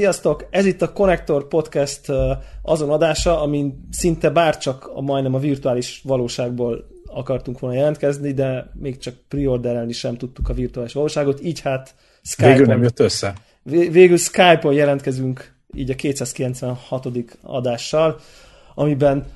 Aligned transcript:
Sziasztok! 0.00 0.46
Ez 0.50 0.66
itt 0.66 0.82
a 0.82 0.92
Connector 0.92 1.48
Podcast 1.48 2.00
azon 2.62 2.90
adása, 2.90 3.40
amin 3.40 3.88
szinte 3.90 4.30
bárcsak 4.30 4.90
a 4.94 5.00
majdnem 5.00 5.34
a 5.34 5.38
virtuális 5.38 6.00
valóságból 6.04 6.86
akartunk 7.06 7.58
volna 7.58 7.76
jelentkezni, 7.76 8.32
de 8.32 8.70
még 8.74 8.98
csak 8.98 9.14
preorderelni 9.28 9.92
sem 9.92 10.16
tudtuk 10.16 10.48
a 10.48 10.52
virtuális 10.52 10.92
valóságot, 10.92 11.42
így 11.42 11.60
hát 11.60 11.94
Skype-on. 12.22 12.52
Végül 12.52 12.66
nem 12.66 12.82
jött 12.82 13.00
össze. 13.00 13.34
Végül 13.62 14.16
Skype-on 14.16 14.72
jelentkezünk 14.72 15.54
így 15.74 15.90
a 15.90 15.94
296. 15.94 17.08
adással, 17.42 18.20
amiben 18.74 19.26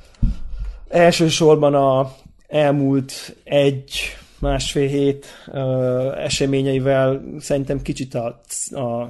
elsősorban 0.89 1.75
a 1.75 2.13
elmúlt 2.49 3.37
egy 3.45 4.17
másfél 4.39 4.89
hét 4.89 5.27
uh, 5.47 6.25
eseményeivel 6.25 7.23
szerintem 7.39 7.83
kicsit 7.83 8.15
a, 8.15 8.41
a 8.71 9.09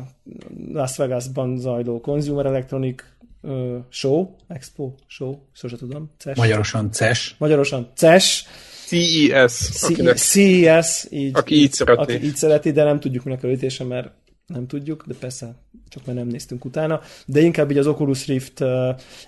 Las 0.73 0.97
Vegasban 0.97 1.59
zajló 1.59 2.01
Consumer 2.01 2.47
Electronic 2.47 3.03
uh, 3.41 3.77
Show, 3.89 4.37
Expo 4.49 4.93
Show, 5.07 5.39
sose 5.53 5.77
tudom. 5.77 6.11
CES. 6.19 6.37
Magyarosan 6.37 6.93
CES. 6.93 7.35
Magyarosan 7.39 7.91
CES. 7.95 8.47
CES. 8.87 9.83
Akinek, 9.83 10.17
CES, 10.17 11.07
így, 11.11 11.37
aki 11.37 11.55
így 11.55 11.73
szereti. 11.73 12.01
Aki 12.01 12.25
így 12.25 12.37
szereti, 12.37 12.73
de 12.73 12.85
nem 12.85 13.01
tudjuk 13.01 13.25
minek 13.25 13.43
a 13.45 13.49
ütése, 13.49 13.85
mert 13.85 14.11
nem 14.47 14.67
tudjuk, 14.67 15.05
de 15.07 15.15
persze 15.21 15.55
csak 15.89 16.07
mert 16.07 16.19
nem 16.19 16.27
néztünk 16.27 16.65
utána, 16.65 17.01
de 17.27 17.41
inkább 17.41 17.71
így 17.71 17.79
az 17.79 17.87
Oculus 17.87 18.27
Rift 18.27 18.65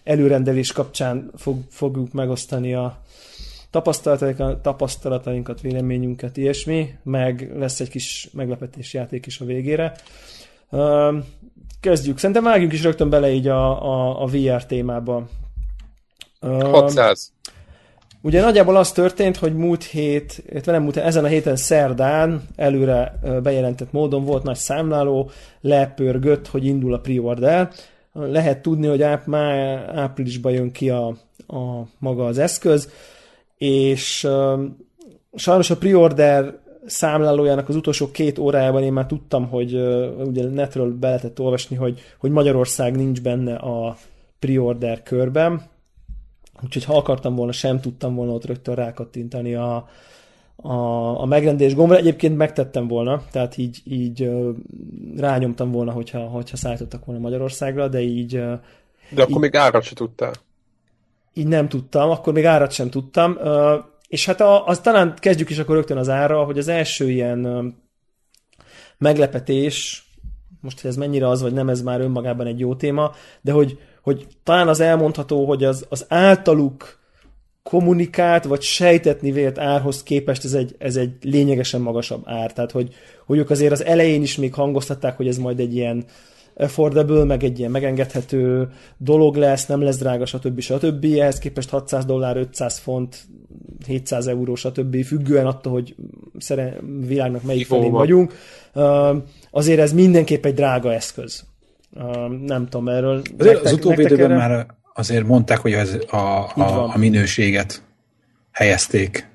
előrendelés 0.04 0.72
kapcsán 0.72 1.30
fog, 1.36 1.62
fogjuk 1.70 2.12
megosztani 2.12 2.74
a, 2.74 3.02
tapasztalatainkat, 3.76 4.62
tapasztalatainkat, 4.62 5.60
véleményünket, 5.60 6.36
ilyesmi, 6.36 6.94
meg 7.02 7.52
lesz 7.56 7.80
egy 7.80 7.88
kis 7.88 8.28
meglepetés 8.32 8.94
játék 8.94 9.26
is 9.26 9.40
a 9.40 9.44
végére. 9.44 9.96
Kezdjük. 11.80 12.18
Szerintem 12.18 12.44
vágjunk 12.44 12.72
is 12.72 12.82
rögtön 12.82 13.10
bele 13.10 13.30
így 13.30 13.48
a, 13.48 13.82
a, 13.92 14.22
a 14.22 14.26
VR 14.26 14.66
témába. 14.66 15.28
600. 16.40 17.32
Ugye 18.22 18.40
nagyjából 18.40 18.76
az 18.76 18.92
történt, 18.92 19.36
hogy 19.36 19.54
múlt 19.54 19.84
hét, 19.84 20.42
nem 20.64 20.82
múlt, 20.82 20.96
ezen 20.96 21.24
a 21.24 21.28
héten 21.28 21.56
szerdán 21.56 22.42
előre 22.56 23.18
bejelentett 23.42 23.92
módon 23.92 24.24
volt 24.24 24.42
nagy 24.42 24.56
számláló, 24.56 25.30
lepörgött, 25.60 26.48
hogy 26.48 26.64
indul 26.64 26.94
a 26.94 26.98
pre-order. 26.98 27.70
Lehet 28.12 28.62
tudni, 28.62 28.86
hogy 28.86 29.02
áp, 29.02 29.26
már 29.26 29.84
áprilisban 29.94 30.52
jön 30.52 30.72
ki 30.72 30.90
a, 30.90 31.06
a 31.46 31.86
maga 31.98 32.26
az 32.26 32.38
eszköz 32.38 32.90
és 33.58 34.28
sajnos 35.34 35.70
a 35.70 35.76
preorder 35.76 36.58
számlálójának 36.86 37.68
az 37.68 37.76
utolsó 37.76 38.10
két 38.10 38.38
órájában 38.38 38.82
én 38.82 38.92
már 38.92 39.06
tudtam, 39.06 39.48
hogy 39.48 39.74
ugye 40.18 40.48
netről 40.48 40.94
be 40.98 41.06
lehetett 41.06 41.40
olvasni, 41.40 41.76
hogy, 41.76 42.00
hogy 42.18 42.30
Magyarország 42.30 42.96
nincs 42.96 43.22
benne 43.22 43.54
a 43.54 43.96
preorder 44.38 45.02
körben, 45.02 45.62
úgyhogy 46.64 46.84
ha 46.84 46.96
akartam 46.96 47.34
volna, 47.34 47.52
sem 47.52 47.80
tudtam 47.80 48.14
volna 48.14 48.32
ott 48.32 48.44
rögtön 48.44 48.74
rákattintani 48.74 49.54
a, 49.54 49.88
a, 50.56 50.74
a 51.20 51.24
megrendelés 51.24 51.74
gombra. 51.74 51.96
Egyébként 51.96 52.36
megtettem 52.36 52.88
volna, 52.88 53.22
tehát 53.30 53.56
így, 53.56 53.80
így 53.84 54.30
rányomtam 55.16 55.70
volna, 55.70 55.92
hogyha, 55.92 56.20
hogyha 56.20 56.56
szállítottak 56.56 57.04
volna 57.04 57.20
Magyarországra, 57.20 57.88
de 57.88 58.00
így... 58.00 58.30
De 59.10 59.22
akkor 59.22 59.30
így, 59.30 59.38
még 59.38 59.56
árat 59.56 59.82
se 59.82 59.94
tudtál 59.94 60.32
így 61.36 61.46
nem 61.46 61.68
tudtam, 61.68 62.10
akkor 62.10 62.32
még 62.32 62.44
árat 62.44 62.72
sem 62.72 62.90
tudtam, 62.90 63.38
és 64.08 64.26
hát 64.26 64.40
az 64.40 64.80
talán 64.80 65.14
kezdjük 65.18 65.50
is 65.50 65.58
akkor 65.58 65.74
rögtön 65.74 65.96
az 65.96 66.08
ára, 66.08 66.44
hogy 66.44 66.58
az 66.58 66.68
első 66.68 67.10
ilyen 67.10 67.74
meglepetés, 68.98 70.04
most 70.60 70.80
hogy 70.80 70.90
ez 70.90 70.96
mennyire 70.96 71.28
az, 71.28 71.42
vagy 71.42 71.52
nem, 71.52 71.68
ez 71.68 71.82
már 71.82 72.00
önmagában 72.00 72.46
egy 72.46 72.58
jó 72.58 72.74
téma, 72.74 73.12
de 73.40 73.52
hogy, 73.52 73.78
hogy 74.02 74.26
talán 74.42 74.68
az 74.68 74.80
elmondható, 74.80 75.46
hogy 75.46 75.64
az, 75.64 75.86
az 75.88 76.04
általuk 76.08 76.98
kommunikált, 77.62 78.44
vagy 78.44 78.62
sejtetni 78.62 79.30
vélt 79.30 79.58
árhoz 79.58 80.02
képest 80.02 80.44
ez 80.44 80.52
egy, 80.52 80.74
ez 80.78 80.96
egy 80.96 81.12
lényegesen 81.22 81.80
magasabb 81.80 82.22
ár. 82.24 82.52
Tehát, 82.52 82.70
hogy, 82.70 82.94
hogy 83.26 83.38
ők 83.38 83.50
azért 83.50 83.72
az 83.72 83.84
elején 83.84 84.22
is 84.22 84.36
még 84.36 84.54
hangoztatták, 84.54 85.16
hogy 85.16 85.28
ez 85.28 85.38
majd 85.38 85.60
egy 85.60 85.74
ilyen 85.74 86.04
affordable, 86.56 87.24
meg 87.24 87.44
egy 87.44 87.58
ilyen 87.58 87.70
megengedhető 87.70 88.68
dolog 88.96 89.36
lesz, 89.36 89.66
nem 89.66 89.80
lesz 89.80 89.98
drága, 89.98 90.26
stb. 90.26 90.60
stb. 90.60 91.04
Ehhez 91.04 91.38
képest 91.38 91.70
600 91.70 92.04
dollár, 92.04 92.36
500 92.36 92.78
font, 92.78 93.26
700 93.86 94.26
euró, 94.26 94.54
stb. 94.54 95.04
függően 95.04 95.46
attól, 95.46 95.72
hogy 95.72 95.94
szere, 96.38 96.76
világnak 97.06 97.42
melyik 97.42 97.66
felén 97.66 97.90
vagyunk. 97.90 98.34
Azért 99.50 99.80
ez 99.80 99.92
mindenképp 99.92 100.44
egy 100.44 100.54
drága 100.54 100.94
eszköz. 100.94 101.44
Nem 102.44 102.68
tudom 102.68 102.88
erről. 102.88 103.22
Azért 103.38 103.64
az 103.64 103.72
utóbbi 103.72 104.02
időben 104.02 104.30
erre? 104.30 104.36
már 104.36 104.66
azért 104.94 105.26
mondták, 105.26 105.58
hogy 105.58 105.72
az 105.72 105.98
a, 106.10 106.16
a, 106.16 106.92
a 106.94 106.98
minőséget 106.98 107.82
helyezték 108.50 109.28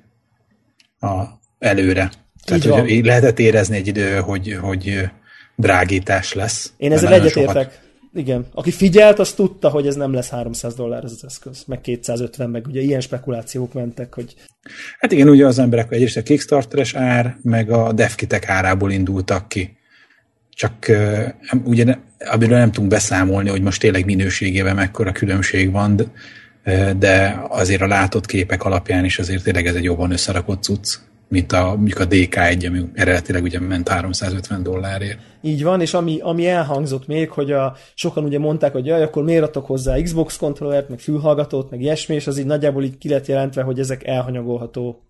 a, 0.99 1.23
előre. 1.59 2.11
Tehát, 2.43 2.63
hogy 2.63 3.05
lehetett 3.05 3.39
érezni 3.39 3.75
egy 3.75 3.87
idő, 3.87 4.19
hogy, 4.19 4.57
hogy 4.61 5.11
drágítás 5.61 6.33
lesz. 6.33 6.73
Én 6.77 6.91
ezzel 6.91 7.13
egyetértek. 7.13 7.71
Sokat... 7.71 7.89
Igen. 8.13 8.45
Aki 8.53 8.71
figyelt, 8.71 9.19
az 9.19 9.33
tudta, 9.33 9.69
hogy 9.69 9.87
ez 9.87 9.95
nem 9.95 10.13
lesz 10.13 10.29
300 10.29 10.75
dollár 10.75 11.03
ez 11.03 11.11
az 11.11 11.23
eszköz, 11.25 11.63
meg 11.67 11.81
250, 11.81 12.49
meg 12.49 12.65
ugye 12.67 12.81
ilyen 12.81 12.99
spekulációk 12.99 13.73
mentek, 13.73 14.13
hogy... 14.13 14.35
Hát 14.99 15.11
igen, 15.11 15.29
ugye 15.29 15.45
az 15.45 15.59
emberek 15.59 15.91
egyrészt 15.91 16.17
a 16.17 16.23
Kickstarteres 16.23 16.93
ár, 16.93 17.37
meg 17.41 17.69
a 17.69 17.91
devkitek 17.91 18.49
árából 18.49 18.91
indultak 18.91 19.49
ki. 19.49 19.77
Csak 20.49 20.73
uh, 20.89 21.27
ugye 21.63 21.95
amiről 22.25 22.57
nem 22.57 22.71
tudunk 22.71 22.91
beszámolni, 22.91 23.49
hogy 23.49 23.61
most 23.61 23.79
tényleg 23.79 24.05
minőségében 24.05 24.75
mekkora 24.75 25.11
különbség 25.11 25.71
van, 25.71 25.95
de, 25.95 26.05
de 26.93 27.43
azért 27.47 27.81
a 27.81 27.87
látott 27.87 28.25
képek 28.25 28.63
alapján 28.63 29.05
is 29.05 29.19
azért 29.19 29.43
tényleg 29.43 29.67
ez 29.67 29.75
egy 29.75 29.83
jobban 29.83 30.11
összerakott 30.11 30.63
cucc 30.63 30.95
mint 31.31 31.51
a, 31.51 31.65
mondjuk 31.75 31.99
a 31.99 32.07
DK1, 32.07 32.67
ami 32.67 32.81
eredetileg 32.93 33.43
ugye 33.43 33.59
ment 33.59 33.89
350 33.89 34.63
dollárért. 34.63 35.19
Így 35.41 35.63
van, 35.63 35.81
és 35.81 35.93
ami, 35.93 36.19
ami 36.21 36.47
elhangzott 36.47 37.07
még, 37.07 37.29
hogy 37.29 37.51
a, 37.51 37.75
sokan 37.93 38.23
ugye 38.23 38.39
mondták, 38.39 38.71
hogy 38.71 38.85
jaj, 38.85 39.03
akkor 39.03 39.23
miért 39.23 39.43
adtok 39.43 39.65
hozzá 39.65 40.01
Xbox 40.01 40.37
kontrollert, 40.37 40.89
meg 40.89 40.99
fülhallgatót, 40.99 41.69
meg 41.69 41.81
ilyesmi, 41.81 42.15
és 42.15 42.27
az 42.27 42.37
így 42.37 42.45
nagyjából 42.45 42.83
így 42.83 42.97
ki 42.97 43.09
lett 43.09 43.25
jelentve, 43.25 43.61
hogy 43.61 43.79
ezek 43.79 44.07
elhanyagolható 44.07 45.03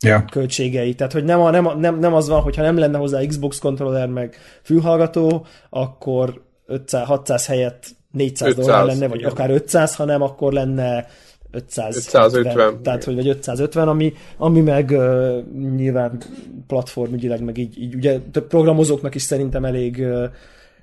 ja. 0.00 0.24
költségei. 0.30 0.94
Tehát, 0.94 1.12
hogy 1.12 1.24
nem, 1.24 1.40
a, 1.40 1.50
nem, 1.50 1.78
nem, 1.78 1.98
nem 1.98 2.14
az 2.14 2.28
van, 2.28 2.40
hogyha 2.40 2.62
nem 2.62 2.78
lenne 2.78 2.98
hozzá 2.98 3.26
Xbox 3.26 3.58
kontroller, 3.58 4.08
meg 4.08 4.36
fülhallgató, 4.62 5.46
akkor 5.70 6.42
500, 6.66 7.06
600 7.06 7.46
helyett 7.46 7.86
400 8.10 8.48
500, 8.48 8.66
dollár 8.66 8.84
lenne, 8.84 9.08
vagy 9.08 9.18
igen. 9.18 9.30
akár 9.30 9.50
500, 9.50 9.94
hanem 9.94 10.22
akkor 10.22 10.52
lenne 10.52 11.06
500, 11.54 11.96
550. 11.96 12.82
Tehát, 12.82 13.04
hogy 13.04 13.14
vagy 13.14 13.28
550, 13.28 13.88
ami, 13.88 14.12
ami 14.36 14.60
meg 14.60 14.90
uh, 14.90 15.38
nyilván 15.76 16.22
platformügyileg, 16.66 17.44
meg 17.44 17.58
így, 17.58 17.82
így 17.82 17.94
ugye 17.94 18.20
több 18.30 18.46
programozóknak 18.46 19.14
is 19.14 19.22
szerintem 19.22 19.64
elég 19.64 19.98
uh, 19.98 20.24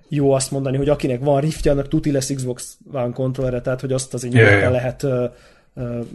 jó 0.10 0.32
azt 0.32 0.52
mondani, 0.52 0.78
hogy 0.78 0.90
akinek 0.90 1.20
van 1.24 1.42
riftje, 1.42 1.72
annak 1.72 1.88
tuti 1.88 2.12
lesz 2.12 2.34
Xbox 2.34 2.78
One 2.92 3.14
kontrollere, 3.14 3.62
tehát 3.62 3.82
hogy 3.82 3.94
azt 3.94 4.14
azért 4.14 4.34
yeah, 4.34 4.60
yeah. 4.60 4.72
lehet 4.72 5.04
uh, 5.04 5.24
uh, 5.74 6.06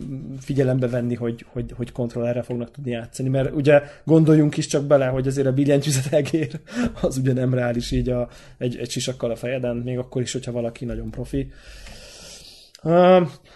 figyelembe 0.41 0.89
venni, 0.89 1.15
hogy, 1.15 1.45
hogy, 1.53 1.73
hogy 1.77 1.93
kontrollerre 1.93 2.43
fognak 2.43 2.71
tudni 2.71 2.91
játszani, 2.91 3.29
mert 3.29 3.55
ugye 3.55 3.83
gondoljunk 4.05 4.57
is 4.57 4.67
csak 4.67 4.85
bele, 4.85 5.07
hogy 5.07 5.27
azért 5.27 5.47
a 5.47 5.53
billentyűzet 5.53 6.13
egér, 6.13 6.61
az 7.01 7.17
ugye 7.17 7.33
nem 7.33 7.55
reális 7.55 7.91
így 7.91 8.09
a, 8.09 8.29
egy, 8.59 8.77
egy 8.77 8.91
sisakkal 8.91 9.31
a 9.31 9.37
fejeden, 9.37 9.77
még 9.77 9.99
akkor 9.99 10.23
is, 10.23 10.33
hogyha 10.33 10.53
valaki 10.53 10.85
nagyon 10.85 11.11
profi. 11.11 11.41
Uh, 11.41 11.55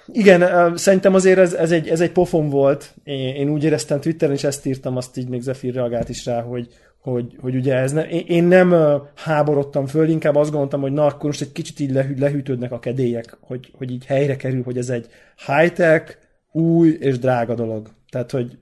igen, 0.07 0.43
uh, 0.43 0.77
szerintem 0.77 1.15
azért 1.15 1.39
ez, 1.39 1.53
ez, 1.53 1.71
egy, 1.71 1.89
ez 1.89 2.01
egy 2.01 2.13
pofon 2.13 2.49
volt. 2.49 2.95
Én, 3.05 3.35
én 3.35 3.49
úgy 3.49 3.65
éreztem 3.65 4.01
Twitteren, 4.01 4.35
és 4.35 4.45
ezt 4.45 4.67
írtam, 4.67 4.97
azt 4.97 5.17
így 5.17 5.29
még 5.29 5.41
Zephyr 5.41 5.75
reagált 5.75 6.09
is 6.09 6.25
rá, 6.25 6.43
hogy, 6.43 6.69
hogy, 7.01 7.37
hogy 7.41 7.55
ugye 7.55 7.75
ez 7.75 7.93
ne, 7.93 8.09
én, 8.09 8.25
én 8.27 8.45
nem 8.45 8.73
uh, 8.73 9.01
háborodtam 9.15 9.87
föl, 9.87 10.09
inkább 10.09 10.37
azt 10.37 10.51
gondoltam, 10.51 10.81
hogy 10.81 10.93
na, 10.93 11.05
akkor 11.05 11.25
most 11.25 11.41
egy 11.41 11.53
kicsit 11.53 11.81
így 11.81 11.93
lehű, 11.93 12.15
lehűtődnek 12.19 12.73
a 12.73 12.79
kedélyek, 12.79 13.37
hogy, 13.41 13.71
hogy 13.73 13.91
így 13.91 14.05
helyre 14.05 14.37
kerül, 14.37 14.63
hogy 14.63 14.79
ez 14.79 14.89
egy 14.89 15.07
high-tech, 15.47 16.17
új 16.53 16.97
és 17.01 17.19
drága 17.19 17.55
dolog. 17.55 17.89
Tehát, 18.11 18.31
hogy 18.31 18.59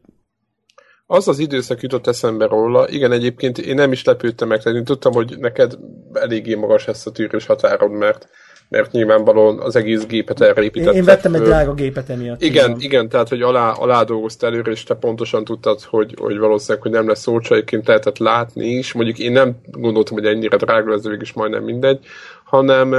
az 1.10 1.28
az 1.28 1.38
időszak 1.38 1.80
jutott 1.80 2.06
eszembe 2.06 2.46
róla, 2.46 2.88
igen, 2.88 3.12
egyébként 3.12 3.58
én 3.58 3.74
nem 3.74 3.92
is 3.92 4.04
lepődtem 4.04 4.48
meg, 4.48 4.62
tehát 4.62 4.78
én 4.78 4.84
tudtam, 4.84 5.12
hogy 5.12 5.38
neked 5.38 5.78
eléggé 6.12 6.54
magas 6.54 6.84
lesz 6.86 7.06
a 7.06 7.12
tűrős 7.12 7.46
határod, 7.46 7.90
mert 7.90 8.28
mert 8.68 8.92
nyilvánvalóan 8.92 9.60
az 9.60 9.76
egész 9.76 10.06
gépet 10.06 10.40
erre 10.40 10.62
építettek. 10.62 10.94
Én 10.94 11.04
vettem 11.04 11.34
egy 11.34 11.42
drága 11.42 11.74
gépet 11.74 12.10
emiatt. 12.10 12.42
Igen, 12.42 12.64
igen, 12.64 12.80
igen, 12.80 13.08
tehát 13.08 13.28
hogy 13.28 13.42
alá, 13.42 13.70
alá 13.70 14.02
dolgoztál 14.02 14.50
előre, 14.50 14.70
és 14.70 14.82
te 14.82 14.94
pontosan 14.94 15.44
tudtad, 15.44 15.82
hogy, 15.82 16.14
hogy 16.20 16.38
valószínűleg 16.38 16.82
hogy 16.82 16.92
nem 16.92 17.08
lesz 17.08 17.26
olcsaiként 17.26 17.86
lehetett 17.86 18.18
látni 18.18 18.68
is. 18.68 18.92
Mondjuk 18.92 19.18
én 19.18 19.32
nem 19.32 19.56
gondoltam, 19.70 20.16
hogy 20.16 20.26
ennyire 20.26 20.56
drága 20.56 20.90
lesz, 20.90 21.02
de 21.02 21.16
is 21.20 21.32
majdnem 21.32 21.64
mindegy, 21.64 21.98
hanem 22.44 22.94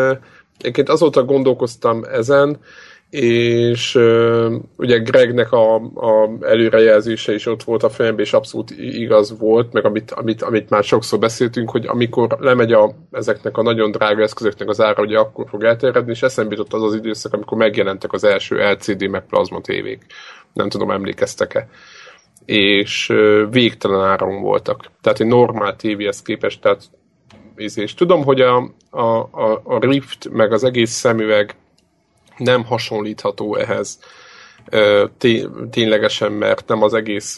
egyébként 0.59 0.89
azóta 0.89 1.23
gondolkoztam 1.23 2.03
ezen, 2.03 2.57
és 3.09 3.95
uh, 3.95 4.53
ugye 4.77 4.97
Gregnek 4.97 5.51
a, 5.51 5.75
a 5.75 6.29
előrejelzése 6.41 7.33
is 7.33 7.45
ott 7.45 7.63
volt 7.63 7.83
a 7.83 7.89
fejemben, 7.89 8.25
és 8.25 8.33
abszolút 8.33 8.71
igaz 8.77 9.37
volt, 9.39 9.73
meg 9.73 9.85
amit, 9.85 10.11
amit, 10.11 10.41
amit 10.41 10.69
már 10.69 10.83
sokszor 10.83 11.19
beszéltünk, 11.19 11.69
hogy 11.69 11.85
amikor 11.87 12.37
lemegy 12.39 12.71
a, 12.71 12.91
ezeknek 13.11 13.57
a 13.57 13.61
nagyon 13.61 13.91
drága 13.91 14.21
eszközöknek 14.21 14.69
az 14.69 14.81
ára, 14.81 15.03
ugye 15.03 15.17
akkor 15.17 15.45
fog 15.49 15.63
elterjedni, 15.63 16.11
és 16.11 16.23
eszembe 16.23 16.55
jutott 16.55 16.73
az 16.73 16.83
az 16.83 16.95
időszak, 16.95 17.33
amikor 17.33 17.57
megjelentek 17.57 18.13
az 18.13 18.23
első 18.23 18.55
LCD 18.55 19.09
meg 19.09 19.25
plazma 19.25 19.61
tévék. 19.61 20.05
Nem 20.53 20.69
tudom, 20.69 20.91
emlékeztek-e 20.91 21.67
és 22.45 23.13
végtelen 23.49 24.01
áron 24.01 24.41
voltak. 24.41 24.85
Tehát 25.01 25.19
egy 25.19 25.27
normál 25.27 25.75
tévéhez 25.75 26.21
képest, 26.21 26.61
tehát 26.61 26.83
és 27.55 27.93
tudom, 27.93 28.23
hogy 28.23 28.41
a, 28.41 28.71
a, 28.89 29.01
a, 29.31 29.61
a 29.63 29.79
Rift, 29.79 30.29
meg 30.29 30.51
az 30.51 30.63
egész 30.63 30.91
szemüveg 30.91 31.55
nem 32.39 32.65
hasonlítható 32.65 33.55
ehhez 33.55 33.99
ténylegesen, 35.69 36.31
mert 36.31 36.67
nem 36.67 36.83
az 36.83 36.93
egész 36.93 37.37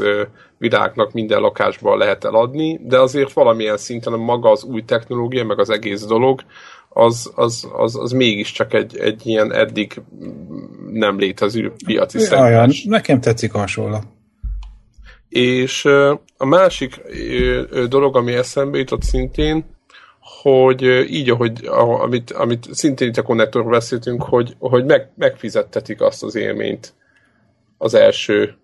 világnak 0.57 1.11
minden 1.11 1.39
lakásban 1.39 1.97
lehet 1.97 2.23
eladni, 2.25 2.79
de 2.83 2.99
azért 2.99 3.33
valamilyen 3.33 3.77
szinten 3.77 4.13
maga 4.13 4.51
az 4.51 4.63
új 4.63 4.83
technológia, 4.83 5.45
meg 5.45 5.59
az 5.59 5.69
egész 5.69 6.05
dolog, 6.05 6.41
az, 6.89 7.31
az, 7.35 7.69
az, 7.73 7.95
az 7.95 8.11
mégiscsak 8.11 8.73
egy, 8.73 8.97
egy 8.97 9.27
ilyen 9.27 9.53
eddig 9.53 10.01
nem 10.91 11.19
létező 11.19 11.71
piaci 11.85 12.19
szegmens. 12.19 12.83
Nekem 12.83 13.21
tetszik 13.21 13.53
a 13.53 13.57
hasonlat. 13.57 14.03
És 15.29 15.85
a 16.37 16.45
másik 16.45 17.01
dolog, 17.89 18.15
ami 18.15 18.33
eszembe 18.33 18.77
jutott 18.77 19.01
szintén, 19.01 19.65
hogy 20.41 20.81
így, 21.09 21.29
ahogy, 21.29 21.69
amit, 22.01 22.31
amit 22.31 22.73
szintén 22.73 23.07
itt 23.07 23.17
a 23.17 23.21
konnektorról 23.21 23.71
beszéltünk, 23.71 24.23
hogy, 24.23 24.55
hogy 24.59 24.85
meg, 24.85 25.09
megfizettetik 25.15 26.01
azt 26.01 26.23
az 26.23 26.35
élményt 26.35 26.93
az 27.77 27.93
első 27.93 28.55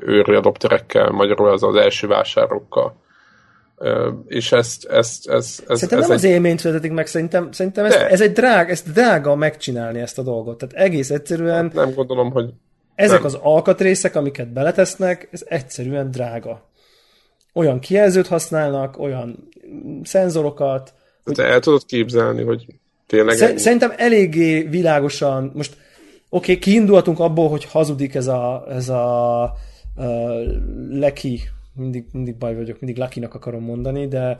őri 0.00 0.34
adopterekkel, 0.34 1.10
magyarul 1.10 1.48
az 1.48 1.62
az 1.62 1.74
első 1.74 2.06
vásárokkal. 2.06 3.00
És 4.26 4.52
ezt, 4.52 4.84
ezt, 4.84 5.28
ezt, 5.28 5.60
ezt 5.68 5.80
Szerintem 5.80 5.98
ez 5.98 6.04
nem 6.08 6.10
egy... 6.10 6.16
az 6.16 6.24
élményt 6.24 6.60
fizetik 6.60 6.92
meg, 6.92 7.06
szerintem, 7.06 7.52
szerintem 7.52 7.84
ez, 7.84 7.94
ez 7.94 8.20
egy 8.20 8.32
drága, 8.32 8.70
ez 8.70 8.82
drága 8.82 9.34
megcsinálni 9.34 10.00
ezt 10.00 10.18
a 10.18 10.22
dolgot. 10.22 10.58
Tehát 10.58 10.74
egész 10.74 11.10
egyszerűen... 11.10 11.62
Hát 11.62 11.74
nem 11.74 11.94
gondolom, 11.94 12.30
hogy... 12.30 12.50
Ezek 12.94 13.16
nem. 13.16 13.26
az 13.26 13.38
alkatrészek, 13.42 14.16
amiket 14.16 14.52
beletesznek, 14.52 15.28
ez 15.32 15.44
egyszerűen 15.48 16.10
drága 16.10 16.70
olyan 17.52 17.78
kijelzőt 17.78 18.26
használnak, 18.26 18.98
olyan 18.98 19.48
szenzorokat. 20.02 20.94
Te 21.24 21.44
el 21.44 21.60
tudod 21.60 21.84
képzelni, 21.86 22.42
hogy 22.42 22.66
tényleg... 23.06 23.36
Sz- 23.36 23.58
szerintem 23.58 23.92
eléggé 23.96 24.62
világosan, 24.62 25.50
most 25.54 25.76
oké, 26.28 26.52
okay, 26.52 26.58
kiindulhatunk 26.58 27.18
abból, 27.18 27.48
hogy 27.48 27.64
hazudik 27.64 28.14
ez 28.14 28.26
a, 28.26 28.64
ez 28.68 28.88
a, 28.88 29.42
a 29.42 29.52
Leki, 30.90 31.40
mindig, 31.74 32.04
mindig 32.12 32.36
baj 32.36 32.54
vagyok, 32.54 32.80
mindig 32.80 32.98
Lakinak 32.98 33.34
akarom 33.34 33.62
mondani, 33.62 34.08
de 34.08 34.36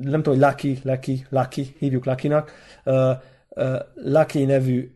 nem 0.00 0.22
tudom, 0.22 0.38
hogy 0.38 0.48
Lucky, 0.48 0.78
Lucky, 0.82 1.26
Lucky, 1.28 1.74
hívjuk 1.78 2.04
Lakinak. 2.04 2.52
Uh, 2.84 3.10
uh, 3.48 3.78
Lucky 3.94 4.44
nevű 4.44 4.90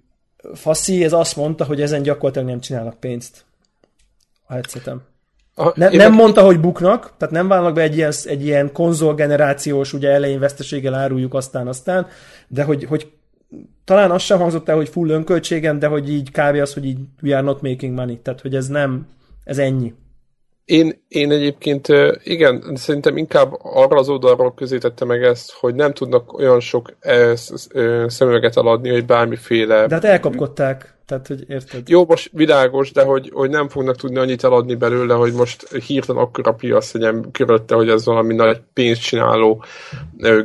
faszi, 0.54 1.04
ez 1.04 1.12
azt 1.12 1.36
mondta, 1.36 1.64
hogy 1.64 1.80
ezen 1.80 2.02
gyakorlatilag 2.02 2.48
nem 2.48 2.60
csinálnak 2.60 3.00
pénzt 3.00 3.44
a 4.46 4.52
headsetem. 4.52 5.02
A, 5.54 5.72
ne, 5.74 5.88
nem 5.88 6.10
meg... 6.10 6.20
mondta, 6.20 6.42
hogy 6.42 6.60
buknak, 6.60 7.12
tehát 7.18 7.34
nem 7.34 7.48
válnak 7.48 7.74
be 7.74 7.82
egy 7.82 7.96
ilyen, 7.96 8.12
egy 8.24 8.44
ilyen 8.44 8.72
konzolgenerációs, 8.72 9.92
ugye 9.92 10.10
elején 10.10 10.38
veszteséggel 10.38 10.94
áruljuk 10.94 11.34
aztán 11.34 11.66
aztán, 11.66 12.06
de 12.48 12.62
hogy, 12.62 12.84
hogy 12.84 13.12
talán 13.84 14.10
az 14.10 14.22
sem 14.22 14.38
hangzott 14.38 14.68
el, 14.68 14.76
hogy 14.76 14.88
full 14.88 15.08
önköltségen, 15.08 15.78
de 15.78 15.86
hogy 15.86 16.12
így 16.12 16.30
kb. 16.30 16.56
az, 16.60 16.74
hogy 16.74 16.84
így 16.84 16.98
we 17.22 17.36
are 17.36 17.44
not 17.44 17.62
making 17.62 17.94
money, 17.94 18.18
tehát 18.18 18.40
hogy 18.40 18.54
ez 18.54 18.68
nem, 18.68 19.06
ez 19.44 19.58
ennyi. 19.58 19.94
Én, 20.64 21.04
én 21.08 21.30
egyébként 21.30 21.88
igen, 22.22 22.72
szerintem 22.74 23.16
inkább 23.16 23.52
arra 23.62 23.98
az 23.98 24.08
oldalról 24.08 24.54
közé 24.54 24.78
tette 24.78 25.04
meg 25.04 25.22
ezt, 25.22 25.52
hogy 25.52 25.74
nem 25.74 25.92
tudnak 25.92 26.32
olyan 26.32 26.60
sok 26.60 26.92
szemüveget 28.06 28.56
eladni, 28.56 28.90
hogy 28.90 29.06
bármiféle... 29.06 29.86
De 29.86 29.94
hát 29.94 30.04
elkapkodták, 30.04 30.94
tehát 31.06 31.26
hogy 31.26 31.44
érted. 31.48 31.88
Jó, 31.88 32.04
most 32.04 32.30
világos, 32.32 32.92
de 32.92 33.02
hogy, 33.02 33.30
hogy 33.32 33.50
nem 33.50 33.68
fognak 33.68 33.96
tudni 33.96 34.18
annyit 34.18 34.44
eladni 34.44 34.74
belőle, 34.74 35.14
hogy 35.14 35.32
most 35.32 35.68
hirtelen 35.68 36.22
akkor 36.22 36.48
a 36.48 36.52
piac 36.52 36.92
legyen 36.92 37.30
körülötte, 37.32 37.74
hogy 37.74 37.88
ez 37.88 38.04
valami 38.04 38.34
nagy 38.34 38.60
pénzt 38.72 39.02
csináló 39.02 39.64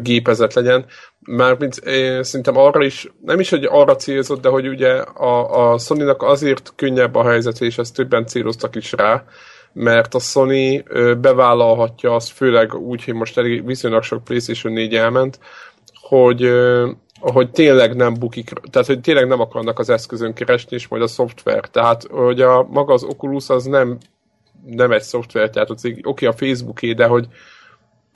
gépezet 0.02 0.54
legyen. 0.54 0.86
Már 1.20 1.58
mint, 1.60 1.76
én 1.76 2.24
szerintem 2.24 2.58
arra 2.58 2.84
is, 2.84 3.12
nem 3.26 3.40
is, 3.40 3.50
hogy 3.50 3.68
arra 3.70 3.96
célzott, 3.96 4.42
de 4.42 4.50
hogy 4.50 4.68
ugye 4.68 4.92
a, 5.02 5.72
a 5.72 5.78
Sony-nak 5.78 6.24
azért 6.24 6.74
könnyebb 6.76 7.16
a 7.16 7.30
helyzet, 7.30 7.62
és 7.62 7.78
ezt 7.78 7.96
többen 7.96 8.26
céloztak 8.26 8.76
is 8.76 8.92
rá, 8.92 9.24
mert 9.74 10.14
a 10.14 10.20
Sony 10.20 10.84
bevállalhatja 11.22 12.16
azt, 12.16 12.32
főleg 12.32 12.74
úgy, 12.74 13.04
hogy 13.04 13.14
most 13.14 13.38
elég 13.38 13.66
viszonylag 13.66 14.04
sok 14.04 14.24
PlayStation 14.24 14.74
4 14.74 14.96
elment, 14.96 15.40
hogy, 16.02 16.50
hogy 17.20 17.52
tényleg 17.52 17.96
nem 17.96 18.14
bukik, 18.14 18.50
tehát 18.72 18.88
hogy 18.88 19.02
tényleg 19.02 19.28
nem 19.28 19.40
akarnak 19.40 19.80
az 19.80 19.90
eszközön 19.90 20.34
keresni, 20.34 20.76
és 20.76 20.88
majd 20.88 21.02
a 21.02 21.08
szoftver. 21.08 21.68
Tehát, 21.68 22.04
hogy 22.10 22.42
a, 22.42 22.68
maga 22.70 22.94
az 22.94 23.04
Oculus 23.04 23.50
az 23.50 23.66
nem, 23.66 23.98
nem 24.66 24.92
egy 24.92 25.02
szoftver, 25.02 25.50
tehát 25.50 25.70
oké, 25.70 26.00
okay, 26.04 26.28
a 26.28 26.34
Facebooké, 26.34 26.94
de 26.94 27.06
hogy 27.06 27.28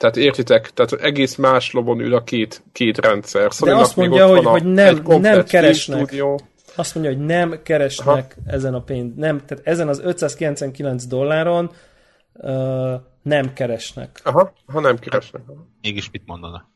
tehát 0.02 0.16
értitek, 0.16 0.70
tehát 0.70 0.92
egész 0.92 1.36
más 1.36 1.72
lobon 1.72 2.00
ül 2.00 2.14
a 2.14 2.22
két, 2.22 2.62
két 2.72 2.98
rendszer. 2.98 3.52
Szóval 3.52 3.74
de 3.74 3.80
azt 3.80 3.96
mondja, 3.96 4.26
hogy, 4.26 4.44
hogy 4.44 4.64
nem, 4.64 5.02
nem 5.20 5.44
keresnek. 5.44 5.98
Stúdió. 5.98 6.40
Azt 6.74 6.94
mondja, 6.94 7.12
hogy 7.12 7.24
nem 7.24 7.62
keresnek 7.62 8.36
Aha. 8.38 8.54
ezen 8.54 8.74
a 8.74 8.82
pénzt. 8.82 9.16
Nem, 9.16 9.40
tehát 9.46 9.66
ezen 9.66 9.88
az 9.88 10.00
599 10.04 11.06
dolláron 11.06 11.70
uh, 12.32 12.92
nem 13.22 13.52
keresnek. 13.52 14.20
Aha, 14.24 14.52
ha 14.66 14.80
nem 14.80 14.98
keresnek. 14.98 15.42
Mégis 15.80 16.10
mit 16.10 16.22
mondana? 16.26 16.70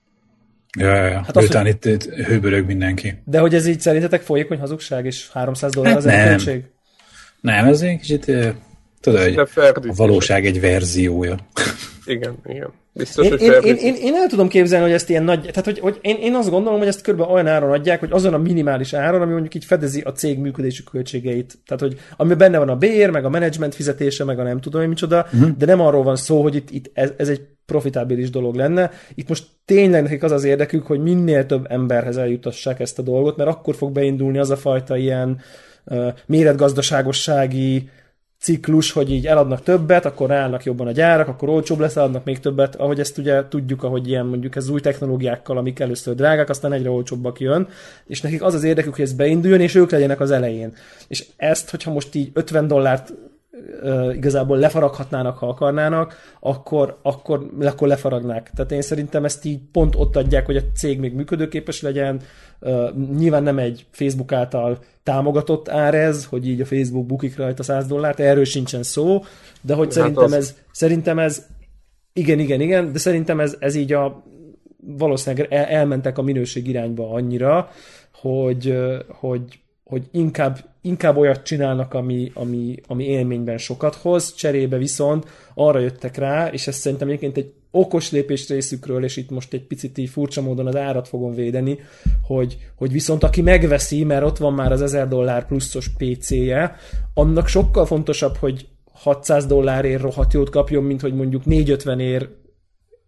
Ja, 0.78 0.94
ja, 0.94 1.06
ja. 1.06 1.22
Hát 1.24 1.34
Miután 1.34 1.66
itt, 1.66 1.84
itt 1.84 2.04
hőbörög 2.04 2.66
mindenki. 2.66 3.22
De 3.24 3.38
hogy 3.38 3.54
ez 3.54 3.66
így 3.66 3.80
szerintetek 3.80 4.22
folyékony 4.22 4.58
hazugság, 4.58 5.04
és 5.04 5.30
300 5.30 5.72
dollár 5.72 5.90
hát 5.90 5.98
az 5.98 6.04
nem. 6.04 6.28
költség? 6.28 6.64
Nem, 7.40 7.66
ez 7.66 7.80
egy 7.80 7.98
kicsit, 7.98 8.24
tudod, 9.00 9.22
hogy 9.22 9.38
a 9.56 9.94
valóság 9.94 10.46
egy 10.46 10.60
verziója. 10.60 11.36
Igen, 12.06 12.36
igen. 12.46 12.72
Biztos, 12.92 13.24
én, 13.24 13.30
hogy 13.30 13.40
én, 13.40 13.52
én, 13.62 13.76
én, 13.76 13.94
én, 13.94 14.14
el 14.14 14.26
tudom 14.28 14.48
képzelni, 14.48 14.84
hogy 14.84 14.94
ezt 14.94 15.10
ilyen 15.10 15.22
nagy, 15.22 15.40
tehát 15.40 15.64
hogy, 15.64 15.78
hogy 15.78 15.98
én, 16.00 16.16
én 16.20 16.34
azt 16.34 16.50
gondolom, 16.50 16.78
hogy 16.78 16.88
ezt 16.88 17.02
körülbelül 17.02 17.34
olyan 17.34 17.46
áron 17.46 17.70
adják, 17.70 18.00
hogy 18.00 18.12
azon 18.12 18.34
a 18.34 18.38
minimális 18.38 18.92
áron, 18.92 19.20
ami 19.20 19.32
mondjuk 19.32 19.54
így 19.54 19.64
fedezi 19.64 20.00
a 20.00 20.12
cég 20.12 20.38
működési 20.38 20.84
költségeit. 20.90 21.58
Tehát, 21.66 21.82
hogy 21.82 22.00
ami 22.16 22.34
benne 22.34 22.58
van 22.58 22.68
a 22.68 22.76
bér, 22.76 23.10
meg 23.10 23.24
a 23.24 23.28
menedzsment 23.28 23.74
fizetése, 23.74 24.24
meg 24.24 24.38
a 24.38 24.42
nem 24.42 24.60
tudom 24.60 24.82
én 24.82 24.88
micsoda, 24.88 25.26
uh-huh. 25.32 25.50
de 25.56 25.66
nem 25.66 25.80
arról 25.80 26.02
van 26.02 26.16
szó, 26.16 26.42
hogy 26.42 26.54
itt, 26.54 26.70
itt 26.70 26.90
ez, 26.94 27.12
ez 27.16 27.28
egy 27.28 27.40
profitábilis 27.66 28.30
dolog 28.30 28.54
lenne. 28.54 28.90
Itt 29.14 29.28
most 29.28 29.44
tényleg 29.64 30.02
nekik 30.02 30.22
az 30.22 30.32
az 30.32 30.44
érdekük, 30.44 30.86
hogy 30.86 31.02
minél 31.02 31.46
több 31.46 31.66
emberhez 31.68 32.16
eljutassák 32.16 32.80
ezt 32.80 32.98
a 32.98 33.02
dolgot, 33.02 33.36
mert 33.36 33.50
akkor 33.50 33.74
fog 33.74 33.92
beindulni 33.92 34.38
az 34.38 34.50
a 34.50 34.56
fajta 34.56 34.96
ilyen 34.96 35.40
uh, 35.84 36.08
méretgazdaságossági 36.26 37.88
ciklus, 38.38 38.92
hogy 38.92 39.10
így 39.12 39.26
eladnak 39.26 39.62
többet, 39.62 40.04
akkor 40.04 40.28
ráállnak 40.28 40.64
jobban 40.64 40.86
a 40.86 40.92
gyárak, 40.92 41.28
akkor 41.28 41.48
olcsóbb 41.48 41.78
lesz, 41.78 41.96
eladnak 41.96 42.24
még 42.24 42.38
többet, 42.38 42.76
ahogy 42.76 43.00
ezt 43.00 43.18
ugye 43.18 43.48
tudjuk, 43.48 43.82
ahogy 43.82 44.08
ilyen 44.08 44.26
mondjuk 44.26 44.56
ez 44.56 44.68
új 44.68 44.80
technológiákkal, 44.80 45.56
amik 45.56 45.78
először 45.78 46.14
drágák, 46.14 46.48
aztán 46.48 46.72
egyre 46.72 46.90
olcsóbbak 46.90 47.40
jön, 47.40 47.68
és 48.06 48.20
nekik 48.20 48.42
az 48.42 48.54
az 48.54 48.64
érdekük, 48.64 48.94
hogy 48.94 49.04
ez 49.04 49.12
beinduljon, 49.12 49.60
és 49.60 49.74
ők 49.74 49.90
legyenek 49.90 50.20
az 50.20 50.30
elején. 50.30 50.72
És 51.08 51.26
ezt, 51.36 51.70
hogyha 51.70 51.92
most 51.92 52.14
így 52.14 52.30
50 52.32 52.66
dollárt 52.66 53.12
igazából 54.12 54.58
lefaraghatnának, 54.58 55.38
ha 55.38 55.48
akarnának, 55.48 56.16
akkor, 56.40 56.98
akkor, 57.02 57.50
akkor 57.60 57.88
lefaragnák. 57.88 58.50
Tehát 58.54 58.72
én 58.72 58.82
szerintem 58.82 59.24
ezt 59.24 59.44
így 59.44 59.60
pont 59.72 59.94
ott 59.96 60.16
adják, 60.16 60.46
hogy 60.46 60.56
a 60.56 60.62
cég 60.74 60.98
még 60.98 61.14
működőképes 61.14 61.82
legyen. 61.82 62.20
nyilván 63.16 63.42
nem 63.42 63.58
egy 63.58 63.86
Facebook 63.90 64.32
által 64.32 64.78
támogatott 65.02 65.68
ár 65.68 65.94
ez, 65.94 66.24
hogy 66.24 66.48
így 66.48 66.60
a 66.60 66.64
Facebook 66.64 67.06
bukik 67.06 67.36
rajta 67.36 67.62
100 67.62 67.86
dollárt, 67.86 68.20
erről 68.20 68.44
sincsen 68.44 68.82
szó, 68.82 69.22
de 69.60 69.74
hogy 69.74 69.84
hát 69.84 69.94
szerintem, 69.94 70.24
az... 70.24 70.32
ez, 70.32 70.56
szerintem 70.72 71.18
ez 71.18 71.46
igen, 72.12 72.38
igen, 72.38 72.60
igen, 72.60 72.92
de 72.92 72.98
szerintem 72.98 73.40
ez, 73.40 73.56
ez 73.58 73.74
így 73.74 73.92
a 73.92 74.24
valószínűleg 74.86 75.52
el, 75.52 75.64
elmentek 75.64 76.18
a 76.18 76.22
minőség 76.22 76.68
irányba 76.68 77.10
annyira, 77.10 77.70
hogy, 78.12 78.76
hogy, 79.08 79.42
hogy 79.84 80.02
inkább, 80.12 80.58
inkább 80.86 81.16
olyat 81.16 81.42
csinálnak, 81.42 81.94
ami, 81.94 82.30
ami, 82.34 82.74
ami 82.86 83.04
élményben 83.04 83.58
sokat 83.58 83.94
hoz, 83.94 84.34
cserébe 84.34 84.78
viszont 84.78 85.26
arra 85.54 85.78
jöttek 85.78 86.16
rá, 86.16 86.48
és 86.48 86.66
ez 86.66 86.76
szerintem 86.76 87.08
egyébként 87.08 87.36
egy 87.36 87.52
okos 87.70 88.10
lépés 88.10 88.48
részükről, 88.48 89.04
és 89.04 89.16
itt 89.16 89.30
most 89.30 89.52
egy 89.52 89.66
picit 89.66 89.98
így 89.98 90.08
furcsa 90.08 90.42
módon 90.42 90.66
az 90.66 90.76
árat 90.76 91.08
fogom 91.08 91.34
védeni, 91.34 91.78
hogy, 92.22 92.56
hogy 92.74 92.92
viszont 92.92 93.22
aki 93.22 93.42
megveszi, 93.42 94.04
mert 94.04 94.24
ott 94.24 94.36
van 94.36 94.52
már 94.52 94.72
az 94.72 94.82
1000 94.82 95.08
dollár 95.08 95.46
pluszos 95.46 95.88
PC-je, 95.88 96.76
annak 97.14 97.46
sokkal 97.46 97.86
fontosabb, 97.86 98.36
hogy 98.36 98.66
600 98.92 99.46
dollárért 99.46 100.02
rohadt 100.02 100.32
jót 100.32 100.50
kapjon, 100.50 100.84
mint 100.84 101.00
hogy 101.00 101.14
mondjuk 101.14 101.44
450 101.44 102.00
ér 102.00 102.28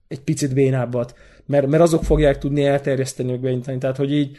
egy 0.08 0.20
picit 0.20 0.54
bénábbat, 0.54 1.14
mert, 1.46 1.66
mert 1.66 1.82
azok 1.82 2.04
fogják 2.04 2.38
tudni 2.38 2.64
elterjeszteni, 2.64 3.30
meg 3.30 3.40
beintani. 3.40 3.78
Tehát, 3.78 3.96
hogy 3.96 4.12
így 4.12 4.36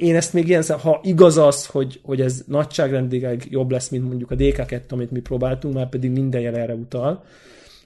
én 0.00 0.16
ezt 0.16 0.32
még 0.32 0.48
ilyen, 0.48 0.64
ha 0.82 1.00
igaz 1.02 1.38
az, 1.38 1.66
hogy, 1.66 2.00
hogy 2.02 2.20
ez 2.20 2.42
nagyságrendileg 2.46 3.46
jobb 3.50 3.70
lesz, 3.70 3.88
mint 3.88 4.06
mondjuk 4.06 4.30
a 4.30 4.34
DK2, 4.34 4.88
amit 4.88 5.10
mi 5.10 5.20
próbáltunk, 5.20 5.74
már 5.74 5.88
pedig 5.88 6.10
minden 6.10 6.40
jel 6.40 6.56
erre 6.56 6.74
utal, 6.74 7.24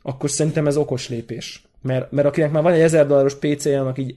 akkor 0.02 0.30
szerintem 0.30 0.66
ez 0.66 0.76
okos 0.76 1.08
lépés. 1.08 1.62
Mert, 1.82 2.12
mert 2.12 2.26
akinek 2.26 2.50
már 2.50 2.62
van 2.62 2.72
egy 2.72 2.80
1000 2.80 3.06
dolláros 3.06 3.34
PC-je, 3.34 3.80
annak 3.80 3.98
így, 3.98 4.16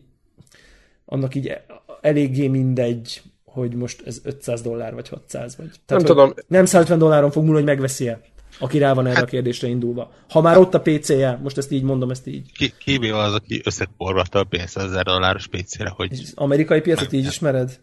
annak 1.05 1.36
így 1.36 1.58
eléggé 2.01 2.48
mindegy, 2.48 3.22
hogy 3.46 3.75
most 3.75 4.01
ez 4.05 4.20
500 4.24 4.62
dollár 4.62 4.93
vagy 4.93 5.10
600 5.10 5.55
vagy. 5.55 5.70
Tehát, 5.86 6.03
nem 6.03 6.15
tudom. 6.15 6.34
Nem 6.48 6.65
150 6.65 6.98
dolláron 6.98 7.32
fog 7.32 7.43
múlni, 7.43 7.58
hogy 7.58 7.67
megveszi-e, 7.67 8.22
aki 8.60 8.78
rá 8.78 8.94
van 8.94 9.06
erre 9.06 9.16
hát, 9.16 9.24
a 9.24 9.28
kérdésre 9.28 9.68
indulva. 9.68 10.12
Ha 10.30 10.42
már 10.42 10.58
ott 10.58 10.74
a 10.74 10.82
PC-je, 10.82 11.40
most 11.44 11.58
ezt 11.58 11.72
így 11.72 11.84
mondom, 11.84 12.10
ezt 12.10 12.28
így. 12.28 12.52
Ki, 12.52 12.74
ki 12.78 13.10
az, 13.10 13.34
aki 13.34 13.62
összeporvatta 13.64 14.40
a 14.40 14.44
pénzt 14.44 14.78
1000 14.78 15.04
dolláros 15.04 15.48
PC-re, 15.48 15.90
hogy... 15.90 16.12
Az 16.12 16.34
amerikai 16.36 16.82
piacot 16.82 17.12
így 17.12 17.26
ismered? 17.26 17.80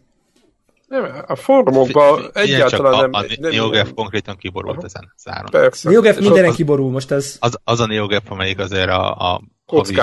Nem, 0.87 1.23
a 1.27 1.35
fórumokban 1.35 2.29
egyáltalán 2.33 2.99
nem... 2.99 3.13
A, 3.13 3.17
a 3.17 3.25
NeoGaf 3.39 3.91
konkrétan 3.95 4.35
kiborult 4.37 4.83
ezen 4.83 5.13
az 5.15 5.27
áron. 5.27 5.51
Persze. 5.51 5.89
NeoGaf 5.89 6.19
mindenen 6.19 6.49
az, 6.49 6.55
kiborul, 6.55 6.91
most 6.91 7.11
ez... 7.11 7.37
Az, 7.39 7.59
az 7.63 7.79
a 7.79 7.85
NeoGaf, 7.85 8.31
amelyik 8.31 8.59
azért 8.59 8.89
a, 8.89 9.33
a 9.33 9.41
havi 9.65 9.95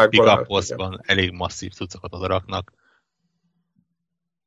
elég 1.02 1.30
masszív 1.30 1.72
cuccokat 1.72 2.14
odaraknak, 2.14 2.72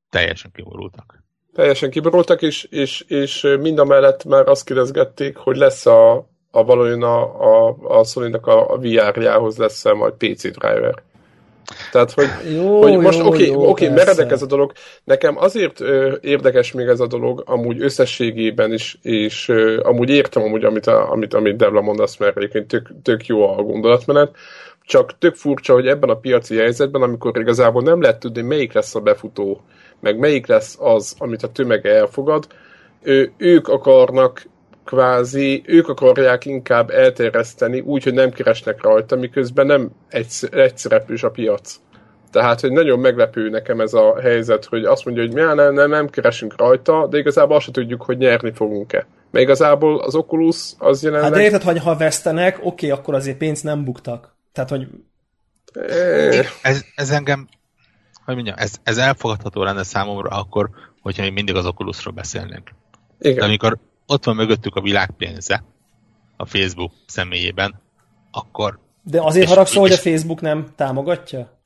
teljesen 0.10 0.51
kiborultak. 0.51 1.24
Teljesen 1.55 1.89
kiborultak, 1.89 2.41
és, 2.41 2.67
és, 2.70 3.03
és 3.08 3.55
mind 3.60 3.79
a 3.79 3.86
mellett 3.86 4.25
már 4.25 4.48
azt 4.48 4.65
kérdezgették, 4.65 5.38
hogy 5.38 5.58
lesz 5.58 5.86
a, 5.86 6.27
a 6.51 6.63
valójában 6.63 7.03
a, 7.03 7.67
a, 7.67 7.75
a 8.00 8.03
Sony-nak 8.03 8.48
a, 8.48 8.74
a 8.74 8.77
VR-jához 8.77 9.58
lesz 9.58 9.86
-e 9.86 9.93
majd 9.93 10.13
PC 10.13 10.41
driver. 10.41 11.03
Tehát, 11.91 12.12
hogy, 12.12 12.27
jó, 12.55 12.81
hogy 12.81 12.98
most 12.98 13.20
oké, 13.20 13.50
okay, 13.50 13.70
okay, 13.70 13.89
meredek 13.89 14.31
ez 14.31 14.41
a 14.41 14.46
dolog. 14.46 14.72
Nekem 15.03 15.38
azért 15.38 15.79
ö, 15.79 16.15
érdekes 16.22 16.72
még 16.72 16.88
ez 16.88 17.00
a 17.00 17.08
dolog, 17.08 17.43
amúgy 17.46 17.81
összességében 17.81 18.74
is, 18.74 18.98
és 19.01 19.50
ö, 19.50 19.79
amúgy 19.84 20.10
értem 20.10 20.43
amúgy, 20.43 20.63
amit, 20.63 20.88
a, 20.88 21.12
amit, 21.12 21.34
amit 21.34 21.55
Devla 21.55 21.81
mondasz, 21.81 22.17
mert 22.17 22.38
egyébként 22.38 22.67
tök, 22.67 22.89
tök 23.03 23.25
jó 23.25 23.50
a 23.50 23.62
gondolatmenet, 23.62 24.36
csak 24.84 25.17
tök 25.17 25.36
furcsa, 25.36 25.74
hogy 25.74 25.88
ebben 25.88 26.10
a 26.10 26.15
piaci 26.15 26.55
helyzetben, 26.55 27.01
amikor 27.01 27.39
igazából 27.39 27.81
nem 27.81 28.01
lehet 28.01 28.20
tudni, 28.20 28.41
melyik 28.41 28.74
lesz 28.74 28.96
a 28.96 29.00
befutó, 29.00 29.62
meg 30.01 30.17
melyik 30.17 30.48
lesz 30.48 30.77
az, 30.79 31.15
amit 31.17 31.43
a 31.43 31.51
tömeg 31.51 31.86
elfogad, 31.86 32.48
ő, 33.01 33.31
ők 33.38 33.67
akarnak 33.67 34.50
kvázi, 34.86 35.63
ők 35.65 35.88
akarják 35.88 36.46
inkább 36.46 36.89
elterjeszteni 36.89 37.79
úgy, 37.79 38.03
hogy 38.03 38.13
nem 38.13 38.31
keresnek 38.31 38.81
rajta, 38.81 39.15
miközben 39.15 39.65
nem 39.65 39.89
egy, 40.10 40.27
egyszereplős 40.51 41.24
a 41.24 41.29
piac. 41.29 41.75
Tehát, 42.31 42.60
hogy 42.60 42.72
nagyon 42.72 43.00
meglepő 43.00 43.50
nekem 43.50 43.79
ez 43.79 43.93
a 43.93 44.20
helyzet, 44.22 44.65
hogy 44.65 44.86
azt 44.86 45.05
mondja, 45.05 45.24
hogy 45.24 45.34
nem, 45.34 45.55
nem, 45.55 45.74
nem, 45.74 45.89
nem 45.89 46.10
keresünk 46.10 46.58
rajta, 46.58 47.08
de 47.08 47.17
igazából 47.17 47.55
azt 47.55 47.63
sem 47.63 47.74
tudjuk, 47.74 48.01
hogy 48.01 48.17
nyerni 48.17 48.51
fogunk-e. 48.51 49.08
Mert 49.31 49.46
igazából 49.46 50.00
az 50.00 50.15
Oculus 50.15 50.74
az 50.77 51.03
jelenleg... 51.03 51.29
Hát 51.29 51.38
de 51.38 51.43
érted, 51.43 51.62
hogy 51.62 51.79
ha 51.79 51.98
vesztenek, 51.98 52.60
oké, 52.62 52.89
akkor 52.89 53.13
azért 53.13 53.38
pénzt 53.38 53.63
nem 53.63 53.84
buktak. 53.84 54.36
Tehát, 54.51 54.70
hogy... 54.70 54.88
Ez, 56.62 56.84
ez 56.96 57.10
engem 57.10 57.48
hogy 58.33 58.43
mondjam, 58.43 58.65
ez, 58.65 58.79
ez 58.83 58.97
elfogadható 58.97 59.63
lenne 59.63 59.83
számomra 59.83 60.29
akkor, 60.29 60.69
hogyha 61.01 61.21
még 61.23 61.33
mindig 61.33 61.55
az 61.55 61.65
Oculusról 61.65 62.13
beszélnénk. 62.13 62.71
Igen. 63.19 63.35
De 63.35 63.43
amikor 63.43 63.77
ott 64.07 64.25
van 64.25 64.35
mögöttük 64.35 64.75
a 64.75 64.81
világ 64.81 65.11
pénze, 65.17 65.63
a 66.38 66.45
Facebook 66.45 66.91
személyében, 67.05 67.81
akkor... 68.31 68.79
De 69.03 69.21
azért 69.21 69.47
haragszol, 69.47 69.81
hogy 69.81 69.91
a 69.91 69.97
Facebook 69.97 70.41
nem 70.41 70.67
támogatja? 70.75 71.59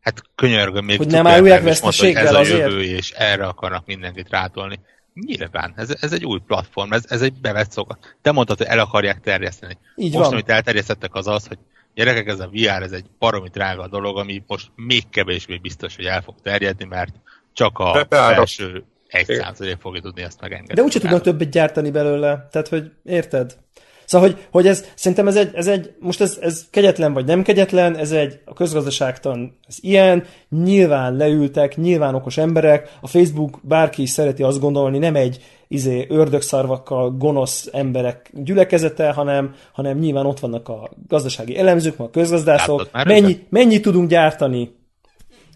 Hát 0.00 0.22
könyörgöm, 0.34 0.84
még 0.84 0.96
hogy 0.96 1.06
nem 1.06 1.26
állják 1.26 1.62
veszteséggel 1.62 2.26
ez 2.26 2.34
a 2.34 2.38
azért? 2.38 2.58
jövő, 2.58 2.82
és 2.82 3.10
erre 3.10 3.46
akarnak 3.46 3.86
mindenkit 3.86 4.30
rátolni. 4.30 4.80
Nyilván, 5.14 5.72
ez, 5.76 5.96
ez 6.00 6.12
egy 6.12 6.24
új 6.24 6.38
platform, 6.46 6.92
ez, 6.92 7.04
ez 7.08 7.22
egy 7.22 7.32
bevett 7.32 7.70
szokat. 7.70 8.16
Te 8.22 8.32
mondtad, 8.32 8.56
hogy 8.58 8.66
el 8.66 8.78
akarják 8.78 9.20
terjeszteni. 9.20 9.78
Így 9.96 10.12
Most, 10.12 10.24
van. 10.24 10.32
amit 10.32 10.48
elterjesztettek, 10.48 11.14
az 11.14 11.26
az, 11.26 11.46
hogy 11.46 11.58
gyerekek, 11.94 12.28
ez 12.28 12.40
a 12.40 12.48
VR, 12.52 12.82
ez 12.82 12.92
egy 12.92 13.04
baromi 13.18 13.48
drága 13.48 13.88
dolog, 13.88 14.18
ami 14.18 14.42
most 14.46 14.70
még 14.74 15.08
kevésbé 15.10 15.56
biztos, 15.56 15.96
hogy 15.96 16.04
el 16.04 16.22
fog 16.22 16.34
terjedni, 16.42 16.84
mert 16.84 17.14
csak 17.52 17.78
a 17.78 18.06
felső 18.10 18.84
egy 19.06 19.26
százalék 19.26 19.76
fogja 19.80 20.00
tudni 20.00 20.22
ezt 20.22 20.40
megengedni. 20.40 20.74
De 20.74 20.82
úgyse 20.82 21.00
tudnak 21.00 21.22
többet 21.22 21.50
gyártani 21.50 21.90
belőle. 21.90 22.48
Tehát, 22.50 22.68
hogy 22.68 22.92
érted? 23.04 23.56
Szóval, 24.04 24.28
hogy, 24.28 24.46
hogy 24.50 24.66
ez, 24.66 24.84
szerintem 24.94 25.28
ez 25.28 25.36
egy, 25.36 25.50
ez 25.54 25.66
egy, 25.66 25.92
most 26.00 26.20
ez, 26.20 26.38
ez 26.40 26.66
kegyetlen 26.70 27.12
vagy 27.12 27.24
nem 27.24 27.42
kegyetlen, 27.42 27.96
ez 27.96 28.12
egy, 28.12 28.40
a 28.44 28.52
közgazdaságtan 28.52 29.58
ez 29.68 29.76
ilyen, 29.80 30.24
nyilván 30.48 31.16
leültek, 31.16 31.76
nyilván 31.76 32.14
okos 32.14 32.36
emberek, 32.36 32.96
a 33.00 33.06
Facebook 33.06 33.58
bárki 33.62 34.02
is 34.02 34.10
szereti 34.10 34.42
azt 34.42 34.60
gondolni, 34.60 34.98
nem 34.98 35.16
egy 35.16 35.40
izé, 35.68 36.06
ördögszarvakkal 36.08 37.10
gonosz 37.10 37.68
emberek 37.72 38.30
gyülekezete, 38.34 39.10
hanem, 39.10 39.54
hanem 39.72 39.98
nyilván 39.98 40.26
ott 40.26 40.40
vannak 40.40 40.68
a 40.68 40.90
gazdasági 41.08 41.56
elemzők, 41.56 42.00
a 42.00 42.10
közgazdászok. 42.10 42.88
Mennyi, 43.04 43.38
mennyit 43.48 43.82
tudunk 43.82 44.08
gyártani? 44.08 44.74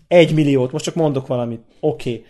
Egy 0.08 0.34
milliót, 0.34 0.72
most 0.72 0.84
csak 0.84 0.94
mondok 0.94 1.26
valamit. 1.26 1.60
Oké. 1.80 2.10
Okay. 2.10 2.24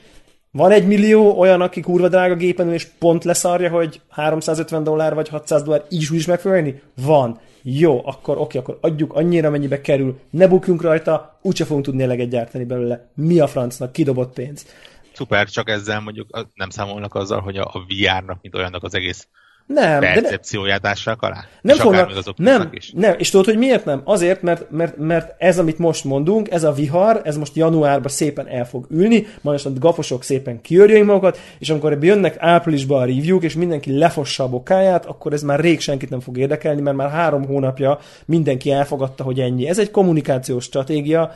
Van 0.57 0.71
egy 0.71 0.87
millió 0.87 1.39
olyan, 1.39 1.61
aki 1.61 1.81
kurva 1.81 2.09
drága 2.09 2.35
gépen 2.35 2.73
és 2.73 2.85
pont 2.99 3.25
leszarja, 3.25 3.71
hogy 3.71 4.01
350 4.09 4.85
dollár 4.85 5.15
vagy 5.15 5.29
600 5.29 5.63
dollár 5.63 5.85
így 5.91 6.09
is 6.11 6.27
meg 6.27 6.41
fog 6.41 6.81
Van. 6.95 7.39
Jó, 7.63 8.07
akkor 8.07 8.39
oké, 8.39 8.59
akkor 8.59 8.79
adjuk 8.81 9.13
annyira, 9.15 9.51
mennyibe 9.51 9.81
kerül, 9.81 10.19
ne 10.31 10.49
bukjunk 10.49 10.83
rajta, 10.83 11.39
úgyse 11.43 11.65
fogunk 11.65 11.85
tudni 11.85 12.03
eleget 12.03 12.29
gyártani 12.29 12.65
belőle. 12.65 13.09
Mi 13.15 13.41
a 13.41 13.47
francnak, 13.47 13.93
kidobott 13.93 14.33
pénz. 14.33 14.67
Szuper, 15.13 15.49
csak 15.49 15.69
ezzel 15.69 16.01
mondjuk 16.01 16.51
nem 16.55 16.71
számolnak 16.71 17.15
azzal, 17.15 17.41
hogy 17.41 17.57
a, 17.57 17.71
a 17.73 17.85
VR-nak, 17.89 18.39
mint 18.43 18.55
olyannak 18.55 18.83
az 18.83 18.95
egész 18.95 19.29
nem, 19.67 20.01
percepcióját 20.01 20.87
ássák 20.87 21.23
alá? 21.23 21.45
Nem 21.61 21.77
fognak, 21.77 22.37
nem, 22.37 22.69
is. 22.73 22.93
nem, 22.95 23.15
és 23.19 23.31
tudod, 23.31 23.47
hogy 23.47 23.57
miért 23.57 23.85
nem? 23.85 24.01
Azért, 24.05 24.43
mert, 24.43 24.71
mert, 24.71 24.97
mert 24.97 25.35
ez, 25.39 25.59
amit 25.59 25.79
most 25.79 26.05
mondunk, 26.05 26.51
ez 26.51 26.65
a 26.65 26.73
vihar, 26.73 27.21
ez 27.25 27.37
most 27.37 27.57
januárban 27.57 28.11
szépen 28.11 28.49
el 28.49 28.67
fog 28.67 28.87
ülni, 28.91 29.27
majd 29.41 29.65
most 29.65 29.67
a 29.67 29.79
gafosok 29.79 30.23
szépen 30.23 30.61
kiörjöjj 30.61 31.03
magukat, 31.03 31.39
és 31.59 31.71
amikor 31.71 31.99
jönnek 32.01 32.37
áprilisban 32.39 33.03
a 33.03 33.05
review 33.05 33.39
és 33.39 33.55
mindenki 33.55 33.99
lefossa 33.99 34.45
a 34.45 34.49
bokáját, 34.49 35.07
akkor 35.07 35.33
ez 35.33 35.43
már 35.43 35.61
rég 35.61 35.81
senkit 35.81 36.11
nem 36.11 36.21
fog 36.21 36.39
érdekelni, 36.39 36.81
mert 36.81 36.97
már 36.97 37.11
három 37.11 37.47
hónapja 37.47 37.99
mindenki 38.25 38.71
elfogadta, 38.71 39.25
hogy 39.25 39.41
ennyi. 39.41 39.69
Ez 39.69 39.79
egy 39.79 39.91
kommunikációs 39.91 40.65
stratégia, 40.65 41.33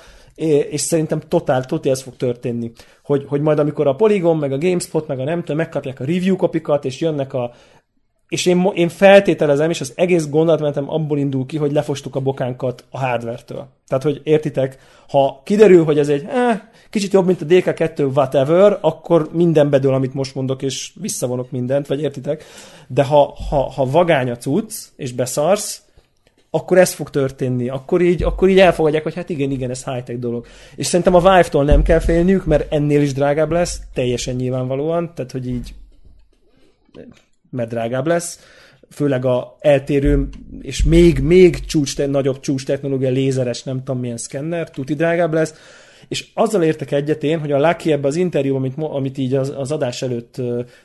és 0.70 0.80
szerintem 0.80 1.20
totál, 1.28 1.64
totál 1.64 1.92
ez 1.92 2.02
fog 2.02 2.16
történni. 2.16 2.72
Hogy, 3.02 3.24
hogy 3.28 3.40
majd 3.40 3.58
amikor 3.58 3.86
a 3.86 3.94
Polygon, 3.94 4.36
meg 4.36 4.52
a 4.52 4.58
GameSpot, 4.58 5.06
meg 5.06 5.18
a 5.18 5.24
nem 5.24 5.40
tudom, 5.40 5.56
megkapják 5.56 6.00
a 6.00 6.04
review 6.04 6.36
kopikat, 6.36 6.84
és 6.84 7.00
jönnek 7.00 7.34
a 7.34 7.52
és 8.30 8.46
én, 8.46 8.70
én 8.74 8.88
feltételezem, 8.88 9.70
és 9.70 9.80
az 9.80 9.92
egész 9.94 10.28
gondolatmenetem 10.28 10.90
abból 10.90 11.18
indul 11.18 11.46
ki, 11.46 11.56
hogy 11.56 11.72
lefostuk 11.72 12.16
a 12.16 12.20
bokánkat 12.20 12.84
a 12.90 12.98
hardware-től. 12.98 13.66
Tehát, 13.88 14.04
hogy 14.04 14.20
értitek, 14.24 14.78
ha 15.08 15.40
kiderül, 15.44 15.84
hogy 15.84 15.98
ez 15.98 16.08
egy 16.08 16.24
eh, 16.28 16.60
kicsit 16.90 17.12
jobb, 17.12 17.26
mint 17.26 17.42
a 17.42 17.44
DK2 17.44 18.14
whatever, 18.14 18.78
akkor 18.80 19.28
minden 19.32 19.70
bedől, 19.70 19.94
amit 19.94 20.14
most 20.14 20.34
mondok, 20.34 20.62
és 20.62 20.92
visszavonok 21.00 21.50
mindent, 21.50 21.86
vagy 21.86 22.00
értitek. 22.00 22.44
De 22.86 23.04
ha, 23.04 23.36
ha, 23.48 23.70
ha 23.70 23.84
vagány 23.84 24.30
a 24.30 24.36
cucc, 24.36 24.74
és 24.96 25.12
beszarsz, 25.12 25.82
akkor 26.50 26.78
ez 26.78 26.92
fog 26.92 27.10
történni. 27.10 27.68
Akkor 27.68 28.00
így, 28.00 28.22
akkor 28.22 28.48
így 28.48 28.58
elfogadják, 28.58 29.02
hogy 29.02 29.14
hát 29.14 29.28
igen, 29.28 29.50
igen, 29.50 29.70
ez 29.70 29.84
high-tech 29.84 30.18
dolog. 30.18 30.46
És 30.74 30.86
szerintem 30.86 31.14
a 31.14 31.20
Vive-tól 31.20 31.64
nem 31.64 31.82
kell 31.82 31.98
félniük, 31.98 32.44
mert 32.44 32.72
ennél 32.72 33.02
is 33.02 33.12
drágább 33.12 33.50
lesz, 33.50 33.80
teljesen 33.94 34.34
nyilvánvalóan, 34.34 35.12
tehát 35.14 35.32
hogy 35.32 35.48
így 35.48 35.74
mert 37.50 37.68
drágább 37.68 38.06
lesz, 38.06 38.38
főleg 38.90 39.24
a 39.24 39.56
eltérő 39.60 40.28
és 40.60 40.82
még, 40.82 41.18
még 41.18 41.64
csúcs, 41.64 41.96
nagyobb 41.96 42.40
csúcs 42.40 42.64
technológia, 42.64 43.10
lézeres, 43.10 43.62
nem 43.62 43.78
tudom 43.84 44.00
milyen 44.00 44.16
szkenner, 44.16 44.70
tuti 44.70 44.94
drágább 44.94 45.32
lesz, 45.32 45.54
és 46.08 46.26
azzal 46.34 46.62
értek 46.62 46.92
egyet 46.92 47.22
én, 47.22 47.38
hogy 47.38 47.52
a 47.52 47.58
Lucky 47.58 47.92
ebbe 47.92 48.06
az 48.06 48.16
interjúban, 48.16 48.62
amit, 48.62 48.92
amit 48.92 49.18
így 49.18 49.34
az, 49.34 49.52
az 49.56 49.72
adás 49.72 50.02
előtt 50.02 50.36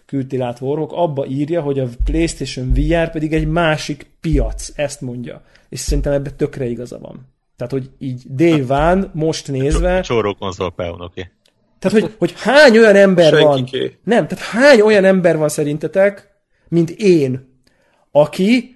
küldtél 0.06 0.42
át 0.42 0.60
Warhawk, 0.60 0.92
abba 0.92 1.26
írja, 1.26 1.62
hogy 1.62 1.80
a 1.80 1.88
PlayStation 2.04 2.74
VR 2.74 3.12
pedig 3.12 3.34
egy 3.34 3.48
másik 3.48 4.08
piac, 4.22 4.72
ezt 4.76 5.02
mondja. 5.02 5.42
És 5.70 5.80
szerintem 5.80 6.14
ebbe 6.14 6.30
tökre 6.30 6.66
igaza 6.66 7.00
van. 7.00 7.34
Tehát, 7.56 7.74
hogy 7.74 7.90
így 8.00 8.22
Day 8.30 8.64
One 8.68 9.10
most 9.14 9.48
nézve... 9.48 10.02
Csóró 10.02 10.34
konzol 10.34 10.74
oké. 10.78 11.30
Tehát, 11.80 12.00
hogy, 12.00 12.16
hogy 12.18 12.34
hány 12.38 12.78
olyan 12.78 12.96
ember 12.96 13.40
van... 13.40 13.70
Nem, 14.04 14.28
tehát 14.28 14.44
hány 14.44 14.82
olyan 14.82 15.06
ember 15.06 15.38
van 15.38 15.50
szerintetek, 15.50 16.35
mint 16.76 16.90
én, 16.90 17.60
aki 18.12 18.76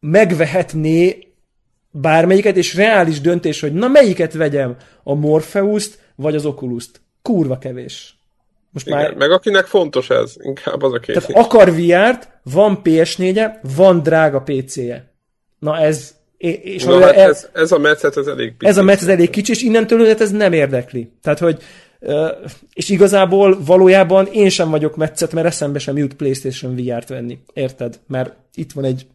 megvehetné 0.00 1.18
bármelyiket, 1.90 2.56
és 2.56 2.74
reális 2.74 3.20
döntés, 3.20 3.60
hogy 3.60 3.72
na 3.72 3.88
melyiket 3.88 4.32
vegyem, 4.32 4.76
a 5.02 5.14
Morpheus-t 5.14 5.98
vagy 6.14 6.34
az 6.34 6.46
Oculus-t. 6.46 7.00
Kurva 7.22 7.58
kevés. 7.58 8.16
Most 8.70 8.86
Igen, 8.86 8.98
már... 8.98 9.14
Meg 9.14 9.30
akinek 9.30 9.64
fontos 9.64 10.10
ez, 10.10 10.34
inkább 10.38 10.82
az 10.82 10.92
a 10.92 10.98
két. 10.98 11.14
Tehát 11.14 11.44
akar 11.44 11.70
VR-t, 11.70 12.28
van 12.42 12.80
PS4-e, 12.84 13.60
van 13.76 14.02
drága 14.02 14.40
PC-je. 14.40 15.12
Na 15.58 15.78
ez... 15.78 16.14
És 16.38 16.84
Na, 16.84 17.00
hát 17.00 17.16
ez, 17.16 17.48
ez, 17.52 17.72
a 17.72 17.78
metszet, 17.78 18.16
ez 18.16 18.26
elég 18.26 18.56
kicsi. 18.56 18.70
Ez 18.70 18.76
a 18.76 18.82
metszet 18.82 19.08
elég 19.08 19.30
kicsi, 19.30 19.52
és 19.52 19.62
innentől 19.62 20.06
ez 20.06 20.30
nem 20.30 20.52
érdekli. 20.52 21.12
Tehát, 21.22 21.38
hogy 21.38 21.62
és 22.72 22.88
igazából 22.88 23.58
valójában 23.64 24.26
én 24.26 24.48
sem 24.48 24.70
vagyok 24.70 24.96
metszet, 24.96 25.32
mert 25.32 25.46
eszembe 25.46 25.78
sem 25.78 25.96
jut 25.96 26.14
PlayStation 26.14 26.76
VR-t 26.76 27.08
venni. 27.08 27.38
Érted? 27.52 28.00
Mert 28.06 28.34
itt 28.54 28.72
van 28.72 28.84
egy... 28.84 29.06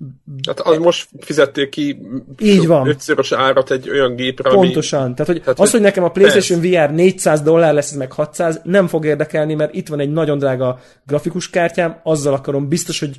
Hát 0.48 0.60
az 0.60 0.78
most 0.78 1.10
fizették 1.20 1.70
ki 1.70 1.98
Így 2.40 2.68
van. 2.68 2.88
ötszörös 2.88 3.32
árat 3.32 3.72
egy 3.72 3.90
olyan 3.90 4.16
gépre, 4.16 4.50
Pontosan. 4.50 5.02
Ami... 5.02 5.14
Tehát, 5.14 5.32
hogy 5.32 5.42
Tehát, 5.42 5.60
az, 5.60 5.72
hogy 5.72 5.82
nekem 5.82 6.04
a 6.04 6.12
PlayStation 6.12 6.60
ez. 6.66 6.70
VR 6.70 6.94
400 6.94 7.42
dollár 7.42 7.74
lesz, 7.74 7.92
ez 7.92 7.98
meg 7.98 8.12
600, 8.12 8.62
nem 8.64 8.88
fog 8.88 9.06
érdekelni, 9.06 9.54
mert 9.54 9.74
itt 9.74 9.88
van 9.88 10.00
egy 10.00 10.12
nagyon 10.12 10.38
drága 10.38 10.80
grafikus 11.08 11.50
kártyám, 11.50 12.00
azzal 12.04 12.34
akarom 12.34 12.68
biztos, 12.68 13.00
hogy 13.00 13.18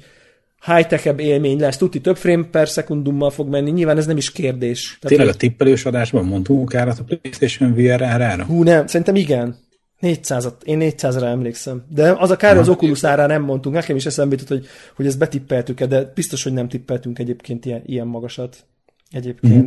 high-tech 0.65 1.15
élmény 1.17 1.61
lesz, 1.61 1.77
tuti 1.77 2.01
több 2.01 2.17
frame 2.17 2.45
per 2.45 2.69
szekundummal 2.69 3.31
fog 3.31 3.49
menni, 3.49 3.71
nyilván 3.71 3.97
ez 3.97 4.07
nem 4.07 4.17
is 4.17 4.33
kérdés. 4.33 4.99
Tehát, 5.01 5.17
Tényleg 5.17 5.35
a 5.35 5.39
tippelős 5.39 5.85
adásban 5.85 6.25
mondtunk 6.25 6.75
árat 6.75 6.99
a 6.99 7.05
PlayStation 7.05 7.75
VR 7.75 8.03
árára? 8.03 8.45
Hú, 8.45 8.63
nem, 8.63 8.87
szerintem 8.87 9.15
igen. 9.15 9.57
400 9.99 10.49
én 10.65 10.79
400-ra 10.83 11.23
emlékszem. 11.23 11.85
De 11.89 12.11
az 12.19 12.31
a 12.31 12.37
kár, 12.37 12.57
az 12.57 12.69
Oculus 12.69 13.05
ára 13.05 13.27
nem 13.27 13.43
mondtunk. 13.43 13.75
Nekem 13.75 13.97
is 13.97 14.07
eszembe 14.07 14.35
jutott, 14.35 14.59
hogy, 14.59 14.67
hogy 14.97 15.07
ezt 15.07 15.19
betippeltük-e, 15.19 15.87
de 15.87 16.13
biztos, 16.15 16.43
hogy 16.43 16.53
nem 16.53 16.69
tippeltünk 16.69 17.19
egyébként 17.19 17.65
ilyen, 17.65 17.83
ilyen 17.87 18.07
magasat. 18.07 18.65
Egyébként. 19.11 19.55
Mm-hmm. 19.55 19.67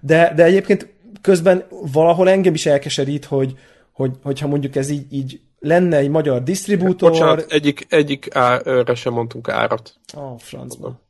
De, 0.00 0.32
de 0.36 0.44
egyébként 0.44 0.88
közben 1.20 1.64
valahol 1.92 2.28
engem 2.28 2.54
is 2.54 2.66
elkeserít, 2.66 3.24
hogy, 3.24 3.54
hogy, 3.92 4.10
hogyha 4.22 4.46
mondjuk 4.46 4.76
ez 4.76 4.90
így, 4.90 5.06
így 5.10 5.40
lenne 5.62 5.96
egy 5.96 6.08
magyar 6.08 6.42
disztribútor... 6.42 7.10
Bocsánat, 7.10 7.52
egyik, 7.52 7.86
egyik 7.88 8.34
árra 8.34 8.94
sem 8.94 9.12
mondtunk 9.12 9.48
árat. 9.48 9.94
Ó, 10.16 10.20
oh, 10.20 10.38
francban. 10.38 11.00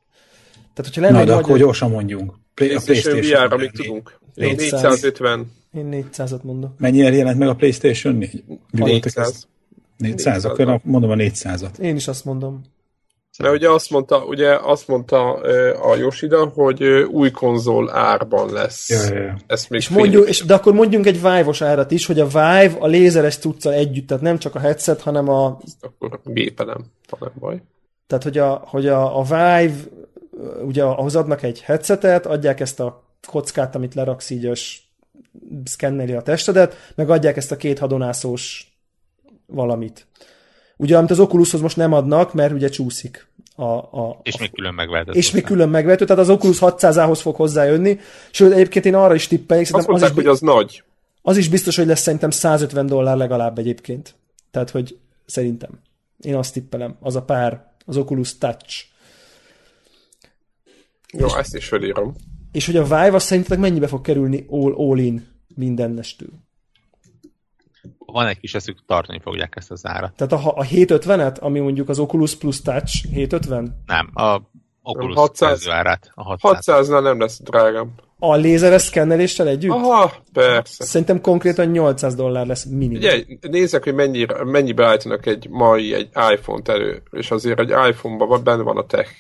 Tehát, 0.75 0.92
hogyha 0.94 1.00
lenne 1.00 1.12
Na, 1.12 1.21
egy 1.21 1.26
de 1.26 1.32
magyar... 1.32 1.49
akkor 1.49 1.59
gyorsan 1.59 1.90
mondjuk. 1.90 2.38
Play, 2.54 2.75
a 2.75 2.80
PlayStation 2.85 3.47
VR-ra 3.47 3.71
tudunk? 3.71 4.18
450. 4.35 5.52
Én 5.75 6.06
400-at 6.12 6.42
mondok. 6.42 6.78
Mennyire 6.78 7.16
jelent 7.16 7.38
meg 7.38 7.49
a 7.49 7.54
PlayStation 7.54 8.14
4? 8.14 8.44
400. 8.71 9.49
400, 9.97 10.44
akkor 10.44 10.80
mondom 10.85 11.11
a 11.11 11.14
400-at. 11.14 11.78
Én 11.78 11.97
is 11.97 12.09
azt 12.09 12.25
mondom. 12.25 12.61
Mert 13.39 13.55
ugye 13.55 13.71
azt 13.71 13.91
mondta, 13.91 14.25
ugye 14.25 14.57
azt 14.57 14.89
mondta 14.89 15.33
a 15.73 15.97
Yoshida, 15.97 16.47
hogy 16.47 16.83
új 17.11 17.31
konzol 17.31 17.91
árban 17.91 18.53
lesz. 18.53 18.89
Ja, 18.89 19.15
ja, 19.15 19.23
ja. 19.23 19.37
Ezt 19.47 19.71
még 19.71 19.81
és 19.81 19.89
mondjuk, 19.89 20.29
és, 20.29 20.41
de 20.41 20.55
akkor 20.55 20.73
mondjunk 20.73 21.07
egy 21.07 21.15
Vive-os 21.15 21.62
árat 21.62 21.91
is, 21.91 22.07
hogy 22.07 22.21
a 22.21 22.27
Vive 22.27 22.75
a 22.79 22.87
lézeres 22.87 23.39
tudca 23.39 23.73
együtt, 23.73 24.07
tehát 24.07 24.23
nem 24.23 24.39
csak 24.39 24.55
a 24.55 24.59
headset, 24.59 25.01
hanem 25.01 25.29
a... 25.29 25.59
Akkor 25.81 26.21
a 26.25 26.31
gépe 26.31 26.65
nem, 26.65 26.85
nem 27.21 27.33
baj. 27.39 27.62
Tehát, 28.07 28.25
hogy 28.25 28.39
a, 28.39 28.62
hogy 28.67 28.87
a, 28.87 29.19
a 29.19 29.23
Vive, 29.23 29.75
ugye 30.65 30.83
ahhoz 30.83 31.17
adnak 31.17 31.43
egy 31.43 31.61
headsetet, 31.61 32.27
adják 32.27 32.61
ezt 32.61 32.81
a 32.81 33.05
kockát, 33.27 33.75
amit 33.75 33.95
leraksz 33.95 34.31
így, 34.31 34.45
és 34.45 34.81
szkenneli 35.65 36.12
a 36.12 36.23
testedet, 36.23 36.93
meg 36.95 37.11
adják 37.11 37.37
ezt 37.37 37.53
a 37.53 37.57
két 37.57 37.79
hadonászós 37.79 38.73
valamit. 39.47 40.07
Ugye, 40.83 40.97
amit 40.97 41.11
az 41.11 41.21
Oculushoz 41.21 41.61
most 41.61 41.77
nem 41.77 41.93
adnak, 41.93 42.35
mert 42.35 42.53
ugye 42.53 42.69
csúszik. 42.69 43.27
A, 43.55 43.62
a, 43.62 44.21
és 44.23 44.39
még 44.39 44.53
külön 44.53 44.75
megvehető. 44.75 45.12
És 45.12 45.31
még 45.31 45.45
külön 45.45 45.69
megvehető, 45.69 46.05
tehát 46.05 46.23
az 46.23 46.31
Oculus 46.31 46.59
600-ához 46.61 47.21
fog 47.21 47.37
hozzájönni. 47.37 47.99
Sőt, 48.31 48.53
egyébként 48.53 48.85
én 48.85 48.95
arra 48.95 49.15
is 49.15 49.27
tippelek. 49.27 49.62
Azt 49.62 49.73
mondták, 49.73 50.11
az 50.11 50.17
is, 50.17 50.23
hogy 50.25 50.27
az 50.27 50.41
nagy. 50.41 50.83
Az 51.23 51.37
is 51.37 51.49
biztos, 51.49 51.77
hogy 51.77 51.87
lesz 51.87 52.01
szerintem 52.01 52.31
150 52.31 52.87
dollár 52.87 53.17
legalább 53.17 53.59
egyébként. 53.59 54.15
Tehát, 54.51 54.71
hogy 54.71 54.99
szerintem. 55.27 55.71
Én 56.21 56.35
azt 56.35 56.53
tippelem. 56.53 56.97
Az 57.01 57.17
a 57.17 57.23
pár, 57.23 57.73
az 57.87 57.97
Oculus 57.97 58.39
Touch. 58.39 58.85
Jó, 61.12 61.27
és, 61.27 61.33
ezt 61.33 61.57
is 61.57 61.69
felírom. 61.69 62.15
És 62.53 62.67
hogy 62.67 62.77
a 62.77 62.83
Vive 62.83 63.15
azt 63.15 63.27
szerintetek 63.27 63.59
mennyibe 63.59 63.87
fog 63.87 64.01
kerülni 64.01 64.47
all, 64.51 64.75
all 64.77 64.99
in 64.99 65.27
mindennestől? 65.55 66.31
Van 68.12 68.26
egy 68.26 68.38
kis 68.38 68.54
eszük, 68.54 68.78
tartani 68.87 69.21
fogják 69.23 69.56
ezt 69.56 69.71
az 69.71 69.87
árat. 69.87 70.13
Tehát 70.17 70.45
a, 70.45 70.52
a 70.56 70.65
750-et, 70.65 71.41
ami 71.41 71.58
mondjuk 71.58 71.89
az 71.89 71.99
Oculus 71.99 72.37
Plus 72.37 72.63
Touch 72.63 73.06
750? 73.13 73.82
Nem, 73.87 74.10
a 74.15 74.41
Oculus 74.82 75.15
600, 75.15 75.69
árát. 75.69 76.10
A 76.15 76.23
600. 76.23 76.89
600-nál 76.89 77.02
nem 77.02 77.21
lesz 77.21 77.41
drágám. 77.43 77.93
A 78.19 78.34
lézeres 78.34 78.82
szkenneléssel 78.82 79.49
együtt? 79.49 79.71
Aha, 79.71 80.13
persze. 80.32 80.84
Szerintem 80.84 81.21
konkrétan 81.21 81.67
800 81.67 82.15
dollár 82.15 82.47
lesz 82.47 82.65
minimum. 82.65 82.97
Ugye, 82.97 83.25
nézzek, 83.41 83.84
hogy 83.84 83.95
mennyire, 83.95 84.45
mennyibe 84.45 84.87
állítanak 84.87 85.26
egy 85.26 85.49
mai 85.50 85.95
egy 85.95 86.08
iPhone-t 86.32 86.69
elő, 86.69 87.02
és 87.10 87.30
azért 87.30 87.58
egy 87.58 87.71
iPhone-ban 87.89 88.45
benne 88.45 88.63
van 88.63 88.76
a 88.76 88.87
tech. 88.87 89.10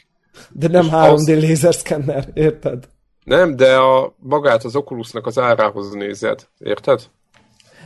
De 0.50 0.68
nem 0.68 0.84
és 0.84 0.90
3D 0.92 1.12
az... 1.12 1.28
lézerszkenner, 1.28 2.28
érted? 2.34 2.88
Nem, 3.24 3.56
de 3.56 3.76
a 3.76 4.14
magát 4.18 4.64
az 4.64 4.76
Oculusnak 4.76 5.26
az 5.26 5.38
árához 5.38 5.92
nézed, 5.92 6.48
érted? 6.58 7.00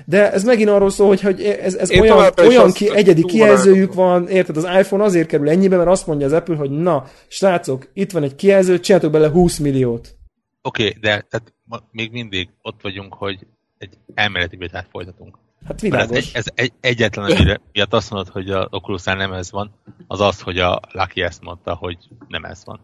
De 0.04 0.32
ez 0.32 0.44
megint 0.44 0.68
arról 0.68 0.90
szól, 0.90 1.08
hogy, 1.08 1.20
hogy 1.20 1.42
ez, 1.42 1.74
ez 1.74 1.90
olyan, 1.90 2.32
olyan 2.38 2.72
ki, 2.72 2.94
egyedi 2.94 3.24
kijelzőjük 3.24 3.94
van, 3.94 4.28
érted? 4.28 4.56
Az 4.56 4.64
iPhone 4.78 5.04
azért 5.04 5.28
kerül 5.28 5.48
ennyibe, 5.48 5.76
mert 5.76 5.88
azt 5.88 6.06
mondja 6.06 6.26
az 6.26 6.32
Apple, 6.32 6.56
hogy 6.56 6.70
na, 6.70 7.04
srácok, 7.28 7.88
itt 7.92 8.12
van 8.12 8.22
egy 8.22 8.34
kijelző, 8.34 8.80
csináltok 8.80 9.10
bele 9.10 9.28
20 9.28 9.58
milliót. 9.58 10.14
Oké, 10.62 10.86
okay, 10.86 11.00
de 11.00 11.26
tehát 11.30 11.54
még 11.90 12.12
mindig 12.12 12.48
ott 12.62 12.80
vagyunk, 12.82 13.14
hogy 13.14 13.46
egy 13.78 13.98
elméleti 14.14 14.56
vitát 14.56 14.86
folytatunk. 14.90 15.38
Hát 15.66 15.80
világos. 15.80 16.18
Ez, 16.18 16.30
ez 16.32 16.44
egy, 16.54 16.72
egyetlen, 16.80 17.30
amire 17.30 17.60
miatt 17.72 17.92
azt 17.92 18.10
mondod, 18.10 18.32
hogy 18.32 18.50
a 18.50 18.68
oculus 18.70 19.04
nem 19.04 19.32
ez 19.32 19.50
van, 19.50 19.74
az 20.06 20.20
az, 20.20 20.40
hogy 20.40 20.58
a 20.58 20.80
Lucky 20.92 21.22
ezt 21.22 21.42
mondta, 21.42 21.74
hogy 21.74 21.98
nem 22.28 22.44
ez 22.44 22.62
van. 22.64 22.80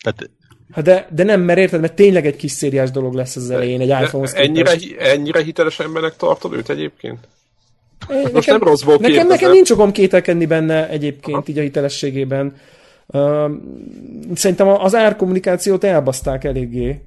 Tehát 0.00 0.30
Hát 0.72 0.84
de, 0.84 1.06
de 1.10 1.22
nem, 1.24 1.40
mert 1.40 1.58
érted, 1.58 1.80
mert 1.80 1.94
tényleg 1.94 2.26
egy 2.26 2.36
kis 2.36 2.52
szériás 2.52 2.90
dolog 2.90 3.14
lesz 3.14 3.36
az 3.36 3.50
elején 3.50 3.80
egy 3.80 3.88
iPhone-hoz 3.88 4.34
ennyire, 4.34 4.72
ennyire 4.98 5.42
hiteles 5.42 5.80
embernek 5.80 6.16
tartod 6.16 6.52
őt 6.52 6.70
egyébként? 6.70 7.18
É, 8.10 8.14
Most 8.14 8.32
nekem, 8.32 8.58
nem 8.58 8.68
rosszból 8.68 8.96
nekem, 9.00 9.26
nekem 9.26 9.50
nincs 9.50 9.70
okom 9.70 9.92
kételkedni 9.92 10.46
benne 10.46 10.88
egyébként 10.88 11.36
Aha. 11.36 11.44
így 11.46 11.58
a 11.58 11.62
hitelességében. 11.62 12.56
Uh, 13.06 13.50
szerintem 14.34 14.68
az 14.68 14.94
árkommunikációt 14.94 15.84
elbaszták 15.84 16.44
eléggé. 16.44 17.00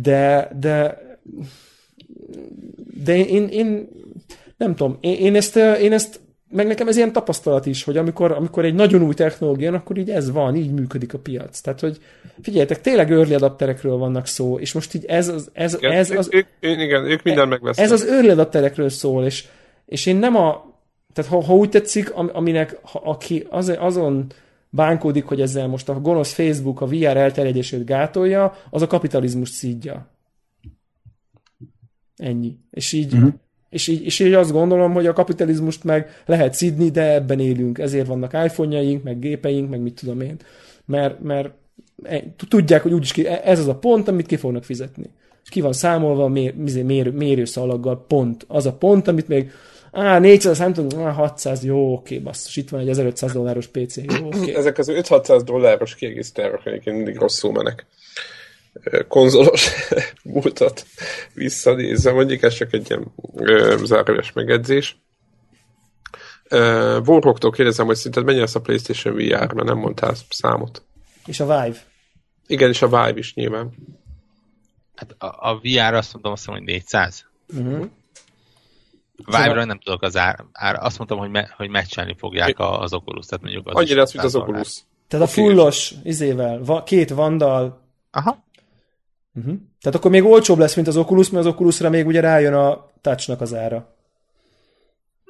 De, 0.00 0.50
de 0.60 1.02
de 3.04 3.16
én, 3.16 3.26
én, 3.26 3.48
én 3.48 3.88
nem 4.56 4.74
tudom, 4.74 4.96
én, 5.00 5.14
én, 5.14 5.34
ezt, 5.34 5.56
én 5.56 5.92
ezt 5.92 6.20
meg 6.54 6.66
nekem 6.66 6.88
ez 6.88 6.96
ilyen 6.96 7.12
tapasztalat 7.12 7.66
is, 7.66 7.84
hogy 7.84 7.96
amikor, 7.96 8.32
amikor 8.32 8.64
egy 8.64 8.74
nagyon 8.74 9.02
új 9.02 9.14
technológia 9.14 9.64
jön, 9.64 9.74
akkor 9.74 9.98
így 9.98 10.10
ez 10.10 10.30
van, 10.30 10.56
így 10.56 10.72
működik 10.72 11.14
a 11.14 11.18
piac. 11.18 11.60
Tehát, 11.60 11.80
hogy 11.80 11.98
figyeljetek, 12.42 12.80
tényleg 12.80 13.12
early 13.12 13.34
adapterekről 13.34 13.96
vannak 13.96 14.26
szó, 14.26 14.58
és 14.58 14.72
most 14.72 14.94
így 14.94 15.04
ez 15.04 15.28
az... 15.28 15.50
Ez, 15.52 15.74
igen, 15.74 15.92
ez 15.92 16.10
az 16.10 16.28
ők, 16.32 16.46
igen, 16.60 17.04
ők 17.04 17.22
minden 17.22 17.48
megvesznek. 17.48 17.84
Ez 17.84 17.92
az 17.92 18.06
early 18.06 18.28
adapterekről 18.28 18.88
szól, 18.88 19.24
és, 19.24 19.44
és 19.86 20.06
én 20.06 20.16
nem 20.16 20.36
a... 20.36 20.72
Tehát 21.12 21.30
ha, 21.30 21.42
ha 21.42 21.54
úgy 21.54 21.68
tetszik, 21.68 22.12
aminek 22.12 22.78
ha, 22.82 22.98
aki 23.04 23.46
az, 23.50 23.76
azon 23.78 24.26
bánkódik, 24.70 25.24
hogy 25.24 25.40
ezzel 25.40 25.66
most 25.66 25.88
a 25.88 26.00
gonosz 26.00 26.32
Facebook 26.32 26.80
a 26.80 26.86
VR 26.86 27.16
elterjedését 27.16 27.84
gátolja, 27.84 28.56
az 28.70 28.82
a 28.82 28.86
kapitalizmus 28.86 29.48
szídja. 29.48 30.10
Ennyi. 32.16 32.58
És 32.70 32.92
így, 32.92 33.14
uh-huh. 33.14 33.32
És 33.74 33.88
így, 33.88 34.04
és 34.04 34.18
így 34.18 34.32
azt 34.32 34.52
gondolom, 34.52 34.92
hogy 34.92 35.06
a 35.06 35.12
kapitalizmust 35.12 35.84
meg 35.84 36.22
lehet 36.26 36.54
szidni, 36.54 36.90
de 36.90 37.14
ebben 37.14 37.40
élünk. 37.40 37.78
Ezért 37.78 38.06
vannak 38.06 38.32
iPhone-jaink, 38.32 39.02
meg 39.02 39.18
gépeink, 39.18 39.70
meg 39.70 39.80
mit 39.80 39.94
tudom 40.00 40.20
én. 40.20 40.36
Mert, 40.84 41.20
mert 41.20 41.50
e, 42.02 42.22
tudják, 42.48 42.82
hogy 42.82 42.92
úgyis 42.92 43.12
ki, 43.12 43.26
e, 43.26 43.40
ez 43.44 43.58
az 43.58 43.68
a 43.68 43.74
pont, 43.74 44.08
amit 44.08 44.26
ki 44.26 44.36
fognak 44.36 44.64
fizetni. 44.64 45.10
És 45.42 45.48
ki 45.48 45.60
van 45.60 45.72
számolva 45.72 46.28
mér, 46.28 46.54
mér, 46.84 47.10
mérőszalaggal 47.10 48.04
pont. 48.08 48.44
Az 48.48 48.66
a 48.66 48.72
pont, 48.72 49.08
amit 49.08 49.28
még 49.28 49.50
Á, 49.92 50.18
400, 50.18 50.58
nem 50.58 50.72
tudom, 50.72 51.06
á, 51.06 51.10
600, 51.10 51.64
jó, 51.64 51.92
oké, 51.92 52.18
basszus, 52.18 52.56
itt 52.56 52.68
van 52.68 52.80
egy 52.80 52.88
1500 52.88 53.32
dolláros 53.32 53.66
PC, 53.66 53.96
jó, 53.96 54.26
oké. 54.26 54.54
Ezek 54.54 54.78
az 54.78 54.90
5-600 54.92 55.42
dolláros 55.44 55.94
kiegészítők 55.94 56.60
egyébként 56.64 56.96
mindig 56.96 57.16
rosszul 57.16 57.52
menek 57.52 57.86
konzolos 59.08 59.70
múltat 60.22 60.86
visszanézve, 61.34 62.12
mondjuk 62.12 62.42
ez 62.42 62.54
csak 62.54 62.72
egy 62.72 62.90
ilyen 62.90 63.12
zárójeles 63.84 64.32
megedzés. 64.32 64.96
Warhawktól 67.04 67.50
kérdezem, 67.50 67.86
hogy 67.86 67.96
szerinted 67.96 68.24
mennyi 68.24 68.38
lesz 68.38 68.54
a 68.54 68.60
PlayStation 68.60 69.14
VR, 69.14 69.52
mert 69.52 69.64
nem 69.68 69.78
mondtál 69.78 70.14
számot. 70.28 70.82
És 71.26 71.40
a 71.40 71.44
Vive. 71.44 71.78
Igen, 72.46 72.68
és 72.68 72.82
a 72.82 72.86
Vive 72.86 73.18
is 73.18 73.34
nyilván. 73.34 73.72
Hát 74.94 75.14
a, 75.18 75.50
a 75.50 75.60
VR 75.62 75.94
azt 75.94 76.12
mondom, 76.12 76.32
azt 76.32 76.46
mondom, 76.46 76.64
hogy 76.64 76.74
400. 76.74 77.26
Uh-huh. 77.48 77.86
Vive-ra 79.16 79.64
nem 79.64 79.78
tudok 79.78 80.02
az 80.02 80.16
ár, 80.16 80.44
ár. 80.52 80.74
Azt 80.80 80.98
mondtam, 80.98 81.18
hogy, 81.18 81.30
me, 81.30 81.54
hogy 81.56 81.68
meccselni 81.68 82.14
fogják 82.18 82.58
az 82.58 82.92
Oculus. 82.92 83.26
Tehát 83.26 83.44
mondjuk 83.44 83.66
az 83.66 83.74
Annyira 83.74 84.00
lesz, 84.00 84.12
mint 84.12 84.24
az 84.24 84.36
Oculus. 84.36 84.84
Tehát 85.08 85.26
a 85.26 85.30
fullos 85.30 85.94
izével, 86.02 86.60
va, 86.64 86.82
két 86.82 87.10
vandal, 87.10 87.84
Aha. 88.14 88.44
Uh-huh. 89.34 89.54
Tehát 89.80 89.98
akkor 89.98 90.10
még 90.10 90.24
olcsóbb 90.24 90.58
lesz, 90.58 90.74
mint 90.74 90.88
az 90.88 90.96
Oculus, 90.96 91.30
mert 91.30 91.46
az 91.46 91.52
Oculusra 91.52 91.90
még 91.90 92.06
ugye 92.06 92.20
rájön 92.20 92.54
a 92.54 92.90
touchnak 93.00 93.40
az 93.40 93.54
ára. 93.54 93.94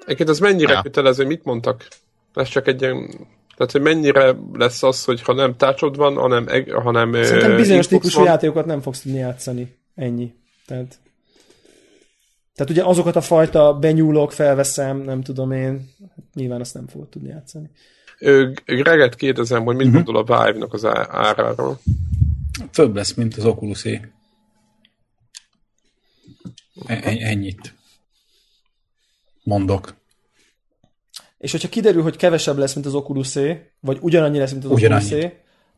Egyébként 0.04 0.28
az 0.28 0.38
mennyire 0.38 0.72
ja. 0.72 0.82
kötelező, 0.82 1.26
mit 1.26 1.44
mondtak? 1.44 1.88
Ez 2.34 2.48
csak 2.48 2.66
egy 2.66 2.82
ilyen... 2.82 3.06
Tehát, 3.56 3.72
hogy 3.72 3.80
mennyire 3.80 4.36
lesz 4.52 4.82
az, 4.82 5.04
hogy 5.04 5.22
ha 5.22 5.32
nem 5.32 5.56
touchod 5.56 5.96
van, 5.96 6.14
hanem... 6.14 6.46
hanem 6.82 7.12
Szerintem 7.12 7.56
bizonyos 7.56 7.86
típusú 7.86 8.18
van. 8.18 8.26
játékokat 8.26 8.66
nem 8.66 8.80
fogsz 8.80 9.00
tudni 9.00 9.18
játszani. 9.18 9.76
Ennyi. 9.94 10.34
Tehát... 10.66 10.98
Tehát 12.54 12.70
ugye 12.70 12.84
azokat 12.84 13.16
a 13.16 13.20
fajta 13.20 13.74
benyúlok 13.74 14.32
felveszem, 14.32 14.96
nem 14.96 15.22
tudom 15.22 15.52
én, 15.52 15.90
nyilván 16.34 16.60
azt 16.60 16.74
nem 16.74 16.86
fogod 16.86 17.08
tudni 17.08 17.28
játszani. 17.28 17.70
Greget 18.64 19.14
kérdezem, 19.14 19.64
hogy 19.64 19.76
mit 19.76 19.86
uh-huh. 19.86 20.02
gondol 20.02 20.22
a 20.26 20.44
Vive-nak 20.44 20.72
az 20.72 20.84
áráról. 21.08 21.78
Több 22.70 22.94
lesz, 22.94 23.14
mint 23.14 23.36
az 23.36 23.44
oculus 23.44 23.84
-é. 23.84 24.12
Ennyit 26.86 27.74
mondok. 29.42 30.02
És 31.38 31.50
hogyha 31.50 31.68
kiderül, 31.68 32.02
hogy 32.02 32.16
kevesebb 32.16 32.58
lesz, 32.58 32.74
mint 32.74 32.86
az 32.86 32.94
oculus 32.94 33.38
vagy 33.80 33.98
ugyanannyi 34.00 34.38
lesz, 34.38 34.52
mint 34.52 34.64
az 34.64 34.70
oculus 34.70 35.12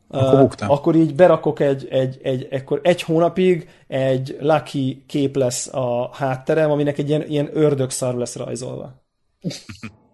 akkor, 0.07 0.55
akkor 0.57 0.95
így 0.95 1.15
berakok 1.15 1.59
egy, 1.59 1.87
egy, 1.89 2.19
egy, 2.23 2.47
egy, 2.49 2.79
egy 2.81 3.01
hónapig 3.01 3.69
egy 3.87 4.37
lucky 4.39 5.03
kép 5.07 5.35
lesz 5.35 5.67
a 5.73 6.09
hátterem, 6.13 6.71
aminek 6.71 6.97
egy 6.97 7.09
ilyen, 7.09 7.27
ilyen 7.27 7.49
ördögszar 7.53 8.15
lesz 8.15 8.35
rajzolva. 8.35 9.03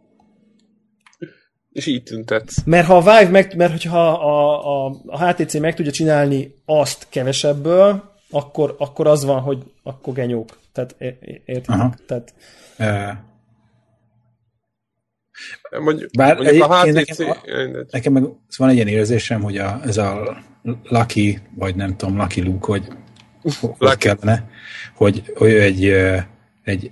És 1.74 1.86
így 1.86 2.04
tüntetsz. 2.04 2.64
Mert 2.66 2.88
ha 2.88 2.98
a 2.98 3.02
Vive 3.02 3.30
meg, 3.30 3.56
mert 3.56 3.72
hogyha 3.72 4.12
a, 4.12 4.86
a, 4.86 4.96
a 5.06 5.26
HTC 5.26 5.54
meg 5.54 5.76
tudja 5.76 5.92
csinálni 5.92 6.56
azt 6.66 7.08
kevesebből, 7.10 8.12
akkor, 8.30 8.76
akkor 8.78 9.08
az 9.08 9.26
van, 9.26 9.42
hogy 9.42 9.64
akkor 9.84 10.14
genyók. 10.14 10.60
Tehát 10.72 10.96
értitek? 11.46 12.00
Tehát, 12.06 12.34
uh 12.80 13.18
Mondjuk, 15.80 16.10
Bár 16.18 16.36
mondjuk 16.36 16.64
a 16.64 16.82
HTC... 16.82 16.94
Nekem, 16.94 17.30
a, 17.30 17.38
nekem 17.92 18.14
meg 18.14 18.24
van 18.58 18.70
egy 18.70 18.76
ilyen 18.76 18.88
érzésem, 18.88 19.42
hogy 19.42 19.58
a, 19.58 19.80
ez 19.86 19.98
a 19.98 20.38
Lucky, 20.84 21.40
vagy 21.56 21.76
nem 21.76 21.98
tudom, 21.98 22.18
Lucky 22.18 22.42
Luke, 22.42 22.66
hogy 22.66 22.88
hogy 23.78 23.98
kellene, 23.98 24.50
hogy, 24.96 25.24
hogy 25.36 25.52
egy, 25.54 25.94
egy 26.64 26.92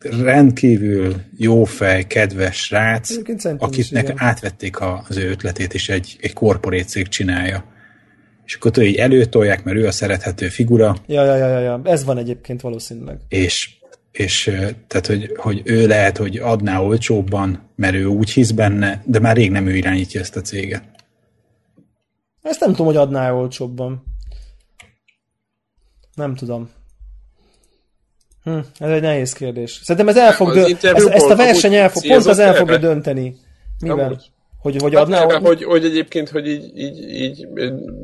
rendkívül 0.00 1.14
jó 1.36 1.64
fej, 1.64 2.06
kedves 2.06 2.56
srác, 2.56 3.10
akiknek 3.58 4.12
átvették 4.16 4.80
az 4.80 5.16
ő 5.16 5.30
ötletét, 5.30 5.74
és 5.74 5.88
egy, 5.88 6.16
egy 6.20 6.32
korporét 6.32 6.88
cég 6.88 7.08
csinálja. 7.08 7.64
És 8.44 8.54
akkor 8.54 8.72
ő 8.78 8.82
így 8.82 8.96
előtolják, 8.96 9.64
mert 9.64 9.76
ő 9.76 9.86
a 9.86 9.92
szerethető 9.92 10.48
figura. 10.48 10.96
Ja, 11.06 11.24
ja, 11.24 11.36
ja, 11.36 11.58
ja, 11.58 11.80
ez 11.84 12.04
van 12.04 12.18
egyébként 12.18 12.60
valószínűleg. 12.60 13.18
És 13.28 13.76
és 14.18 14.44
tehát, 14.86 15.06
hogy, 15.06 15.32
hogy 15.36 15.62
ő 15.64 15.86
lehet, 15.86 16.16
hogy 16.16 16.36
adná 16.36 16.80
olcsóbban, 16.80 17.70
mert 17.74 17.94
ő 17.94 18.04
úgy 18.04 18.30
hisz 18.30 18.50
benne, 18.50 19.02
de 19.06 19.18
már 19.18 19.36
rég 19.36 19.50
nem 19.50 19.66
ő 19.66 19.76
irányítja 19.76 20.20
ezt 20.20 20.36
a 20.36 20.40
céget. 20.40 20.84
Ezt 22.42 22.60
nem 22.60 22.70
tudom, 22.70 22.86
hogy 22.86 22.96
adná 22.96 23.32
olcsóbban. 23.32 24.02
Nem 26.14 26.34
tudom. 26.34 26.70
Hm, 28.48 28.84
ez 28.84 28.90
egy 28.90 29.00
nehéz 29.00 29.32
kérdés. 29.32 29.80
Szerintem 29.82 30.08
ez 30.08 30.16
el 30.16 30.32
fog 30.32 30.52
dö- 30.52 30.84
ez, 30.84 31.06
ezt 31.06 31.30
a 31.30 31.36
verseny 31.36 31.74
el 31.74 31.90
fog, 31.90 32.06
pont 32.06 32.26
az 32.26 32.38
el 32.38 32.54
fogja 32.54 32.76
dönteni. 32.76 33.36
Mivel? 33.80 34.04
Amúgy. 34.04 34.30
Hogy, 34.58 34.76
hogy 34.82 34.94
adná... 34.94 35.18
Hát, 35.18 35.32
hogy, 35.32 35.64
hogy 35.64 35.84
egyébként, 35.84 36.28
hogy 36.28 36.48
így, 36.48 36.78
így, 36.78 37.10
így 37.10 37.48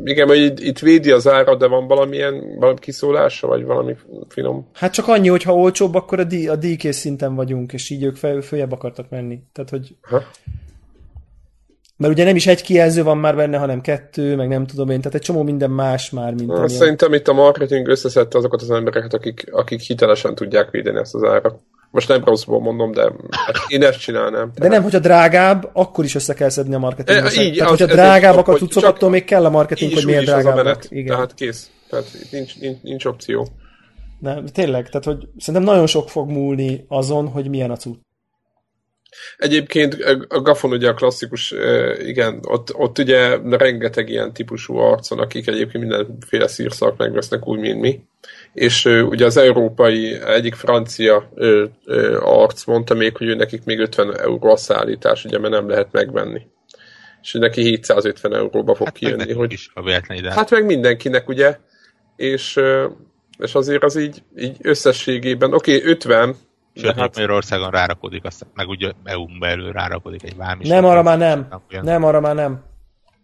igen, 0.04 0.28
hogy 0.28 0.38
itt, 0.38 0.60
itt 0.60 0.78
védi 0.78 1.10
az 1.10 1.28
ára, 1.28 1.56
de 1.56 1.66
van 1.66 1.86
valamilyen 1.86 2.58
valami 2.58 2.78
kiszólása, 2.78 3.46
vagy 3.46 3.64
valami 3.64 3.96
finom? 4.28 4.68
Hát 4.72 4.92
csak 4.92 5.08
annyi, 5.08 5.28
hogy 5.28 5.42
ha 5.42 5.54
olcsóbb, 5.54 5.94
akkor 5.94 6.20
a, 6.20 6.24
díj, 6.24 6.48
a 6.48 6.56
díjkész 6.56 6.96
szinten 6.96 7.34
vagyunk, 7.34 7.72
és 7.72 7.90
így 7.90 8.02
ők 8.02 8.16
fel, 8.16 8.40
följebb 8.40 8.72
akartak 8.72 9.10
menni. 9.10 9.38
Tehát, 9.52 9.70
hogy... 9.70 9.94
Ha? 10.02 10.22
Mert 12.04 12.16
ugye 12.16 12.24
nem 12.24 12.36
is 12.36 12.46
egy 12.46 12.62
kijelző 12.62 13.02
van 13.02 13.18
már 13.18 13.36
benne, 13.36 13.58
hanem 13.58 13.80
kettő, 13.80 14.36
meg 14.36 14.48
nem 14.48 14.66
tudom 14.66 14.90
én, 14.90 14.98
tehát 14.98 15.14
egy 15.14 15.20
csomó 15.20 15.42
minden 15.42 15.70
más 15.70 16.10
már, 16.10 16.34
mint 16.34 16.46
Na, 16.46 16.68
Szerintem 16.68 17.12
itt 17.12 17.28
a 17.28 17.32
marketing 17.32 17.88
összeszedte 17.88 18.38
azokat 18.38 18.62
az 18.62 18.70
embereket, 18.70 19.14
akik, 19.14 19.46
akik 19.50 19.80
hitelesen 19.80 20.34
tudják 20.34 20.70
védeni 20.70 20.98
ezt 20.98 21.14
az 21.14 21.22
árat. 21.22 21.58
Most 21.90 22.08
nem 22.08 22.24
rosszból 22.24 22.60
mondom, 22.60 22.92
de 22.92 23.12
én 23.68 23.82
ezt 23.82 23.98
csinálnám. 24.00 24.50
De 24.54 24.68
nem, 24.68 24.82
hogyha 24.82 24.98
drágább, 24.98 25.70
akkor 25.72 26.04
is 26.04 26.14
össze 26.14 26.34
kell 26.34 26.48
szedni 26.48 26.74
a 26.74 26.78
marketing. 26.78 27.18
E, 27.18 27.42
így, 27.42 27.56
tehát, 27.56 27.72
az, 27.72 27.78
hogyha 27.78 27.94
drágábbak 27.94 28.48
a 28.48 28.54
cuccok, 28.54 28.84
attól 28.84 29.10
még 29.10 29.24
kell 29.24 29.44
a 29.44 29.50
marketing, 29.50 29.92
hogy 29.92 30.04
miért 30.04 30.24
drágább. 30.24 30.78
Igen. 30.88 31.14
Tehát 31.14 31.34
kész. 31.34 31.70
Tehát 31.90 32.06
nincs, 32.30 32.58
nincs, 32.58 32.76
nincs 32.82 33.04
opció. 33.04 33.48
Nem, 34.20 34.46
tényleg, 34.46 34.88
tehát 34.88 35.04
hogy 35.04 35.28
szerintem 35.38 35.72
nagyon 35.72 35.86
sok 35.86 36.08
fog 36.10 36.30
múlni 36.30 36.84
azon, 36.88 37.28
hogy 37.28 37.48
milyen 37.48 37.70
a 37.70 37.76
cucc. 37.76 37.96
Egyébként 39.36 39.94
a 40.28 40.40
Gafon 40.40 40.70
ugye 40.70 40.88
a 40.88 40.94
klasszikus, 40.94 41.54
igen, 41.98 42.40
ott, 42.42 42.74
ott 42.74 42.98
ugye 42.98 43.38
rengeteg 43.50 44.08
ilyen 44.08 44.32
típusú 44.32 44.76
arcon, 44.76 45.18
akik 45.18 45.46
egyébként 45.48 45.84
mindenféle 45.84 46.46
szírszak 46.46 46.96
megvesznek 46.96 47.46
úgy, 47.46 47.58
mint 47.58 47.80
mi. 47.80 48.00
És 48.52 48.84
ugye 48.84 49.24
az 49.24 49.36
európai, 49.36 50.20
egyik 50.26 50.54
francia 50.54 51.30
ö, 51.34 51.64
ö, 51.84 52.18
arc 52.22 52.64
mondta 52.64 52.94
még, 52.94 53.16
hogy 53.16 53.26
ő 53.26 53.34
nekik 53.34 53.64
még 53.64 53.78
50 53.78 54.18
euró 54.18 54.50
a 54.50 54.56
szállítás, 54.56 55.24
ugye, 55.24 55.38
mert 55.38 55.52
nem 55.52 55.68
lehet 55.68 55.92
megvenni. 55.92 56.46
És 57.22 57.32
neki 57.32 57.62
750 57.62 58.34
euróba 58.34 58.74
fog 58.74 58.86
hát 58.86 58.96
kijönni. 58.96 59.32
Hogy... 59.32 59.52
Is 59.52 59.70
a 59.74 60.02
ide. 60.14 60.32
Hát 60.32 60.50
meg 60.50 60.64
mindenkinek, 60.64 61.28
ugye? 61.28 61.56
És, 62.16 62.60
és 63.38 63.54
azért 63.54 63.82
az 63.82 63.96
így, 63.96 64.22
így 64.36 64.56
összességében, 64.62 65.54
oké, 65.54 65.76
okay, 65.76 65.90
50, 65.90 66.36
Sőt, 66.74 66.94
hát... 66.94 67.14
Magyarországon 67.14 67.70
rárakodik, 67.70 68.24
aztán 68.24 68.48
meg 68.54 68.68
ugye 68.68 68.92
EU-n 69.04 69.38
belül 69.38 69.72
rárakódik 69.72 70.22
egy 70.22 70.36
vámi. 70.36 70.68
Nem, 70.68 70.84
arra 70.84 71.02
már 71.02 71.18
nem. 71.18 71.48
Olyan... 71.70 71.84
Nem, 71.84 72.04
arra 72.04 72.20
már 72.20 72.34
nem. 72.34 72.62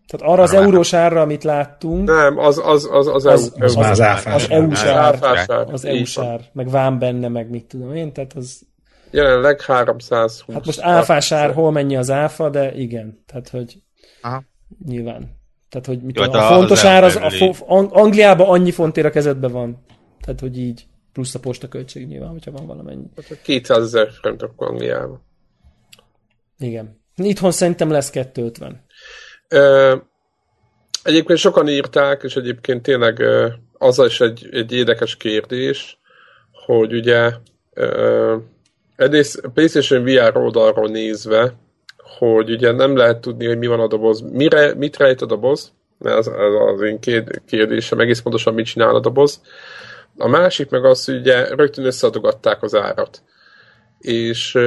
Tehát 0.07 0.33
arra 0.33 0.43
az 0.43 0.53
eurós 0.53 0.93
árra, 0.93 1.21
amit 1.21 1.45
láttunk... 1.45 2.09
Nem, 2.09 2.39
az 2.39 2.59
az 2.65 2.89
az 2.91 3.07
az, 3.07 3.25
az, 3.27 3.53
az, 3.59 3.77
az, 3.77 3.77
az 4.25 4.51
EU-sár, 4.51 5.19
ár. 5.21 5.67
Az 5.73 5.85
EU-s. 5.85 6.19
Meg 6.53 6.71
vám 6.71 6.99
benne, 6.99 7.29
meg 7.29 7.51
mit 7.51 7.65
tudom 7.65 7.95
én, 7.95 8.13
tehát 8.13 8.33
az... 8.33 8.63
Jelenleg 9.11 9.61
320. 9.61 10.55
Hát 10.55 10.67
most 10.67 10.81
áfás 10.81 11.33
ár, 11.33 11.53
hol 11.53 11.71
mennyi 11.71 11.97
az 11.97 12.11
áfa, 12.11 12.49
de 12.49 12.75
igen. 12.75 13.25
Tehát, 13.27 13.49
hogy... 13.49 13.83
Aha. 14.23 14.43
Nyilván. 14.87 15.39
Tehát, 15.69 15.87
hogy 15.87 16.03
mit 16.03 16.17
Jó, 16.17 16.25
tudom, 16.25 16.41
hát 16.41 16.51
a 16.51 16.55
fontos 16.55 16.85
ár 16.85 17.05
az... 17.05 17.17
A 17.17 17.31
fo- 17.31 17.65
Angliában 17.93 18.49
annyi 18.49 18.71
fontér 18.71 19.07
a 19.07 19.11
kezedben 19.11 19.53
van. 19.53 19.85
Tehát, 20.21 20.41
hogy 20.41 20.59
így 20.59 20.87
plusz 21.21 21.35
a 21.35 21.39
postaköltség 21.39 22.07
nyilván, 22.07 22.31
hogyha 22.31 22.51
van 22.51 22.67
valamennyi. 22.67 23.05
Hát 23.17 23.43
200 23.43 23.83
ezer 23.83 24.11
front 24.11 24.43
akkor 24.43 24.69
Angliában. 24.69 25.23
Igen. 26.59 27.01
Itthon 27.17 27.51
szerintem 27.51 27.91
lesz 27.91 28.11
250. 28.11 28.85
Ö, 29.49 29.97
egyébként 31.03 31.39
sokan 31.39 31.69
írták, 31.69 32.23
és 32.23 32.37
egyébként 32.37 32.83
tényleg 32.83 33.23
az 33.73 33.99
is 33.99 34.21
egy, 34.21 34.49
egy 34.53 34.73
érdekes 34.73 35.17
kérdés, 35.17 35.99
hogy 36.67 36.95
ugye 36.95 37.31
ö, 37.75 38.37
egyrészt 38.97 39.41
PlayStation 39.55 40.05
VR 40.05 40.37
oldalról 40.37 40.89
nézve, 40.89 41.55
hogy 42.19 42.51
ugye 42.51 42.73
nem 42.73 42.97
lehet 42.97 43.21
tudni, 43.21 43.47
hogy 43.47 43.59
mi 43.59 43.67
van 43.67 43.81
a 43.81 43.87
doboz, 43.87 44.21
mire, 44.21 44.75
mit 44.75 44.97
rejt 44.97 45.23
a 45.23 45.27
doboz, 45.27 45.73
ez, 46.01 46.27
ez 46.27 46.53
az 46.75 46.81
én 46.81 46.99
kérdésem, 47.47 48.01
egész 48.01 48.21
pontosan 48.21 48.55
mit 48.55 48.67
csinál 48.67 48.95
a 48.95 49.01
doboz. 49.01 49.41
A 50.21 50.29
másik 50.29 50.71
meg 50.71 50.85
az, 50.85 51.05
hogy 51.05 51.17
ugye 51.17 51.55
rögtön 51.55 51.85
összeadogatták 51.85 52.63
az 52.63 52.75
árat. 52.75 53.23
És... 54.01 54.59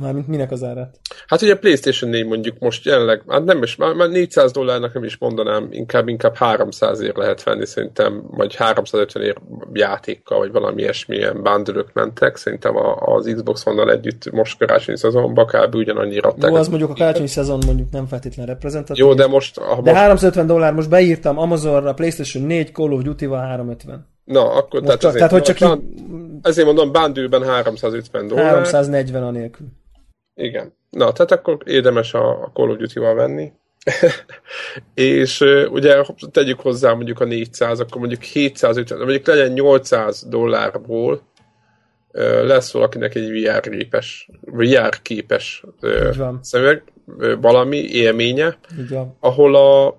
Mármint 0.00 0.28
minek 0.28 0.50
az 0.50 0.62
árat? 0.62 0.98
Hát 1.26 1.42
ugye 1.42 1.52
a 1.52 1.58
PlayStation 1.58 2.10
4 2.10 2.26
mondjuk 2.26 2.58
most 2.58 2.84
jelenleg, 2.84 3.22
hát 3.28 3.44
nem 3.44 3.62
is, 3.62 3.76
már, 3.76 3.94
már 3.94 4.08
400 4.08 4.52
dollárnak 4.52 4.94
nem 4.94 5.04
is 5.04 5.16
mondanám, 5.16 5.68
inkább, 5.70 6.08
inkább 6.08 6.36
300 6.36 7.00
ér 7.00 7.16
lehet 7.16 7.42
venni 7.42 7.66
szerintem, 7.66 8.22
vagy 8.30 8.54
350 8.54 9.22
ér 9.22 9.36
játékkal, 9.72 10.38
vagy 10.38 10.52
valami 10.52 10.82
ilyesmilyen 10.82 11.42
bándörök 11.42 11.92
mentek, 11.92 12.36
szerintem 12.36 12.76
az 12.98 13.32
Xbox 13.34 13.66
one 13.66 13.92
együtt 13.92 14.30
most 14.30 14.58
karácsonyi 14.58 14.98
szezonban 14.98 15.46
kb. 15.46 15.74
ugyanannyira 15.74 16.28
adták. 16.28 16.50
Jó, 16.50 16.56
az 16.56 16.68
mondjuk 16.68 16.90
a 16.90 16.94
karácsonyi 16.94 17.28
szezon 17.28 17.58
mondjuk 17.66 17.90
nem 17.90 18.06
feltétlenül 18.06 18.52
reprezentatív. 18.52 19.04
Jó, 19.04 19.14
de 19.14 19.26
most... 19.26 19.58
De 19.58 19.74
most... 19.74 19.92
350 19.92 20.46
dollár, 20.46 20.72
most 20.72 20.88
beírtam 20.88 21.38
Amazonra, 21.38 21.94
PlayStation 21.94 22.44
4, 22.44 22.72
Call 22.72 22.92
of 22.92 23.02
Duty-val 23.02 23.40
350. 23.40 24.14
Na, 24.26 24.52
akkor 24.52 24.80
tehát, 24.80 25.00
csak, 25.00 25.14
tehát 25.14 25.30
hogy 25.30 25.42
csak 25.42 25.60
így... 25.60 25.68
Ezért 26.42 26.66
mondom, 26.66 26.92
Bandőben 26.92 27.42
350 27.42 28.26
dollár. 28.26 28.54
340 28.54 29.22
a 29.22 29.30
nélkül. 29.30 29.66
Igen. 30.34 30.72
Na, 30.90 31.12
tehát 31.12 31.32
akkor 31.32 31.58
érdemes 31.64 32.14
a, 32.14 32.42
a 32.42 32.50
Call 32.54 32.70
of 32.70 32.76
Duty-val 32.76 33.14
venni. 33.14 33.52
és 34.94 35.40
ugye 35.70 36.02
tegyük 36.30 36.60
hozzá 36.60 36.92
mondjuk 36.92 37.20
a 37.20 37.24
400, 37.24 37.80
akkor 37.80 37.98
mondjuk 37.98 38.22
750, 38.22 38.98
mondjuk 38.98 39.26
legyen 39.26 39.52
800 39.52 40.26
dollárból 40.28 41.22
lesz 42.42 42.72
valakinek 42.72 43.14
egy 43.14 43.30
VR 43.30 43.60
képes, 43.60 44.30
VR 44.40 45.02
képes 45.02 45.64
szemüveg, 46.40 46.82
valami 47.40 47.76
élménye, 47.76 48.58
ahol 49.20 49.54
a 49.56 49.98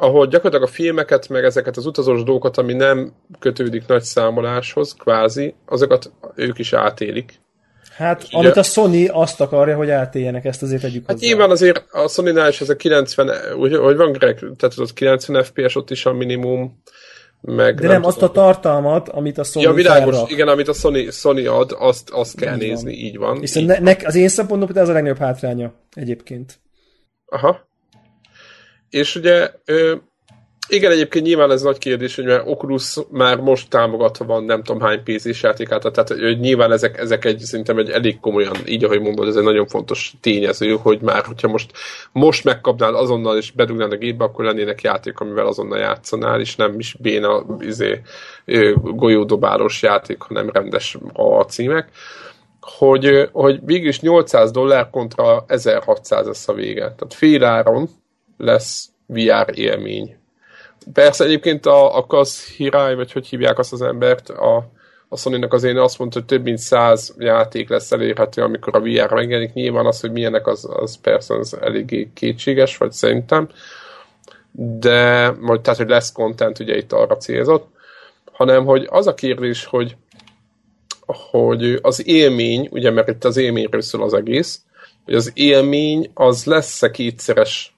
ahol 0.00 0.26
gyakorlatilag 0.26 0.68
a 0.68 0.72
filmeket, 0.72 1.28
meg 1.28 1.44
ezeket 1.44 1.76
az 1.76 1.86
utazós 1.86 2.22
dolgokat, 2.22 2.56
ami 2.56 2.72
nem 2.72 3.12
kötődik 3.38 3.86
nagy 3.86 4.02
számoláshoz, 4.02 4.94
kvázi, 4.94 5.54
azokat 5.66 6.12
ők 6.34 6.58
is 6.58 6.72
átélik. 6.72 7.40
Hát, 7.96 8.22
Ugye, 8.24 8.36
amit 8.38 8.56
a 8.56 8.62
Sony 8.62 9.08
azt 9.10 9.40
akarja, 9.40 9.76
hogy 9.76 9.90
átéljenek, 9.90 10.44
ezt 10.44 10.62
azért 10.62 10.82
tegyük 10.82 11.02
Hát 11.06 11.12
hozzá. 11.12 11.26
nyilván 11.26 11.50
azért 11.50 11.84
a 11.90 12.08
Sony-nál 12.08 12.48
is 12.48 12.60
ez 12.60 12.68
a 12.68 12.76
90, 12.76 13.30
úgy, 13.56 13.76
hogy 13.76 13.96
van 13.96 14.12
Greg, 14.12 14.38
tehát 14.56 14.78
az 14.78 14.92
90 14.92 15.42
FPS 15.44 15.74
ott 15.76 15.90
is 15.90 16.06
a 16.06 16.12
minimum, 16.12 16.82
meg 17.40 17.74
De 17.74 17.82
nem, 17.82 17.90
nem 17.90 18.04
azt 18.04 18.22
a 18.22 18.30
tartalmat, 18.30 19.08
amit 19.08 19.38
a 19.38 19.44
Sony 19.44 19.62
Ja, 19.62 19.72
világos, 19.72 20.12
felrak. 20.14 20.30
igen, 20.30 20.48
amit 20.48 20.68
a 20.68 20.72
Sony, 20.72 21.10
Sony 21.10 21.46
ad, 21.46 21.74
azt, 21.78 22.10
azt 22.10 22.36
kell 22.36 22.54
így 22.54 22.68
nézni, 22.68 22.90
van. 22.90 23.00
így 23.04 23.16
van. 23.18 23.42
És 23.42 23.54
így 23.54 23.66
ne, 23.66 23.78
ne, 23.78 23.96
az 24.04 24.14
én 24.14 24.28
szempontomból 24.28 24.82
ez 24.82 24.88
a 24.88 24.92
legnagyobb 24.92 25.18
hátránya 25.18 25.72
egyébként. 25.94 26.58
Aha. 27.26 27.67
És 28.90 29.14
ugye 29.14 29.50
igen, 30.70 30.90
egyébként 30.90 31.24
nyilván 31.24 31.50
ez 31.50 31.62
nagy 31.62 31.78
kérdés, 31.78 32.16
hogy 32.16 32.24
mert 32.24 32.46
Oculus 32.46 32.96
már 33.10 33.40
most 33.40 33.70
támogatva 33.70 34.24
van 34.24 34.44
nem 34.44 34.62
tudom 34.62 34.80
hány 34.80 35.02
PC-s 35.02 35.42
játékát, 35.42 35.92
tehát 35.92 36.08
hogy 36.08 36.40
nyilván 36.40 36.72
ezek, 36.72 36.98
ezek 36.98 37.24
egy, 37.24 37.38
szerintem 37.38 37.78
egy 37.78 37.90
elég 37.90 38.20
komolyan, 38.20 38.56
így 38.66 38.84
ahogy 38.84 39.00
mondod, 39.00 39.28
ez 39.28 39.36
egy 39.36 39.42
nagyon 39.42 39.66
fontos 39.66 40.14
tényező, 40.20 40.76
hogy 40.82 41.00
már, 41.00 41.24
hogyha 41.24 41.48
most, 41.48 41.70
most 42.12 42.44
megkapnál 42.44 42.94
azonnal 42.94 43.36
és 43.36 43.50
bedugnál 43.50 43.90
a 43.90 43.96
gépbe, 43.96 44.24
akkor 44.24 44.44
lennének 44.44 44.82
játék, 44.82 45.20
amivel 45.20 45.46
azonnal 45.46 45.78
játszanál, 45.78 46.40
és 46.40 46.56
nem 46.56 46.78
is 46.78 46.96
béna 47.00 47.44
izé, 47.60 48.00
golyódobálós 48.82 49.82
játék, 49.82 50.22
hanem 50.22 50.50
rendes 50.50 50.98
a 51.12 51.42
címek 51.42 51.90
hogy, 52.78 53.28
hogy 53.32 53.60
végül 53.64 53.88
is 53.88 54.00
800 54.00 54.50
dollár 54.50 54.90
kontra 54.90 55.44
1600 55.46 56.26
lesz 56.26 56.48
a 56.48 56.52
vége. 56.52 56.80
Tehát 56.80 57.14
fél 57.14 57.44
áron 57.44 57.88
lesz 58.38 58.88
VR 59.06 59.58
élmény 59.58 60.18
Persze 60.92 61.24
egyébként 61.24 61.66
a, 61.66 61.96
a 61.96 62.06
Kaz 62.06 62.44
Hirai, 62.44 62.94
vagy 62.94 63.12
hogy 63.12 63.26
hívják 63.26 63.58
azt 63.58 63.72
az 63.72 63.82
embert, 63.82 64.30
a, 64.30 64.70
a 65.08 65.16
sony 65.16 65.44
az 65.48 65.64
én 65.64 65.76
azt 65.76 65.98
mondta, 65.98 66.18
hogy 66.18 66.28
több 66.28 66.42
mint 66.42 66.58
száz 66.58 67.14
játék 67.18 67.68
lesz 67.68 67.92
elérhető, 67.92 68.42
amikor 68.42 68.76
a 68.76 68.80
VR 68.80 69.12
megjelenik. 69.12 69.52
Nyilván 69.52 69.86
az, 69.86 70.00
hogy 70.00 70.12
milyenek, 70.12 70.46
az, 70.46 70.68
az 70.70 71.00
persze 71.00 71.34
az 71.34 71.58
eléggé 71.60 72.10
kétséges, 72.14 72.76
vagy 72.76 72.92
szerintem. 72.92 73.48
De, 74.52 75.30
majd, 75.40 75.60
tehát, 75.60 75.78
hogy 75.78 75.88
lesz 75.88 76.12
content, 76.12 76.58
ugye 76.58 76.76
itt 76.76 76.92
arra 76.92 77.16
célzott. 77.16 77.66
Hanem, 78.32 78.64
hogy 78.64 78.86
az 78.90 79.06
a 79.06 79.14
kérdés, 79.14 79.64
hogy 79.64 79.96
hogy 81.30 81.78
az 81.82 82.06
élmény, 82.06 82.68
ugye 82.70 82.90
mert 82.90 83.08
itt 83.08 83.24
az 83.24 83.36
élményről 83.36 83.80
szól 83.80 84.02
az 84.02 84.14
egész, 84.14 84.60
hogy 85.04 85.14
az 85.14 85.30
élmény 85.34 86.10
az 86.14 86.44
lesz-e 86.44 86.90
kétszeres 86.90 87.77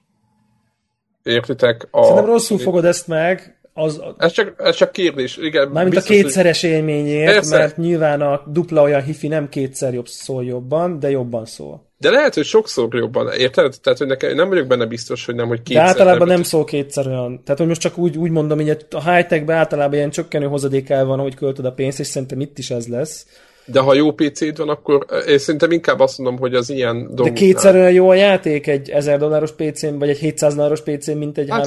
Értitek? 1.23 1.87
A... 1.91 2.03
Szerintem 2.03 2.25
rosszul 2.25 2.57
fogod 2.57 2.85
ezt 2.85 3.07
meg. 3.07 3.59
Az, 3.73 4.01
ez, 4.17 4.31
csak, 4.31 4.53
ez 4.57 4.75
csak 4.75 4.91
kérdés. 4.91 5.37
Igen, 5.37 5.67
Mármint 5.67 5.95
biztos, 5.95 6.17
a 6.17 6.21
kétszeres 6.21 6.61
hogy... 6.61 6.69
élményért, 6.69 7.33
Persze. 7.33 7.57
mert 7.57 7.77
nyilván 7.77 8.21
a 8.21 8.43
dupla 8.47 8.81
olyan 8.81 9.03
hifi 9.03 9.27
nem 9.27 9.49
kétszer 9.49 9.93
jobb 9.93 10.07
szól 10.07 10.43
jobban, 10.43 10.99
de 10.99 11.09
jobban 11.09 11.45
szól. 11.45 11.89
De 11.97 12.09
lehet, 12.09 12.33
hogy 12.33 12.43
sokszor 12.45 12.95
jobban, 12.95 13.33
érted? 13.37 13.75
Tehát, 13.81 13.99
hogy 13.99 14.07
nekem, 14.07 14.35
nem 14.35 14.49
vagyok 14.49 14.67
benne 14.67 14.85
biztos, 14.85 15.25
hogy 15.25 15.35
nem, 15.35 15.47
hogy 15.47 15.61
kétszer. 15.61 15.83
De 15.83 15.89
általában 15.89 16.27
nem, 16.27 16.35
nem 16.35 16.43
szól 16.43 16.63
kétszer 16.63 17.07
olyan. 17.07 17.43
Tehát, 17.43 17.59
hogy 17.59 17.67
most 17.67 17.81
csak 17.81 17.97
úgy, 17.97 18.17
úgy 18.17 18.31
mondom, 18.31 18.57
hogy 18.57 18.85
a 18.89 19.11
high-techben 19.11 19.57
általában 19.57 19.93
ilyen 19.93 20.09
csökkenő 20.09 20.45
hozadékával 20.45 21.05
van, 21.05 21.19
hogy 21.19 21.35
költöd 21.35 21.65
a 21.65 21.71
pénzt, 21.71 21.99
és 21.99 22.07
szerintem 22.07 22.39
itt 22.39 22.57
is 22.57 22.69
ez 22.69 22.87
lesz. 22.87 23.25
De 23.71 23.79
ha 23.79 23.93
jó 23.93 24.11
PC-d 24.11 24.57
van, 24.57 24.69
akkor 24.69 25.05
én 25.27 25.37
szerintem 25.37 25.71
inkább 25.71 25.99
azt 25.99 26.17
mondom, 26.17 26.39
hogy 26.39 26.55
az 26.55 26.69
ilyen 26.69 26.95
dolgoknál... 26.95 27.33
De 27.33 27.39
kétszer 27.39 27.75
olyan 27.75 27.91
jó 27.91 28.09
a 28.09 28.13
játék 28.13 28.67
egy 28.67 28.89
1000 28.89 29.17
dolláros 29.17 29.51
PC-n, 29.51 29.97
vagy 29.97 30.09
egy 30.09 30.17
700 30.17 30.55
dolláros 30.55 30.81
PC-n, 30.81 31.17
mint 31.17 31.37
egy 31.37 31.49
hát 31.49 31.65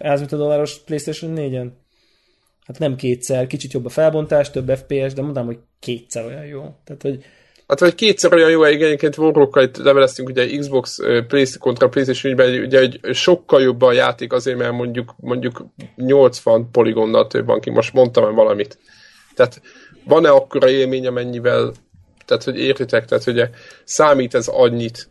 350 0.00 0.38
dolláros 0.38 0.78
PlayStation 0.78 1.32
4-en? 1.36 1.68
Hát 2.66 2.78
nem 2.78 2.96
kétszer, 2.96 3.46
kicsit 3.46 3.72
jobb 3.72 3.84
a 3.84 3.88
felbontás, 3.88 4.50
több 4.50 4.70
FPS, 4.70 5.12
de 5.12 5.22
mondom, 5.22 5.46
hogy 5.46 5.58
kétszer 5.80 6.24
olyan 6.24 6.44
jó. 6.44 6.60
Tehát, 6.84 7.02
hogy 7.02 7.24
Hát 7.72 7.80
vagy 7.80 7.94
kétszer 7.94 8.34
olyan 8.34 8.50
jó, 8.50 8.64
igen, 8.64 8.86
egyébként 8.86 9.16
Warrockkal 9.16 9.62
itt 9.62 9.76
leveleztünk, 9.76 10.28
ugye 10.28 10.56
Xbox 10.58 10.96
PlayStation 11.02 11.58
kontra 11.58 11.88
PlayStation 11.88 12.32
ügyben, 12.32 12.64
ugye 12.64 12.78
egy 12.78 13.00
sokkal 13.12 13.62
jobb 13.62 13.82
a 13.82 13.92
játék 13.92 14.32
azért, 14.32 14.58
mert 14.58 14.72
mondjuk, 14.72 15.14
mondjuk 15.16 15.66
80 15.96 16.70
poligonnal 16.72 17.26
több 17.26 17.46
van 17.46 17.60
ki, 17.60 17.70
most 17.70 17.92
mondtam 17.92 18.34
valamit. 18.34 18.78
Tehát 19.34 19.60
van-e 20.04 20.30
akkora 20.30 20.68
élmény, 20.68 21.06
amennyivel, 21.06 21.72
tehát 22.24 22.44
hogy 22.44 22.58
értitek, 22.58 23.04
tehát 23.04 23.24
hogy 23.24 23.48
számít 23.84 24.34
ez 24.34 24.48
annyit, 24.48 25.10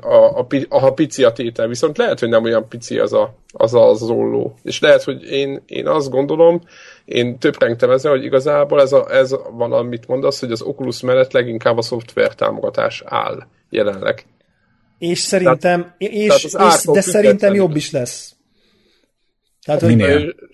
a, 0.00 0.14
a, 0.14 0.46
a, 0.68 0.86
a 0.86 0.92
pici 0.92 1.24
a 1.24 1.32
tétel, 1.32 1.68
viszont 1.68 1.98
lehet, 1.98 2.18
hogy 2.18 2.28
nem 2.28 2.44
olyan 2.44 2.68
pici 2.68 2.98
az 2.98 3.12
a, 3.12 3.34
az, 3.52 3.74
a, 3.74 3.88
az 3.88 4.02
olló. 4.02 4.54
És 4.62 4.80
lehet, 4.80 5.02
hogy 5.02 5.22
én, 5.22 5.62
én 5.66 5.86
azt 5.86 6.10
gondolom, 6.10 6.60
én 7.04 7.38
töprengtem 7.38 7.90
ezzel, 7.90 8.10
hogy 8.10 8.24
igazából 8.24 8.80
ez, 8.80 8.92
a, 8.92 9.14
ez 9.14 9.34
van, 9.50 9.72
amit 9.72 10.06
mondasz, 10.06 10.40
hogy 10.40 10.52
az 10.52 10.62
Oculus 10.62 11.00
mellett 11.00 11.32
leginkább 11.32 11.76
a 11.76 11.82
szoftver 11.82 12.34
támogatás 12.34 13.02
áll 13.06 13.46
jelenleg. 13.70 14.24
És 14.98 15.18
szerintem, 15.18 15.80
tehát, 15.80 15.96
és, 15.98 16.42
tehát 16.50 16.74
és, 16.74 16.84
de 16.84 17.00
szerintem 17.00 17.54
jobb 17.54 17.76
is 17.76 17.90
lesz. 17.90 18.34
Tehát, 19.64 19.80
hogy 19.80 20.02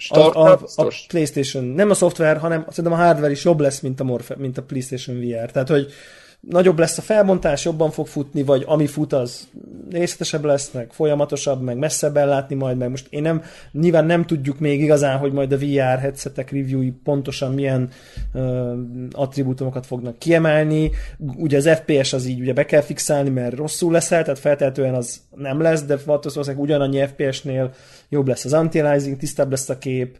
a, 0.08 0.18
a, 0.18 0.60
a, 0.76 0.92
PlayStation, 1.08 1.64
nem 1.64 1.90
a 1.90 1.94
szoftver, 1.94 2.36
hanem 2.36 2.66
szerintem 2.68 3.00
a 3.00 3.02
hardware 3.04 3.30
is 3.30 3.44
jobb 3.44 3.60
lesz, 3.60 3.80
mint 3.80 4.00
a, 4.00 4.04
Morphe, 4.04 4.34
mint 4.38 4.58
a 4.58 4.62
PlayStation 4.62 5.20
VR. 5.20 5.50
Tehát, 5.50 5.68
hogy 5.68 5.92
nagyobb 6.40 6.78
lesz 6.78 6.98
a 6.98 7.02
felbontás, 7.02 7.64
jobban 7.64 7.90
fog 7.90 8.06
futni, 8.06 8.42
vagy 8.42 8.64
ami 8.66 8.86
fut, 8.86 9.12
az 9.12 9.48
részletesebb 9.90 10.44
lesz, 10.44 10.70
meg 10.72 10.92
folyamatosabb, 10.92 11.62
meg 11.62 11.76
messzebb 11.76 12.16
ellátni 12.16 12.54
majd, 12.54 12.76
meg 12.76 12.90
most 12.90 13.06
én 13.10 13.22
nem, 13.22 13.42
nyilván 13.72 14.04
nem 14.04 14.26
tudjuk 14.26 14.58
még 14.58 14.80
igazán, 14.80 15.18
hogy 15.18 15.32
majd 15.32 15.52
a 15.52 15.58
VR 15.58 15.98
headsetek 15.98 16.50
review 16.50 16.92
pontosan 17.04 17.54
milyen 17.54 17.88
uh, 18.32 18.72
attribútumokat 19.12 19.86
fognak 19.86 20.18
kiemelni. 20.18 20.90
Ugye 21.36 21.56
az 21.56 21.68
FPS 21.68 22.12
az 22.12 22.26
így 22.26 22.40
ugye 22.40 22.52
be 22.52 22.64
kell 22.64 22.82
fixálni, 22.82 23.30
mert 23.30 23.54
rosszul 23.54 23.92
leszel, 23.92 24.22
tehát 24.22 24.38
feltehetően 24.38 24.94
az 24.94 25.20
nem 25.36 25.60
lesz, 25.60 25.82
de 25.82 25.96
valószínűleg 26.04 26.58
ugyanannyi 26.58 27.06
FPS-nél 27.06 27.74
jobb 28.08 28.28
lesz 28.28 28.44
az 28.44 28.52
anti-aliasing, 28.52 29.16
tisztább 29.16 29.50
lesz 29.50 29.68
a 29.68 29.78
kép, 29.78 30.18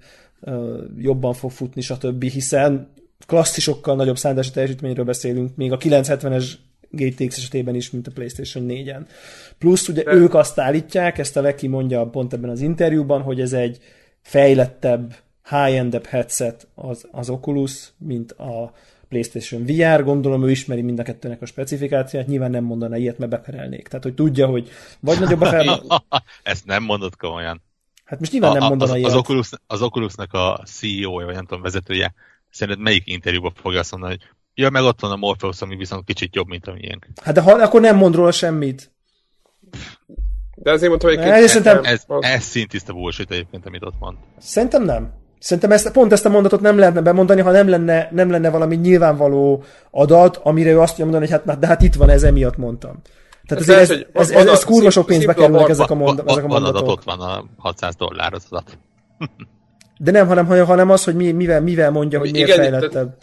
jobban 0.99 1.33
fog 1.33 1.51
futni, 1.51 1.81
stb. 1.81 2.25
hiszen 2.25 2.89
klasszisokkal 3.27 3.97
nagyobb 3.97 4.17
szándási 4.17 4.51
teljesítményről 4.51 5.05
beszélünk, 5.05 5.57
még 5.57 5.73
a 5.73 5.77
970-es 5.77 6.53
GTX 6.91 7.37
esetében 7.37 7.75
is, 7.75 7.91
mint 7.91 8.07
a 8.07 8.11
PlayStation 8.11 8.67
4-en. 8.69 9.07
Plusz 9.59 9.89
ugye 9.89 10.03
De... 10.03 10.13
ők 10.13 10.35
azt 10.35 10.59
állítják, 10.59 11.19
ezt 11.19 11.37
a 11.37 11.43
Veki 11.43 11.67
mondja 11.67 12.07
pont 12.07 12.33
ebben 12.33 12.51
az 12.51 12.61
interjúban, 12.61 13.23
hogy 13.23 13.41
ez 13.41 13.53
egy 13.53 13.79
fejlettebb, 14.23 15.15
high-endebb 15.49 16.07
headset 16.07 16.67
az, 16.75 17.09
az 17.11 17.31
Oculus, 17.31 17.93
mint 17.99 18.33
a 18.33 18.73
PlayStation 19.09 19.65
VR, 19.65 20.05
gondolom 20.05 20.45
ő 20.45 20.51
ismeri 20.51 20.83
mind 20.83 20.99
a 20.99 21.03
kettőnek 21.03 21.43
a 21.43 21.47
specifikációját, 21.47 22.29
nyilván 22.29 22.51
nem 22.51 22.65
mondaná 22.65 22.97
ilyet, 22.97 23.19
mert 23.19 23.31
beperelnék. 23.31 23.89
Tehát, 23.89 24.05
hogy 24.05 24.15
tudja, 24.15 24.47
hogy 24.47 24.69
vagy 25.01 25.21
nagyobb 25.21 25.41
a 25.41 25.47
fel... 25.47 25.83
Ezt 26.43 26.67
nem 26.67 26.83
mondod 26.83 27.17
komolyan. 27.17 27.63
Hát 28.05 28.19
most 28.19 28.33
nyilván 28.33 28.51
a, 28.51 28.59
nem 28.59 28.69
mondana 28.69 28.91
az, 28.91 28.97
ilyet. 28.97 29.11
Az, 29.11 29.17
Oculus, 29.17 29.51
az 29.67 29.83
Oculusnak 29.83 30.33
a 30.33 30.61
CEO-ja, 30.65 31.27
vagy 31.27 31.35
nem 31.35 31.47
tudom, 31.47 31.63
vezetője 31.63 32.15
Szerinted 32.59 32.85
melyik 32.85 33.03
interjúban 33.07 33.53
fogja 33.55 33.79
azt 33.79 33.91
mondani, 33.91 34.13
hogy 34.13 34.29
ja, 34.55 34.71
meg 34.71 34.83
ott 34.83 35.01
van 35.01 35.11
a 35.11 35.17
Morpheus, 35.17 35.63
ami 35.63 35.77
viszont 35.77 36.05
kicsit 36.05 36.35
jobb, 36.35 36.49
mint 36.49 36.67
a 36.67 36.73
miénk. 36.73 37.07
Hát 37.23 37.35
de 37.35 37.41
ha, 37.41 37.53
akkor 37.53 37.81
nem 37.81 37.97
mond 37.97 38.15
róla 38.15 38.33
semmit. 38.33 38.93
De 40.55 40.71
azért 40.71 40.89
mondtam, 40.89 41.11
hogy 41.11 41.19
ez, 41.19 41.49
szerintem... 41.49 41.85
ez, 41.85 42.05
ez 42.21 42.43
szintiszta 42.43 42.93
bullshit 42.93 43.31
egyébként, 43.31 43.67
amit 43.67 43.83
ott 43.83 43.99
mond. 43.99 44.17
Szerintem 44.39 44.83
nem. 44.85 45.13
Szerintem 45.39 45.73
ezt, 45.73 45.93
pont 45.93 46.13
ezt 46.13 46.25
a 46.25 46.29
mondatot 46.29 46.61
nem 46.61 46.79
lehetne 46.79 47.01
bemondani, 47.01 47.41
ha 47.41 47.51
nem 47.51 47.69
lenne, 47.69 48.09
nem 48.13 48.31
lenne 48.31 48.51
valami 48.51 48.77
nyilvánvaló 48.77 49.65
adat, 49.91 50.37
amire 50.37 50.71
ő 50.71 50.81
azt 50.81 50.91
tudja 50.91 51.05
mondani, 51.05 51.31
hogy 51.31 51.43
hát 51.47 51.59
de 51.59 51.67
hát 51.67 51.83
itt 51.83 51.95
van, 51.95 52.11
ez 52.11 52.23
emiatt 52.23 52.57
mondtam. 52.57 53.01
Tehát 53.47 53.69
ez, 53.69 53.69
ez, 53.69 53.91
ez, 53.91 54.05
ez, 54.13 54.31
ez, 54.31 54.47
ez 54.47 54.65
kurva 54.65 54.91
sok 54.91 55.07
pénzbe 55.07 55.35
kerülnek 55.35 55.69
ezek 55.69 55.91
a, 55.91 55.95
mond, 55.95 56.23
ezek 56.27 56.45
a 56.45 56.47
mondatok. 56.47 56.81
Van 56.81 56.91
ott 56.91 57.05
van 57.05 57.21
a 57.21 57.45
600 57.57 57.97
dollár 57.97 58.33
az 58.33 58.47
adat. 58.51 58.79
De 59.99 60.11
nem, 60.11 60.27
hanem, 60.27 60.47
hanem 60.47 60.91
az, 60.91 61.05
hogy 61.05 61.15
mi, 61.15 61.31
mivel, 61.31 61.61
mivel 61.61 61.91
mondja, 61.91 62.19
hogy 62.19 62.33
miért 62.33 62.49
igen, 62.49 62.61
fejlettebb. 62.61 63.17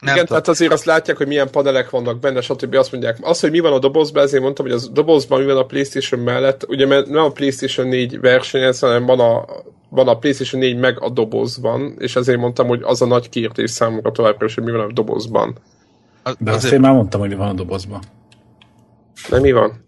Nem 0.00 0.14
Igen, 0.14 0.26
tehát 0.26 0.48
azért 0.48 0.72
azt 0.72 0.84
látják, 0.84 1.16
hogy 1.16 1.26
milyen 1.26 1.50
panelek 1.50 1.90
vannak 1.90 2.20
benne, 2.20 2.40
stb. 2.40 2.74
Azt 2.74 2.92
mondják, 2.92 3.18
az, 3.20 3.40
hogy 3.40 3.50
mi 3.50 3.58
van 3.58 3.72
a 3.72 3.78
dobozban, 3.78 4.22
ezért 4.22 4.42
mondtam, 4.42 4.66
hogy 4.66 4.74
a 4.74 4.88
dobozban 4.92 5.40
mi 5.40 5.46
van 5.46 5.56
a 5.56 5.64
PlayStation 5.64 6.20
mellett, 6.20 6.64
ugye 6.68 6.86
mert 6.86 7.06
nem 7.06 7.24
a 7.24 7.30
PlayStation 7.30 7.86
4 7.86 8.20
versenyez, 8.20 8.78
hanem 8.78 9.06
van 9.06 9.20
a, 9.20 9.44
van 9.88 10.08
a 10.08 10.18
PlayStation 10.18 10.60
4 10.60 10.76
meg 10.76 11.02
a 11.02 11.10
dobozban, 11.10 11.94
és 11.98 12.16
ezért 12.16 12.38
mondtam, 12.38 12.66
hogy 12.66 12.80
az 12.82 13.02
a 13.02 13.06
nagy 13.06 13.28
kérdés 13.28 13.70
számomra 13.70 14.12
továbbra 14.12 14.46
is, 14.46 14.54
hogy 14.54 14.64
mi 14.64 14.70
van 14.70 14.80
a 14.80 14.92
dobozban. 14.92 15.58
De 16.38 16.50
azt 16.50 16.72
én 16.72 16.80
már 16.80 16.92
mondtam, 16.92 17.20
hogy 17.20 17.28
mi 17.28 17.34
van 17.34 17.48
a 17.48 17.52
dobozban. 17.52 18.00
Nem 19.28 19.40
mi 19.40 19.52
van? 19.52 19.84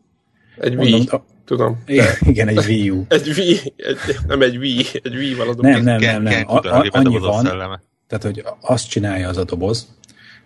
Egy 0.56 0.74
Mondom, 0.74 0.94
Wii. 0.94 1.08
Tudom. 1.52 1.82
De... 1.86 2.16
Igen, 2.20 2.48
egy 2.48 2.64
Wii 2.66 2.90
U. 2.90 3.04
egy 3.08 3.28
Wii, 3.36 3.58
egy, 3.76 3.98
nem 4.26 4.42
egy 4.42 4.56
Wii, 4.56 4.84
egy 5.02 5.14
Wii 5.14 5.34
doboz. 5.34 5.56
Nem, 5.56 5.82
nem, 5.82 6.00
nem, 6.00 6.22
nem. 6.22 6.42
A, 6.46 6.66
a, 6.66 6.86
annyi 6.90 7.18
van, 7.18 7.44
tehát, 8.08 8.22
hogy 8.22 8.44
azt 8.60 8.88
csinálja 8.88 9.28
az 9.28 9.36
a 9.36 9.44
doboz, 9.44 9.86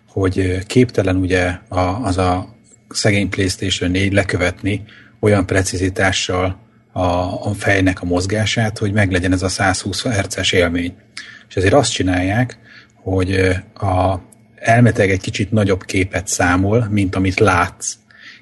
hogy 0.07 0.65
képtelen 0.65 1.15
ugye 1.15 1.59
a, 1.67 1.79
az 1.79 2.17
a 2.17 2.55
szegény 2.89 3.29
PlayStation 3.29 3.91
4 3.91 4.13
lekövetni 4.13 4.83
olyan 5.19 5.45
precizitással 5.45 6.59
a, 6.91 7.01
a 7.47 7.53
fejnek 7.57 8.01
a 8.01 8.05
mozgását, 8.05 8.77
hogy 8.77 8.93
meglegyen 8.93 9.31
ez 9.31 9.43
a 9.43 9.49
120 9.49 10.03
Hz-es 10.03 10.51
élmény. 10.51 10.95
És 11.49 11.55
ezért 11.55 11.73
azt 11.73 11.91
csinálják, 11.91 12.59
hogy 12.93 13.31
a, 13.73 14.21
elmeteg 14.55 15.09
egy 15.09 15.21
kicsit 15.21 15.51
nagyobb 15.51 15.83
képet 15.83 16.27
számol, 16.27 16.87
mint 16.89 17.15
amit 17.15 17.39
látsz 17.39 17.97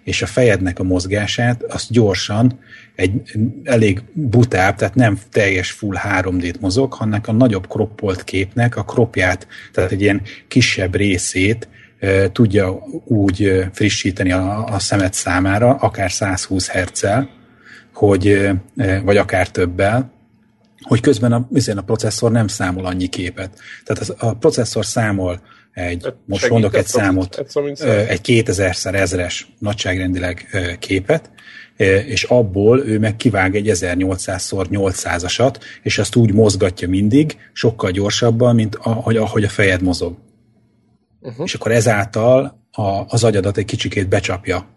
és 0.06 0.22
a 0.22 0.26
fejednek 0.26 0.80
a 0.80 0.84
mozgását 0.84 1.63
azt 1.63 1.91
gyorsan 1.91 2.60
egy 2.96 3.22
elég 3.63 4.04
butább, 4.13 4.76
tehát 4.76 4.96
nem 4.96 5.20
teljes 5.32 5.72
full 5.72 5.96
3D-t 6.04 6.60
mozog, 6.60 6.94
hanem 6.94 7.22
a 7.26 7.32
nagyobb 7.32 7.68
kroppolt 7.68 8.24
képnek 8.24 8.76
a 8.76 8.84
kropját, 8.84 9.48
tehát 9.72 9.91
egy 9.91 10.02
ilyen 10.02 10.22
kisebb 10.48 10.96
részét 10.96 11.68
e, 12.00 12.32
tudja 12.32 12.80
úgy 13.06 13.65
frissíteni 13.74 14.32
a, 14.32 14.65
a 14.65 14.80
szemet 14.80 15.13
számára, 15.13 15.76
akár 15.76 16.12
120 16.12 16.70
hz 16.70 17.08
hogy, 17.94 18.28
e, 18.78 19.02
vagy 19.02 19.18
akár 19.18 19.50
többel, 19.50 20.13
hogy 20.82 21.00
közben 21.00 21.32
a, 21.32 21.48
a 21.76 21.82
processzor 21.82 22.32
nem 22.32 22.48
számol 22.48 22.86
annyi 22.86 23.08
képet. 23.08 23.60
Tehát 23.84 24.02
az, 24.02 24.13
a 24.18 24.34
processzor 24.34 24.86
számol 24.86 25.41
egy, 25.76 26.04
hát 26.04 26.16
most 26.26 26.50
mondok 26.50 26.76
egy 26.76 26.86
számot, 26.86 27.46
egy 28.08 28.22
2000-szer 28.24 28.94
ezres 28.94 29.48
nagyságrendileg 29.60 30.48
képet, 30.80 31.32
és 32.06 32.24
abból 32.24 32.86
ő 32.86 33.00
meg 33.00 33.16
kivág 33.16 33.56
egy 33.56 33.70
1800-szor 33.74 34.66
800-asat, 34.70 35.56
és 35.82 35.98
azt 35.98 36.16
úgy 36.16 36.34
mozgatja 36.34 36.90
mindig, 36.90 37.38
sokkal 37.54 37.92
gyorsabban, 37.92 38.56
mint 38.56 38.76
ahogy, 38.76 39.18
ahogy 39.18 39.44
a 39.44 39.50
fejed 39.50 39.82
mozog. 39.82 40.18
Uh-huh. 41.22 41.46
És 41.46 41.54
akkor 41.54 41.72
ezáltal 41.72 42.68
a, 42.72 43.04
az 43.08 43.24
agyadat 43.24 43.58
egy 43.58 43.66
kicsikét 43.66 44.08
becsapja 44.08 44.68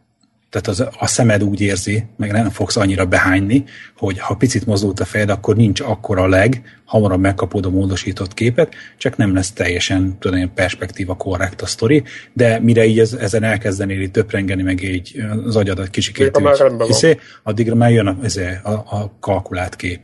tehát 0.50 0.66
az, 0.66 0.84
a 0.98 1.06
szemed 1.06 1.42
úgy 1.42 1.60
érzi, 1.60 2.04
meg 2.16 2.32
nem 2.32 2.50
fogsz 2.50 2.76
annyira 2.76 3.06
behányni, 3.06 3.64
hogy 3.96 4.18
ha 4.18 4.34
picit 4.34 4.66
mozdult 4.66 5.00
a 5.00 5.04
fejed, 5.04 5.30
akkor 5.30 5.56
nincs 5.56 5.80
akkora 5.80 6.26
leg, 6.26 6.62
hamarabb 6.84 7.20
megkapod 7.20 7.66
a 7.66 7.70
módosított 7.70 8.34
képet, 8.34 8.74
csak 8.96 9.16
nem 9.16 9.34
lesz 9.34 9.52
teljesen 9.52 10.18
tudom, 10.18 10.54
perspektíva 10.54 11.14
korrekt 11.14 11.62
a 11.62 11.66
sztori, 11.66 12.02
de 12.32 12.58
mire 12.60 12.84
így 12.84 12.98
ez, 12.98 13.12
ezen 13.12 13.42
elkezdenél 13.42 14.00
így 14.00 14.10
töprengeni, 14.10 14.62
meg 14.62 14.82
így 14.82 15.24
az 15.44 15.56
agyadat 15.56 15.88
kicsikét, 15.88 16.40
hiszé, 16.86 17.18
addigra 17.42 17.74
már 17.74 17.90
jön 17.90 18.06
a, 18.06 18.68
a, 18.68 18.72
a 18.72 19.16
kalkulált 19.20 19.76
kép. 19.76 20.00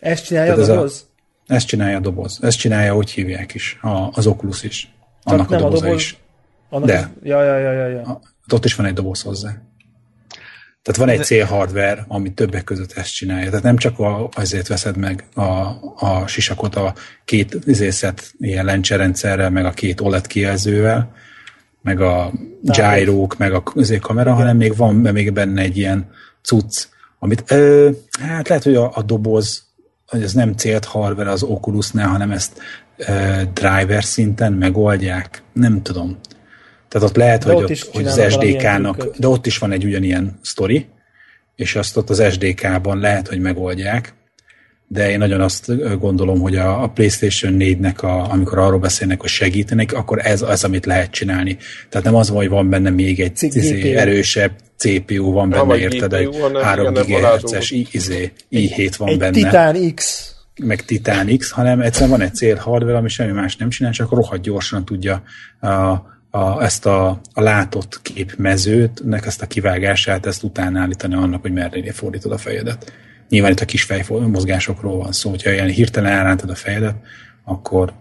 Ezt 0.00 0.24
csinálja 0.24 0.54
Tehát 0.54 0.68
a 0.68 0.74
doboz? 0.74 1.06
A, 1.46 1.54
ezt 1.54 1.66
csinálja 1.66 1.96
a 1.96 2.00
doboz. 2.00 2.38
Ezt 2.42 2.58
csinálja, 2.58 2.94
hogy 2.94 3.10
hívják 3.10 3.54
is, 3.54 3.78
a, 3.82 4.08
az 4.12 4.26
Oculus 4.26 4.62
is. 4.62 4.94
Annak 5.22 5.50
a 5.50 5.56
doboza 5.56 5.76
a 5.76 5.80
doboz, 5.80 6.00
is. 6.00 6.16
Annak 6.68 6.88
de. 6.88 6.98
Az, 6.98 7.08
ja, 7.22 7.44
ja, 7.44 7.58
ja, 7.58 7.72
ja. 7.72 7.86
ja. 7.86 8.02
A, 8.02 8.20
ott 8.50 8.64
is 8.64 8.74
van 8.74 8.86
egy 8.86 8.94
doboz 8.94 9.22
hozzá. 9.22 9.62
Tehát 10.82 11.00
van 11.00 11.08
egy 11.08 11.24
célhardware, 11.24 12.04
ami 12.08 12.32
többek 12.32 12.64
között 12.64 12.92
ezt 12.92 13.14
csinálja. 13.14 13.48
Tehát 13.48 13.64
nem 13.64 13.76
csak 13.76 13.98
a, 13.98 14.28
azért 14.34 14.68
veszed 14.68 14.96
meg 14.96 15.24
a, 15.34 15.42
a 15.96 16.26
sisakot 16.26 16.76
a 16.76 16.94
két 17.24 17.58
izészet 17.64 18.32
ilyen 18.38 18.64
lencserendszerrel, 18.64 19.50
meg 19.50 19.64
a 19.64 19.70
két 19.70 20.00
OLED 20.00 20.26
kijelzővel, 20.26 21.14
meg 21.82 22.00
a 22.00 22.32
gyárók, 22.62 23.36
meg 23.38 23.52
a 23.52 23.62
izé 23.74 23.98
kamera, 23.98 24.32
hanem 24.32 24.56
még 24.56 24.76
van 24.76 24.94
még 24.94 25.32
benne 25.32 25.62
egy 25.62 25.76
ilyen 25.76 26.10
cucc, 26.42 26.86
amit 27.18 27.44
ö, 27.50 27.90
hát 28.20 28.48
lehet, 28.48 28.64
hogy 28.64 28.74
a, 28.74 28.90
a 28.94 29.02
doboz, 29.02 29.62
hogy 30.06 30.22
ez 30.22 30.32
nem 30.32 30.52
célt 30.52 30.84
hardware 30.84 31.30
az 31.30 31.42
Oculusnál, 31.42 32.08
hanem 32.08 32.30
ezt 32.30 32.60
ö, 32.96 33.42
driver 33.52 34.04
szinten 34.04 34.52
megoldják. 34.52 35.42
Nem 35.52 35.82
tudom. 35.82 36.18
Tehát 36.92 37.08
ott 37.08 37.16
lehet, 37.16 37.44
de 37.44 37.52
hogy, 37.52 37.62
ott, 37.62 37.70
ott 37.70 37.94
hogy 37.94 38.06
az 38.06 38.22
SDK-nak, 38.30 39.16
de 39.16 39.28
ott 39.28 39.46
is 39.46 39.58
van 39.58 39.72
egy 39.72 39.84
ugyanilyen 39.84 40.38
sztori, 40.42 40.86
és 41.56 41.76
azt 41.76 41.96
ott 41.96 42.10
az 42.10 42.22
SDK-ban 42.32 42.98
lehet, 42.98 43.28
hogy 43.28 43.40
megoldják, 43.40 44.14
de 44.88 45.10
én 45.10 45.18
nagyon 45.18 45.40
azt 45.40 45.98
gondolom, 45.98 46.40
hogy 46.40 46.56
a, 46.56 46.82
a 46.82 46.88
PlayStation 46.88 47.56
4-nek, 47.58 48.00
a, 48.00 48.30
amikor 48.30 48.58
arról 48.58 48.78
beszélnek, 48.78 49.20
hogy 49.20 49.30
segítenek, 49.30 49.92
akkor 49.92 50.18
ez 50.26 50.42
az, 50.42 50.64
amit 50.64 50.86
lehet 50.86 51.10
csinálni. 51.10 51.56
Tehát 51.88 52.06
nem 52.06 52.14
az 52.14 52.28
van, 52.28 52.36
hogy 52.36 52.48
van 52.48 52.70
benne 52.70 52.90
még 52.90 53.20
egy 53.20 53.32
izé, 53.40 53.94
erősebb 53.94 54.52
CPU 54.76 55.32
van 55.32 55.50
benne, 55.50 55.76
érted? 55.76 56.12
Egy 56.12 56.36
3 56.62 56.94
GHz-es 56.94 57.70
izé, 57.70 58.32
i7 58.50 58.92
van 58.98 59.08
egy 59.08 59.18
benne. 59.18 59.32
Titan 59.32 59.94
X 59.94 60.30
meg 60.60 60.84
Titan 60.84 61.36
X, 61.36 61.50
hanem 61.50 61.80
egyszerűen 61.80 62.10
van 62.10 62.20
egy 62.20 62.34
cél 62.34 62.56
hardware, 62.56 62.96
ami 62.96 63.08
semmi 63.08 63.32
más 63.32 63.56
nem 63.56 63.68
csinál, 63.68 63.92
csak 63.92 64.10
rohadt 64.10 64.42
gyorsan 64.42 64.84
tudja 64.84 65.22
a, 65.60 65.70
a, 66.34 66.62
ezt 66.62 66.86
a, 66.86 67.20
a 67.32 67.40
látott 67.40 68.02
képmezőt, 68.02 69.04
nek 69.04 69.26
ezt 69.26 69.42
a 69.42 69.46
kivágását, 69.46 70.26
ezt 70.26 70.42
utána 70.42 70.80
állítani 70.80 71.14
annak, 71.14 71.40
hogy 71.40 71.52
merre 71.52 71.92
fordítod 71.92 72.32
a 72.32 72.38
fejedet. 72.38 72.92
Nyilván 73.28 73.50
itt 73.50 73.60
a 73.60 73.64
kis 73.64 73.82
fejmozgásokról 73.82 74.96
van 74.96 75.12
szó, 75.12 75.30
hogyha 75.30 75.52
ilyen 75.52 75.68
hirtelen 75.68 76.12
elrántod 76.12 76.50
a 76.50 76.54
fejedet, 76.54 76.94
akkor, 77.44 77.92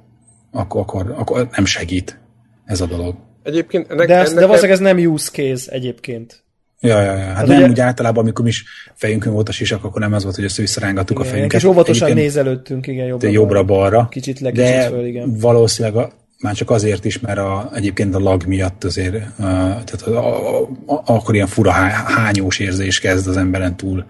akkor, 0.51 0.81
akkor, 0.81 1.13
akkor 1.17 1.49
nem 1.55 1.65
segít 1.65 2.19
ez 2.65 2.81
a 2.81 2.85
dolog. 2.85 3.15
Egyébként 3.43 3.91
ennek, 3.91 4.07
de, 4.07 4.15
ez, 4.15 4.29
ennek 4.29 4.39
de 4.39 4.45
valószínűleg 4.45 4.81
ez 4.81 4.95
nem 4.95 5.11
use 5.11 5.31
case 5.31 5.71
egyébként. 5.71 6.43
Ja, 6.79 7.01
ja, 7.01 7.11
ja. 7.11 7.17
Hát, 7.17 7.35
hát 7.35 7.47
nem 7.47 7.57
ugye... 7.57 7.69
úgy 7.69 7.79
általában, 7.79 8.23
amikor 8.23 8.47
is 8.47 8.65
fejünkön 8.93 9.33
volt 9.33 9.49
a 9.49 9.51
sisak, 9.51 9.83
akkor 9.83 10.01
nem 10.01 10.13
az 10.13 10.23
volt, 10.23 10.35
hogy 10.35 10.43
össze-visszarángattuk 10.43 11.19
a 11.19 11.23
fejünket. 11.23 11.59
És 11.59 11.65
óvatosan 11.65 12.13
nézelődtünk, 12.13 12.87
igen, 12.87 13.05
jobbra-balra. 13.05 13.39
Jobbra-balra. 13.39 14.07
Kicsit 14.09 14.39
le, 14.39 14.51
kicsit 14.51 14.65
de 14.65 14.87
föl, 14.87 15.05
igen. 15.05 15.37
valószínűleg 15.37 15.97
a, 15.97 16.11
már 16.41 16.53
csak 16.53 16.69
azért 16.69 17.05
is, 17.05 17.19
mert 17.19 17.37
a, 17.37 17.69
egyébként 17.73 18.15
a 18.15 18.19
lag 18.19 18.45
miatt 18.45 18.83
azért, 18.83 19.15
uh, 19.15 19.23
tehát 19.37 20.01
a, 20.01 20.59
a, 20.59 20.69
a, 20.85 21.01
akkor 21.05 21.35
ilyen 21.35 21.47
fura 21.47 21.71
hányós 21.71 22.59
érzés 22.59 22.99
kezd 22.99 23.27
az 23.27 23.37
emberen 23.37 23.77
túl 23.77 24.05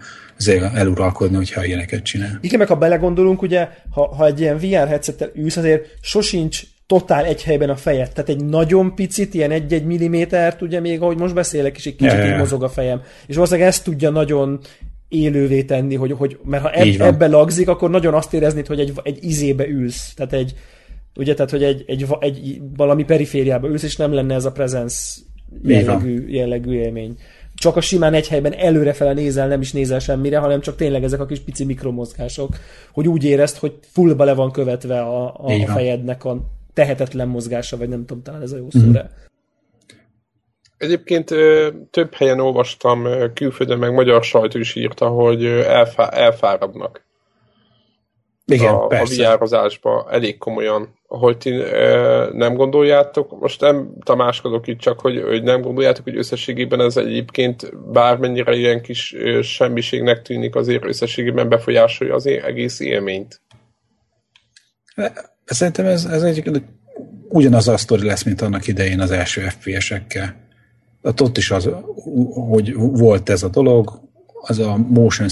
eluralkodni, 0.74 1.36
hogyha 1.36 1.64
ilyeneket 1.64 2.02
csinál. 2.02 2.38
Igen, 2.40 2.58
meg 2.58 2.68
ha 2.68 2.76
belegondolunk, 2.76 3.42
ugye, 3.42 3.68
ha, 3.90 4.14
ha 4.14 4.26
egy 4.26 4.40
ilyen 4.40 4.56
VR 4.56 4.88
headsettel 4.88 5.30
ülsz, 5.34 5.56
azért 5.56 5.86
sosincs 6.00 6.62
totál 6.86 7.24
egy 7.24 7.42
helyben 7.42 7.70
a 7.70 7.76
fejed. 7.76 8.12
Tehát 8.12 8.28
egy 8.28 8.44
nagyon 8.44 8.94
picit, 8.94 9.34
ilyen 9.34 9.50
egy-egy 9.50 9.84
millimétert, 9.84 10.62
ugye 10.62 10.80
még 10.80 11.02
ahogy 11.02 11.16
most 11.16 11.34
beszélek 11.34 11.76
is, 11.76 11.86
egy 11.86 11.96
kicsit 11.96 12.12
ja, 12.12 12.24
ja. 12.24 12.36
mozog 12.36 12.62
a 12.62 12.68
fejem. 12.68 13.02
És 13.26 13.34
valószínűleg 13.34 13.68
ezt 13.68 13.84
tudja 13.84 14.10
nagyon 14.10 14.60
élővé 15.08 15.62
tenni, 15.62 15.94
hogy, 15.94 16.12
hogy 16.12 16.38
mert 16.44 16.62
ha 16.62 16.70
eb, 16.70 17.00
ebbe 17.00 17.26
lagzik, 17.26 17.68
akkor 17.68 17.90
nagyon 17.90 18.14
azt 18.14 18.34
éreznéd, 18.34 18.66
hogy 18.66 18.80
egy, 18.80 18.92
egy 19.02 19.18
izébe 19.24 19.68
ülsz. 19.68 20.14
Tehát 20.14 20.32
egy, 20.32 20.54
Ugye, 21.16 21.34
tehát, 21.34 21.50
hogy 21.50 21.62
egy, 21.62 21.84
egy, 21.86 22.06
egy 22.20 22.60
valami 22.76 23.04
perifériába 23.04 23.68
ülsz, 23.68 23.82
és 23.82 23.96
nem 23.96 24.12
lenne 24.12 24.34
ez 24.34 24.44
a 24.44 24.52
presence 24.52 25.20
jellegű, 25.62 26.28
jellegű 26.28 26.72
élmény. 26.72 27.16
Csak 27.54 27.76
a 27.76 27.80
simán 27.80 28.14
egy 28.14 28.28
helyben 28.28 28.52
előrefele 28.52 29.12
nézel, 29.12 29.48
nem 29.48 29.60
is 29.60 29.72
nézel 29.72 29.98
semmire, 29.98 30.38
hanem 30.38 30.60
csak 30.60 30.76
tényleg 30.76 31.04
ezek 31.04 31.20
a 31.20 31.26
kis 31.26 31.40
pici 31.40 31.64
mikromozgások, 31.64 32.56
hogy 32.92 33.08
úgy 33.08 33.24
érezd, 33.24 33.56
hogy 33.56 33.72
fullba 33.80 34.24
le 34.24 34.34
van 34.34 34.50
követve 34.50 35.00
a, 35.00 35.34
a, 35.36 35.62
a 35.62 35.66
fejednek 35.66 36.24
a 36.24 36.36
tehetetlen 36.74 37.28
mozgása, 37.28 37.76
vagy 37.76 37.88
nem 37.88 38.06
tudom, 38.06 38.22
talán 38.22 38.42
ez 38.42 38.52
a 38.52 38.56
jó 38.56 38.68
mm-hmm. 38.76 38.86
szóra. 38.86 39.10
Egyébként 40.76 41.34
több 41.90 42.14
helyen 42.14 42.40
olvastam, 42.40 43.06
külföldön 43.34 43.78
meg 43.78 43.92
magyar 43.92 44.24
sajtó 44.24 44.58
is 44.58 44.74
írta, 44.74 45.08
hogy 45.08 45.44
elfá- 45.44 46.14
elfáradnak. 46.14 47.04
Igen, 48.44 48.74
a, 48.74 48.86
persze. 48.86 49.28
a 49.28 49.36
VR-ozásba 49.36 50.08
elég 50.10 50.38
komolyan 50.38 51.00
hogy 51.18 51.38
ti 51.38 51.50
e, 51.50 52.28
nem 52.32 52.54
gondoljátok, 52.54 53.40
most 53.40 53.60
nem 53.60 53.92
tamáskodok 54.04 54.66
itt 54.66 54.78
csak, 54.78 55.00
hogy, 55.00 55.22
hogy 55.22 55.42
nem 55.42 55.60
gondoljátok, 55.60 56.04
hogy 56.04 56.16
összességében 56.16 56.80
ez 56.80 56.96
egyébként 56.96 57.90
bármennyire 57.92 58.54
ilyen 58.54 58.82
kis 58.82 59.12
e, 59.12 59.42
semmiségnek 59.42 60.22
tűnik, 60.22 60.54
azért 60.54 60.84
összességében 60.84 61.48
befolyásolja 61.48 62.14
az 62.14 62.26
egész 62.26 62.80
élményt. 62.80 63.40
Szerintem 65.44 65.86
ez, 65.86 66.04
ez 66.04 66.22
egy 66.22 66.62
ugyanaz 67.28 67.68
a 67.68 67.76
sztori 67.76 68.06
lesz, 68.06 68.22
mint 68.22 68.40
annak 68.40 68.66
idején 68.66 69.00
az 69.00 69.10
első 69.10 69.40
FPS-ekkel. 69.40 70.36
Hát 71.02 71.20
ott 71.20 71.36
is 71.36 71.50
az, 71.50 71.68
hogy 72.50 72.74
volt 72.74 73.28
ez 73.28 73.42
a 73.42 73.48
dolog, 73.48 74.00
az 74.40 74.58
a 74.58 74.76
motion 74.76 75.28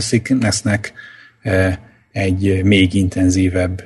sicknessnek 0.00 0.92
egy 2.12 2.64
még 2.64 2.94
intenzívebb 2.94 3.82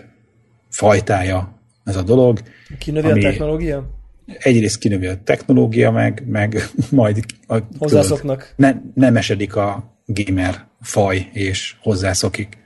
fajtája 0.68 1.60
ez 1.84 1.96
a 1.96 2.02
dolog. 2.02 2.40
Kinövi 2.78 3.08
a 3.08 3.22
technológia? 3.22 3.90
Egyrészt 4.38 4.78
kinövi 4.78 5.06
a 5.06 5.22
technológia, 5.24 5.90
meg, 5.90 6.22
meg 6.26 6.68
majd 6.90 7.24
a 7.46 7.58
hozzászoknak. 7.78 8.52
Ne, 8.56 8.74
nem 8.94 9.16
esedik 9.16 9.56
a 9.56 9.96
gamer 10.06 10.66
faj, 10.80 11.28
és 11.32 11.74
hozzászokik. 11.80 12.58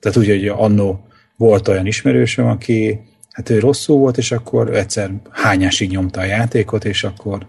Tehát 0.00 0.18
úgy, 0.18 0.28
hogy 0.28 0.46
annó 0.46 1.06
volt 1.36 1.68
olyan 1.68 1.86
ismerősöm, 1.86 2.46
aki 2.46 3.00
hát 3.30 3.50
ő 3.50 3.58
rosszul 3.58 3.96
volt, 3.96 4.18
és 4.18 4.32
akkor 4.32 4.76
egyszer 4.76 5.10
hányásig 5.30 5.90
nyomta 5.90 6.20
a 6.20 6.24
játékot, 6.24 6.84
és 6.84 7.04
akkor 7.04 7.46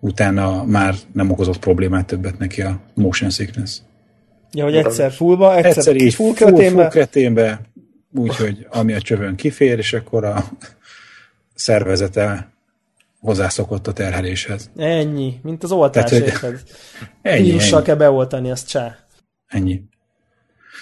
utána 0.00 0.64
már 0.64 0.94
nem 1.12 1.30
okozott 1.30 1.58
problémát 1.58 2.06
többet 2.06 2.38
neki 2.38 2.62
a 2.62 2.80
motion 2.94 3.30
sickness. 3.30 3.78
Ja, 4.52 4.64
hogy 4.64 4.76
egyszer 4.76 5.12
fullba, 5.12 5.56
egyszer, 5.56 5.76
egyszer 5.76 5.96
így 5.96 6.14
full, 6.14 6.34
full, 6.34 6.70
full 6.70 6.88
kreténbe, 6.88 7.60
úgyhogy 8.14 8.66
ami 8.70 8.92
a 8.92 9.00
csövön 9.00 9.36
kifér, 9.36 9.78
és 9.78 9.92
akkor 9.92 10.24
a 10.24 10.44
szervezete 11.54 12.52
hozzászokott 13.20 13.86
a 13.86 13.92
terheléshez. 13.92 14.70
Ennyi, 14.76 15.34
mint 15.42 15.62
az 15.62 15.72
oltás, 15.72 16.10
Tehát, 16.10 16.38
hogy... 16.38 16.54
ennyi, 17.22 17.42
Vírussal 17.42 17.76
ennyi. 17.76 17.86
kell 17.86 17.96
beoltani, 17.96 18.50
azt 18.50 18.68
csá. 18.68 18.96
Ennyi. 19.46 19.82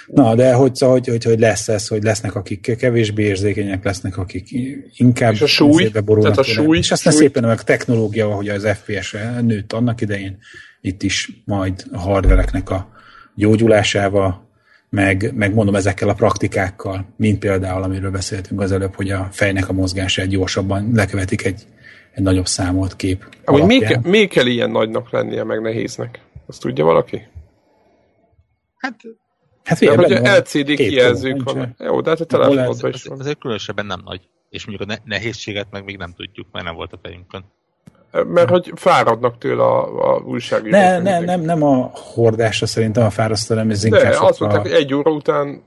Na, 0.07 0.35
de 0.35 0.53
hogy, 0.53 0.79
hogy, 0.79 1.07
hogy, 1.07 1.25
hogy 1.25 1.39
lesz 1.39 1.69
ez, 1.69 1.89
hogy 1.89 2.03
lesznek, 2.03 2.35
akik 2.35 2.77
kevésbé 2.77 3.23
érzékenyek, 3.23 3.85
lesznek, 3.85 4.17
akik 4.17 4.49
inkább 4.97 5.33
és 5.33 5.41
a 5.41 5.47
súly, 5.47 5.91
tehát 5.91 6.39
a 6.39 6.43
súly, 6.43 6.79
és 6.79 6.91
aztán 6.91 7.13
súly. 7.13 7.23
szépen 7.23 7.45
a 7.45 7.55
technológia, 7.55 8.27
ahogy 8.27 8.49
az 8.49 8.69
FPS 8.69 9.17
nőtt 9.41 9.73
annak 9.73 10.01
idején, 10.01 10.39
itt 10.81 11.03
is 11.03 11.31
majd 11.45 11.85
a 11.93 11.99
hardvereknek 11.99 12.71
a 12.71 12.96
gyógyulásával, 13.37 14.49
meg, 14.89 15.33
meg 15.35 15.55
mondom 15.55 15.75
ezekkel 15.75 16.09
a 16.09 16.15
praktikákkal, 16.15 17.07
mint 17.17 17.39
például, 17.39 17.83
amiről 17.83 18.11
beszéltünk 18.11 18.61
az 18.61 18.73
előbb, 18.73 18.95
hogy 18.95 19.11
a 19.11 19.29
fejnek 19.33 19.69
a 19.69 19.73
mozgását 19.73 20.27
gyorsabban 20.27 20.91
lekövetik 20.95 21.45
egy, 21.45 21.63
egy 22.15 22.23
nagyobb 22.23 22.47
számolt 22.47 22.97
kép. 22.97 23.25
Amúgy 23.45 23.67
még, 23.67 23.99
még 24.03 24.29
kell 24.29 24.47
ilyen 24.47 24.71
nagynak 24.71 25.11
lennie, 25.11 25.45
meg 25.45 25.61
nehéznek? 25.61 26.21
Azt 26.47 26.61
tudja 26.61 26.85
valaki? 26.85 27.23
Hát 28.77 28.97
Hát 29.67 29.79
figyelj, 29.79 29.97
hogy 29.97 30.11
LCD 30.11 30.75
kijelzők 30.75 31.43
van. 31.43 31.75
Jó, 31.79 32.01
de 32.01 32.11
hát 32.11 32.21
a 32.21 32.25
telefonodban 32.25 32.93
is 32.93 33.05
van. 33.05 33.19
Azért 33.19 33.39
különösebben 33.39 33.87
nem 33.87 34.01
nagy. 34.05 34.29
És 34.51 34.67
mondjuk 34.67 34.91
a 34.91 35.01
nehézséget 35.05 35.67
meg 35.71 35.85
még 35.85 35.97
nem 35.97 36.13
tudjuk, 36.13 36.47
mert 36.53 36.65
nem 36.65 36.75
volt 36.75 36.93
a 36.93 36.99
fejünkön. 37.03 37.45
Mert 38.25 38.49
hogy 38.51 38.73
fáradnak 38.75 39.39
tőle 39.39 39.63
a, 39.63 40.13
a 40.15 40.19
újságírók. 40.19 40.73
Ne, 40.73 40.99
ne, 40.99 41.21
nem, 41.21 41.41
nem 41.41 41.63
a 41.63 41.91
hordásra 41.93 42.67
szerintem 42.67 43.05
a 43.05 43.11
fárasztó, 43.11 43.55
nem 43.55 43.71
ez 43.71 43.85
inkább 43.85 44.03
De 44.03 44.19
azt 44.21 44.41
mondták, 44.41 44.63
hogy 44.63 44.73
egy 44.73 44.95
óra 44.95 45.11
után 45.11 45.63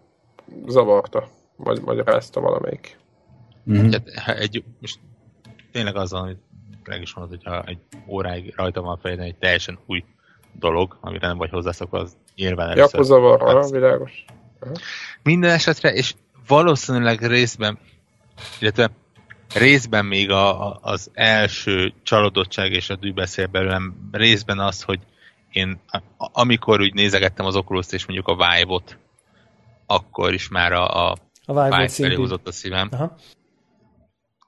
zavarta, 0.68 1.30
vagy 1.56 1.82
magyarázta 1.82 2.40
valamelyik. 2.40 2.98
Mm-hmm. 3.72 3.90
Egy, 4.26 4.64
most 4.82 5.00
tényleg 5.72 5.96
az, 5.96 6.14
amit 6.14 6.40
meg 6.86 7.02
is 7.02 7.14
mondod, 7.14 7.42
hogyha 7.44 7.64
egy 7.66 7.80
óráig 8.08 8.54
rajta 8.56 8.82
van 8.82 8.94
a 8.94 9.00
fejeden 9.02 9.26
egy 9.26 9.36
teljesen 9.36 9.80
új 9.86 10.04
dolog, 10.54 10.98
amire 11.02 11.28
nem 11.28 11.38
vagy 11.38 11.50
hozzászokva, 11.50 12.00
az 12.00 12.18
nyilván 12.36 12.70
először. 12.70 13.00
Ja, 13.00 13.06
zavar, 13.06 13.42
aha, 13.42 13.70
világos. 13.70 14.26
Aha. 14.60 14.74
Minden 15.24 15.52
esetre, 15.52 15.94
és 15.94 16.14
valószínűleg 16.48 17.28
részben, 17.28 17.78
illetve 18.60 18.92
részben 19.54 20.06
még 20.06 20.32
a, 20.32 20.68
a, 20.68 20.80
az 20.82 21.12
első 21.14 21.94
csalódottság 22.04 22.72
és 22.72 22.90
a 22.90 22.96
dű 22.96 23.14
beszél 23.14 23.48
belőlem, 23.48 24.10
részben 24.12 24.60
az, 24.60 24.82
hogy 24.82 25.00
én 25.52 25.80
amikor 26.18 26.82
úgy 26.82 26.94
nézegettem 26.94 27.46
az 27.46 27.56
oculus 27.56 27.92
és 27.92 28.06
mondjuk 28.06 28.28
a 28.28 28.36
Vive-ot, 28.36 28.98
akkor 29.86 30.34
is 30.34 30.50
már 30.50 30.72
a, 30.72 31.10
a, 31.10 31.18
a 31.46 31.54
Vive, 31.54 31.76
Vive 31.76 31.88
felé 31.88 32.16
hozott 32.16 32.48
a 32.48 32.52
szívem. 32.52 32.90
Aha. 32.92 33.16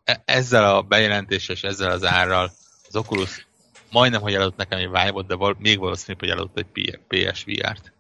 E, 0.04 0.22
ezzel 0.26 0.76
a 0.76 0.82
bejelentéssel 0.82 1.56
és 1.56 1.64
ezzel 1.64 1.92
az 1.92 2.06
árral 2.06 2.52
az 2.88 2.96
Oculus 2.96 3.48
majdnem, 3.92 4.22
hogy 4.22 4.34
eladott 4.34 4.58
nekem 4.58 4.80
egy 4.80 4.90
Vive-ot, 4.90 5.28
de 5.28 5.36
val- 5.36 5.60
még 5.60 5.80
valószínűbb, 5.80 6.20
hogy 6.20 6.30
eladott 6.30 6.58
egy 6.58 7.00
PSVR-t. 7.08 7.94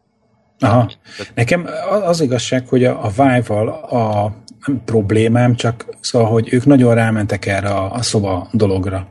Aha. 0.61 0.91
Nekem 1.33 1.67
az 2.05 2.21
igazság, 2.21 2.67
hogy 2.67 2.83
a, 2.83 3.05
a 3.05 3.09
Vive-val 3.09 3.67
a 3.69 4.35
nem 4.65 4.81
problémám, 4.85 5.55
csak 5.55 5.85
szóval, 5.99 6.27
hogy 6.29 6.53
ők 6.53 6.65
nagyon 6.65 6.95
rámentek 6.95 7.45
erre 7.45 7.69
a, 7.69 7.93
a 7.93 8.01
szoba 8.01 8.49
dologra. 8.51 9.07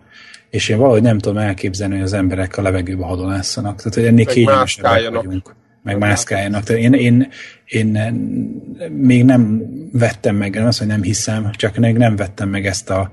És 0.51 0.69
én 0.69 0.79
valahogy 0.79 1.03
nem 1.03 1.19
tudom 1.19 1.39
elképzelni, 1.39 1.95
hogy 1.95 2.03
az 2.03 2.13
emberek 2.13 2.57
a 2.57 2.63
levegőbe 2.63 3.05
hadolásszanak. 3.05 3.77
Tehát, 3.77 3.95
hogy 3.95 4.05
ennél 4.05 4.27
kényelmesebbek 4.27 5.11
vagyunk. 5.11 5.55
Meg 5.83 5.99
mászkáljanak. 5.99 6.63
Tehát 6.63 6.83
én, 6.83 6.93
én, 6.93 7.29
én, 7.65 7.97
én 7.97 8.91
még 8.93 9.25
nem 9.25 9.63
vettem 9.93 10.37
meg, 10.37 10.55
nem 10.55 10.67
azt, 10.67 10.79
hogy 10.79 10.87
nem 10.87 11.03
hiszem, 11.03 11.51
csak 11.53 11.77
még 11.77 11.97
nem 11.97 12.17
vettem 12.17 12.49
meg 12.49 12.67
ezt 12.67 12.91
a, 12.91 13.11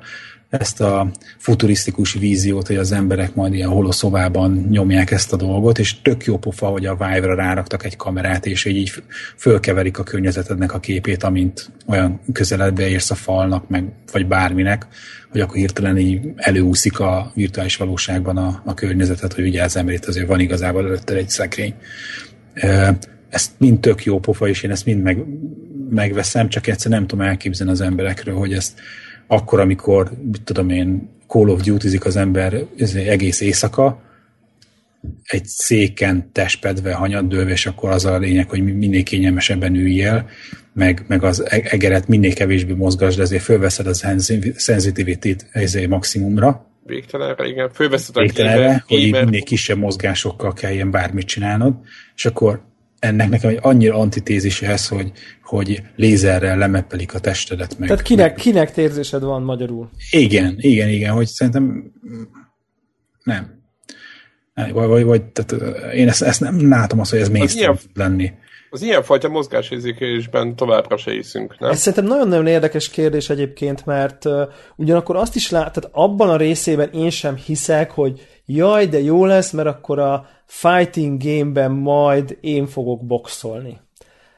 ezt 0.49 0.81
a 0.81 1.11
futurisztikus 1.37 2.13
víziót, 2.13 2.67
hogy 2.67 2.75
az 2.75 2.91
emberek 2.91 3.35
majd 3.35 3.53
ilyen 3.53 3.69
holoszobában 3.69 4.67
nyomják 4.69 5.11
ezt 5.11 5.33
a 5.33 5.35
dolgot, 5.35 5.79
és 5.79 6.01
tök 6.01 6.25
jó 6.25 6.37
pofa, 6.37 6.67
hogy 6.67 6.85
a 6.85 6.95
Vive-ra 6.95 7.35
ráraktak 7.35 7.85
egy 7.85 7.95
kamerát, 7.95 8.45
és 8.45 8.65
így, 8.65 8.75
így 8.75 8.93
fölkeverik 9.37 9.99
a 9.99 10.03
környezetednek 10.03 10.73
a 10.73 10.79
képét, 10.79 11.23
amint 11.23 11.71
olyan 11.85 12.19
közeledbe 12.33 12.87
érsz 12.87 13.11
a 13.11 13.15
falnak, 13.15 13.69
meg, 13.69 13.85
vagy 14.11 14.27
bárminek, 14.27 14.87
hogy 15.31 15.41
akkor 15.41 15.55
hirtelen 15.55 15.97
így 15.97 16.19
előúszik 16.35 16.99
a 16.99 17.31
virtuális 17.35 17.75
valóságban 17.75 18.37
a, 18.37 18.61
a 18.65 18.73
környezetet, 18.73 19.33
hogy 19.33 19.47
ugye 19.47 19.63
az 19.63 19.77
emberét 19.77 20.05
azért 20.05 20.27
van 20.27 20.39
igazából 20.39 20.85
előtte 20.85 21.13
egy 21.13 21.29
szekrény. 21.29 21.73
Ezt 23.29 23.51
mind 23.57 23.79
tök 23.79 24.03
jó 24.03 24.19
pofa, 24.19 24.47
és 24.47 24.63
én 24.63 24.71
ezt 24.71 24.85
mind 24.85 25.01
meg, 25.01 25.25
megveszem, 25.89 26.49
csak 26.49 26.67
egyszer 26.67 26.91
nem 26.91 27.07
tudom 27.07 27.25
elképzelni 27.25 27.71
az 27.71 27.81
emberekről, 27.81 28.35
hogy 28.35 28.53
ezt 28.53 28.79
akkor, 29.27 29.59
amikor, 29.59 30.11
mit 30.31 30.41
tudom 30.41 30.69
én, 30.69 31.09
Call 31.27 31.49
of 31.49 31.61
duty 31.61 31.97
az 32.03 32.15
ember 32.15 32.63
egész 32.95 33.41
éjszaka, 33.41 34.01
egy 35.23 35.45
széken 35.45 36.29
testpedve, 36.31 36.93
hanyaddőlve, 36.93 37.51
és 37.51 37.65
akkor 37.65 37.89
az 37.89 38.05
a 38.05 38.17
lényeg, 38.17 38.49
hogy 38.49 38.63
minél 38.63 39.03
kényelmesebben 39.03 39.75
üljél, 39.75 40.29
meg, 40.73 41.05
meg 41.07 41.23
az 41.23 41.43
e- 41.49 41.61
egeret 41.63 42.07
minél 42.07 42.33
kevésbé 42.33 42.73
mozgasd, 42.73 43.19
ezért 43.19 43.43
fölveszed 43.43 43.87
a 43.87 43.93
sensitivity-t 44.55 45.47
ezért 45.51 45.87
maximumra. 45.87 46.65
Végtelenre, 46.85 47.45
igen. 47.45 47.69
Fölveszed 47.73 48.17
a 48.17 48.21
Végtelenre, 48.21 48.83
hogy 48.87 49.11
minél 49.11 49.43
kisebb 49.43 49.77
mozgásokkal 49.77 50.53
kelljen 50.53 50.91
bármit 50.91 51.27
csinálnod, 51.27 51.73
és 52.15 52.25
akkor 52.25 52.61
ennek 52.99 53.29
nekem 53.29 53.49
egy 53.49 53.59
annyira 53.61 53.95
antitézis 53.95 54.61
ez, 54.61 54.87
hogy, 54.87 55.11
hogy 55.43 55.81
lézerrel 55.95 56.57
lemeppelik 56.57 57.13
a 57.13 57.19
testedet 57.19 57.79
meg. 57.79 57.87
Tehát 57.87 58.03
kinek, 58.03 58.29
meg... 58.29 58.35
kinek 58.35 58.77
érzésed 58.77 59.23
van 59.23 59.41
magyarul? 59.41 59.89
Igen, 60.11 60.55
igen, 60.57 60.89
igen, 60.89 61.13
hogy 61.13 61.27
szerintem 61.27 61.91
nem. 63.23 63.55
Vagy, 64.53 64.87
vagy, 64.87 65.03
vagy 65.03 65.23
tehát 65.23 65.93
én 65.93 66.07
ezt, 66.07 66.21
ezt 66.21 66.39
nem 66.39 66.69
látom 66.69 66.99
azt, 66.99 67.11
hogy 67.11 67.19
ez 67.19 67.29
mainstream 67.29 67.75
tud 67.75 67.89
lenni. 67.93 68.31
Az 68.69 68.81
ilyenfajta 68.81 69.29
mozgásérzékelésben 69.29 70.55
továbbra 70.55 70.97
se 70.97 71.11
hiszünk, 71.11 71.59
nem? 71.59 71.69
Ez 71.69 71.79
szerintem 71.79 72.05
nagyon-nagyon 72.05 72.47
érdekes 72.47 72.89
kérdés 72.89 73.29
egyébként, 73.29 73.85
mert 73.85 74.25
uh, 74.25 74.41
ugyanakkor 74.75 75.15
azt 75.15 75.35
is 75.35 75.49
lát, 75.49 75.73
tehát 75.73 75.89
abban 75.93 76.29
a 76.29 76.37
részében 76.37 76.89
én 76.89 77.09
sem 77.09 77.35
hiszek, 77.35 77.91
hogy 77.91 78.27
jaj, 78.45 78.87
de 78.87 79.01
jó 79.01 79.25
lesz, 79.25 79.51
mert 79.51 79.67
akkor 79.67 79.99
a 79.99 80.27
fighting 80.47 81.23
gameben 81.23 81.71
majd 81.71 82.37
én 82.41 82.65
fogok 82.65 83.05
boxolni. 83.05 83.79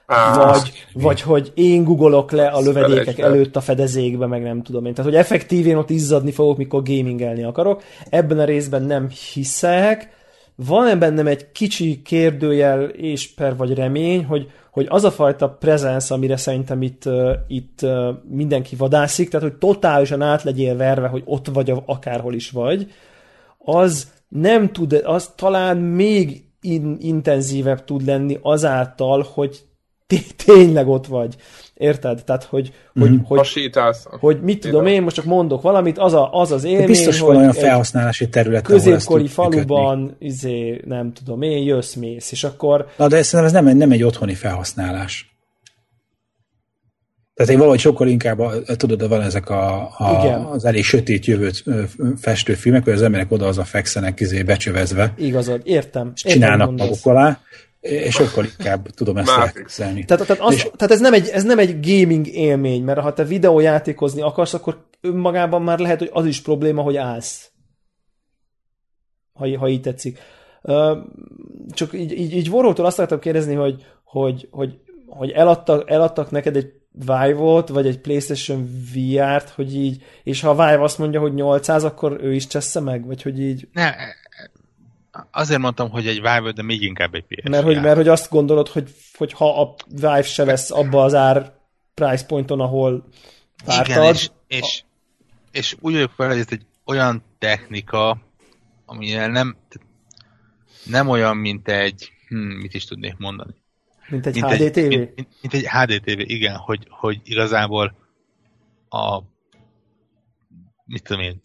Ah, 0.05 0.51
vagy, 0.51 0.71
vagy 0.93 1.21
hogy 1.21 1.51
én 1.55 1.83
googolok 1.83 2.31
le 2.31 2.47
a 2.47 2.59
lövedékek 2.59 3.19
előtt 3.19 3.55
a 3.55 3.61
fedezékbe, 3.61 4.25
meg 4.25 4.41
nem 4.41 4.61
tudom 4.61 4.85
én. 4.85 4.93
Tehát, 4.93 5.11
hogy 5.11 5.19
effektív 5.19 5.67
én 5.67 5.75
ott 5.75 5.89
izzadni 5.89 6.31
fogok, 6.31 6.57
mikor 6.57 6.83
gamingelni 6.83 7.43
akarok. 7.43 7.83
Ebben 8.09 8.39
a 8.39 8.43
részben 8.43 8.83
nem 8.83 9.09
hiszek. 9.33 10.09
Van-e 10.55 10.95
bennem 10.95 11.27
egy 11.27 11.51
kicsi 11.51 12.01
kérdőjel 12.01 12.83
és 12.83 13.33
per 13.33 13.55
vagy 13.55 13.73
remény, 13.73 14.25
hogy, 14.25 14.51
hogy 14.71 14.85
az 14.89 15.03
a 15.03 15.11
fajta 15.11 15.49
prezensz, 15.49 16.11
amire 16.11 16.37
szerintem 16.37 16.81
itt, 16.81 17.03
itt 17.47 17.85
mindenki 18.29 18.75
vadászik, 18.75 19.29
tehát 19.29 19.47
hogy 19.47 19.57
totálisan 19.57 20.21
át 20.21 20.43
legyél 20.43 20.75
verve, 20.75 21.07
hogy 21.07 21.21
ott 21.25 21.47
vagy, 21.47 21.73
akárhol 21.85 22.33
is 22.33 22.51
vagy, 22.51 22.91
az 23.57 24.07
nem 24.29 24.71
tud, 24.71 25.01
az 25.03 25.31
talán 25.35 25.77
még 25.77 26.43
in, 26.61 26.97
intenzívebb 26.99 27.83
tud 27.83 28.05
lenni 28.05 28.37
azáltal, 28.41 29.27
hogy 29.33 29.61
tényleg 30.45 30.87
ott 30.87 31.05
vagy. 31.05 31.35
Érted? 31.73 32.23
Tehát, 32.23 32.43
hogy, 32.43 32.73
hogy, 32.93 33.09
mm. 33.09 33.17
hogy, 33.23 33.67
hogy 34.19 34.41
mit 34.41 34.59
tudom 34.59 34.85
én, 34.85 35.01
most 35.01 35.15
csak 35.15 35.25
mondok 35.25 35.61
valamit, 35.61 35.97
az 35.97 36.13
a, 36.13 36.29
az, 36.31 36.51
az 36.51 36.63
élmény, 36.63 36.85
Biztos 36.85 37.19
hogy 37.19 37.35
olyan 37.35 37.53
felhasználási 37.53 38.29
terület, 38.29 38.63
középkori 38.63 39.27
faluban, 39.27 40.15
izé, 40.19 40.81
nem 40.85 41.13
tudom 41.13 41.41
én, 41.41 41.63
jössz, 41.63 41.93
mész, 41.93 42.31
és 42.31 42.43
akkor... 42.43 42.87
Na, 42.97 43.07
de 43.07 43.23
szerintem 43.23 43.55
ez 43.55 43.65
nem, 43.65 43.77
nem 43.77 43.91
egy 43.91 44.03
otthoni 44.03 44.33
felhasználás. 44.33 45.38
Tehát 47.39 47.53
én 47.53 47.59
valahogy 47.59 47.79
sokkal 47.79 48.07
inkább, 48.07 48.63
tudod, 48.75 49.07
van 49.07 49.21
ezek 49.21 49.49
a, 49.49 49.91
a, 49.97 50.51
az 50.51 50.65
elég 50.65 50.83
sötét 50.83 51.25
jövőt 51.25 51.63
festő 52.17 52.53
filmek, 52.53 52.83
hogy 52.83 52.93
az 52.93 53.01
emberek 53.01 53.31
oda 53.31 53.47
az 53.47 53.57
a 53.57 53.63
fekszenek 53.63 54.19
izé 54.19 54.43
becsövezve. 54.43 55.13
Igazad, 55.17 55.61
értem. 55.63 56.11
És 56.15 56.21
csinálnak 56.21 56.77
maguk 56.77 57.05
alá, 57.05 57.39
és 57.79 58.13
sokkal 58.13 58.45
inkább 58.45 58.89
tudom 58.89 59.17
ezt 59.17 59.29
elképzelni. 59.29 60.05
Tehát, 60.05 60.27
tehát, 60.27 60.41
az, 60.43 60.53
és... 60.53 60.61
tehát 60.61 60.93
ez, 60.93 60.99
nem 60.99 61.13
egy, 61.13 61.27
ez 61.27 61.43
nem 61.43 61.59
egy 61.59 61.79
gaming 61.87 62.27
élmény, 62.27 62.83
mert 62.83 62.99
ha 62.99 63.13
te 63.13 63.23
videójátékozni 63.23 64.21
akarsz, 64.21 64.53
akkor 64.53 64.85
önmagában 65.01 65.61
már 65.61 65.79
lehet, 65.79 65.99
hogy 65.99 66.09
az 66.13 66.25
is 66.25 66.41
probléma, 66.41 66.81
hogy 66.81 66.97
állsz. 66.97 67.51
Ha, 69.33 69.57
ha 69.57 69.67
így 69.67 69.81
tetszik. 69.81 70.19
Csak 71.71 71.93
így, 71.93 72.11
így, 72.11 72.35
így 72.35 72.49
Warhol-tól 72.49 72.85
azt 72.85 72.97
akartam 72.97 73.19
kérdezni, 73.19 73.53
hogy, 73.53 73.85
hogy, 74.03 74.47
hogy, 74.51 74.79
hogy 75.07 75.31
eladtak, 75.31 75.89
eladtak 75.89 76.31
neked 76.31 76.55
egy 76.55 76.77
Vive-ot, 77.05 77.69
vagy 77.69 77.87
egy 77.87 77.99
PlayStation 77.99 78.69
VR-t, 78.93 79.49
hogy 79.49 79.75
így, 79.75 80.03
és 80.23 80.41
ha 80.41 80.49
a 80.49 80.53
Vive 80.53 80.83
azt 80.83 80.97
mondja, 80.97 81.19
hogy 81.19 81.33
800, 81.33 81.83
akkor 81.83 82.17
ő 82.21 82.33
is 82.33 82.47
csessze 82.47 82.79
meg? 82.79 83.05
Vagy 83.05 83.21
hogy 83.21 83.39
így... 83.39 83.67
Ne, 83.73 83.93
azért 85.31 85.59
mondtam, 85.59 85.89
hogy 85.89 86.07
egy 86.07 86.15
Vive, 86.15 86.51
de 86.51 86.61
még 86.61 86.81
inkább 86.81 87.13
egy 87.13 87.23
PS 87.27 87.49
mert 87.49 87.63
hogy, 87.63 87.81
mert 87.81 87.95
hogy 87.95 88.07
azt 88.07 88.29
gondolod, 88.29 88.67
hogy, 88.67 88.95
hogy 89.17 89.33
ha 89.33 89.61
a 89.61 89.75
Vive 89.87 90.23
se 90.23 90.43
lesz 90.43 90.71
abba 90.71 91.03
az 91.03 91.13
ár 91.13 91.53
price 91.93 92.25
pointon, 92.25 92.59
ahol 92.59 93.07
vártad... 93.65 93.95
Igen, 93.95 94.13
és, 94.13 94.29
és, 94.47 94.83
és 95.51 95.75
úgy 95.79 95.93
vagyok 95.93 96.11
fel, 96.11 96.27
hogy 96.27 96.39
ez 96.39 96.47
egy 96.49 96.65
olyan 96.85 97.23
technika, 97.37 98.17
ami 98.85 99.11
nem, 99.13 99.57
nem 100.83 101.07
olyan, 101.07 101.37
mint 101.37 101.67
egy, 101.67 102.11
hm, 102.27 102.37
mit 102.37 102.73
is 102.73 102.85
tudnék 102.85 103.17
mondani. 103.17 103.53
Mint 104.09 104.25
egy 104.25 104.41
mint 104.41 104.53
HDTV? 104.53 104.77
Egy, 104.77 104.87
mint, 104.87 105.15
mint, 105.15 105.27
mint 105.41 105.53
egy 105.53 105.67
HDTV, 105.67 106.19
igen, 106.19 106.55
hogy, 106.55 106.87
hogy 106.89 107.19
igazából 107.23 107.95
a 108.89 109.21
mit 110.85 111.03
tudom 111.03 111.23
én, 111.23 111.39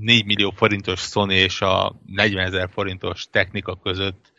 4 0.00 0.24
millió 0.24 0.50
forintos 0.50 1.00
Sony 1.00 1.30
és 1.30 1.60
a 1.60 2.00
40 2.06 2.44
ezer 2.44 2.68
forintos 2.72 3.26
technika 3.30 3.78
között 3.82 4.32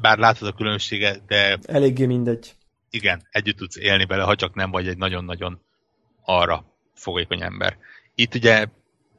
bár 0.00 0.18
látod 0.18 0.48
a 0.48 0.52
különbséget, 0.52 1.24
de... 1.26 1.58
Eléggé 1.62 2.06
mindegy. 2.06 2.54
Igen, 2.90 3.26
együtt 3.30 3.56
tudsz 3.56 3.76
élni 3.76 4.06
vele, 4.06 4.22
ha 4.22 4.34
csak 4.34 4.54
nem 4.54 4.70
vagy 4.70 4.88
egy 4.88 4.96
nagyon-nagyon 4.96 5.60
arra 6.24 6.64
fogékony 6.94 7.42
ember. 7.42 7.76
Itt 8.14 8.34
ugye 8.34 8.66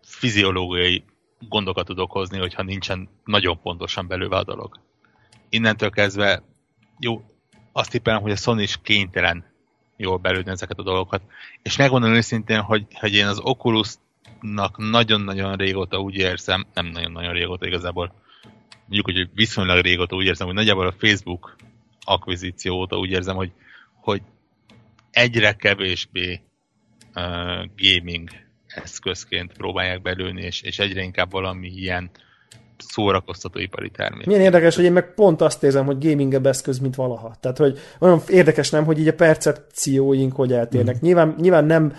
fiziológiai 0.02 1.04
gondokat 1.40 1.86
tudok 1.86 2.12
hozni, 2.12 2.38
hogyha 2.38 2.64
nincsen 2.64 3.10
nagyon 3.26 3.62
pontosan 3.62 4.08
belőle 4.08 4.38
a 4.38 4.44
dolog. 4.44 4.80
Innentől 5.50 5.90
kezdve, 5.90 6.44
jó, 7.00 7.22
azt 7.72 7.90
tippelem, 7.90 8.22
hogy 8.22 8.32
a 8.32 8.36
Sony 8.36 8.60
is 8.60 8.78
kénytelen 8.82 9.46
jól 9.98 10.18
belődni 10.18 10.52
ezeket 10.52 10.80
a 10.80 10.84
dolgokat. 10.84 11.22
És 11.62 11.78
megmondom 11.78 12.14
őszintén, 12.14 12.60
hogy, 12.62 12.86
hogy 12.94 13.14
én 13.14 13.28
az 13.28 13.40
Oculusnak 13.40 14.78
nagyon-nagyon 14.78 15.56
régóta 15.56 16.00
úgy 16.00 16.16
érzem, 16.16 16.66
nem 16.74 16.86
nagyon-nagyon 16.86 17.34
régóta 17.34 17.68
igazából, 17.68 18.14
mondjuk, 18.86 19.06
hogy 19.06 19.30
viszonylag 19.34 19.84
régóta 19.84 20.16
úgy 20.16 20.26
érzem, 20.26 20.48
hogy 20.48 20.56
nagyjából 20.56 20.88
a 20.88 20.96
Facebook 20.98 21.56
akvizíció 22.06 22.76
óta 22.76 22.98
úgy 22.98 23.12
érzem, 23.12 23.36
hogy, 23.36 23.52
hogy 23.94 24.22
egyre 25.12 25.54
kevésbé 25.54 26.42
uh, 27.16 27.66
gaming 27.78 28.30
eszközként 28.68 29.54
próbálják 29.54 30.02
belőni, 30.02 30.42
és, 30.42 30.62
és 30.62 30.80
egyre 30.80 31.02
inkább 31.02 31.32
valami 31.32 31.68
ilyen 31.68 32.10
szórakoztató 32.10 32.29
ipari 33.54 33.90
termék. 33.90 34.26
Milyen 34.26 34.42
érdekes, 34.42 34.76
hogy 34.76 34.84
én 34.84 34.92
meg 34.92 35.14
pont 35.14 35.42
azt 35.42 35.64
érzem, 35.64 35.86
hogy 35.86 36.08
gaming 36.10 36.46
eszköz, 36.46 36.80
mint 36.80 36.96
valaha. 36.96 37.36
Tehát, 37.40 37.58
hogy 37.58 37.80
olyan 38.00 38.22
érdekes 38.28 38.70
nem, 38.70 38.86
hogy 38.86 39.00
így 39.00 39.08
a 39.08 39.14
percepcióink 39.14 40.36
hogy 40.36 40.54
eltérnek. 40.54 40.96
Mm. 40.96 41.00
Nyilván, 41.02 41.36
nyilván 41.38 41.66
nem 41.66 41.94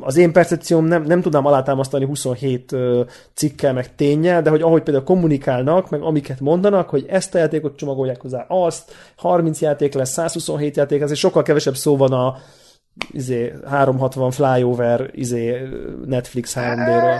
az 0.00 0.16
én 0.16 0.32
percepcióm 0.32 0.84
nem, 0.84 1.02
nem 1.02 1.20
tudnám 1.20 1.46
alátámasztani 1.46 2.04
27 2.04 2.72
uh, 2.72 3.00
cikkel, 3.34 3.72
meg 3.72 3.94
tényel, 3.94 4.42
de 4.42 4.50
hogy 4.50 4.62
ahogy 4.62 4.82
például 4.82 5.04
kommunikálnak, 5.04 5.90
meg 5.90 6.02
amiket 6.02 6.40
mondanak, 6.40 6.88
hogy 6.88 7.04
ezt 7.08 7.34
a 7.34 7.38
játékot 7.38 7.76
csomagolják 7.76 8.20
hozzá, 8.20 8.44
azt, 8.48 8.94
30 9.16 9.60
játék 9.60 9.94
lesz, 9.94 10.10
127 10.10 10.76
játék, 10.76 11.00
ez 11.00 11.16
sokkal 11.16 11.42
kevesebb 11.42 11.76
szó 11.76 11.96
van 11.96 12.12
a 12.12 12.36
izé, 13.10 13.52
360 13.66 14.30
flyover 14.30 15.10
izé, 15.12 15.68
Netflix 16.04 16.54
3D-ről. 16.56 17.18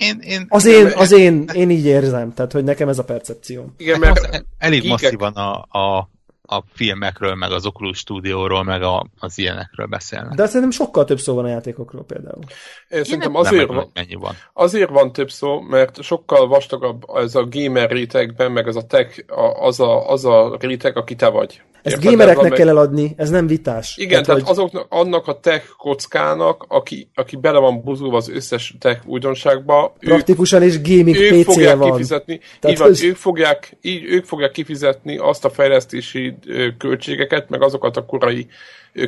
Én, 0.00 0.18
én, 0.20 0.46
az 0.48 0.66
én, 0.66 0.92
az 0.94 1.12
én, 1.12 1.44
én 1.54 1.70
így 1.70 1.84
érzem, 1.84 2.34
tehát 2.34 2.52
hogy 2.52 2.64
nekem 2.64 2.88
ez 2.88 2.98
a 2.98 3.04
percepcióm. 3.04 3.74
Igen, 3.76 4.02
hát 4.02 4.20
mert 4.20 4.44
elég 4.58 4.88
masszívan 4.88 5.32
a, 5.32 5.78
a 5.78 6.10
a 6.52 6.62
filmekről, 6.72 7.34
meg 7.34 7.52
az 7.52 7.66
Oculus 7.66 7.98
stúdióról, 7.98 8.64
meg 8.64 8.82
a, 8.82 9.06
az 9.18 9.38
ilyenekről 9.38 9.86
beszélnek. 9.86 10.34
De 10.34 10.46
szerintem 10.46 10.70
sokkal 10.70 11.04
több 11.04 11.18
szó 11.18 11.34
van 11.34 11.44
a 11.44 11.48
játékokról 11.48 12.04
például. 12.04 12.42
Én 12.88 13.04
szerintem 13.04 13.34
azért, 13.34 13.66
nem 13.66 13.76
van, 13.76 13.90
mennyi 13.94 14.14
van. 14.14 14.34
azért 14.52 14.90
van 14.90 15.12
több 15.12 15.30
szó, 15.30 15.60
mert 15.60 16.02
sokkal 16.02 16.48
vastagabb 16.48 17.02
ez 17.14 17.34
a 17.34 17.46
gamer 17.50 17.90
rétegben, 17.90 18.52
meg 18.52 18.66
az 18.68 18.76
a 18.76 18.86
tech, 18.86 19.24
az 19.60 19.80
a, 19.80 20.10
az 20.10 20.24
a 20.24 20.56
réteg, 20.60 20.96
aki 20.96 21.14
te 21.14 21.28
vagy. 21.28 21.62
Ezt 21.82 21.96
Érted, 21.96 22.10
gamereknek 22.10 22.48
meg... 22.48 22.58
kell 22.58 22.68
eladni, 22.68 23.14
ez 23.16 23.30
nem 23.30 23.46
vitás. 23.46 23.96
Igen, 23.96 24.10
tehát, 24.10 24.24
tehát 24.24 24.40
hogy... 24.40 24.50
azoknak, 24.50 24.86
annak 24.88 25.26
a 25.26 25.40
tech 25.40 25.66
kockának, 25.76 26.64
aki, 26.68 27.10
aki 27.14 27.36
bele 27.36 27.58
van 27.58 27.82
buzulva 27.82 28.16
az 28.16 28.28
összes 28.28 28.76
tech 28.80 29.00
újdonságba, 29.06 29.94
praktikusan 29.98 30.62
és 30.62 30.82
gaming 30.82 31.16
ők 31.16 31.44
fogják 31.44 31.76
van. 31.76 31.90
kifizetni, 31.90 32.40
tehát 32.60 32.76
így 32.76 32.82
van, 32.82 33.10
ők, 33.10 33.16
fogják, 33.16 33.76
így, 33.80 34.04
ők 34.04 34.24
fogják 34.24 34.50
kifizetni 34.50 35.16
azt 35.16 35.44
a 35.44 35.50
fejlesztési 35.50 36.34
költségeket, 36.78 37.48
meg 37.48 37.62
azokat 37.62 37.96
a 37.96 38.04
korai 38.04 38.46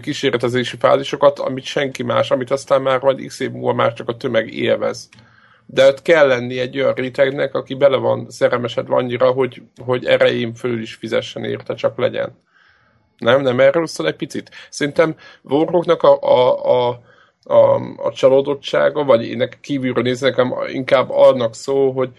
kísérletezési 0.03 0.77
fázisokat, 0.77 1.39
amit 1.39 1.64
senki 1.64 2.03
más, 2.03 2.31
amit 2.31 2.51
aztán 2.51 2.83
már 2.83 3.01
majd 3.01 3.25
x 3.27 3.41
év 3.41 3.51
múlva 3.51 3.73
már 3.73 3.93
csak 3.93 4.09
a 4.09 4.16
tömeg 4.16 4.55
élvez. 4.55 5.09
De 5.66 5.87
ott 5.87 6.03
kell 6.03 6.27
lenni 6.27 6.59
egy 6.59 6.79
olyan 6.79 6.95
rétegnek, 6.95 7.55
aki 7.55 7.75
bele 7.75 7.97
van 7.97 8.27
szerelmesedve 8.31 8.95
annyira, 8.95 9.31
hogy, 9.31 9.62
hogy 9.85 10.07
erején 10.07 10.55
fölül 10.55 10.81
is 10.81 10.95
fizessen 10.95 11.45
érte, 11.45 11.75
csak 11.75 11.99
legyen. 11.99 12.37
Nem, 13.23 13.43
nem 13.43 13.61
erről 13.61 13.87
szól 13.87 14.07
egy 14.07 14.16
picit. 14.16 14.51
Szerintem 14.70 15.14
Warhawknak 15.43 16.03
a, 16.03 16.18
a, 16.20 16.64
a, 16.64 17.01
a, 17.45 17.75
a 17.97 18.12
csalódottsága, 18.12 19.05
vagy 19.05 19.25
ének 19.25 19.59
kívülről 19.61 20.03
nézni, 20.03 20.29
nekem 20.29 20.55
inkább 20.73 21.11
annak 21.11 21.55
szó, 21.55 21.91
hogy, 21.91 22.11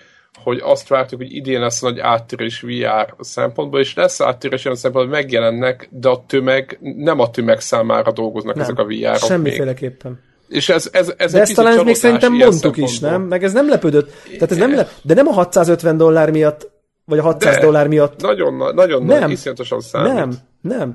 hogy 0.43 0.59
azt 0.63 0.87
vártuk, 0.87 1.19
hogy 1.19 1.35
idén 1.35 1.59
lesz 1.59 1.79
nagy 1.79 1.99
áttérés 1.99 2.61
VR 2.61 3.15
szempontból, 3.19 3.79
és 3.79 3.93
lesz 3.93 4.21
áttérés 4.21 4.65
olyan 4.65 4.77
szempontból, 4.77 5.15
hogy 5.15 5.23
megjelennek, 5.23 5.87
de 5.91 6.09
a 6.09 6.23
tömeg, 6.27 6.77
nem 6.81 7.19
a 7.19 7.29
tömeg 7.29 7.59
számára 7.59 8.11
dolgoznak 8.11 8.55
nem, 8.55 8.63
ezek 8.63 8.79
a 8.79 8.83
VR-ok 8.83 9.29
Semmiféleképpen. 9.29 10.11
Még. 10.11 10.31
És 10.57 10.69
ez, 10.69 10.89
ez, 10.91 11.13
ez 11.17 11.31
de 11.31 11.41
ezt 11.41 11.55
talán 11.55 11.85
még 11.85 11.95
szerintem 11.95 12.33
mondtuk 12.33 12.77
is, 12.77 12.99
nem? 12.99 13.21
Meg 13.21 13.43
ez 13.43 13.53
nem 13.53 13.69
lepődött. 13.69 14.11
Tehát 14.23 14.51
ez 14.51 14.57
nem 14.57 14.75
lep... 14.75 14.89
De 15.01 15.13
nem 15.13 15.27
a 15.27 15.31
650 15.31 15.97
dollár 15.97 16.31
miatt, 16.31 16.71
vagy 17.05 17.19
a 17.19 17.21
600 17.21 17.55
de, 17.55 17.61
dollár 17.61 17.87
miatt. 17.87 18.21
Nagyon, 18.21 18.73
nagyon 18.75 19.03
nem, 19.03 19.29
iszonyatosan 19.29 19.81
számít. 19.81 20.13
Nem, 20.13 20.31
nem. 20.63 20.93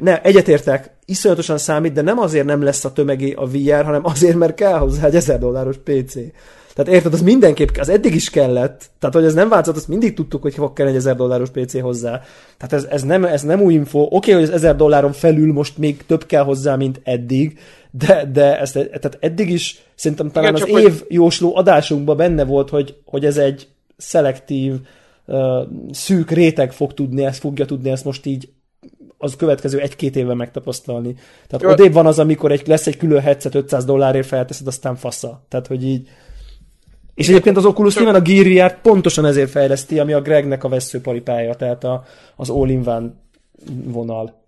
Nem, 0.00 0.18
egyetértek, 0.22 0.90
iszonyatosan 1.04 1.58
számít, 1.58 1.92
de 1.92 2.02
nem 2.02 2.18
azért 2.18 2.46
nem 2.46 2.62
lesz 2.62 2.84
a 2.84 2.92
tömegé 2.92 3.32
a 3.32 3.46
VR, 3.46 3.84
hanem 3.84 4.04
azért, 4.04 4.36
mert 4.36 4.54
kell 4.54 4.78
hozzá 4.78 5.06
egy 5.06 5.14
1000 5.14 5.38
dolláros 5.38 5.76
PC. 5.76 6.14
Tehát 6.74 6.92
érted, 6.92 7.12
az 7.12 7.22
mindenképp, 7.22 7.68
az 7.78 7.88
eddig 7.88 8.14
is 8.14 8.30
kellett, 8.30 8.90
tehát 8.98 9.14
hogy 9.14 9.24
ez 9.24 9.34
nem 9.34 9.48
változott, 9.48 9.76
azt 9.76 9.88
mindig 9.88 10.14
tudtuk, 10.14 10.42
hogy 10.42 10.54
fog 10.54 10.72
kell 10.72 10.86
egy 10.86 10.94
1000 10.94 11.16
dolláros 11.16 11.50
PC 11.50 11.80
hozzá. 11.80 12.22
Tehát 12.56 12.72
ez, 12.72 12.84
ez, 12.90 13.02
nem, 13.02 13.24
ez 13.24 13.42
nem 13.42 13.60
új 13.60 13.74
info. 13.74 14.00
Oké, 14.00 14.14
okay, 14.14 14.34
hogy 14.34 14.42
az 14.42 14.50
1000 14.50 14.76
dolláron 14.76 15.12
felül 15.12 15.52
most 15.52 15.78
még 15.78 16.06
több 16.06 16.26
kell 16.26 16.42
hozzá, 16.42 16.76
mint 16.76 17.00
eddig, 17.04 17.58
de, 17.90 18.30
de 18.32 18.60
ezt, 18.60 18.72
tehát 18.72 19.16
eddig 19.20 19.50
is 19.50 19.84
szerintem 19.94 20.30
talán 20.30 20.56
Igen, 20.56 20.68
az 20.68 20.82
év 20.82 20.98
hogy... 20.98 21.06
jósló 21.08 21.56
adásunkban 21.56 22.16
benne 22.16 22.44
volt, 22.44 22.70
hogy, 22.70 22.96
hogy 23.04 23.24
ez 23.24 23.36
egy 23.36 23.68
szelektív, 23.96 24.74
uh, 25.26 25.66
szűk 25.90 26.30
réteg 26.30 26.72
fog 26.72 26.94
tudni, 26.94 27.24
ezt 27.24 27.40
fogja 27.40 27.64
tudni 27.64 27.90
ezt 27.90 28.04
most 28.04 28.26
így 28.26 28.48
az 29.22 29.36
következő 29.36 29.78
egy-két 29.78 30.16
évben 30.16 30.36
megtapasztalni. 30.36 31.14
Tehát 31.46 31.62
Jó. 31.62 31.70
odébb 31.70 31.92
van 31.92 32.06
az, 32.06 32.18
amikor 32.18 32.52
egy, 32.52 32.66
lesz 32.66 32.86
egy 32.86 32.96
külön 32.96 33.20
headset 33.20 33.54
500 33.54 33.84
dollárért 33.84 34.26
felteszed, 34.26 34.66
aztán 34.66 34.96
fasza. 34.96 35.44
Tehát, 35.48 35.66
hogy 35.66 35.84
így... 35.84 36.08
És 37.14 37.28
egyébként 37.28 37.56
az 37.56 37.64
Oculus 37.64 37.96
nyilván 37.96 38.14
a 38.14 38.20
Gear 38.20 38.46
VR 38.46 38.80
pontosan 38.80 39.26
ezért 39.26 39.50
fejleszti, 39.50 39.98
ami 39.98 40.12
a 40.12 40.20
Gregnek 40.20 40.64
a 40.64 40.68
veszőparipája, 40.68 41.54
tehát 41.54 41.84
a, 41.84 42.04
az 42.36 42.50
all-in-one 42.50 43.12
vonal. 43.84 44.39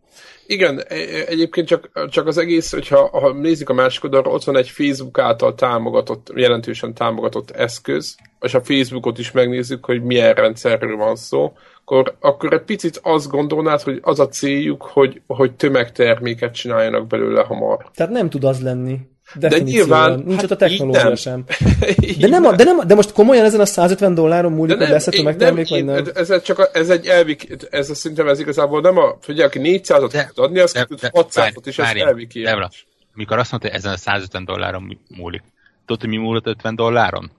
Igen, 0.53 0.79
e, 0.79 0.95
e, 0.95 1.27
egyébként 1.27 1.67
csak, 1.67 2.09
csak 2.09 2.27
az 2.27 2.39
egész, 2.39 2.73
hogyha 2.73 3.09
ha 3.21 3.33
nézzük 3.33 3.69
a 3.69 3.73
másik 3.73 4.05
oldalra, 4.05 4.31
ott 4.31 4.45
van 4.45 4.57
egy 4.57 4.69
Facebook 4.69 5.19
által 5.19 5.55
támogatott, 5.55 6.33
jelentősen 6.35 6.95
támogatott 6.95 7.51
eszköz, 7.51 8.17
és 8.41 8.55
a 8.55 8.61
Facebookot 8.61 9.19
is 9.19 9.31
megnézzük, 9.31 9.85
hogy 9.85 10.03
milyen 10.03 10.35
rendszerről 10.35 10.97
van 10.97 11.17
szó, 11.17 11.53
akkor, 11.81 12.17
akkor 12.21 12.53
egy 12.53 12.63
picit 12.63 13.01
azt 13.03 13.29
gondolnád, 13.29 13.81
hogy 13.81 13.99
az 14.03 14.21
a 14.21 14.29
céljuk, 14.29 14.83
hogy, 14.83 15.21
hogy 15.27 15.53
tömegterméket 15.53 16.55
csináljanak 16.55 17.07
belőle 17.07 17.43
hamar. 17.43 17.91
Tehát 17.95 18.13
nem 18.13 18.31
tud 18.31 18.45
az 18.45 18.63
lenni. 18.63 18.99
De 19.35 19.59
nyilván 19.59 20.19
nincs 20.19 20.35
hát 20.35 20.45
ott 20.45 20.51
a 20.51 20.57
technológia 20.57 21.17
sem. 21.17 21.45
De, 22.19 22.29
nem, 22.29 22.45
a, 22.45 22.57
de, 22.57 22.65
nem, 22.65 22.87
de 22.87 22.95
most 22.95 23.13
komolyan 23.13 23.45
ezen 23.45 23.61
a 23.61 23.65
150 23.65 24.15
dolláron 24.15 24.53
múlik, 24.53 24.77
hogy 24.77 24.89
lesz 24.89 25.07
a 25.07 25.11
tömegtermék, 25.11 25.69
vagy 25.69 25.85
nem? 25.85 26.05
Ez, 26.15 26.43
csak 26.43 26.59
a, 26.59 26.69
ez 26.73 26.89
egy 26.89 27.07
elvi, 27.07 27.37
ez 27.71 27.91
a 27.91 27.95
szerintem 27.95 28.29
ez 28.29 28.41
igazából 28.41 28.81
nem 28.81 28.99
a, 28.99 29.17
figyelj, 29.21 29.47
aki 29.47 29.61
400-at 29.63 30.27
tud 30.27 30.45
adni, 30.45 30.59
az 30.59 30.73
tud 30.89 30.99
600-at 31.03 31.63
is, 31.65 31.79
ez 31.79 31.95
elvi 31.95 32.27
kijelent. 32.27 32.75
Mikor 33.15 33.39
azt 33.39 33.51
mondta, 33.51 33.69
hogy 33.69 33.79
ezen 33.79 33.93
a 33.93 33.97
150 33.97 34.45
dolláron 34.45 34.99
múlik. 35.09 35.43
Tudod, 35.87 36.01
hogy 36.01 36.11
mi 36.11 36.17
múlott 36.17 36.47
50 36.47 36.77
dolláron? 36.77 37.31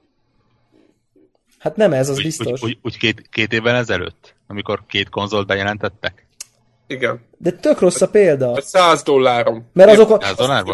Hát 1.59 1.75
nem 1.75 1.93
ez, 1.93 2.09
az 2.09 2.17
úgy, 2.17 2.23
biztos. 2.23 2.61
Úgy, 2.61 2.69
úgy, 2.69 2.77
úgy 2.81 2.97
két, 2.97 3.27
két 3.29 3.53
évvel 3.53 3.75
ezelőtt, 3.75 4.35
amikor 4.47 4.83
két 4.87 5.09
konzolt 5.09 5.47
bejelentettek? 5.47 6.22
Igen. 6.87 7.19
De 7.37 7.51
tök 7.51 7.79
rossz 7.79 8.01
a 8.01 8.09
példa. 8.09 8.61
100 8.61 9.03
dollárom. 9.03 9.69
Mert, 9.73 9.91
azok, 9.91 10.09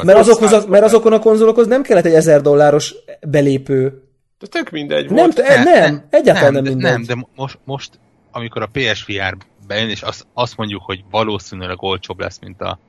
mert, 0.03 0.17
azokhoz 0.17 0.51
a, 0.51 0.67
mert 0.67 0.83
azokon 0.83 1.13
a 1.13 1.19
konzolokhoz 1.19 1.67
nem 1.67 1.81
kellett 1.81 2.05
egy 2.05 2.13
1000 2.13 2.41
dolláros 2.41 2.95
belépő. 3.27 4.03
De 4.39 4.47
tök 4.47 4.69
mindegy 4.69 5.09
volt. 5.09 5.35
Nem, 5.37 5.45
nem, 5.47 5.63
nem 5.63 6.07
egyáltalán 6.09 6.53
nem, 6.53 6.63
nem 6.63 6.73
mindegy. 6.73 6.91
Nem, 6.91 7.03
de 7.03 7.27
most, 7.35 7.59
most 7.63 7.99
amikor 8.31 8.61
a 8.61 8.69
PSVR 8.71 9.37
bejön, 9.67 9.89
és 9.89 10.01
azt, 10.01 10.25
azt 10.33 10.57
mondjuk, 10.57 10.81
hogy 10.83 11.03
valószínűleg 11.11 11.81
olcsóbb 11.81 12.19
lesz, 12.19 12.39
mint 12.39 12.61
a, 12.61 12.79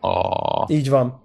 a... 0.00 0.72
Így 0.72 0.90
van. 0.90 1.22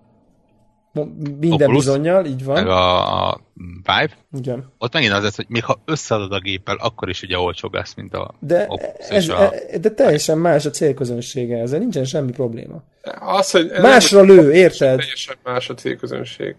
Minden 1.40 1.52
Oculus, 1.52 1.86
bizonyal, 1.86 2.26
így 2.26 2.44
van. 2.44 2.54
Meg 2.56 2.68
a, 2.68 3.28
a 3.28 3.42
Vive. 3.54 4.10
Igen. 4.38 4.72
Ott 4.78 4.94
megint 4.94 5.14
az 5.14 5.24
lesz, 5.24 5.36
hogy 5.36 5.46
még 5.50 5.64
ha 5.64 5.82
összeadod 5.86 6.32
a 6.32 6.40
géppel, 6.40 6.76
akkor 6.76 7.10
is 7.10 7.22
ugye 7.22 7.40
olcsóbb 7.40 7.74
lesz, 7.74 7.94
mint 7.94 8.14
a 8.14 8.34
de, 8.40 8.68
ez, 9.10 9.30
a... 9.30 9.54
E- 9.54 9.78
de 9.78 9.90
teljesen 9.90 10.38
más 10.38 10.66
a 10.66 10.70
célközönsége, 10.70 11.58
ezzel 11.58 11.80
nincsen 11.80 12.04
semmi 12.04 12.32
probléma. 12.32 12.84
Az, 13.20 13.52
hogy 13.52 13.72
Másra 13.82 14.22
lő, 14.22 14.54
érted? 14.54 14.98
Teljesen 14.98 15.36
más 15.44 15.70
a 15.70 15.74
célközönség. 15.74 16.56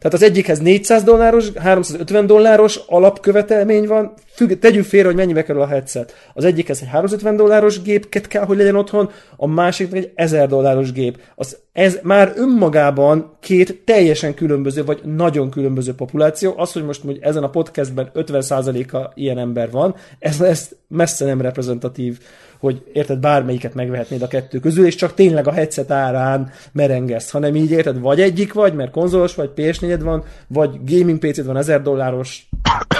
Tehát 0.00 0.16
az 0.16 0.22
egyikhez 0.22 0.58
400 0.58 1.02
dolláros, 1.02 1.52
350 1.56 2.26
dolláros 2.26 2.80
alapkövetelmény 2.86 3.86
van, 3.86 4.12
függ, 4.34 4.58
tegyük 4.58 4.84
félre, 4.84 5.06
hogy 5.06 5.16
mennyibe 5.16 5.42
kerül 5.42 5.62
a 5.62 5.66
headset. 5.66 6.14
Az 6.34 6.44
egyikhez 6.44 6.82
egy 6.82 6.88
350 6.88 7.36
dolláros 7.36 7.82
gép 7.82 8.08
kell, 8.08 8.44
hogy 8.44 8.56
legyen 8.56 8.76
otthon, 8.76 9.10
a 9.36 9.46
másiknak 9.46 9.98
egy 9.98 10.12
1000 10.14 10.48
dolláros 10.48 10.92
gép. 10.92 11.18
Az, 11.34 11.58
ez 11.72 11.98
már 12.02 12.32
önmagában 12.36 13.36
két 13.40 13.82
teljesen 13.84 14.34
különböző, 14.34 14.84
vagy 14.84 15.00
nagyon 15.04 15.50
különböző 15.50 15.94
populáció. 15.94 16.54
Az, 16.56 16.72
hogy 16.72 16.84
most 16.84 17.02
hogy 17.04 17.18
ezen 17.20 17.42
a 17.42 17.50
podcastben 17.50 18.10
50%-a 18.14 19.12
ilyen 19.14 19.38
ember 19.38 19.70
van, 19.70 19.94
ez, 20.18 20.40
ez 20.40 20.68
messze 20.88 21.24
nem 21.24 21.40
reprezentatív 21.40 22.18
hogy 22.60 22.82
érted, 22.92 23.18
bármelyiket 23.18 23.74
megvehetnéd 23.74 24.22
a 24.22 24.28
kettő 24.28 24.58
közül, 24.58 24.86
és 24.86 24.94
csak 24.94 25.14
tényleg 25.14 25.46
a 25.46 25.52
headset 25.52 25.90
árán 25.90 26.50
merengesz, 26.72 27.30
hanem 27.30 27.56
így 27.56 27.70
érted, 27.70 28.00
vagy 28.00 28.20
egyik 28.20 28.52
vagy, 28.52 28.74
mert 28.74 28.90
konzolos 28.90 29.34
vagy, 29.34 29.50
ps 29.50 29.80
van, 30.00 30.24
vagy 30.46 30.70
gaming 30.84 31.18
PC-d 31.18 31.46
van 31.46 31.56
1000 31.56 31.82
dolláros 31.82 32.48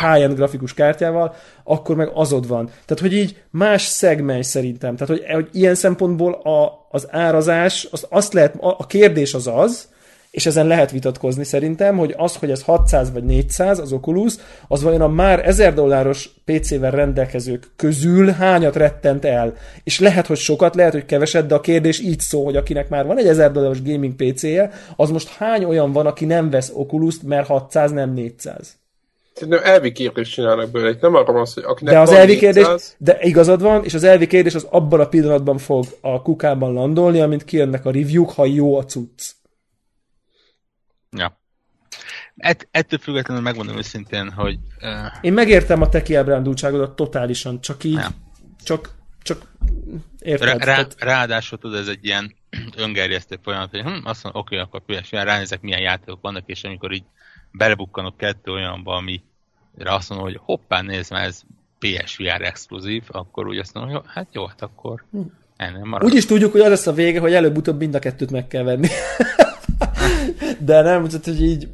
high-end 0.01 0.35
grafikus 0.35 0.75
kártyával, 0.75 1.35
akkor 1.65 1.97
meg 1.97 2.11
azod 2.15 2.49
van. 2.49 2.65
Tehát, 2.67 3.01
hogy 3.01 3.13
így 3.13 3.43
más 3.51 3.83
szegmens 3.83 4.47
szerintem. 4.47 4.97
Tehát, 4.97 5.17
hogy, 5.17 5.33
hogy 5.33 5.49
ilyen 5.53 5.75
szempontból 5.75 6.33
a, 6.33 6.87
az 6.91 7.07
árazás, 7.11 7.89
az 7.91 8.07
azt 8.09 8.33
lehet, 8.33 8.55
a, 8.61 8.69
a 8.79 8.87
kérdés 8.87 9.35
az 9.35 9.47
az, 9.47 9.89
és 10.31 10.47
ezen 10.47 10.67
lehet 10.67 10.91
vitatkozni 10.91 11.45
szerintem, 11.45 11.97
hogy 11.97 12.15
az, 12.17 12.37
hogy 12.37 12.51
ez 12.51 12.63
600 12.63 13.13
vagy 13.13 13.25
400 13.25 13.79
az 13.79 13.93
Oculus, 13.93 14.35
az 14.69 14.83
vajon 14.83 15.01
a 15.01 15.09
már 15.09 15.47
1000 15.47 15.75
dolláros 15.75 16.31
PC-vel 16.45 16.91
rendelkezők 16.91 17.71
közül 17.77 18.29
hányat 18.31 18.77
rettent 18.77 19.25
el. 19.25 19.55
És 19.85 20.01
lehet, 20.01 20.27
hogy 20.27 20.37
sokat, 20.37 20.75
lehet, 20.75 20.93
hogy 20.93 21.07
keveset, 21.07 21.47
de 21.47 21.55
a 21.55 21.61
kérdés 21.61 22.01
így 22.01 22.21
szól, 22.21 22.45
hogy 22.45 22.57
akinek 22.57 22.89
már 22.89 23.07
van 23.07 23.19
egy 23.19 23.27
1000 23.27 23.53
dolláros 23.53 23.83
gaming 23.83 24.15
PC-je, 24.15 24.71
az 24.97 25.11
most 25.11 25.29
hány 25.29 25.65
olyan 25.65 25.93
van, 25.93 26.07
aki 26.07 26.25
nem 26.25 26.51
vesz 26.51 26.71
Oculus-t, 26.75 27.23
mert 27.23 27.47
600, 27.47 27.91
nem 27.91 28.13
400? 28.13 28.79
Szerintem 29.35 29.65
elvi 29.65 29.93
kérdést 29.93 30.33
csinálnak 30.33 30.71
belőle, 30.71 30.97
nem 31.01 31.15
arról 31.15 31.35
van 31.35 31.47
hogy 31.55 31.63
akinek 31.67 31.95
de 31.95 32.01
az 32.01 32.13
elvi 32.13 32.33
400... 32.33 32.55
kérdés, 32.55 32.95
de 32.99 33.19
igazad 33.21 33.63
van, 33.63 33.85
és 33.85 33.95
az 33.95 34.05
elvi 34.05 34.27
kérdés 34.27 34.55
az 34.55 34.67
abban 34.71 35.01
a 35.01 35.09
pillanatban 35.09 35.59
fog 35.59 35.85
a 36.01 36.23
kukában 36.23 36.73
landolni, 36.73 37.21
amint 37.21 37.45
kijönnek 37.45 37.87
a 37.87 37.91
review-k, 37.91 38.31
ha 38.31 38.45
jó 38.45 38.77
a 38.77 38.85
cucc. 38.85 39.39
Ja. 41.17 41.39
Et, 42.37 42.69
ettől 42.71 42.99
függetlenül 42.99 43.43
megmondom 43.43 43.77
őszintén, 43.77 44.31
hogy... 44.31 44.59
Uh... 44.81 44.91
Én 45.21 45.33
megértem 45.33 45.83
a 45.83 45.89
te 45.89 46.03
kiábrándultságodat 46.03 46.97
totálisan, 46.97 47.61
csak 47.61 47.85
így, 47.85 47.93
ja. 47.93 48.09
csak, 48.63 48.91
csak 49.23 49.53
érted. 50.19 50.65
Rá, 50.65 50.77
rá, 50.77 50.87
ráadásul 50.99 51.59
tudod, 51.59 51.79
ez 51.79 51.89
egy 51.89 52.05
ilyen 52.05 52.35
öngerjesztő 52.77 53.39
folyamat, 53.43 53.71
hogy 53.71 53.81
hm, 53.81 54.07
azt 54.07 54.23
mondom, 54.23 54.43
oké, 54.43 54.59
okay, 54.59 54.59
akkor 54.59 55.01
PSV, 55.01 55.15
ránézek, 55.15 55.61
milyen 55.61 55.81
játékok 55.81 56.21
vannak, 56.21 56.43
és 56.47 56.65
amikor 56.65 56.93
így 56.93 57.05
belebukkanok 57.53 58.17
kettő 58.17 58.53
olyanba, 58.53 58.95
ami 58.95 59.23
azt 59.79 60.09
mondom, 60.09 60.27
hogy 60.27 60.41
hoppá, 60.43 60.81
nézd 60.81 61.13
már, 61.13 61.25
ez 61.25 61.43
PSVR 61.79 62.43
exkluzív, 62.43 63.03
akkor 63.09 63.47
úgy 63.47 63.59
azt 63.59 63.75
mondom, 63.75 63.93
hogy 63.93 64.03
jó, 64.05 64.11
hát 64.13 64.29
jó, 64.33 64.47
hát 64.47 64.63
akkor 64.63 65.05
hm. 65.11 65.21
ennél 65.57 65.85
marad. 65.85 66.09
Úgy 66.09 66.15
is 66.15 66.27
tudjuk, 66.27 66.53
hogy 66.53 66.61
az 66.61 66.69
lesz 66.69 66.87
a 66.87 66.93
vége, 66.93 67.21
hogy 67.21 67.33
előbb-utóbb 67.33 67.79
mind 67.79 67.95
a 67.95 67.99
kettőt 67.99 68.31
meg 68.31 68.47
kell 68.47 68.63
venni. 68.63 68.89
De 70.61 70.83
nem, 70.83 71.09
tehát, 71.09 71.25
hogy 71.25 71.43
így 71.43 71.69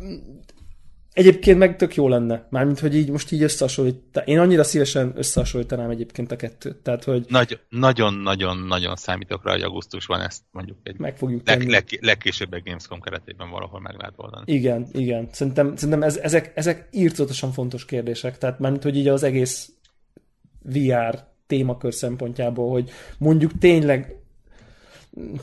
Egyébként 1.17 1.59
meg 1.59 1.77
tök 1.77 1.95
jó 1.95 2.09
lenne. 2.09 2.47
Mármint, 2.51 2.79
hogy 2.79 2.97
így 2.97 3.11
most 3.11 3.33
így 3.33 3.43
összehasonlít. 3.43 4.23
Én 4.25 4.39
annyira 4.39 4.65
szívesen 4.65 5.13
összehasonlítanám 5.15 5.91
egyébként 5.91 6.33
a 6.33 6.37
kettőt. 6.37 6.77
Tehát, 6.77 7.05
hogy... 7.05 7.25
Nagy, 7.29 7.61
nagyon-nagyon-nagyon 7.69 8.97
számítok 8.97 9.45
rá, 9.45 9.53
hogy 9.53 9.63
augusztusban 9.63 10.21
ezt 10.21 10.43
mondjuk 10.51 10.79
egy 10.83 10.99
meg 10.99 11.17
fogjuk 11.17 11.47
leg, 11.47 11.69
leg, 11.69 11.99
legkésőbb 12.01 12.55
egy 12.55 12.63
Gamescom 12.63 13.01
keretében 13.01 13.51
valahol 13.51 13.81
meg 13.81 13.95
lehet 13.99 14.15
oldani. 14.17 14.53
Igen, 14.53 14.87
igen. 14.93 15.29
Szerintem, 15.33 15.77
szerintem 15.77 16.03
ez, 16.03 16.17
ezek, 16.17 16.53
ezek 16.55 16.89
írtótosan 16.93 17.53
fontos 17.53 17.85
kérdések. 17.85 18.39
Tehát 18.39 18.59
mármint, 18.59 18.83
hogy 18.83 18.97
így 18.97 19.09
az 19.09 19.23
egész 19.23 19.73
VR 20.63 21.25
témakör 21.47 21.95
szempontjából, 21.95 22.71
hogy 22.71 22.91
mondjuk 23.19 23.59
tényleg 23.59 24.17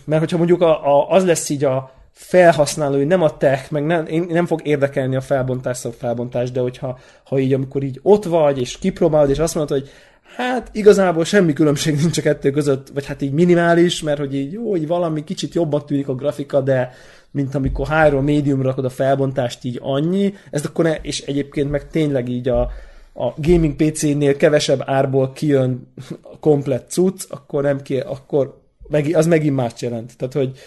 mert 0.06 0.20
hogyha 0.20 0.38
mondjuk 0.38 0.62
a, 0.62 0.98
a, 0.98 1.10
az 1.10 1.26
lesz 1.26 1.50
így 1.50 1.64
a 1.64 2.03
felhasználói, 2.14 3.04
nem 3.04 3.22
a 3.22 3.38
tech, 3.38 3.72
meg 3.72 3.86
nem, 3.86 4.06
én 4.06 4.26
nem 4.30 4.46
fog 4.46 4.68
érdekelni 4.68 5.16
a 5.16 5.22
felbontás, 5.22 5.78
szóval 5.78 5.98
felbontás, 6.00 6.52
de 6.52 6.60
hogyha 6.60 7.00
ha 7.24 7.40
így, 7.40 7.54
amikor 7.54 7.84
így 7.84 8.00
ott 8.04 8.24
vagy, 8.24 8.60
és 8.60 8.78
kipróbálod, 8.78 9.30
és 9.30 9.40
azt 9.40 9.56
mondod, 9.56 9.78
hogy 9.80 9.90
hát 10.36 10.70
igazából 10.72 11.24
semmi 11.24 11.54
különbség 11.54 11.96
nincs 11.96 12.18
a 12.18 12.22
kettő 12.22 12.52
között, 12.52 12.88
vagy 12.94 13.06
hát 13.06 13.22
így 13.22 13.32
minimális, 13.32 14.02
mert 14.02 14.20
hogy 14.20 14.36
így 14.36 14.52
jó, 14.52 14.70
hogy 14.70 14.88
valami 14.88 15.24
kicsit 15.24 15.54
jobban 15.54 15.86
tűnik 15.86 16.08
a 16.08 16.16
grafika, 16.16 16.62
de 16.62 16.92
mint 17.32 17.56
amikor 17.56 17.88
high 17.88 18.22
médium 18.22 18.62
rakod 18.62 18.86
a 18.86 18.90
felbontást, 18.90 19.64
így 19.64 19.80
annyi, 19.82 20.34
ez 20.52 20.66
akkor 20.66 20.86
ne, 20.86 20.96
és 20.96 21.22
egyébként 21.22 21.70
meg 21.70 21.88
tényleg 21.88 22.30
így 22.30 22.48
a, 22.48 22.62
a 23.14 23.34
gaming 23.36 23.76
PC-nél 23.76 24.38
kevesebb 24.38 24.82
árból 24.86 25.32
kijön 25.32 25.94
a 26.34 26.40
komplet 26.40 26.92
cucc, 26.92 27.24
akkor 27.30 27.64
nem 27.64 27.82
kér, 27.82 28.04
akkor 28.08 28.62
meg, 28.88 29.16
az 29.16 29.28
megint 29.28 29.56
más 29.56 29.74
jelent. 29.80 30.18
Tehát, 30.18 30.34
hogy, 30.34 30.58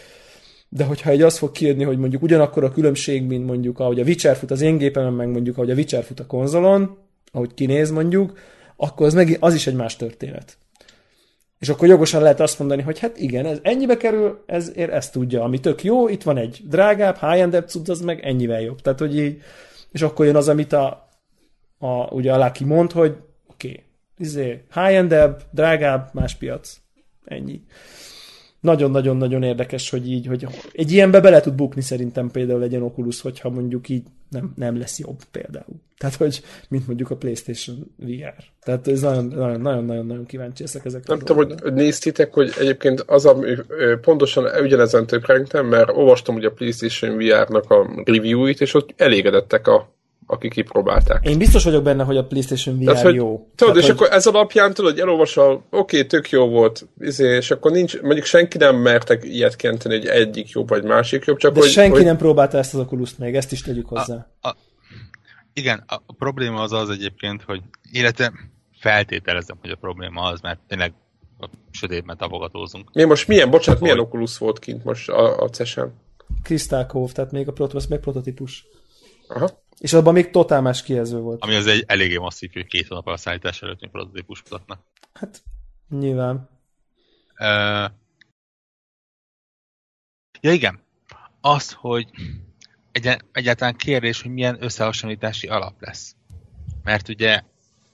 de 0.68 0.84
hogyha 0.84 1.10
egy 1.10 1.22
az 1.22 1.38
fog 1.38 1.52
kijönni, 1.52 1.84
hogy 1.84 1.98
mondjuk 1.98 2.22
ugyanakkor 2.22 2.64
a 2.64 2.72
különbség, 2.72 3.22
mint 3.22 3.46
mondjuk 3.46 3.78
ahogy 3.78 4.00
a 4.00 4.04
Witcher 4.04 4.36
fut 4.36 4.50
az 4.50 4.60
én 4.60 4.78
gépemen, 4.78 5.12
meg 5.12 5.28
mondjuk 5.28 5.56
ahogy 5.56 5.70
a 5.70 5.74
Witcher 5.74 6.04
fut 6.04 6.20
a 6.20 6.26
konzolon, 6.26 6.98
ahogy 7.32 7.54
kinéz 7.54 7.90
mondjuk, 7.90 8.38
akkor 8.76 9.06
az, 9.06 9.14
meg, 9.14 9.36
az 9.40 9.54
is 9.54 9.66
egy 9.66 9.74
más 9.74 9.96
történet. 9.96 10.58
És 11.58 11.68
akkor 11.68 11.88
jogosan 11.88 12.22
lehet 12.22 12.40
azt 12.40 12.58
mondani, 12.58 12.82
hogy 12.82 12.98
hát 12.98 13.18
igen, 13.18 13.46
ez 13.46 13.58
ennyibe 13.62 13.96
kerül, 13.96 14.44
ér 14.74 14.90
ezt 14.90 15.12
tudja, 15.12 15.42
ami 15.42 15.60
tök 15.60 15.84
jó, 15.84 16.08
itt 16.08 16.22
van 16.22 16.36
egy 16.36 16.60
drágább, 16.64 17.18
high-end 17.20 17.64
cucc, 17.66 17.88
az 17.88 18.00
meg 18.00 18.20
ennyivel 18.24 18.60
jobb. 18.60 18.80
Tehát, 18.80 18.98
hogy 18.98 19.18
így, 19.18 19.42
és 19.92 20.02
akkor 20.02 20.26
jön 20.26 20.36
az, 20.36 20.48
amit 20.48 20.72
a, 20.72 21.08
a 21.78 21.88
ugye 21.88 22.32
a 22.32 22.44
Lucky 22.44 22.64
mond, 22.64 22.92
hogy 22.92 23.16
oké, 23.46 23.68
okay, 23.68 23.82
izé, 24.18 24.62
high-end 24.74 25.14
drágább, 25.50 26.10
más 26.12 26.34
piac. 26.34 26.76
Ennyi 27.24 27.60
nagyon-nagyon-nagyon 28.60 29.42
érdekes, 29.42 29.90
hogy 29.90 30.10
így, 30.10 30.26
hogy 30.26 30.46
egy 30.72 30.92
ilyenbe 30.92 31.20
bele 31.20 31.40
tud 31.40 31.54
bukni 31.54 31.80
szerintem 31.80 32.30
például 32.30 32.62
egy 32.62 32.76
Oculus, 32.76 33.20
hogyha 33.20 33.50
mondjuk 33.50 33.88
így 33.88 34.02
nem, 34.30 34.52
nem 34.56 34.78
lesz 34.78 34.98
jobb 34.98 35.18
például. 35.30 35.74
Tehát, 35.98 36.16
hogy 36.16 36.42
mint 36.68 36.86
mondjuk 36.86 37.10
a 37.10 37.16
PlayStation 37.16 37.76
VR. 37.96 38.44
Tehát 38.62 38.88
ez 38.88 39.00
nagyon-nagyon-nagyon 39.00 40.26
kíváncsi 40.26 40.62
ezek 40.62 40.84
ezek. 40.84 41.06
Nem 41.06 41.18
tudom, 41.18 41.36
hogy 41.36 41.72
néztétek, 41.72 42.32
hogy 42.34 42.52
egyébként 42.58 43.00
az, 43.00 43.26
ami 43.26 43.54
pontosan 44.00 44.44
ugyanezen 44.62 45.06
töprengtem, 45.06 45.66
mert 45.66 45.90
olvastam 45.90 46.34
ugye 46.34 46.48
a 46.48 46.52
PlayStation 46.52 47.16
VR-nak 47.16 47.70
a 47.70 48.02
review-it, 48.04 48.60
és 48.60 48.74
ott 48.74 48.94
elégedettek 48.96 49.66
a 49.66 49.94
akik 50.26 50.52
kipróbálták. 50.52 51.28
Én 51.28 51.38
biztos 51.38 51.64
vagyok 51.64 51.82
benne, 51.82 52.04
hogy 52.04 52.16
a 52.16 52.24
PlayStation 52.24 52.78
VR 52.78 52.84
Tehát, 52.84 53.02
hogy, 53.02 53.14
jó. 53.14 53.24
Tudod, 53.26 53.54
Tehát, 53.54 53.76
és 53.76 53.82
hogy... 53.82 53.90
akkor 53.90 54.08
ez 54.10 54.26
alapján 54.26 54.74
tudod, 54.74 54.90
hogy 54.90 55.00
elolvasol, 55.00 55.52
oké, 55.52 55.64
okay, 55.70 56.06
tök 56.06 56.30
jó 56.30 56.48
volt, 56.48 56.88
izé, 57.00 57.36
és 57.36 57.50
akkor 57.50 57.70
nincs, 57.70 58.00
mondjuk 58.00 58.24
senki 58.24 58.58
nem 58.58 58.76
mertek 58.76 59.24
ilyet 59.24 59.56
kenteni, 59.56 59.96
hogy 59.96 60.06
egyik 60.06 60.50
jobb 60.50 60.68
vagy 60.68 60.84
másik 60.84 61.24
jobb, 61.24 61.36
csak 61.36 61.54
De 61.54 61.60
hogy, 61.60 61.68
senki 61.68 61.96
hogy... 61.96 62.04
nem 62.04 62.16
próbálta 62.16 62.58
ezt 62.58 62.74
az 62.74 62.80
oculus 62.80 63.16
még, 63.16 63.34
ezt 63.34 63.52
is 63.52 63.62
tegyük 63.62 63.86
hozzá. 63.86 64.26
A, 64.40 64.48
a, 64.48 64.56
igen, 65.52 65.84
a, 65.86 66.12
probléma 66.18 66.60
az 66.60 66.72
az 66.72 66.90
egyébként, 66.90 67.42
hogy 67.42 67.60
illetve 67.92 68.32
feltételezem, 68.78 69.56
hogy 69.60 69.70
a 69.70 69.76
probléma 69.76 70.22
az, 70.22 70.40
mert 70.40 70.58
tényleg 70.68 70.92
a 71.38 71.46
sötétben 71.70 72.16
tapogatózunk. 72.16 72.92
Mi 72.92 73.04
most 73.04 73.28
milyen, 73.28 73.50
bocsánat, 73.50 73.80
milyen 73.80 73.98
Oculus 73.98 74.38
volt 74.38 74.58
kint 74.58 74.84
most 74.84 75.08
a, 75.08 75.42
a 75.42 75.48
CES-en? 75.48 75.94
Crystal 76.42 76.86
Cove, 76.86 77.12
tehát 77.12 77.32
még 77.32 77.48
a 77.48 77.52
prototípus, 77.52 77.86
még 77.86 77.98
prototípus. 77.98 78.66
Aha. 79.28 79.64
És 79.86 79.92
abban 79.92 80.12
még 80.12 80.30
totál 80.30 80.60
más 80.60 80.82
kijelző 80.82 81.18
volt. 81.18 81.42
Ami 81.42 81.54
az 81.54 81.66
egy 81.66 81.84
eléggé 81.86 82.16
masszív, 82.16 82.52
hogy 82.52 82.66
két 82.66 82.86
hónap 82.86 83.06
a 83.06 83.16
szállítás 83.16 83.62
előtt 83.62 83.80
még 83.80 83.90
prototípus 83.90 84.42
mutatnak. 84.42 84.80
Hát, 85.12 85.42
nyilván. 85.88 86.48
Uh, 87.38 87.90
ja 90.40 90.52
igen, 90.52 90.80
az, 91.40 91.72
hogy 91.72 92.10
egy, 92.92 93.16
egyáltalán 93.32 93.76
kérdés, 93.76 94.22
hogy 94.22 94.30
milyen 94.30 94.56
összehasonlítási 94.60 95.46
alap 95.46 95.74
lesz. 95.78 96.14
Mert 96.84 97.08
ugye 97.08 97.42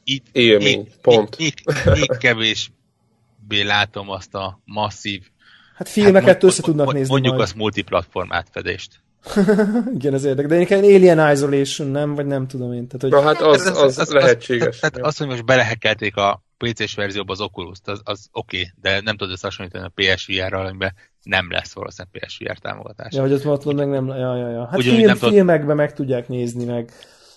itt 0.04 0.26
Élmény, 0.32 0.78
még, 0.78 0.92
pont. 1.00 1.38
Még, 1.38 1.54
még, 1.64 1.98
még 1.98 2.16
kevésbé 2.18 3.62
látom 3.62 4.08
azt 4.10 4.34
a 4.34 4.60
masszív 4.64 5.30
Hát 5.74 5.88
filmeket 5.88 6.28
hát, 6.28 6.42
össze 6.42 6.62
tudnak 6.62 6.92
nézni 6.92 7.12
Mondjuk 7.12 7.32
majd. 7.32 7.44
azt 7.44 7.54
multiplatform 7.54 8.32
átfedést. 8.32 9.01
Igen, 9.98 10.14
ez 10.14 10.24
érdek. 10.24 10.46
De 10.46 10.60
én 10.60 10.84
Alien 10.94 11.32
Isolation, 11.32 11.88
nem? 11.88 12.14
Vagy 12.14 12.26
nem 12.26 12.46
tudom 12.46 12.72
én. 12.72 12.86
Tehát, 12.88 13.00
hogy... 13.00 13.10
Na 13.10 13.20
hát 13.20 13.40
az, 13.40 13.66
az, 13.66 13.78
az, 13.78 13.98
az 13.98 14.10
lehetséges. 14.10 14.78
Tehát 14.78 14.98
az, 14.98 15.16
hogy 15.16 15.26
most 15.26 15.44
belehekelték 15.44 16.16
a 16.16 16.42
PC-s 16.56 16.94
verzióba 16.94 17.32
az 17.32 17.40
oculus 17.40 17.78
az, 17.84 18.00
az 18.04 18.28
oké, 18.32 18.56
okay, 18.56 18.70
de 18.80 19.00
nem 19.00 19.16
tudod 19.16 19.32
összehasonlítani 19.32 19.84
a 19.84 19.92
PSVR-ral, 19.94 20.66
amiben 20.66 20.94
nem 21.22 21.50
lesz 21.50 21.72
valószínűleg 21.72 22.22
PSVR 22.22 22.58
támogatás. 22.58 23.14
Ja, 23.14 23.20
hogy 23.20 23.32
azt 23.32 23.44
mondod, 23.44 23.74
meg 23.74 23.88
nem, 23.88 24.06
ja, 24.06 24.36
ja, 24.36 24.48
ja. 24.50 24.66
Hát 24.66 24.78
Ugyan, 24.78 24.94
film, 24.94 25.06
nem 25.06 25.16
filmekben 25.16 25.66
tud... 25.66 25.76
meg 25.76 25.94
tudják 25.94 26.28
nézni, 26.28 26.64
meg 26.64 26.92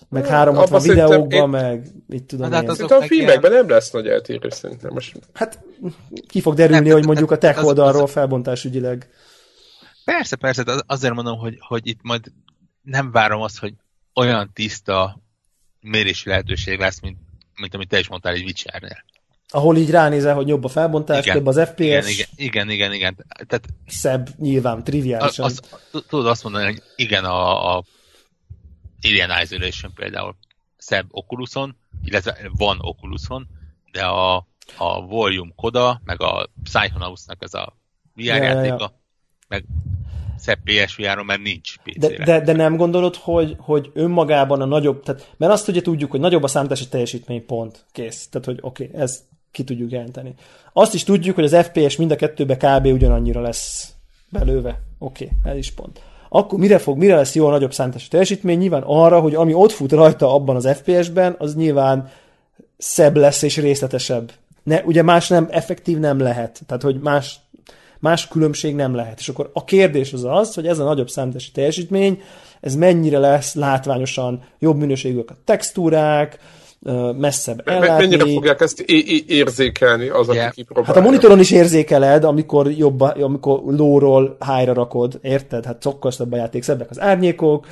meg 0.09 0.27
360 0.27 0.81
videókban, 0.81 1.41
én... 1.41 1.49
meg 1.49 1.87
mit 2.07 2.23
tudom 2.23 2.51
hát, 2.51 2.67
hát 2.67 2.91
a 2.91 3.01
filmekben 3.01 3.51
nem 3.51 3.69
lesz 3.69 3.91
nagy 3.91 4.07
eltérés 4.07 4.53
szerintem. 4.53 4.93
Most... 4.93 5.19
Hát 5.33 5.59
ki 6.27 6.41
fog 6.41 6.53
derülni, 6.53 6.87
nem, 6.87 6.93
hogy 6.93 7.05
mondjuk 7.05 7.31
a 7.31 7.37
tech 7.37 7.65
oldalról 7.65 8.07
felbontásügyileg 8.07 9.09
Persze, 10.05 10.35
persze, 10.35 10.83
azért 10.85 11.13
mondom, 11.13 11.37
hogy, 11.37 11.57
hogy 11.59 11.87
itt 11.87 11.99
majd 12.01 12.31
nem 12.81 13.11
várom 13.11 13.41
azt, 13.41 13.59
hogy 13.59 13.73
olyan 14.13 14.51
tiszta 14.53 15.19
mérési 15.79 16.29
lehetőség 16.29 16.79
lesz, 16.79 16.99
mint, 16.99 17.17
mint 17.55 17.73
amit 17.73 17.87
te 17.87 17.99
is 17.99 18.07
mondtál 18.07 18.33
egy 18.33 18.43
Witchernél. 18.43 19.03
Ahol 19.47 19.77
így 19.77 19.89
ránézel, 19.89 20.35
hogy 20.35 20.47
jobb 20.47 20.63
a 20.63 20.67
felbontás, 20.67 21.23
igen, 21.23 21.35
több 21.35 21.45
az 21.45 21.61
FPS. 21.69 21.77
Igen, 21.77 22.07
igen, 22.09 22.27
igen, 22.35 22.69
igen. 22.69 22.93
igen. 22.93 23.25
Tehát, 23.47 23.65
Szebb, 23.87 24.29
nyilván, 24.37 24.83
triviálisan. 24.83 25.45
Az, 25.45 25.61
az, 25.91 26.03
tudod 26.07 26.27
azt 26.27 26.43
mondani, 26.43 26.65
hogy 26.65 26.81
igen, 26.95 27.25
a, 27.25 27.75
a 27.75 27.83
Alien 29.01 29.41
Isolation 29.41 29.93
például 29.93 30.35
szebb 30.77 31.05
Oculuson, 31.09 31.77
illetve 32.03 32.37
van 32.57 32.77
Oculuson, 32.81 33.47
de 33.91 34.05
a, 34.05 34.35
a 34.77 35.05
Volume 35.05 35.51
Koda, 35.55 36.01
meg 36.03 36.21
a 36.21 36.49
Psychonauts-nak 36.63 37.37
ez 37.39 37.53
a 37.53 37.77
VR 38.13 38.23
ja, 38.23 38.35
játéka, 38.35 38.65
ja, 38.65 38.77
ja. 38.79 39.03
Meg 39.47 39.65
szebb 40.37 40.59
PSVR-on, 40.63 41.25
mert 41.25 41.41
nincs 41.41 41.77
pc 41.77 41.99
de, 41.99 42.23
de, 42.23 42.41
de, 42.41 42.53
nem 42.53 42.75
gondolod, 42.75 43.15
hogy, 43.15 43.55
hogy 43.59 43.91
önmagában 43.93 44.61
a 44.61 44.65
nagyobb, 44.65 45.03
tehát, 45.03 45.33
mert 45.37 45.51
azt 45.51 45.67
ugye 45.67 45.81
tudjuk, 45.81 46.11
hogy 46.11 46.19
nagyobb 46.19 46.43
a 46.43 46.47
számítási 46.47 46.87
teljesítmény 46.87 47.45
pont, 47.45 47.85
kész. 47.91 48.27
Tehát, 48.27 48.47
hogy 48.47 48.57
oké, 48.61 48.85
okay, 48.85 49.01
ez 49.01 49.23
ki 49.51 49.63
tudjuk 49.63 49.91
jelenteni. 49.91 50.33
Azt 50.73 50.93
is 50.93 51.03
tudjuk, 51.03 51.35
hogy 51.35 51.43
az 51.43 51.55
FPS 51.65 51.95
mind 51.95 52.11
a 52.11 52.15
kettőbe 52.15 52.57
kb. 52.57 52.85
ugyanannyira 52.85 53.41
lesz 53.41 53.93
belőve. 54.29 54.81
Oké, 54.99 55.25
okay, 55.25 55.51
ez 55.51 55.57
is 55.57 55.71
pont. 55.71 56.01
Akkor 56.29 56.59
mire 56.59 56.77
fog, 56.77 56.97
mire 56.97 57.15
lesz 57.15 57.35
jó 57.35 57.47
a 57.47 57.51
nagyobb 57.51 57.73
számítási 57.73 58.07
teljesítmény? 58.07 58.57
Nyilván 58.57 58.83
arra, 58.85 59.19
hogy 59.19 59.35
ami 59.35 59.53
ott 59.53 59.71
fut 59.71 59.91
rajta 59.91 60.33
abban 60.33 60.55
az 60.55 60.67
FPS-ben, 60.73 61.35
az 61.37 61.55
nyilván 61.55 62.11
szebb 62.77 63.15
lesz 63.15 63.41
és 63.41 63.57
részletesebb. 63.57 64.31
Ne, 64.63 64.81
ugye 64.83 65.01
más 65.01 65.27
nem, 65.27 65.47
effektív 65.51 65.99
nem 65.99 66.19
lehet. 66.19 66.61
Tehát, 66.65 66.83
hogy 66.83 66.99
más 66.99 67.39
más 68.05 68.27
különbség 68.27 68.75
nem 68.75 68.95
lehet. 68.95 69.19
És 69.19 69.29
akkor 69.29 69.49
a 69.53 69.63
kérdés 69.63 70.13
az 70.13 70.23
az, 70.23 70.53
hogy 70.53 70.67
ez 70.67 70.79
a 70.79 70.83
nagyobb 70.83 71.09
számítási 71.09 71.51
teljesítmény, 71.51 72.21
ez 72.61 72.75
mennyire 72.75 73.19
lesz 73.19 73.55
látványosan 73.55 74.43
jobb 74.59 74.77
minőségűek 74.77 75.29
a 75.29 75.37
textúrák, 75.43 76.39
messzebb 77.17 77.61
ellátni. 77.65 78.07
Mennyire 78.07 78.33
fogják 78.33 78.61
ezt 78.61 78.79
érzékelni 79.27 80.07
az, 80.07 80.27
yeah. 80.27 80.45
aki 80.45 80.55
kipróbálja? 80.55 80.93
Hát 80.93 81.03
a 81.03 81.05
monitoron 81.05 81.39
is 81.39 81.51
érzékeled, 81.51 82.23
amikor 82.23 82.71
jobb, 82.71 82.99
amikor 82.99 83.61
lóról 83.65 84.37
high 84.45 84.73
rakod, 84.73 85.19
érted? 85.21 85.65
Hát 85.65 85.81
szokkal 85.81 86.11
a 86.31 86.35
játék, 86.35 86.63
szebbek 86.63 86.89
az 86.89 87.01
árnyékok, 87.01 87.67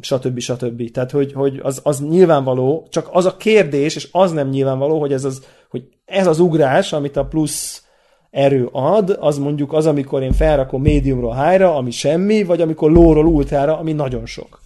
stb. 0.00 0.38
stb. 0.38 0.90
Tehát, 0.90 1.10
hogy, 1.10 1.32
hogy 1.32 1.60
az, 1.62 1.80
az 1.82 2.00
nyilvánvaló, 2.00 2.86
csak 2.90 3.08
az 3.12 3.26
a 3.26 3.36
kérdés, 3.36 3.96
és 3.96 4.08
az 4.12 4.32
nem 4.32 4.48
nyilvánvaló, 4.48 5.00
hogy 5.00 5.12
ez 5.12 5.24
az, 5.24 5.42
hogy 5.70 5.82
ez 6.04 6.26
az 6.26 6.38
ugrás, 6.38 6.92
amit 6.92 7.16
a 7.16 7.24
plusz 7.24 7.82
erő 8.30 8.68
ad, 8.72 9.16
az 9.20 9.38
mondjuk 9.38 9.72
az, 9.72 9.86
amikor 9.86 10.22
én 10.22 10.32
felrakom 10.32 10.82
médiumról 10.82 11.34
high 11.34 11.76
ami 11.76 11.90
semmi, 11.90 12.42
vagy 12.42 12.60
amikor 12.60 12.90
lóról 12.90 13.26
ultrára, 13.26 13.78
ami 13.78 13.92
nagyon 13.92 14.26
sok. 14.26 14.60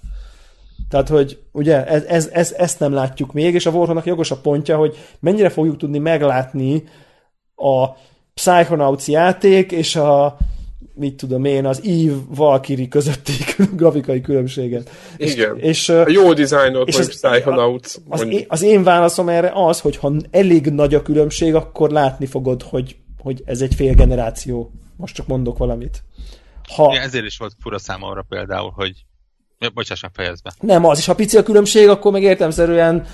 Tehát, 0.88 1.08
hogy 1.08 1.38
ugye 1.52 1.86
ez, 1.86 2.04
ez, 2.04 2.28
ez, 2.32 2.52
ezt 2.52 2.80
nem 2.80 2.92
látjuk 2.92 3.32
még, 3.32 3.54
és 3.54 3.66
a 3.66 3.70
Warhol-nak 3.70 4.06
jogos 4.06 4.30
a 4.30 4.36
pontja, 4.36 4.76
hogy 4.76 4.96
mennyire 5.20 5.48
fogjuk 5.48 5.76
tudni 5.76 5.98
meglátni 5.98 6.84
a 7.56 7.88
Psychonauts 8.34 9.06
játék 9.06 9.72
és 9.72 9.96
a 9.96 10.36
mit 10.94 11.14
tudom 11.14 11.44
én, 11.44 11.66
az 11.66 11.82
Eve 11.84 12.16
Valkyrie 12.34 12.88
közötti 12.88 13.32
grafikai 13.76 14.20
különbséget. 14.20 14.90
Igen. 15.16 15.56
És, 15.56 15.64
és, 15.64 15.88
a 15.88 16.08
jó 16.08 16.32
dizájnot, 16.32 16.88
és 16.88 16.96
vagy 16.96 17.08
Psychonauts. 17.08 17.94
Az, 18.08 18.20
az, 18.20 18.26
én, 18.28 18.44
az 18.48 18.62
én 18.62 18.82
válaszom 18.82 19.28
erre 19.28 19.50
az, 19.54 19.80
hogy 19.80 19.96
ha 19.96 20.12
elég 20.30 20.66
nagy 20.66 20.94
a 20.94 21.02
különbség, 21.02 21.54
akkor 21.54 21.90
látni 21.90 22.26
fogod, 22.26 22.62
hogy 22.62 22.96
hogy 23.22 23.42
ez 23.44 23.60
egy 23.60 23.74
fél 23.74 23.94
generáció. 23.94 24.70
Most 24.96 25.14
csak 25.14 25.26
mondok 25.26 25.58
valamit. 25.58 26.02
Ha... 26.74 26.94
Ja, 26.94 27.00
ezért 27.00 27.24
is 27.24 27.38
volt 27.38 27.54
fura 27.60 27.78
számomra 27.78 28.22
például, 28.28 28.70
hogy 28.74 29.04
Bocsássam, 29.74 30.10
fejezd 30.12 30.42
be. 30.42 30.52
Nem, 30.60 30.84
az 30.84 30.98
is, 30.98 31.06
ha 31.06 31.14
pici 31.14 31.36
a 31.36 31.42
különbség, 31.42 31.88
akkor 31.88 32.12
meg 32.12 32.22
értelmszerűen 32.22 33.06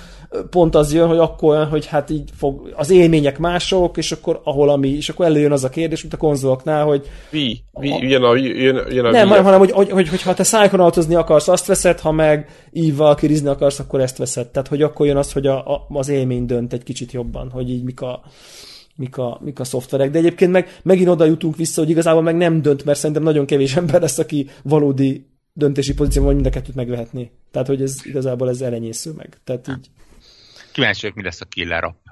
pont 0.49 0.75
az 0.75 0.93
jön, 0.93 1.07
hogy 1.07 1.17
akkor, 1.17 1.67
hogy 1.67 1.85
hát 1.85 2.09
így 2.09 2.29
fog, 2.37 2.73
az 2.75 2.89
élmények 2.89 3.37
mások, 3.37 3.97
és 3.97 4.11
akkor 4.11 4.41
ahol 4.43 4.69
ami, 4.69 4.89
és 4.89 5.09
akkor 5.09 5.25
előjön 5.25 5.51
az 5.51 5.63
a 5.63 5.69
kérdés, 5.69 6.01
mint 6.01 6.13
a 6.13 6.17
konzoloknál, 6.17 6.85
hogy... 6.85 7.07
Mi? 7.29 7.57
Mi? 7.71 7.89
Jön 7.89 8.23
a, 8.23 8.35
jön, 8.35 8.85
jön 8.89 9.05
a 9.05 9.11
nem, 9.11 9.27
hanem, 9.27 9.43
hanem 9.43 9.59
hogy, 9.59 9.71
hogy, 9.71 9.89
hogy, 9.89 10.09
hogy, 10.09 10.21
ha 10.21 10.33
te 10.33 10.43
psychonautozni 10.43 11.15
akarsz, 11.15 11.47
azt 11.47 11.65
veszed, 11.65 11.99
ha 11.99 12.11
meg 12.11 12.67
ívval 12.71 13.15
kirizni 13.15 13.47
akarsz, 13.47 13.79
akkor 13.79 14.01
ezt 14.01 14.17
veszed. 14.17 14.47
Tehát, 14.47 14.67
hogy 14.67 14.81
akkor 14.81 15.05
jön 15.05 15.17
az, 15.17 15.31
hogy 15.31 15.47
a, 15.47 15.73
a, 15.73 15.85
az 15.89 16.09
élmény 16.09 16.45
dönt 16.45 16.73
egy 16.73 16.83
kicsit 16.83 17.11
jobban, 17.11 17.49
hogy 17.49 17.69
így 17.69 17.83
mik 17.83 18.01
a, 18.01 18.21
mik 18.99 19.17
a, 19.17 19.39
mik 19.41 19.59
a 19.59 19.63
szoftverek. 19.63 20.11
De 20.11 20.17
egyébként 20.17 20.51
meg 20.51 20.79
megint 20.83 21.09
oda 21.09 21.25
jutunk 21.25 21.55
vissza, 21.55 21.81
hogy 21.81 21.89
igazából 21.89 22.21
meg 22.21 22.35
nem 22.35 22.61
dönt, 22.61 22.83
mert 22.83 22.97
szerintem 22.97 23.23
nagyon 23.23 23.45
kevés 23.45 23.75
ember 23.75 24.01
lesz, 24.01 24.17
aki 24.17 24.49
valódi 24.63 25.27
döntési 25.53 25.93
pozícióban 25.93 26.33
mind 26.33 26.45
a 26.45 26.49
kettőt 26.49 26.75
megvehetni. 26.75 27.31
Tehát, 27.51 27.67
hogy 27.67 27.81
ez 27.81 28.05
igazából 28.05 28.49
ez 28.49 28.61
elenyésző 28.61 29.11
meg. 29.11 29.37
Tehát 29.43 29.67
így... 29.67 29.89
Kíváncsi 30.71 31.01
vagyok, 31.01 31.15
mi 31.15 31.23
lesz 31.23 31.41
a 31.41 31.45
killer 31.45 31.83
app. 31.83 32.05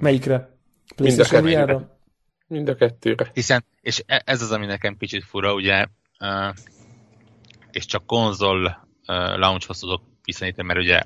Melyikre? 0.00 0.56
Mind 0.96 1.18
a 1.18 1.24
kettőre. 1.24 1.98
Mind 2.46 2.68
a 2.68 2.74
kettőre. 2.74 3.30
Hiszen, 3.34 3.64
és 3.80 4.02
e- 4.06 4.22
ez 4.24 4.42
az, 4.42 4.50
ami 4.50 4.66
nekem 4.66 4.96
kicsit 4.96 5.24
fura, 5.24 5.54
ugye, 5.54 5.86
és 7.70 7.84
csak 7.86 8.06
konzol 8.06 8.88
launchhoz 9.36 9.78
tudok 9.78 10.02
viszonyítani, 10.24 10.66
mert 10.66 10.80
ugye 10.80 11.02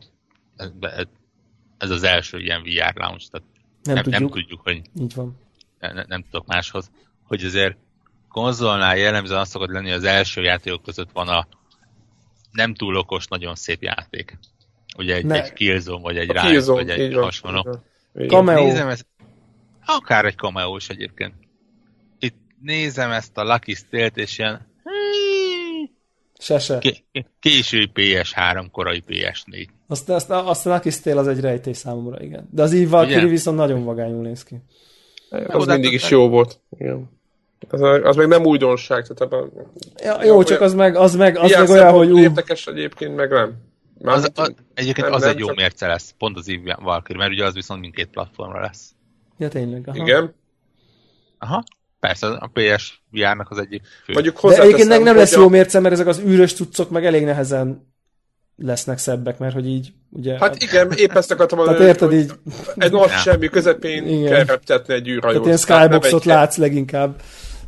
ez 1.78 1.90
az 1.90 2.02
első 2.02 2.38
ilyen 2.38 2.62
VR 2.62 2.94
launch, 2.94 3.30
tehát 3.30 3.46
nem, 3.84 3.94
nem, 3.94 4.02
tudjuk. 4.02 4.20
nem 4.20 4.30
tudjuk, 4.30 4.60
hogy 4.60 4.82
Így 5.00 5.14
van. 5.14 5.38
Nem, 5.78 6.04
nem 6.08 6.22
tudok 6.22 6.46
máshoz, 6.46 6.90
hogy 7.22 7.44
azért 7.44 7.76
konzolnál 8.28 8.96
jellemzően 8.96 9.40
az 9.40 9.48
szokott 9.48 9.70
lenni, 9.70 9.88
hogy 9.88 9.96
az 9.96 10.04
első 10.04 10.42
játékok 10.42 10.82
között 10.82 11.10
van 11.12 11.28
a 11.28 11.46
nem 12.50 12.74
túl 12.74 12.96
okos, 12.96 13.26
nagyon 13.26 13.54
szép 13.54 13.82
játék. 13.82 14.38
Ugye 14.96 15.14
egy, 15.14 15.30
egy 15.30 15.52
Killzone, 15.52 16.02
vagy 16.02 16.16
egy 16.16 16.30
Rise, 16.30 16.72
vagy 16.72 16.90
egy 16.90 17.14
hasonló. 17.14 17.78
Cameo. 18.26 18.64
Nézem 18.64 18.88
ezt, 18.88 19.06
akár 19.86 20.24
egy 20.24 20.36
cameo 20.36 20.76
is 20.76 20.88
egyébként. 20.88 21.34
Itt 22.18 22.36
nézem 22.60 23.10
ezt 23.10 23.36
a 23.38 23.44
Lucky 23.44 23.74
Steel-t, 23.74 24.16
és 24.16 24.38
ilyen 24.38 24.66
se 26.38 26.78
késői 27.40 27.90
PS3, 27.94 28.66
korai 28.72 29.02
PS4. 29.08 29.66
Azt, 29.86 30.08
azt, 30.08 30.30
azt 30.30 30.66
a 30.66 30.72
Lucky 30.72 30.90
Steel 30.90 31.18
az 31.18 31.28
egy 31.28 31.40
rejtés 31.40 31.76
számomra, 31.76 32.22
igen. 32.22 32.48
De 32.50 32.62
az 32.62 32.72
Eve 32.72 32.88
Valkyrie 32.88 33.26
viszont 33.26 33.56
nagyon 33.56 33.84
vagányul 33.84 34.22
néz 34.22 34.42
ki. 34.42 34.56
Az 35.30 35.66
mindig 35.66 35.92
is 35.92 36.10
jó 36.10 36.28
volt. 36.28 36.60
Igen. 36.78 37.10
Az, 37.68 37.80
az 38.02 38.16
meg 38.16 38.28
nem 38.28 38.44
újdonság. 38.44 39.06
Tehát 39.06 39.20
ebben, 39.20 39.52
ja, 40.02 40.24
jó, 40.24 40.42
csak 40.42 40.60
az 40.60 40.74
meg, 40.74 40.96
az 40.96 41.16
meg, 41.16 41.38
az 41.38 41.50
meg 41.50 41.68
olyan, 41.68 41.92
hogy 41.92 42.10
úgy... 42.10 42.20
Érdekes 42.20 42.66
egyébként, 42.66 43.16
meg 43.16 43.30
nem. 43.30 43.54
Már 43.98 44.16
az, 44.16 44.30
az, 44.34 44.54
egyébként 44.74 45.06
nem, 45.06 45.16
az 45.16 45.22
nem, 45.22 45.30
egy 45.30 45.38
jó 45.38 45.46
csak... 45.46 45.56
mérce 45.56 45.86
lesz, 45.86 46.14
pont 46.18 46.36
az 46.36 46.48
Eve 46.48 46.78
Valkyrie, 46.82 47.22
mert 47.22 47.32
ugye 47.32 47.44
az 47.44 47.54
viszont 47.54 47.80
mindkét 47.80 48.06
platformra 48.06 48.60
lesz. 48.60 48.94
Ja, 49.38 49.48
tényleg. 49.48 49.88
Aha. 49.88 49.96
Igen. 49.96 50.34
Aha. 51.38 51.64
Persze, 52.06 52.26
a 52.26 52.50
PS 52.52 53.02
VR-nak 53.10 53.50
az 53.50 53.58
egyik 53.58 53.82
fő. 54.04 54.12
Mondjuk 54.12 54.48
De 54.48 54.62
egyébként 54.62 54.88
nem, 54.88 55.02
nem 55.02 55.16
lesz 55.16 55.34
jó 55.34 55.48
mérce, 55.48 55.80
mert 55.80 55.94
ezek 55.94 56.06
az 56.06 56.18
űrös 56.18 56.54
cuccok 56.54 56.90
meg 56.90 57.06
elég 57.06 57.24
nehezen 57.24 57.92
lesznek 58.56 58.98
szebbek, 58.98 59.38
mert 59.38 59.54
hogy 59.54 59.68
így, 59.68 59.92
ugye... 60.10 60.38
Hát 60.38 60.62
igen, 60.62 60.92
épp 60.96 61.12
ezt 61.12 61.30
akartam 61.30 61.58
mondani, 61.58 61.78
Tehát 61.78 61.92
érted, 61.92 62.12
így... 62.12 62.32
egy 62.76 62.92
nagy 62.92 63.10
semmi 63.10 63.48
közepén 63.48 64.06
igen. 64.06 64.32
kell 64.32 64.44
reptetni 64.44 64.94
egy 64.94 65.08
űrhajót. 65.08 65.42
Tehát 65.42 65.66
ilyen 65.66 65.88
skyboxot 65.88 66.24
látsz 66.24 66.56
leginkább. 66.56 67.20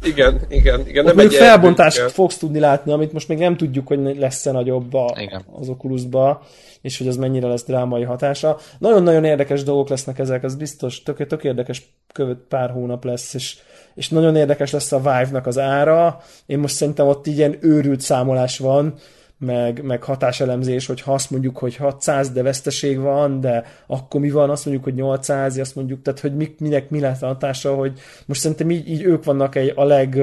Igen, 0.07 0.41
igen, 0.49 0.87
igen. 0.87 1.07
Ott 1.07 1.15
nem 1.15 1.27
egy 1.27 1.35
felbontást 1.35 1.99
kell. 1.99 2.09
fogsz 2.09 2.37
tudni 2.37 2.59
látni, 2.59 2.93
amit 2.93 3.13
most 3.13 3.29
még 3.29 3.39
nem 3.39 3.57
tudjuk, 3.57 3.87
hogy 3.87 4.17
lesz-e 4.19 4.53
nagyobb 4.53 4.95
a, 4.95 5.17
az 5.53 5.69
Oculusba, 5.69 6.43
és 6.81 6.99
hogy 6.99 7.09
az 7.09 7.17
mennyire 7.17 7.47
lesz 7.47 7.65
drámai 7.65 8.03
hatása. 8.03 8.59
Nagyon-nagyon 8.79 9.25
érdekes 9.25 9.63
dolgok 9.63 9.89
lesznek 9.89 10.19
ezek, 10.19 10.45
az 10.45 10.55
biztos, 10.55 11.03
tök, 11.03 11.27
tök 11.27 11.45
érdekes 11.45 11.83
követ 12.13 12.39
pár 12.49 12.71
hónap 12.71 13.05
lesz, 13.05 13.35
és, 13.35 13.57
és 13.95 14.09
nagyon 14.09 14.37
érdekes 14.37 14.71
lesz 14.71 14.93
a 14.93 14.99
Vive-nak 14.99 15.47
az 15.47 15.59
ára. 15.59 16.21
Én 16.47 16.59
most 16.59 16.75
szerintem 16.75 17.07
ott 17.07 17.27
ilyen 17.27 17.57
őrült 17.61 18.01
számolás 18.01 18.59
van, 18.59 18.95
meg, 19.39 19.83
meg 19.83 20.03
hatáselemzés, 20.03 20.87
hogy 20.87 21.01
ha 21.01 21.13
azt 21.13 21.31
mondjuk, 21.31 21.59
hogy 21.59 21.77
600, 21.77 22.31
de 22.31 22.43
veszteség 22.43 22.99
van, 22.99 23.41
de 23.41 23.65
akkor 23.87 24.21
mi 24.21 24.31
van, 24.31 24.51
azt 24.51 24.65
mondjuk, 24.65 24.85
hogy 24.87 24.95
800, 24.95 25.59
azt 25.59 25.75
mondjuk, 25.75 26.03
tehát 26.03 26.21
hogy 26.21 26.37
mi, 26.37 26.55
minek 26.59 26.91
mi 26.91 27.01
lesz 27.01 27.23
a 27.23 27.27
hatása, 27.27 27.75
hogy 27.75 28.01
most 28.27 28.41
szerintem 28.41 28.71
így, 28.71 28.89
így 28.89 29.03
ők 29.03 29.25
vannak 29.25 29.55
egy, 29.55 29.73
a 29.75 29.85
leg 29.85 30.23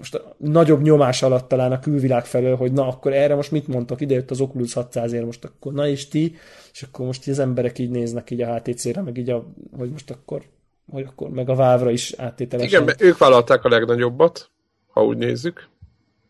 most 0.00 0.14
a 0.14 0.34
nagyobb 0.38 0.82
nyomás 0.82 1.22
alatt 1.22 1.48
talán 1.48 1.72
a 1.72 1.78
külvilág 1.78 2.24
felől, 2.24 2.56
hogy 2.56 2.72
na, 2.72 2.86
akkor 2.86 3.12
erre 3.12 3.34
most 3.34 3.50
mit 3.50 3.68
mondtok, 3.68 4.00
ide 4.00 4.14
jött 4.14 4.30
az 4.30 4.40
Oculus 4.40 4.72
600 4.72 5.12
ért, 5.12 5.24
most 5.24 5.44
akkor 5.44 5.72
na 5.72 5.86
és 5.86 6.08
ti, 6.08 6.34
és 6.72 6.82
akkor 6.82 7.06
most 7.06 7.28
az 7.28 7.38
emberek 7.38 7.78
így 7.78 7.90
néznek 7.90 8.30
így 8.30 8.40
a 8.40 8.54
HTC-re, 8.54 9.02
meg 9.02 9.16
így 9.16 9.30
a, 9.30 9.46
hogy 9.76 9.90
most 9.90 10.10
akkor, 10.10 10.42
hogy 10.90 11.06
akkor 11.08 11.30
meg 11.30 11.48
a 11.48 11.54
Válvra 11.54 11.90
is 11.90 12.12
áttételesen. 12.16 12.82
Igen, 12.82 12.94
ők 12.98 13.18
vállalták 13.18 13.64
a 13.64 13.68
legnagyobbat, 13.68 14.50
ha 14.86 15.04
úgy 15.04 15.16
nézzük. 15.16 15.68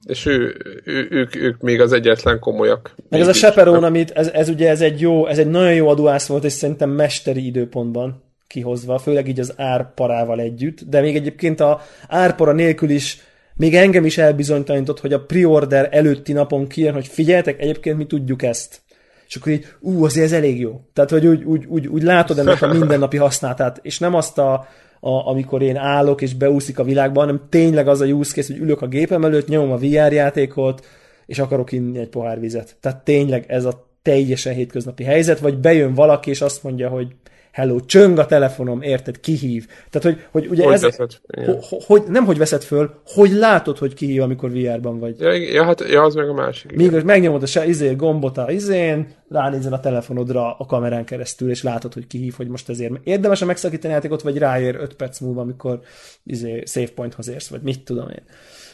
És 0.07 0.27
ő, 0.27 0.57
ő, 0.85 1.07
ők, 1.11 1.37
ők 1.37 1.61
még 1.61 1.81
az 1.81 1.93
egyetlen 1.93 2.39
komolyak. 2.39 2.95
Meg 3.09 3.21
ez 3.21 3.29
a 3.29 3.33
Chaperone, 3.33 3.87
amit, 3.87 4.11
ez, 4.11 4.29
ez 4.29 4.49
ugye 4.49 4.69
ez 4.69 4.81
egy, 4.81 5.01
jó, 5.01 5.27
ez 5.27 5.39
egy 5.39 5.51
nagyon 5.51 5.75
jó 5.75 5.89
adóász 5.89 6.27
volt, 6.27 6.45
és 6.45 6.53
szerintem 6.53 6.91
mesteri 6.91 7.47
időpontban 7.47 8.23
kihozva, 8.47 8.99
főleg 8.99 9.29
így 9.29 9.41
az 9.41 9.53
árparával 9.57 10.41
együtt, 10.41 10.81
de 10.89 11.01
még 11.01 11.17
egyébként 11.17 11.61
a 11.61 11.81
árpara 12.09 12.53
nélkül 12.53 12.91
is 12.91 13.21
még 13.61 13.75
engem 13.75 14.05
is 14.05 14.19
elbizonytalanított, 14.19 15.01
hogy 15.01 15.13
a 15.13 15.25
preorder 15.25 15.89
előtti 15.91 16.33
napon 16.33 16.67
kijön, 16.67 16.93
hogy 16.93 17.07
figyeltek, 17.07 17.61
egyébként 17.61 17.97
mi 17.97 18.07
tudjuk 18.07 18.43
ezt. 18.43 18.81
És 19.29 19.37
akkor 19.37 19.53
így, 19.53 19.67
ú, 19.81 20.05
azért 20.05 20.27
ez 20.27 20.33
elég 20.33 20.61
jó. 20.61 20.81
Tehát, 20.93 21.11
hogy 21.11 21.27
úgy, 21.27 21.45
úgy, 21.45 21.67
úgy, 21.67 21.87
úgy 21.87 22.03
látod 22.03 22.39
ennek 22.39 22.63
a 22.63 22.73
mindennapi 22.79 23.17
használatát, 23.17 23.79
és 23.83 23.99
nem 23.99 24.15
azt 24.15 24.39
a, 24.39 24.69
a, 25.01 25.29
amikor 25.29 25.63
én 25.63 25.77
állok 25.77 26.23
és 26.23 26.35
beúszik 26.35 26.79
a 26.79 26.85
világban, 26.85 27.25
hanem 27.25 27.47
tényleg 27.49 27.89
az 27.89 28.01
a 28.01 28.07
use 28.07 28.35
case, 28.35 28.53
hogy 28.53 28.63
ülök 28.63 28.83
a 28.83 28.87
gépem 28.87 29.25
előtt, 29.25 29.49
nyomom 29.49 29.73
a 29.73 29.77
VR 29.77 30.13
játékot, 30.13 30.87
és 31.27 31.39
akarok 31.39 31.73
inni 31.73 31.99
egy 31.99 32.09
pohár 32.09 32.41
vizet. 32.41 32.77
Tehát 32.81 33.05
tényleg 33.05 33.45
ez 33.49 33.65
a 33.65 33.89
teljesen 34.03 34.55
hétköznapi 34.55 35.05
helyzet, 35.05 35.39
vagy 35.39 35.59
bejön 35.59 35.95
valaki, 35.95 36.31
és 36.31 36.41
azt 36.41 36.63
mondja, 36.63 36.89
hogy 36.89 37.15
hello, 37.53 37.81
csöng 37.81 38.19
a 38.19 38.27
telefonom, 38.27 38.83
érted, 38.83 39.21
kihív. 39.21 39.67
Tehát, 39.91 40.09
hogy, 40.09 40.27
hogy 40.31 40.51
ugye 40.51 40.65
hogy 40.65 40.73
ez, 40.73 40.83
veszed, 40.83 40.99
hogy, 40.99 41.59
hogy, 41.87 42.03
nem 42.09 42.25
hogy 42.25 42.39
veszed 42.39 42.63
föl, 42.63 43.01
hogy 43.05 43.31
látod, 43.31 43.79
hogy 43.79 43.95
kihív, 43.95 44.23
amikor 44.23 44.51
VR-ban 44.51 44.99
vagy. 44.99 45.21
Ja, 45.21 45.33
ja, 45.33 45.65
hát 45.65 45.85
ja, 45.89 46.03
az 46.03 46.15
meg 46.15 46.29
a 46.29 46.33
másik. 46.33 46.73
Míg 46.73 46.91
hogy 46.93 47.05
megnyomod 47.05 47.43
a 47.43 47.47
se, 47.47 47.67
izé, 47.67 47.95
gombot 47.95 48.39
a 48.39 48.51
izén, 48.51 49.09
ránézel 49.29 49.73
a 49.73 49.81
telefonodra 49.81 50.57
a 50.59 50.67
kamerán 50.67 51.05
keresztül, 51.05 51.51
és 51.51 51.63
látod, 51.63 51.95
hogy 51.95 52.07
kihív, 52.07 52.35
hogy 52.37 52.49
most 52.49 52.69
ezért 52.69 52.93
érdemes 53.05 53.43
a 53.43 53.47
megszakítani 53.47 53.93
játékot, 53.93 54.23
vagy 54.23 54.39
ráér 54.39 54.75
5 54.75 54.95
perc 54.95 55.21
múlva, 55.21 55.41
amikor 55.41 55.81
izé, 56.25 56.63
save 56.67 56.89
pointhoz 56.95 57.29
érsz, 57.29 57.49
vagy 57.49 57.63
mit 57.63 57.85
tudom 57.85 58.09
én. 58.09 58.23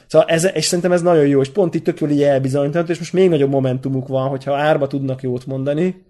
Szóval 0.07 0.29
ez, 0.29 0.51
és 0.55 0.65
szerintem 0.65 0.93
ez 0.93 1.03
nagyon 1.03 1.27
jó, 1.27 1.41
és 1.41 1.49
pont 1.49 1.75
itt 1.75 1.85
tök 1.85 2.01
jól 2.01 2.11
így 2.11 2.23
elbizonyított, 2.23 2.89
és 2.89 2.99
most 2.99 3.13
még 3.13 3.29
nagyobb 3.29 3.51
momentumuk 3.51 4.09
van, 4.09 4.29
hogyha 4.29 4.57
árba 4.57 4.87
tudnak 4.87 5.23
jót 5.23 5.47
mondani, 5.47 6.05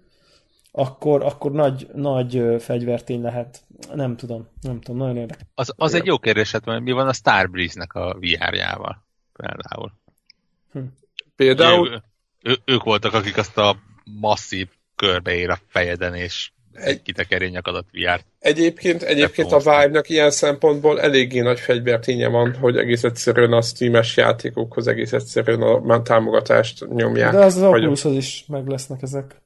akkor, 0.71 1.23
akkor 1.23 1.51
nagy, 1.51 1.87
nagy 1.93 2.55
fegyvertény 2.59 3.21
lehet. 3.21 3.61
Nem 3.93 4.15
tudom, 4.15 4.47
nem 4.61 4.81
tudom, 4.81 4.97
nagyon 4.97 5.17
érdekes. 5.17 5.45
Az, 5.55 5.73
az 5.75 5.93
egy 5.93 6.05
jó 6.05 6.17
kérdés, 6.19 6.51
hát 6.51 6.79
mi 6.79 6.91
van 6.91 7.07
a 7.07 7.13
Starbreeze-nek 7.13 7.93
a 7.93 8.17
VR-jával 8.19 9.05
például? 9.33 9.91
Hm. 10.71 10.79
Például? 11.35 11.87
Ő, 11.87 12.01
ő, 12.51 12.57
ők 12.65 12.83
voltak, 12.83 13.13
akik 13.13 13.37
azt 13.37 13.57
a 13.57 13.75
masszív 14.19 14.67
körbeér 14.95 15.49
a 15.49 15.59
fejeden, 15.67 16.13
és 16.13 16.51
egy 16.73 17.01
kitekeré 17.01 17.47
nyakadat 17.47 17.85
VR-t. 17.91 18.25
Egyébként, 18.39 19.03
egyébként 19.03 19.51
a 19.51 19.57
Vive-nak 19.57 20.09
ilyen 20.09 20.31
szempontból 20.31 21.01
eléggé 21.01 21.39
nagy 21.39 21.59
fegyverténye 21.59 22.27
van, 22.27 22.55
hogy 22.55 22.77
egész 22.77 23.03
egyszerűen 23.03 23.53
a 23.53 23.61
Steam-es 23.61 24.17
játékokhoz 24.17 24.87
egész 24.87 25.13
egyszerűen 25.13 25.61
a, 25.61 25.93
a 25.93 26.01
támogatást 26.01 26.87
nyomják. 26.87 27.31
De 27.31 27.37
az 27.37 27.55
az 27.55 27.63
Oculushoz 27.63 28.15
is 28.15 28.45
meg 28.47 28.67
lesznek 28.67 29.01
ezek. 29.01 29.41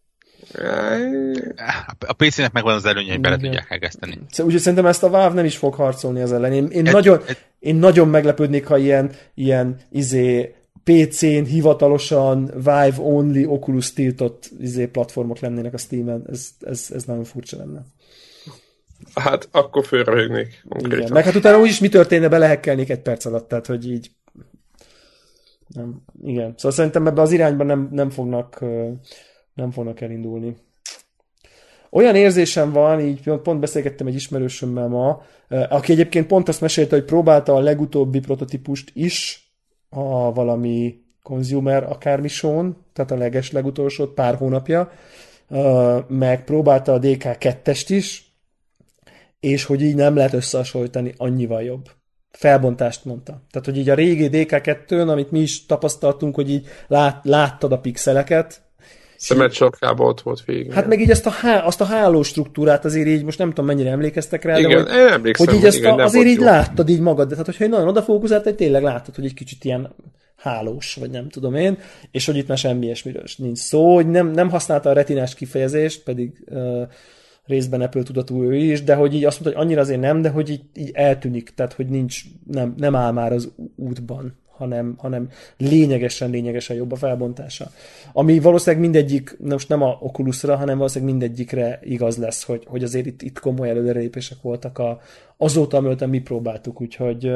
A 2.00 2.14
PC-nek 2.14 2.52
megvan 2.52 2.74
az 2.74 2.86
előnye, 2.86 3.12
hogy 3.12 3.22
bele 3.22 3.38
tudják 3.38 3.68
hegeszteni. 3.68 4.20
Úgyhogy 4.38 4.60
szerintem 4.60 4.86
ezt 4.86 5.04
a 5.04 5.10
Valve 5.10 5.36
nem 5.36 5.46
is 5.46 5.58
fog 5.58 5.74
harcolni 5.74 6.22
az 6.22 6.34
ellen. 6.34 6.54
Én, 6.54 6.68
én, 6.68 6.88
et, 6.88 6.94
nagyon, 6.94 7.22
et, 7.28 7.46
én 7.60 7.76
nagyon 7.76 8.08
meglepődnék, 8.08 8.66
ha 8.68 8.78
ilyen, 8.78 9.12
ilyen 9.34 9.78
izé, 9.90 10.56
PC-n 10.84 11.44
hivatalosan 11.44 12.46
Vive 12.56 12.96
Only 12.98 13.46
Oculus 13.46 13.94
tiltott 13.94 14.50
izé, 14.60 14.88
platformok 14.88 15.40
lennének 15.40 15.74
a 15.74 15.78
Steam-en. 15.78 16.24
Ez, 16.30 16.50
ez, 16.60 16.88
ez 16.94 17.04
nagyon 17.04 17.24
furcsa 17.24 17.58
lenne. 17.58 17.82
Hát 19.16 19.48
akkor 19.52 19.86
fölröhögnék. 19.86 20.64
Igen. 20.80 21.10
Meg 21.12 21.24
hát 21.24 21.36
utána 21.36 21.60
úgyis 21.60 21.80
mi 21.80 21.90
történne, 21.90 22.28
belehekkelnék 22.28 22.90
egy 22.90 23.02
perc 23.02 23.26
alatt, 23.26 23.48
tehát 23.48 23.66
hogy 23.66 23.92
így 23.92 24.12
nem, 25.68 26.02
igen. 26.24 26.54
Szóval 26.56 26.72
szerintem 26.72 27.08
ebbe 27.08 27.22
az 27.22 27.32
irányban 27.32 27.66
nem, 27.66 27.90
nem 27.92 28.10
fognak 28.10 28.64
nem 29.62 29.72
fognak 29.72 30.02
elindulni. 30.02 30.56
Olyan 31.90 32.16
érzésem 32.16 32.72
van, 32.72 33.00
így 33.00 33.24
pont 33.44 33.60
beszélgettem 33.60 34.08
egy 34.08 34.16
ismerősömmel 34.16 34.88
ma, 34.88 35.22
aki 35.70 35.92
egyébként 35.92 36.28
pont 36.28 36.48
azt 36.48 36.62
mesélte, 36.62 36.96
hogy 36.96 37.06
próbálta 37.06 37.54
a 37.54 37.60
legutóbbi 37.60 38.20
prototípust 38.20 38.92
is 38.94 39.46
a 39.90 40.34
valami 40.34 41.00
consumer 41.24 41.84
akármi 41.84 42.28
show 42.28 42.72
tehát 42.94 43.12
a 43.12 43.18
leges 43.18 43.52
legutolsót 43.52 44.14
pár 44.14 44.36
hónapja, 44.36 44.92
meg 46.08 46.44
próbálta 46.44 46.94
a 46.94 47.00
DK2-est 47.00 47.86
is, 47.88 48.36
és 49.40 49.64
hogy 49.64 49.82
így 49.82 49.96
nem 49.96 50.16
lehet 50.16 50.34
összehasonlítani, 50.34 51.14
annyival 51.18 51.64
jobb. 51.64 51.90
Felbontást 52.30 53.06
mondta. 53.06 53.42
Tehát, 53.52 53.68
hogy 53.68 53.78
így 53.78 53.90
a 53.90 53.94
régi 53.94 54.30
DK2-n, 54.32 55.08
amit 55.08 55.32
mi 55.32 55.40
is 55.40 55.66
tapasztaltunk, 55.66 56.36
hogy 56.36 56.50
így 56.50 56.68
lát, 56.88 57.26
láttad 57.26 57.72
a 57.72 57.80
pixeleket, 57.80 58.62
Szemet 59.22 59.54
sarkában 59.54 60.08
ott 60.08 60.22
volt 60.22 60.46
végig. 60.46 60.74
Hát 60.74 60.88
meg 60.88 61.00
így 61.00 61.12
azt 61.12 61.26
a, 61.26 61.30
há, 61.30 61.60
azt 61.60 61.82
a 61.82 61.86
háló 61.86 62.24
struktúrát 62.24 62.86
azért 62.86 63.08
így, 63.08 63.24
most 63.24 63.38
nem 63.38 63.50
tudom 63.50 63.66
mennyire 63.66 63.90
emlékeztek 63.90 64.44
rá, 64.44 64.60
igen, 64.60 64.84
de 64.84 64.92
hogy, 64.92 65.12
emlékszem, 65.12 65.46
hogy 65.46 65.56
így 65.56 65.66
ezt 65.66 65.78
igen, 65.78 66.00
a, 66.00 66.04
azért 66.04 66.26
így 66.26 66.40
jó. 66.40 66.44
láttad 66.44 66.90
így 66.90 67.00
magad, 67.00 67.30
de 67.30 67.36
hát 67.36 67.46
hogyha 67.46 67.68
nagyon 67.68 67.88
odafókuszált, 67.88 68.44
hogy 68.44 68.56
tényleg 68.56 68.84
láttad, 68.84 69.16
hogy 69.16 69.26
egy 69.26 69.34
kicsit 69.34 69.64
ilyen 69.64 69.96
hálós, 70.36 70.96
vagy 71.00 71.10
nem 71.10 71.30
tudom 71.30 71.56
én, 71.56 71.78
és 72.12 72.26
hogy 72.26 72.38
itt 72.38 72.48
már 72.48 72.58
semmi 72.58 72.86
ilyesmiről 72.86 73.24
nincs 73.38 73.58
szó, 73.58 73.94
hogy 73.94 74.10
nem, 74.10 74.32
nem 74.32 74.50
használta 74.50 74.90
a 74.90 74.94
retinás 74.94 75.36
kifejezést, 75.36 76.04
pedig 76.04 76.44
uh, 76.50 76.82
részben 77.46 77.82
Apple 77.82 78.04
tudatú 78.04 78.44
ő 78.44 78.56
is, 78.56 78.84
de 78.84 78.96
hogy 78.96 79.14
így 79.14 79.26
azt 79.26 79.40
mondta, 79.40 79.60
hogy 79.60 79.68
annyira 79.68 79.82
azért 79.82 80.00
nem, 80.00 80.22
de 80.22 80.30
hogy 80.30 80.50
így, 80.50 80.64
így 80.74 80.92
eltűnik, 80.94 81.50
tehát 81.56 81.74
hogy 81.74 81.88
nincs, 81.88 82.22
nem, 82.48 82.74
nem 82.78 82.96
áll 82.96 83.12
már 83.12 83.32
az 83.34 83.52
útban 83.76 84.40
hanem, 84.62 84.96
hanem 84.98 85.30
lényegesen, 85.58 86.30
lényegesen 86.30 86.76
jobb 86.76 86.92
a 86.92 86.96
felbontása. 86.96 87.72
Ami 88.14 88.40
valószínűleg 88.40 88.82
mindegyik, 88.82 89.38
most 89.40 89.70
nem 89.70 89.82
a 89.82 89.98
Oculusra, 90.00 90.56
hanem 90.56 90.78
valószínűleg 90.78 91.14
mindegyikre 91.14 91.80
igaz 91.84 92.18
lesz, 92.18 92.44
hogy, 92.44 92.64
hogy 92.68 92.84
azért 92.84 93.06
itt, 93.06 93.22
itt 93.22 93.40
komoly 93.40 93.70
előrelépések 93.70 94.38
voltak 94.42 94.78
a, 94.78 95.00
azóta, 95.38 95.78
amióta 95.78 96.08
mi 96.08 96.20
próbáltuk, 96.20 96.82
úgyhogy 96.82 97.32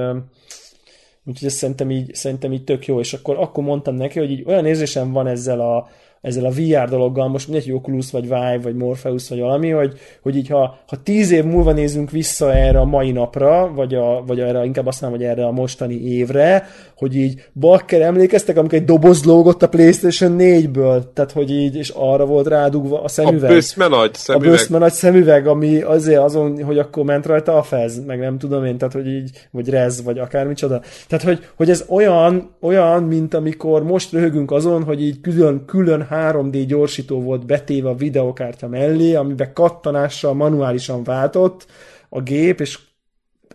úgyhogy 1.26 1.48
ez 1.48 1.54
szerintem 1.54 1.92
így, 1.92 2.16
szerintem 2.16 2.54
így 2.54 2.64
tök 2.64 2.86
jó, 2.86 3.00
és 3.00 3.14
akkor, 3.14 3.38
akkor 3.38 3.64
mondtam 3.64 3.96
neki, 3.96 4.20
hogy 4.20 4.32
így 4.32 4.44
olyan 4.46 4.66
érzésem 4.66 5.12
van 5.12 5.28
ezzel 5.28 5.60
a, 5.60 5.90
ezzel 6.26 6.46
a 6.46 6.50
VR 6.50 6.90
dologgal, 6.90 7.28
most 7.28 7.48
mindegy, 7.48 7.72
Oculus, 7.72 8.12
vagy 8.12 8.22
Vive, 8.22 8.60
vagy 8.64 8.76
Morpheus, 8.76 9.30
vagy 9.30 9.40
valami, 9.40 9.70
hogy, 9.70 9.94
hogy 10.22 10.36
így 10.36 10.48
ha, 10.48 10.78
ha 10.88 10.98
tíz 11.04 11.32
év 11.32 11.44
múlva 11.44 11.72
nézünk 11.72 12.12
vissza 12.12 12.54
erre 12.54 12.80
a 12.80 12.86
mai 12.86 13.12
napra, 13.12 13.72
vagy, 13.76 13.94
a, 13.94 14.24
vagy 14.28 14.40
erre, 14.40 14.66
inkább 14.66 14.88
azt 14.88 15.02
mondom, 15.02 15.20
hogy 15.20 15.30
erre 15.30 15.46
a 15.46 15.52
mostani 15.52 16.02
évre, 16.02 16.68
hogy 16.98 17.16
így 17.16 17.46
bakker 17.54 18.02
emlékeztek, 18.02 18.58
amikor 18.58 18.78
egy 18.78 18.86
doboz 18.86 19.24
lógott 19.24 19.64
a 19.64 19.70
Playstation 19.70 20.36
4-ből, 20.40 21.04
tehát 21.14 21.32
hogy 21.32 21.52
így, 21.52 21.76
és 21.76 21.90
arra 21.90 22.26
volt 22.26 22.48
rádugva 22.48 23.02
a 23.02 23.08
szemüveg. 23.08 23.50
A 23.50 23.54
bőszme 23.54 23.88
nagy 23.88 24.14
szemüveg. 24.14 24.48
A 24.48 24.52
bőszme 24.52 24.78
nagy 24.78 24.94
szemüveg, 24.94 25.48
ami 25.48 25.82
azért 25.82 26.22
azon, 26.22 26.64
hogy 26.64 26.78
akkor 26.78 27.04
ment 27.04 27.26
rajta 27.26 27.58
a 27.58 27.64
fez, 27.64 28.06
meg 28.06 28.20
nem 28.20 28.38
tudom 28.38 28.66
én, 28.66 28.78
tehát 28.78 28.94
hogy 28.94 29.08
így, 29.08 29.30
vagy 29.52 29.70
rez, 29.70 30.04
vagy 30.04 30.18
akármicsoda. 30.18 30.82
Tehát, 31.08 31.26
hogy, 31.26 31.46
hogy 31.56 31.70
ez 31.70 31.86
olyan, 31.88 32.50
olyan, 32.62 33.04
mint 33.04 33.34
amikor 33.34 33.84
most 33.84 34.12
röhögünk 34.12 34.52
azon, 34.52 34.84
hogy 34.84 35.02
így 35.02 35.22
külön, 35.22 35.64
külön 35.66 36.06
3D 36.16 36.64
gyorsító 36.68 37.22
volt 37.22 37.46
betéve 37.46 37.90
a 37.90 37.96
videokártya 37.96 38.68
mellé, 38.68 39.16
amiben 39.16 39.54
kattanással 39.54 40.34
manuálisan 40.34 41.04
váltott 41.04 41.66
a 42.10 42.22
gép, 42.22 42.60
és 42.60 42.80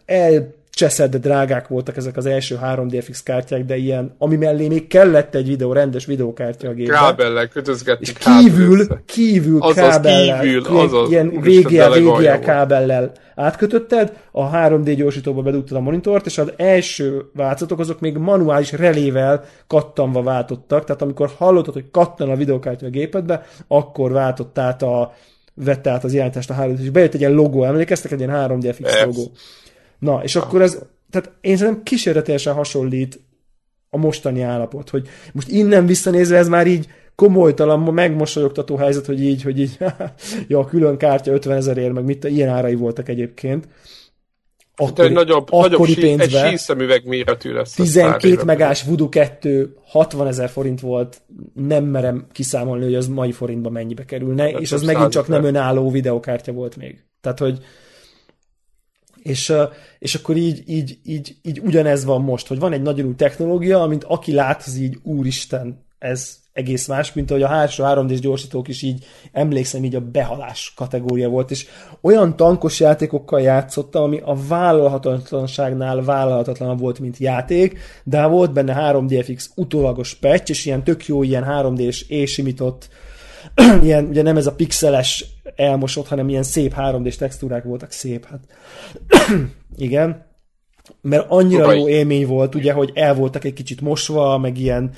el 0.04 0.54
cseszed, 0.80 1.16
drágák 1.16 1.68
voltak 1.68 1.96
ezek 1.96 2.16
az 2.16 2.26
első 2.26 2.58
3DFX 2.64 3.18
kártyák, 3.24 3.64
de 3.64 3.76
ilyen, 3.76 4.14
ami 4.18 4.36
mellé 4.36 4.68
még 4.68 4.86
kellett 4.86 5.34
egy 5.34 5.46
videó, 5.46 5.72
rendes 5.72 6.06
videókártya 6.06 6.68
a 6.68 6.72
gépben. 6.72 6.96
Kábellel 6.96 7.48
kötözgetni. 7.48 8.06
És 8.06 8.12
kívül, 8.12 8.86
kívül 9.06 9.62
azaz, 9.62 9.74
kábellel, 9.74 10.40
kívül, 10.40 10.78
azaz, 10.78 11.10
ilyen 11.10 11.28
VGA, 11.40 12.38
kábellel 12.38 13.12
átkötötted, 13.34 14.12
a 14.32 14.50
3D 14.50 14.92
gyorsítóba 14.96 15.42
bedugtad 15.42 15.76
a 15.76 15.80
monitort, 15.80 16.26
és 16.26 16.38
az 16.38 16.52
első 16.56 17.24
változatok 17.34 17.78
azok 17.78 18.00
még 18.00 18.16
manuális 18.16 18.72
relével 18.72 19.44
kattanva 19.66 20.22
váltottak, 20.22 20.84
tehát 20.84 21.02
amikor 21.02 21.30
hallottad, 21.36 21.74
hogy 21.74 21.90
kattan 21.90 22.30
a 22.30 22.36
videókártya 22.36 22.86
a 22.86 22.90
gépedbe, 22.90 23.46
akkor 23.68 24.12
váltott 24.12 24.58
át 24.58 24.82
a 24.82 25.12
vette 25.54 25.90
át 25.90 26.04
az 26.04 26.12
irányítást 26.12 26.50
a 26.50 26.54
3 26.54 26.76
és 26.80 26.90
bejött 26.90 27.14
egy 27.14 27.20
ilyen 27.20 27.32
logó, 27.32 27.64
emlékeztek? 27.64 28.12
Egy 28.12 28.20
ilyen 28.20 28.48
3DFX 28.48 29.04
logó. 29.04 29.30
Na, 30.00 30.20
és 30.22 30.36
akkor 30.36 30.62
ez, 30.62 30.78
tehát 31.10 31.32
én 31.40 31.56
szerintem 31.56 31.82
kísérletesen 31.82 32.54
hasonlít 32.54 33.20
a 33.90 33.96
mostani 33.96 34.42
állapot, 34.42 34.90
hogy 34.90 35.08
most 35.32 35.48
innen 35.48 35.86
visszanézve 35.86 36.36
ez 36.36 36.48
már 36.48 36.66
így 36.66 36.88
komolytalan, 37.14 37.80
megmosolyogtató 37.80 38.76
helyzet, 38.76 39.06
hogy 39.06 39.22
így, 39.22 39.42
hogy 39.42 39.60
így, 39.60 39.78
ja, 40.48 40.64
külön 40.64 40.96
kártya 40.96 41.32
50 41.32 41.56
ezerért, 41.56 41.92
meg 41.92 42.04
mit, 42.04 42.24
ilyen 42.24 42.48
árai 42.48 42.74
voltak 42.74 43.08
egyébként. 43.08 43.68
Akkori, 44.76 45.08
egy 45.08 45.14
nagyobb, 45.14 45.50
nagyobb 45.50 45.86
sí, 45.86 45.94
pénzbe, 46.00 46.44
egy 46.44 46.50
síszemüveg 46.50 47.06
méretű 47.06 47.52
lesz. 47.52 47.74
12 47.74 48.44
megás 48.44 48.82
Voodoo 48.82 49.08
2 49.08 49.76
60 49.84 50.26
ezer 50.26 50.48
forint 50.48 50.80
volt, 50.80 51.20
nem 51.54 51.84
merem 51.84 52.26
kiszámolni, 52.32 52.84
hogy 52.84 52.94
az 52.94 53.08
mai 53.08 53.32
forintban 53.32 53.72
mennyibe 53.72 54.04
kerülne, 54.04 54.42
hát 54.42 54.60
és 54.60 54.72
az 54.72 54.82
megint 54.82 55.10
csak 55.10 55.28
nem 55.28 55.44
önálló 55.44 55.90
videokártya 55.90 56.52
volt 56.52 56.76
még. 56.76 57.04
Tehát, 57.20 57.38
hogy 57.38 57.58
és, 59.22 59.52
és 59.98 60.14
akkor 60.14 60.36
így, 60.36 60.62
így, 60.66 60.98
így, 61.04 61.36
így 61.42 61.60
ugyanez 61.60 62.04
van 62.04 62.22
most, 62.22 62.46
hogy 62.46 62.58
van 62.58 62.72
egy 62.72 62.82
nagyon 62.82 63.06
új 63.06 63.14
technológia, 63.14 63.82
amint 63.82 64.04
aki 64.04 64.32
lát, 64.32 64.62
az 64.66 64.76
így 64.76 64.98
úristen, 65.02 65.84
ez, 65.98 66.40
egész 66.52 66.86
más, 66.86 67.12
mint 67.12 67.30
ahogy 67.30 67.42
a 67.42 67.48
hátsó 67.48 67.84
3D-s 67.86 68.20
gyorsítók 68.20 68.68
is 68.68 68.82
így 68.82 69.04
emlékszem, 69.32 69.84
így 69.84 69.94
a 69.94 70.00
behalás 70.00 70.72
kategória 70.76 71.28
volt, 71.28 71.50
és 71.50 71.66
olyan 72.00 72.36
tankos 72.36 72.80
játékokkal 72.80 73.40
játszottam, 73.40 74.02
ami 74.02 74.20
a 74.24 74.36
vállalhatatlanságnál 74.48 76.02
vállalhatatlan 76.02 76.76
volt, 76.76 76.98
mint 76.98 77.18
játék, 77.18 77.78
de 78.04 78.26
volt 78.26 78.52
benne 78.52 78.92
3DFX 78.92 79.46
utólagos 79.54 80.14
patch, 80.14 80.50
és 80.50 80.66
ilyen 80.66 80.84
tök 80.84 81.06
jó, 81.06 81.22
ilyen 81.22 81.44
3D-s 81.48 82.04
ésimított, 82.08 82.88
ilyen, 83.82 84.04
ugye 84.04 84.22
nem 84.22 84.36
ez 84.36 84.46
a 84.46 84.54
pixeles 84.54 85.24
elmosott, 85.56 86.08
hanem 86.08 86.28
ilyen 86.28 86.42
szép 86.42 86.74
3D-s 86.76 87.16
textúrák 87.16 87.64
voltak, 87.64 87.90
szép, 87.90 88.26
hát 88.26 88.40
igen, 89.76 90.26
mert 91.00 91.26
annyira 91.28 91.62
Uvaj. 91.62 91.78
jó 91.78 91.88
élmény 91.88 92.26
volt, 92.26 92.54
ugye, 92.54 92.72
hogy 92.72 92.90
el 92.94 93.14
voltak 93.14 93.44
egy 93.44 93.52
kicsit 93.52 93.80
mosva, 93.80 94.38
meg 94.38 94.58
ilyen 94.58 94.90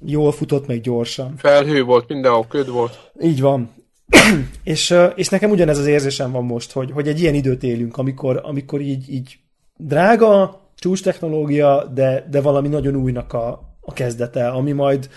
jól 0.00 0.32
futott, 0.32 0.66
meg 0.66 0.80
gyorsan. 0.80 1.36
Felhő 1.36 1.82
volt, 1.82 2.08
mindenhol 2.08 2.46
köd 2.48 2.70
volt. 2.70 3.10
Így 3.20 3.40
van. 3.40 3.70
és, 4.64 4.94
és 5.14 5.28
nekem 5.28 5.50
ugyanez 5.50 5.78
az 5.78 5.86
érzésem 5.86 6.32
van 6.32 6.44
most, 6.44 6.72
hogy, 6.72 6.90
hogy 6.90 7.08
egy 7.08 7.20
ilyen 7.20 7.34
időt 7.34 7.62
élünk, 7.62 7.96
amikor, 7.96 8.40
amikor 8.44 8.80
így, 8.80 9.12
így 9.12 9.38
drága, 9.76 10.60
csúcs 10.76 11.02
technológia, 11.02 11.84
de, 11.94 12.26
de 12.30 12.40
valami 12.40 12.68
nagyon 12.68 12.96
újnak 12.96 13.32
a, 13.32 13.76
a 13.80 13.92
kezdete, 13.92 14.48
ami 14.48 14.72
majd, 14.72 15.08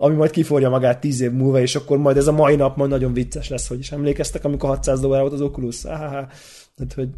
ami 0.00 0.14
majd 0.14 0.30
kiforja 0.30 0.68
magát 0.68 1.00
tíz 1.00 1.20
év 1.20 1.30
múlva, 1.30 1.60
és 1.60 1.74
akkor 1.74 1.98
majd 1.98 2.16
ez 2.16 2.26
a 2.26 2.32
mai 2.32 2.56
nap 2.56 2.76
majd 2.76 2.90
nagyon 2.90 3.12
vicces 3.12 3.48
lesz, 3.48 3.68
hogy 3.68 3.78
is 3.78 3.92
emlékeztek, 3.92 4.44
amikor 4.44 4.68
600 4.68 5.00
dollár 5.00 5.20
volt 5.20 5.32
az 5.32 5.40
Oculus. 5.40 5.84
Ah, 5.84 6.26
tehát, 6.76 6.92
hogy 6.94 7.08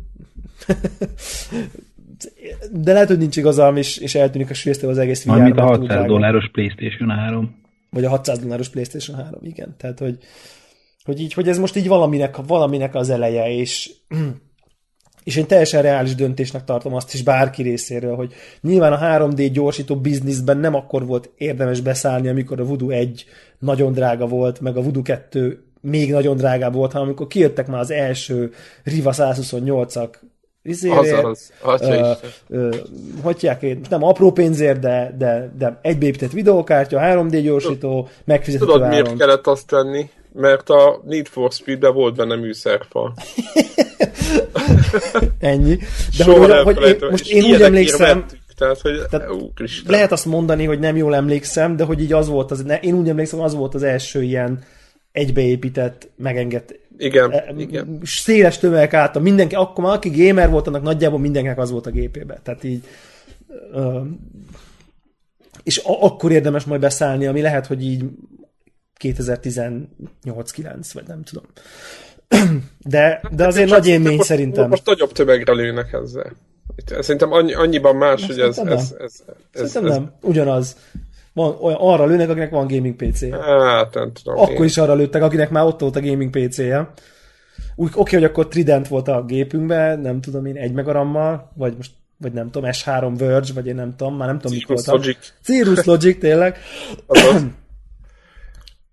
de 2.72 2.92
lehet, 2.92 3.08
hogy 3.08 3.18
nincs 3.18 3.36
igazam, 3.36 3.76
és, 3.76 3.96
és 3.96 4.14
eltűnik 4.14 4.50
a 4.50 4.54
sülyeztő 4.54 4.88
az 4.88 4.98
egész 4.98 5.24
VR. 5.24 5.42
Mint 5.42 5.58
a 5.58 5.62
600 5.62 6.06
dolláros 6.06 6.48
PlayStation 6.52 7.10
3. 7.10 7.54
Vagy 7.90 8.04
a 8.04 8.08
600 8.08 8.38
dolláros 8.38 8.68
PlayStation 8.68 9.16
3, 9.16 9.40
igen. 9.42 9.74
Tehát, 9.78 9.98
hogy, 9.98 10.18
hogy 11.04 11.20
így, 11.20 11.32
hogy 11.32 11.48
ez 11.48 11.58
most 11.58 11.76
így 11.76 11.88
valaminek, 11.88 12.36
valaminek 12.46 12.94
az 12.94 13.10
eleje, 13.10 13.50
és, 13.50 13.90
és 15.24 15.36
én 15.36 15.46
teljesen 15.46 15.82
reális 15.82 16.14
döntésnek 16.14 16.64
tartom 16.64 16.94
azt 16.94 17.14
is 17.14 17.22
bárki 17.22 17.62
részéről, 17.62 18.14
hogy 18.14 18.32
nyilván 18.60 18.92
a 18.92 18.98
3D 18.98 19.50
gyorsító 19.52 19.96
bizniszben 19.96 20.58
nem 20.58 20.74
akkor 20.74 21.06
volt 21.06 21.30
érdemes 21.36 21.80
beszállni, 21.80 22.28
amikor 22.28 22.60
a 22.60 22.64
Voodoo 22.64 22.88
1 22.88 23.24
nagyon 23.58 23.92
drága 23.92 24.26
volt, 24.26 24.60
meg 24.60 24.76
a 24.76 24.82
Voodoo 24.82 25.02
2 25.02 25.64
még 25.80 26.12
nagyon 26.12 26.36
drágább 26.36 26.74
volt, 26.74 26.92
hanem 26.92 27.06
amikor 27.06 27.26
kijöttek 27.26 27.66
már 27.66 27.80
az 27.80 27.90
első 27.90 28.52
Riva 28.84 29.12
128-ak 29.14 30.08
Izére, 30.62 31.26
az, 31.26 31.52
az, 31.62 31.80
uh, 31.80 32.16
uh, 32.48 32.76
hogy 33.22 33.78
nem 33.88 34.04
apró 34.04 34.32
pénzért, 34.32 34.78
de, 34.78 35.14
de, 35.18 35.52
de 35.58 35.78
egybépített 35.82 36.30
videókártya, 36.30 36.98
3D 37.02 37.40
gyorsító, 37.42 38.08
megfizethető 38.24 38.72
Tudod, 38.72 38.86
áron. 38.86 39.02
miért 39.02 39.18
kellett 39.18 39.46
azt 39.46 39.66
tenni? 39.66 40.10
Mert 40.32 40.70
a 40.70 41.00
Need 41.04 41.26
for 41.26 41.52
Speed-ben 41.52 41.92
volt 41.92 42.16
benne 42.16 42.36
műszerfal. 42.36 43.14
Ennyi. 45.38 45.76
De 46.16 46.24
Soha 46.24 46.62
hogy, 46.62 46.76
hogy 46.76 46.86
én, 46.86 47.08
most 47.10 47.30
én 47.30 47.44
úgy 47.44 47.62
emlékszem, 47.62 48.26
tehát, 48.56 48.80
hogy 48.80 49.00
tehát 49.10 49.30
ó, 49.30 49.50
lehet 49.86 50.12
azt 50.12 50.24
mondani, 50.24 50.64
hogy 50.64 50.78
nem 50.78 50.96
jól 50.96 51.14
emlékszem, 51.14 51.76
de 51.76 51.84
hogy 51.84 52.00
így 52.00 52.12
az 52.12 52.28
volt 52.28 52.50
az, 52.50 52.64
én 52.80 52.94
úgy 52.94 53.08
emlékszem, 53.08 53.40
az 53.40 53.54
volt 53.54 53.74
az 53.74 53.82
első 53.82 54.22
ilyen 54.22 54.64
egybeépített, 55.12 56.08
megengedt 56.16 56.80
igen, 57.00 57.30
e, 57.30 57.54
igen. 57.56 58.00
Széles 58.04 58.58
tömegek 58.58 58.94
álltam, 58.94 59.22
mindenki, 59.22 59.54
akkor 59.54 59.84
már 59.84 59.94
aki 59.94 60.26
gamer 60.26 60.50
volt, 60.50 60.66
annak 60.66 60.82
nagyjából 60.82 61.18
mindenkinek 61.18 61.58
az 61.58 61.70
volt 61.70 61.86
a 61.86 61.90
gépébe. 61.90 62.40
Tehát 62.42 62.64
így 62.64 62.84
ö, 63.72 64.00
és 65.62 65.78
a, 65.78 66.04
akkor 66.04 66.32
érdemes 66.32 66.64
majd 66.64 66.80
beszállni, 66.80 67.26
ami 67.26 67.40
lehet, 67.40 67.66
hogy 67.66 67.84
így 67.84 68.04
2018-9, 69.00 69.86
vagy 70.92 71.06
nem 71.06 71.22
tudom. 71.22 71.44
De, 72.84 73.22
de 73.30 73.46
azért 73.46 73.70
nagy 73.70 73.86
élmény 73.86 74.16
most, 74.16 74.28
szerintem. 74.28 74.68
Most 74.68 74.86
nagyobb 74.86 75.12
tömegre 75.12 75.52
lőnek 75.52 75.92
ezzel. 75.92 76.32
Szerintem 77.00 77.32
annyi, 77.32 77.54
annyiban 77.54 77.96
más, 77.96 78.20
Most 78.20 78.32
hogy 78.32 78.48
ez, 78.48 78.58
ez, 78.58 78.94
ez, 78.98 79.22
ez, 79.52 79.76
ez, 79.76 79.82
nem, 79.82 80.12
ugyanaz. 80.20 80.76
Van, 81.32 81.56
olyan, 81.60 81.78
arra 81.80 82.06
lőnek, 82.06 82.28
akinek 82.28 82.50
van 82.50 82.66
gaming 82.66 82.94
PC-je. 82.96 83.36
Hát, 83.36 83.94
nem 83.94 84.12
tudom. 84.12 84.38
Akkor 84.38 84.54
én. 84.54 84.64
is 84.64 84.76
arra 84.78 84.94
lőttek, 84.94 85.22
akinek 85.22 85.50
már 85.50 85.64
ott 85.64 85.80
volt 85.80 85.96
a 85.96 86.00
gaming 86.00 86.30
PC-je. 86.30 86.90
Úgy, 87.74 87.90
oké, 87.94 88.14
hogy 88.14 88.24
akkor 88.24 88.48
Trident 88.48 88.88
volt 88.88 89.08
a 89.08 89.24
gépünkben, 89.24 90.00
nem 90.00 90.20
tudom 90.20 90.46
én, 90.46 90.56
egy 90.56 90.72
megarammal, 90.72 91.50
vagy 91.54 91.76
most 91.76 91.90
vagy 92.20 92.32
nem 92.32 92.50
tudom, 92.50 92.70
S3 92.72 93.14
Verge, 93.18 93.52
vagy 93.52 93.66
én 93.66 93.74
nem 93.74 93.96
tudom, 93.96 94.16
már 94.16 94.28
nem 94.28 94.38
tudom, 94.38 94.56
mik 94.56 94.66
voltak. 94.66 94.94
Logic. 94.94 95.32
Cirrus 95.42 95.84
Logic, 95.84 96.18
tényleg. 96.18 96.58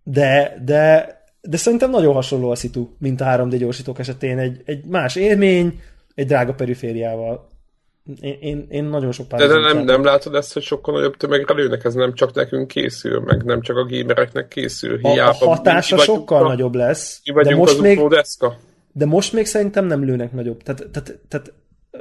de, 0.10 0.62
de, 0.66 1.16
de 1.42 1.58
szerintem 1.58 1.90
nagyon 1.90 2.14
hasonló 2.14 2.50
a 2.50 2.56
szitu, 2.56 2.90
mint 3.00 3.22
a 3.22 3.26
3D 3.26 3.56
gyorsítók 3.58 4.00
esetén. 4.00 4.38
Egy, 4.38 4.62
egy 4.66 4.86
más 4.86 5.16
élmény, 5.16 5.82
egy 6.16 6.28
drága 6.28 6.54
perifériával. 6.54 7.48
Én, 8.22 8.38
én, 8.42 8.66
én 8.70 8.84
nagyon 8.84 9.12
sok 9.12 9.28
pár. 9.28 9.40
De, 9.40 9.48
de 9.48 9.60
nem, 9.60 9.84
nem 9.84 10.04
látod 10.04 10.36
ezt, 10.36 10.54
hogy 10.54 10.62
sokkal 10.62 10.94
nagyobb 10.94 11.18
tömegre 11.18 11.54
lőnek? 11.54 11.84
Ez 11.84 11.94
nem 11.94 12.14
csak 12.14 12.34
nekünk 12.34 12.68
készül, 12.68 13.20
meg 13.20 13.44
nem 13.44 13.62
csak 13.62 13.78
a 13.78 13.86
gamereknek 13.86 14.48
készül. 14.48 14.98
Hiába, 14.98 15.38
a, 15.40 15.46
a 15.46 15.48
hatása 15.48 15.98
sokkal 15.98 16.46
a, 16.46 16.48
nagyobb 16.48 16.76
lesz. 16.76 17.22
De 17.44 17.56
most 17.56 17.82
még. 17.82 18.02
De 18.92 19.06
most 19.06 19.34
még 19.34 19.46
szerintem 19.46 19.86
nem 19.86 20.04
lőnek 20.04 20.32
nagyobb. 20.32 20.64
Tehát, 20.64 20.88
tehát, 20.92 21.20
tehát 21.28 21.54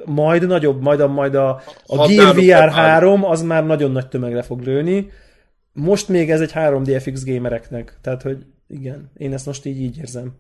majd 0.05 0.47
nagyobb, 0.47 0.83
majd 0.83 1.01
a, 1.01 1.07
majd 1.07 1.35
a, 1.35 1.63
a 1.87 2.07
Gear 2.07 2.35
VR 2.35 2.71
3 2.71 3.25
az 3.25 3.43
már 3.43 3.67
nagyon 3.67 3.91
nagy 3.91 4.09
tömegre 4.09 4.43
fog 4.43 4.61
lőni. 4.61 5.11
Most 5.77 6.09
még 6.09 6.31
ez 6.31 6.41
egy 6.41 6.53
3DFX 6.55 7.21
gamereknek. 7.25 7.99
Tehát, 8.01 8.23
hogy 8.23 8.45
igen, 8.69 9.11
én 9.17 9.33
ezt 9.33 9.47
most 9.47 9.65
így 9.65 9.81
így 9.81 9.99
érzem 9.99 10.35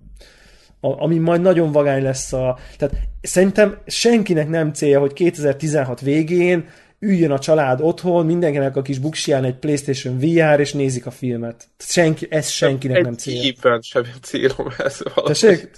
a, 0.80 1.03
ami 1.03 1.18
majd 1.18 1.41
nagyon 1.41 1.72
vagány 1.72 2.03
lesz 2.03 2.32
a... 2.32 2.59
Tehát 2.78 2.95
szerintem 3.20 3.78
senkinek 3.87 4.49
nem 4.49 4.72
célja, 4.72 5.01
hogy 5.01 5.12
2016 5.12 6.01
végén 6.01 6.68
üljön 6.99 7.30
a 7.30 7.39
család 7.39 7.80
otthon, 7.80 8.26
mindenkinek 8.26 8.76
a 8.76 8.82
kis 8.82 8.99
buksiján 8.99 9.45
egy 9.45 9.55
Playstation 9.55 10.18
VR, 10.18 10.61
és 10.61 10.72
nézik 10.72 11.07
a 11.07 11.11
filmet. 11.11 11.64
Senki, 11.78 12.26
ez 12.30 12.49
senkinek 12.49 12.97
egy 12.97 13.05
nem 13.05 13.14
célja. 13.14 13.41
Egy 13.41 13.47
évben 13.47 13.80
sem 13.80 14.05
célom 14.22 14.68
ez 14.78 14.99
Tessék? 15.24 15.70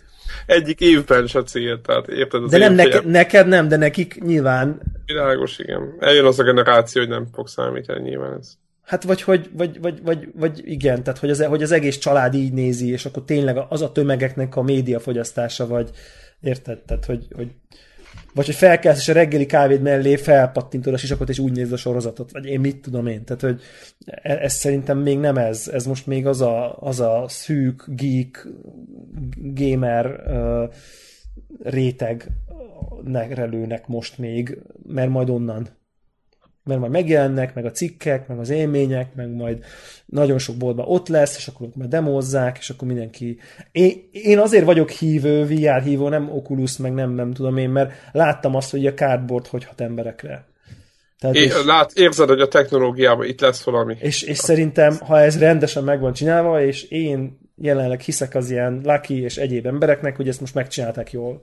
Egyik 0.46 0.80
évben 0.80 1.26
sem 1.26 1.44
cél, 1.44 1.80
tehát 1.80 2.08
érted 2.08 2.42
az 2.42 2.50
De 2.50 2.58
nem, 2.58 2.74
neke, 2.74 3.00
neked 3.04 3.46
nem, 3.46 3.68
de 3.68 3.76
nekik 3.76 4.22
nyilván... 4.24 4.80
Világos, 5.06 5.58
igen. 5.58 5.96
Eljön 5.98 6.24
az 6.24 6.38
a 6.38 6.42
generáció, 6.42 7.02
hogy 7.02 7.10
nem 7.10 7.26
fog 7.32 7.48
számítani 7.48 8.08
nyilván 8.08 8.36
ez. 8.38 8.52
Hát 8.88 9.02
vagy, 9.02 9.22
hogy, 9.22 9.50
vagy, 9.52 9.80
vagy, 9.80 10.02
vagy, 10.02 10.28
vagy 10.34 10.62
igen, 10.64 11.02
tehát 11.02 11.18
hogy 11.18 11.30
az, 11.30 11.44
hogy 11.44 11.62
az 11.62 11.72
egész 11.72 11.98
család 11.98 12.34
így 12.34 12.52
nézi, 12.52 12.90
és 12.90 13.04
akkor 13.04 13.24
tényleg 13.24 13.56
az 13.68 13.82
a 13.82 13.92
tömegeknek 13.92 14.56
a 14.56 14.62
médiafogyasztása, 14.62 15.66
vagy 15.66 15.90
érted? 16.40 16.78
Tehát, 16.78 17.04
hogy, 17.04 17.26
hogy 17.34 17.54
vagy 18.34 18.46
hogy 18.46 18.54
felkelsz, 18.54 18.98
és 18.98 19.08
a 19.08 19.12
reggeli 19.12 19.46
kávéd 19.46 19.82
mellé 19.82 20.16
felpattintod 20.16 20.94
a 20.94 20.96
sisakot, 20.96 21.28
és 21.28 21.38
úgy 21.38 21.52
nézd 21.52 21.72
a 21.72 21.76
sorozatot, 21.76 22.32
vagy 22.32 22.46
én 22.46 22.60
mit 22.60 22.80
tudom 22.80 23.06
én. 23.06 23.24
Tehát, 23.24 23.42
hogy 23.42 23.60
e, 24.04 24.38
ez 24.38 24.52
szerintem 24.52 24.98
még 24.98 25.18
nem 25.18 25.36
ez. 25.36 25.68
Ez 25.72 25.86
most 25.86 26.06
még 26.06 26.26
az 26.26 26.40
a, 26.40 26.76
az 26.78 27.00
a 27.00 27.24
szűk, 27.28 27.84
geek, 27.86 28.46
gamer 29.36 30.06
uh, 30.06 30.74
réteg 31.62 32.28
lőnek 33.50 33.86
most 33.86 34.18
még, 34.18 34.58
mert 34.86 35.10
majd 35.10 35.30
onnan 35.30 35.68
mert 36.68 36.80
majd 36.80 36.92
megjelennek, 36.92 37.54
meg 37.54 37.64
a 37.64 37.70
cikkek, 37.70 38.28
meg 38.28 38.38
az 38.38 38.50
élmények, 38.50 39.14
meg 39.14 39.34
majd 39.34 39.64
nagyon 40.06 40.38
sok 40.38 40.56
boltban 40.56 40.86
ott 40.88 41.08
lesz, 41.08 41.36
és 41.36 41.46
akkor 41.46 41.68
majd 41.74 41.90
demozzák, 41.90 42.58
és 42.58 42.70
akkor 42.70 42.88
mindenki... 42.88 43.38
Én, 43.72 44.08
én 44.10 44.38
azért 44.38 44.64
vagyok 44.64 44.90
hívő, 44.90 45.44
VR 45.44 45.82
hívó, 45.82 46.08
nem 46.08 46.30
Oculus, 46.30 46.76
meg 46.76 46.94
nem, 46.94 47.10
nem 47.10 47.32
tudom 47.32 47.56
én, 47.56 47.70
mert 47.70 47.92
láttam 48.12 48.54
azt, 48.54 48.70
hogy 48.70 48.86
a 48.86 48.94
cardboard 48.94 49.46
hogy 49.46 49.64
hat 49.64 49.80
emberekre. 49.80 50.46
Tehát 51.18 51.36
é, 51.36 51.42
és, 51.42 51.64
lát, 51.64 51.92
érzed, 51.94 52.28
hogy 52.28 52.40
a 52.40 52.48
technológiában 52.48 53.26
itt 53.26 53.40
lesz 53.40 53.62
valami. 53.62 53.96
És, 54.00 54.22
és 54.22 54.38
szerintem, 54.38 54.98
ha 54.98 55.20
ez 55.20 55.38
rendesen 55.38 55.84
meg 55.84 56.00
van 56.00 56.12
csinálva, 56.12 56.62
és 56.62 56.82
én 56.82 57.38
jelenleg 57.56 58.00
hiszek 58.00 58.34
az 58.34 58.50
ilyen 58.50 58.80
Lucky 58.84 59.22
és 59.22 59.36
egyéb 59.36 59.66
embereknek, 59.66 60.16
hogy 60.16 60.28
ezt 60.28 60.40
most 60.40 60.54
megcsinálták 60.54 61.12
jól. 61.12 61.42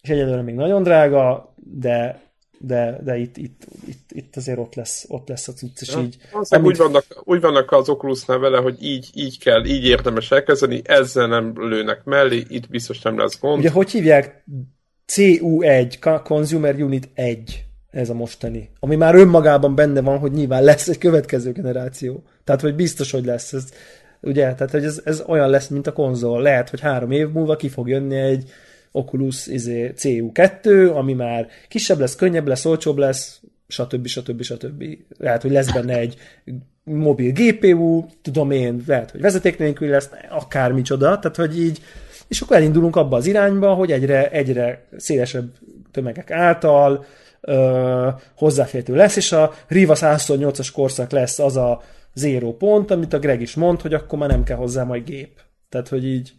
És 0.00 0.08
egyelőre 0.08 0.42
még 0.42 0.54
nagyon 0.54 0.82
drága, 0.82 1.54
de 1.56 2.22
de, 2.58 3.00
de 3.04 3.16
itt, 3.16 3.36
itt, 3.36 3.66
itt, 3.86 4.10
itt 4.12 4.36
azért 4.36 4.58
ott 4.58 4.74
lesz, 4.74 5.04
ott 5.08 5.28
lesz 5.28 5.48
a 5.48 5.52
cucc, 5.52 5.80
és 5.80 5.92
ja, 5.92 6.00
így... 6.00 6.16
Amit... 6.32 6.66
Úgy, 6.66 6.76
vannak, 6.76 7.04
úgy 7.24 7.40
vannak 7.40 7.72
az 7.72 7.88
Oculusnál 7.88 8.38
vele, 8.38 8.58
hogy 8.58 8.76
így, 8.82 9.10
így 9.14 9.38
kell, 9.38 9.64
így 9.64 9.84
érdemes 9.84 10.30
elkezdeni, 10.30 10.82
ezzel 10.84 11.26
nem 11.26 11.52
lőnek 11.56 12.04
mellé, 12.04 12.44
itt 12.48 12.68
biztos 12.68 13.00
nem 13.00 13.18
lesz 13.18 13.38
gond. 13.40 13.58
Ugye, 13.58 13.70
hogy 13.70 13.90
hívják? 13.90 14.44
CU1, 15.12 16.20
Consumer 16.22 16.74
Unit 16.74 17.08
1, 17.14 17.64
ez 17.90 18.10
a 18.10 18.14
mostani. 18.14 18.70
Ami 18.80 18.96
már 18.96 19.14
önmagában 19.14 19.74
benne 19.74 20.00
van, 20.00 20.18
hogy 20.18 20.32
nyilván 20.32 20.62
lesz 20.64 20.88
egy 20.88 20.98
következő 20.98 21.52
generáció. 21.52 22.22
Tehát, 22.44 22.60
hogy 22.60 22.74
biztos, 22.74 23.10
hogy 23.10 23.24
lesz. 23.24 23.52
Ez, 23.52 23.68
ugye, 24.20 24.54
tehát, 24.54 24.70
hogy 24.70 24.84
ez, 24.84 25.00
ez 25.04 25.22
olyan 25.26 25.50
lesz, 25.50 25.68
mint 25.68 25.86
a 25.86 25.92
konzol. 25.92 26.42
Lehet, 26.42 26.70
hogy 26.70 26.80
három 26.80 27.10
év 27.10 27.28
múlva 27.28 27.56
ki 27.56 27.68
fog 27.68 27.88
jönni 27.88 28.16
egy 28.16 28.50
Oculus 28.96 29.46
izé, 29.46 29.92
CU2, 29.96 30.94
ami 30.94 31.12
már 31.12 31.48
kisebb 31.68 31.98
lesz, 31.98 32.16
könnyebb 32.16 32.46
lesz, 32.46 32.64
olcsóbb 32.64 32.96
lesz, 32.96 33.40
stb. 33.68 34.06
stb. 34.06 34.42
stb. 34.42 34.84
Lehet, 35.18 35.42
hogy 35.42 35.50
lesz 35.50 35.72
benne 35.72 35.98
egy 35.98 36.16
mobil 36.84 37.32
GPU, 37.32 38.04
tudom 38.22 38.50
én, 38.50 38.82
lehet, 38.86 39.10
hogy 39.10 39.20
vezeték 39.20 39.58
nélkül 39.58 39.88
lesz, 39.88 40.10
akármicsoda, 40.30 41.18
tehát 41.18 41.36
hogy 41.36 41.60
így, 41.60 41.82
és 42.28 42.40
akkor 42.40 42.56
elindulunk 42.56 42.96
abba 42.96 43.16
az 43.16 43.26
irányba, 43.26 43.74
hogy 43.74 43.92
egyre, 43.92 44.30
egyre 44.30 44.84
szélesebb 44.96 45.52
tömegek 45.90 46.30
által 46.30 47.04
ö, 47.40 48.08
hozzáférhető 48.36 48.94
lesz, 48.94 49.16
és 49.16 49.32
a 49.32 49.52
Riva 49.68 49.94
128-as 49.96 50.68
korszak 50.72 51.10
lesz 51.10 51.38
az 51.38 51.56
a 51.56 51.82
zéró 52.14 52.56
pont, 52.56 52.90
amit 52.90 53.12
a 53.12 53.18
Greg 53.18 53.40
is 53.40 53.54
mond, 53.54 53.80
hogy 53.80 53.94
akkor 53.94 54.18
már 54.18 54.28
nem 54.28 54.44
kell 54.44 54.56
hozzá 54.56 54.84
majd 54.84 55.04
gép. 55.04 55.40
Tehát, 55.68 55.88
hogy 55.88 56.06
így 56.06 56.32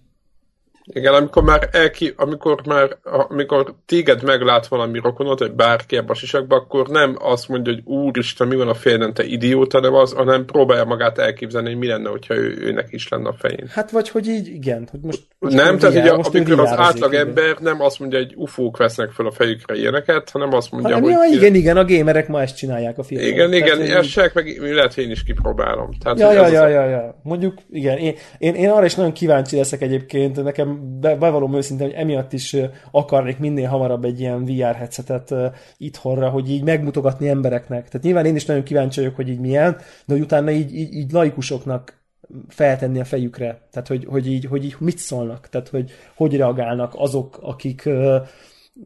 igen, 0.94 1.14
amikor 1.14 1.44
már, 1.44 1.70
elki, 1.72 2.14
amikor 2.16 2.62
már 2.66 2.98
amikor 3.04 3.76
téged 3.86 4.24
meglát 4.24 4.68
valami 4.68 5.00
rokonot, 5.00 5.40
vagy 5.40 5.52
bárki 5.52 5.98
ebbe 5.98 6.12
a 6.12 6.16
sisakba, 6.16 6.56
akkor 6.56 6.88
nem 6.88 7.16
azt 7.20 7.48
mondja, 7.48 7.74
hogy 7.74 7.82
úristen, 7.86 8.48
mi 8.48 8.56
van 8.56 8.68
a 8.68 8.74
fejeden, 8.74 9.14
te 9.14 9.24
idióta, 9.24 9.80
nem 9.80 9.94
az, 9.94 10.14
hanem 10.14 10.46
próbálja 10.46 10.84
magát 10.84 11.18
elképzelni, 11.18 11.68
hogy 11.68 11.78
mi 11.78 11.88
lenne, 11.88 12.10
hogyha 12.10 12.36
ő, 12.36 12.58
őnek 12.58 12.88
is 12.92 13.08
lenne 13.08 13.28
a 13.28 13.34
fején. 13.34 13.68
Hát 13.70 13.92
vagy, 13.92 14.10
hogy 14.10 14.28
így, 14.28 14.48
igen. 14.48 14.88
Hogy 14.92 15.00
most 15.00 15.22
nem, 15.54 15.78
tehát 15.78 15.96
ugye, 15.96 16.12
amikor 16.12 16.60
az 16.60 16.74
átlag 16.78 17.14
ember 17.14 17.56
nem 17.60 17.82
azt 17.82 18.00
mondja, 18.00 18.18
hogy 18.18 18.34
ufók 18.36 18.78
vesznek 18.78 19.12
fel 19.12 19.26
a 19.26 19.32
fejükre 19.32 19.76
ilyeneket, 19.76 20.30
hanem 20.30 20.54
azt 20.54 20.72
mondja, 20.72 20.94
hanem, 20.94 21.12
hogy... 21.12 21.30
Ja, 21.30 21.38
igen, 21.38 21.56
igen, 21.56 21.78
a 21.78 21.84
gémerek 21.84 22.28
ma 22.28 22.42
ezt 22.42 22.58
csinálják 22.58 22.98
a 22.98 23.04
filmben. 23.04 23.30
Igen, 23.30 23.54
igen, 23.54 24.04
tehát, 24.14 24.34
meg 24.34 24.74
lehet, 24.74 24.94
hogy 24.94 25.04
én 25.04 25.12
is 25.12 25.24
kipróbálom. 25.24 25.90
Tehát, 26.04 26.20
ja, 26.20 26.32
ja, 26.32 26.48
ja, 26.48 26.68
ja, 26.68 26.86
ja, 26.86 27.20
Mondjuk, 27.24 27.54
igen, 27.72 27.98
én, 27.98 28.16
én, 28.38 28.56
én 28.56 28.70
arra 28.70 28.86
is 28.86 28.96
nagyon 28.96 29.14
kíváncsi 29.14 29.56
leszek 29.56 29.82
egyébként, 29.82 30.44
nekem 30.44 31.00
bevallom 31.00 31.56
őszintén, 31.56 31.88
hogy 31.88 31.96
emiatt 31.96 32.34
is 32.34 32.56
akarnék 32.92 33.38
minél 33.38 33.68
hamarabb 33.68 34.06
egy 34.06 34.20
ilyen 34.20 34.46
VR 34.46 34.76
headsetet 34.76 35.34
itthonra, 35.78 36.30
hogy 36.30 36.50
így 36.50 36.64
megmutogatni 36.64 37.28
embereknek. 37.28 37.88
Tehát 37.88 38.06
nyilván 38.06 38.26
én 38.26 38.36
is 38.36 38.46
nagyon 38.46 38.64
kíváncsi 38.64 39.00
vagyok, 39.00 39.16
hogy 39.16 39.30
így 39.30 39.40
milyen, 39.40 39.78
de 40.06 40.14
hogy 40.14 40.22
utána 40.22 40.52
így, 40.52 40.76
így, 40.76 40.94
így 40.94 41.12
laikusoknak 41.12 42.04
feltenni 42.48 43.00
a 43.00 43.06
fejükre. 43.06 43.62
Tehát, 43.72 43.88
hogy, 43.88 44.06
hogy, 44.06 44.28
így, 44.28 44.46
hogy 44.46 44.66
így 44.66 44.76
mit 44.80 44.98
szólnak. 44.98 45.50
Tehát, 45.50 45.68
hogy 45.68 45.92
hogy 46.16 46.36
reagálnak 46.36 46.94
azok, 46.96 47.40
akik 47.42 47.90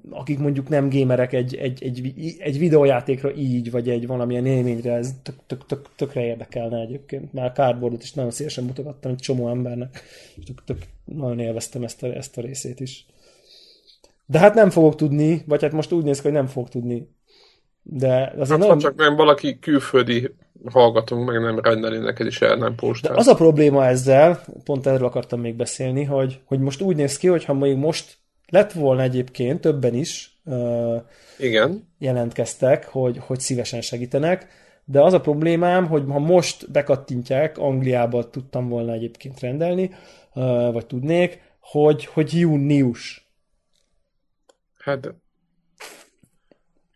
akik 0.09 0.39
mondjuk 0.39 0.69
nem 0.69 0.89
gémerek 0.89 1.33
egy, 1.33 1.55
egy, 1.55 1.83
egy, 1.83 2.35
egy 2.39 2.59
videójátékra 2.59 3.33
így, 3.33 3.71
vagy 3.71 3.89
egy 3.89 4.07
valamilyen 4.07 4.45
élményre, 4.45 4.93
ez 4.93 5.13
tök, 5.23 5.35
tök, 5.47 5.65
tök, 5.65 5.89
tökre 5.95 6.25
érdekelne 6.25 6.79
egyébként. 6.79 7.33
Már 7.33 7.51
cardboardot 7.51 8.03
is 8.03 8.13
nagyon 8.13 8.31
szívesen 8.31 8.63
mutogattam 8.63 9.11
egy 9.11 9.17
csomó 9.17 9.49
embernek, 9.49 10.01
és 10.35 10.43
tök, 10.43 10.63
tök, 10.63 10.77
nagyon 11.05 11.39
élveztem 11.39 11.83
ezt 11.83 12.03
a, 12.03 12.07
ezt 12.07 12.37
a 12.37 12.41
részét 12.41 12.79
is. 12.79 13.05
De 14.25 14.39
hát 14.39 14.53
nem 14.53 14.69
fogok 14.69 14.95
tudni, 14.95 15.43
vagy 15.47 15.61
hát 15.61 15.71
most 15.71 15.91
úgy 15.91 16.03
néz 16.03 16.17
ki, 16.17 16.23
hogy 16.23 16.37
nem 16.37 16.47
fogok 16.47 16.69
tudni. 16.69 17.07
De 17.91 18.33
azért 18.37 18.49
hát, 18.49 18.57
nagyon... 18.57 18.79
csak 18.79 18.95
nem 18.95 19.15
valaki 19.15 19.59
külföldi 19.59 20.35
hallgatunk, 20.65 21.25
meg 21.27 21.41
nem 21.41 21.59
rendeli 21.59 21.97
neked 21.97 22.27
is 22.27 22.41
el, 22.41 22.55
nem 22.55 22.75
postál. 22.75 23.13
De 23.13 23.19
az 23.19 23.27
a 23.27 23.35
probléma 23.35 23.85
ezzel, 23.85 24.43
pont 24.63 24.87
erről 24.87 25.07
akartam 25.07 25.39
még 25.39 25.55
beszélni, 25.55 26.03
hogy, 26.03 26.39
hogy 26.45 26.59
most 26.59 26.81
úgy 26.81 26.95
néz 26.95 27.17
ki, 27.17 27.27
hogy 27.27 27.45
ha 27.45 27.53
még 27.53 27.75
most 27.75 28.17
lett 28.47 28.71
volna 28.71 29.01
egyébként, 29.01 29.61
többen 29.61 29.93
is 29.93 30.39
uh, 30.43 31.01
Igen. 31.37 31.87
jelentkeztek, 31.97 32.85
hogy, 32.85 33.17
hogy 33.25 33.39
szívesen 33.39 33.81
segítenek, 33.81 34.47
de 34.85 35.01
az 35.01 35.13
a 35.13 35.21
problémám, 35.21 35.87
hogy 35.87 36.03
ha 36.07 36.19
most 36.19 36.71
bekattintják, 36.71 37.57
Angliába 37.57 38.29
tudtam 38.29 38.69
volna 38.69 38.93
egyébként 38.93 39.39
rendelni, 39.39 39.91
uh, 40.33 40.71
vagy 40.71 40.85
tudnék, 40.85 41.41
hogy, 41.59 42.05
hogy 42.05 42.33
június. 42.33 43.29
Hát 44.77 45.13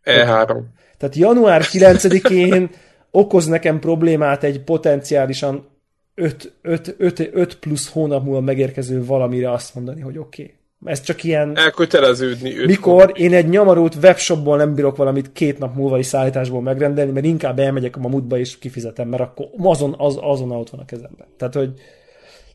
E3. 0.04 0.62
Tehát 1.04 1.18
január 1.18 1.62
9-én 1.64 2.70
okoz 3.12 3.46
nekem 3.46 3.80
problémát 3.80 4.44
egy 4.44 4.64
potenciálisan 4.64 5.68
5, 6.16 6.54
5, 6.62 6.96
5, 6.98 7.30
5 7.34 7.56
plusz 7.56 7.90
hónap 7.92 8.24
múlva 8.24 8.42
megérkező 8.42 9.06
valamire 9.06 9.52
azt 9.52 9.76
mondani, 9.76 10.02
hogy 10.02 10.18
oké. 10.18 10.42
Okay. 10.42 10.56
Ez 10.94 11.02
csak 11.02 11.24
ilyen... 11.24 11.58
Elköteleződni. 11.58 12.66
Mikor 12.66 13.02
hónap. 13.02 13.18
én 13.18 13.34
egy 13.34 13.50
nyomorult 13.50 13.96
webshopból 13.96 14.58
nem 14.58 14.74
bírok 14.74 14.96
valamit 14.96 15.32
két 15.32 15.60
nap 15.60 15.76
múlva 15.76 15.98
is 15.98 16.06
szállításból 16.06 16.62
megrendelni, 16.62 17.12
mert 17.12 17.26
inkább 17.26 17.60
elmegyek 17.60 17.96
a 17.96 18.00
mamutba 18.00 18.38
és 18.38 18.58
kifizetem, 18.58 19.08
mert 19.08 19.24
akkor 19.24 19.48
azon, 19.58 19.96
az, 19.98 20.18
azon 20.22 20.52
ott 20.52 20.70
van 20.70 20.80
a 20.80 20.86
kezemben. 20.86 21.28
Tehát, 21.38 21.54
hogy, 21.54 21.74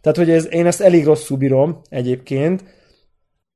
tehát, 0.01 0.19
hogy 0.19 0.31
ez, 0.31 0.53
én 0.53 0.67
ezt 0.67 0.81
elég 0.81 1.05
rosszul 1.05 1.37
bírom 1.37 1.81
egyébként. 1.89 2.65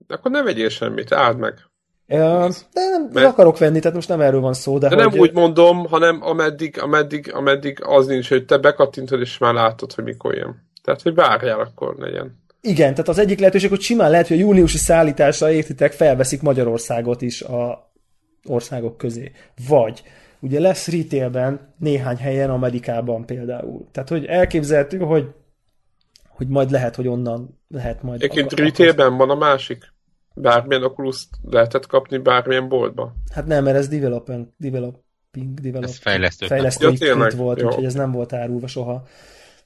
De 0.07 0.15
akkor 0.15 0.31
ne 0.31 0.43
vegyél 0.43 0.69
semmit, 0.69 1.13
áld 1.13 1.39
meg. 1.39 1.71
De 2.19 2.81
nem 2.91 3.09
Mert... 3.13 3.27
akarok 3.27 3.59
venni, 3.59 3.79
tehát 3.79 3.97
most 3.97 4.09
nem 4.09 4.21
erről 4.21 4.41
van 4.41 4.53
szó. 4.53 4.79
De, 4.79 4.89
de 4.89 4.95
hogy... 4.95 5.13
nem 5.13 5.21
úgy 5.21 5.33
mondom, 5.33 5.87
hanem 5.87 6.23
ameddig, 6.23 6.81
ameddig, 6.81 7.33
ameddig 7.35 7.79
az 7.83 8.07
nincs, 8.07 8.29
hogy 8.29 8.45
te 8.45 8.59
bekattintod, 8.59 9.21
és 9.21 9.39
már 9.39 9.55
látod, 9.55 9.93
hogy 9.93 10.05
mikor 10.05 10.35
jön. 10.35 10.71
Tehát, 10.83 11.03
hogy 11.03 11.15
várjál, 11.15 11.61
akkor 11.61 11.95
legyen. 11.99 12.41
Igen, 12.61 12.91
tehát 12.91 13.09
az 13.09 13.19
egyik 13.19 13.39
lehetőség, 13.39 13.71
hogy 13.71 13.81
simán 13.81 14.11
lehet, 14.11 14.29
hogy 14.29 14.37
a 14.37 14.41
júniusi 14.41 14.79
szállításra 14.79 15.53
értitek, 15.53 15.93
felveszik 15.93 16.43
Magyarországot 16.43 17.23
is 17.23 17.43
a 17.43 17.93
országok 18.45 18.97
közé. 18.97 19.33
Vagy 19.69 20.03
ugye 20.41 20.61
lesz 20.61 20.89
retailben 20.91 21.75
néhány 21.79 22.17
helyen 22.17 22.51
Amerikában 22.51 23.27
például. 23.27 23.89
Tehát, 23.93 24.09
hogy 24.09 24.25
elképzelhető, 24.25 24.99
hogy 24.99 25.27
hogy 26.29 26.49
majd 26.49 26.71
lehet, 26.71 26.97
hogy 26.97 27.09
onnan 27.09 27.61
lehet 27.69 28.03
majd... 28.03 28.23
Egyébként 28.23 28.53
retailben 28.53 29.17
van 29.17 29.31
a 29.31 29.35
másik? 29.35 29.92
Bármilyen 30.35 30.83
oculus 30.83 31.29
lehetett 31.43 31.87
kapni 31.87 32.19
bármilyen 32.19 32.69
boltba? 32.69 33.15
Hát 33.33 33.47
nem, 33.47 33.65
mert 33.65 33.77
ez 33.77 33.89
developing, 33.89 34.47
developing, 34.57 35.61
develop, 35.61 35.85
ez 35.85 35.99
fejlesztő. 35.99 36.47
fejlesztő 36.47 36.93
ja, 36.99 37.31
volt, 37.37 37.61
Jó. 37.61 37.67
úgyhogy 37.67 37.85
ez 37.85 37.95
nem 37.95 38.13
volt 38.13 38.33
árulva 38.33 38.67
soha. 38.67 39.07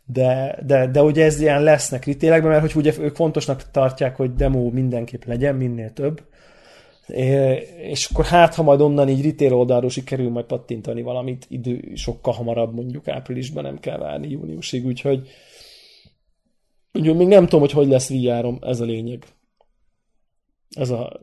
De, 0.04 0.58
de, 0.66 0.86
de 0.86 1.02
ugye 1.02 1.24
ez 1.24 1.40
ilyen 1.40 1.62
lesznek 1.62 2.04
ritélekben, 2.04 2.50
mert 2.50 2.72
hogy 2.72 2.76
ugye 2.76 2.94
ők 3.00 3.14
fontosnak 3.14 3.70
tartják, 3.70 4.16
hogy 4.16 4.34
demo 4.34 4.70
mindenképp 4.70 5.24
legyen, 5.24 5.54
minél 5.54 5.92
több. 5.92 6.22
És 7.76 8.08
akkor 8.10 8.24
hát, 8.24 8.54
ha 8.54 8.62
majd 8.62 8.80
onnan 8.80 9.08
így 9.08 9.24
retail 9.24 9.54
oldalról 9.54 9.90
sikerül 9.90 10.30
majd 10.30 10.46
pattintani 10.46 11.02
valamit 11.02 11.46
idő 11.48 11.80
sokkal 11.94 12.32
hamarabb, 12.32 12.74
mondjuk 12.74 13.08
áprilisban 13.08 13.62
nem 13.62 13.78
kell 13.78 13.98
várni 13.98 14.30
júniusig, 14.30 14.86
úgyhogy, 14.86 15.28
úgyhogy 16.92 17.16
még 17.16 17.28
nem 17.28 17.44
tudom, 17.44 17.60
hogy 17.60 17.72
hogy 17.72 17.88
lesz 17.88 18.08
vr 18.08 18.58
ez 18.60 18.80
a 18.80 18.84
lényeg. 18.84 19.24
Ez 20.76 20.90
a... 20.90 21.20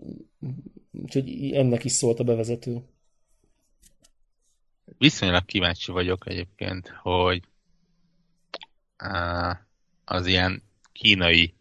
Úgyhogy 0.91 1.51
ennek 1.51 1.84
is 1.84 1.91
szólt 1.91 2.20
a 2.20 2.24
bevezető. 2.24 2.82
Viszonylag 4.97 5.45
kíváncsi 5.45 5.91
vagyok 5.91 6.28
egyébként, 6.28 6.93
hogy 7.01 7.41
az 10.06 10.26
ilyen 10.26 10.64
kínai 10.91 11.54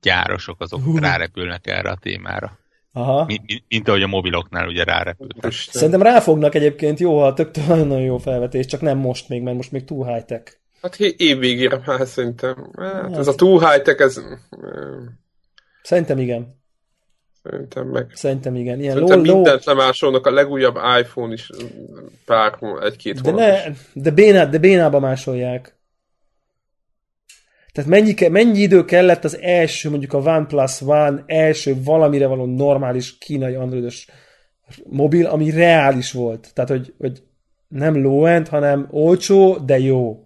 gyárosok 0.00 0.60
azok 0.60 0.86
uh. 0.86 0.98
rárepülnek 0.98 1.66
erre 1.66 1.90
a 1.90 1.96
témára. 1.96 2.58
Aha. 2.92 3.24
Mint, 3.24 3.64
mint 3.68 3.88
ahogy 3.88 4.02
a 4.02 4.06
mobiloknál 4.06 4.68
ugye 4.68 4.84
rárepültek. 4.84 5.52
Szerintem 5.52 6.02
ráfognak 6.02 6.54
egyébként 6.54 6.98
jó, 6.98 7.18
a 7.18 7.32
tök 7.32 7.56
nagyon 7.66 8.00
jó 8.00 8.18
felvetés, 8.18 8.66
csak 8.66 8.80
nem 8.80 8.98
most 8.98 9.28
még, 9.28 9.42
mert 9.42 9.56
most 9.56 9.72
még 9.72 9.84
túl 9.84 10.06
high-tech. 10.06 10.58
Hát 10.82 11.00
év 11.00 11.38
végére 11.38 11.82
már 11.86 12.06
szerintem. 12.06 12.70
Hát, 12.78 13.02
hát, 13.02 13.16
ez 13.16 13.26
a 13.26 13.34
túl 13.34 13.70
high-tech, 13.70 14.00
ez... 14.00 14.20
Szerintem 15.82 16.18
igen. 16.18 16.59
Szerintem 17.42 17.86
meg. 17.86 18.10
Szerintem 18.14 18.54
igen. 18.54 18.80
Ilyen 18.80 18.92
Szerintem 18.92 19.24
low, 19.24 19.34
mindent 19.34 19.64
lemásolnak, 19.64 20.26
a 20.26 20.30
legújabb 20.30 20.76
iPhone 21.00 21.32
is 21.32 21.50
pár, 22.24 22.58
egy-két 22.82 23.20
de, 23.20 23.30
ne, 23.30 23.62
de, 23.92 24.10
béná, 24.10 24.44
de 24.44 24.58
bénába 24.58 24.98
másolják. 24.98 25.78
Tehát 27.72 27.90
mennyi, 27.90 28.14
mennyi 28.28 28.58
idő 28.58 28.84
kellett 28.84 29.24
az 29.24 29.38
első, 29.38 29.90
mondjuk 29.90 30.12
a 30.12 30.18
OnePlus 30.18 30.80
One 30.80 31.22
első 31.26 31.82
valamire 31.84 32.26
való 32.26 32.44
normális 32.44 33.18
kínai 33.18 33.54
androidos 33.54 34.06
mobil, 34.84 35.26
ami 35.26 35.50
reális 35.50 36.12
volt. 36.12 36.50
Tehát, 36.54 36.70
hogy, 36.70 36.94
hogy 36.98 37.22
nem 37.68 38.02
low-end, 38.02 38.48
hanem 38.48 38.88
olcsó, 38.90 39.58
de 39.58 39.78
jó. 39.78 40.24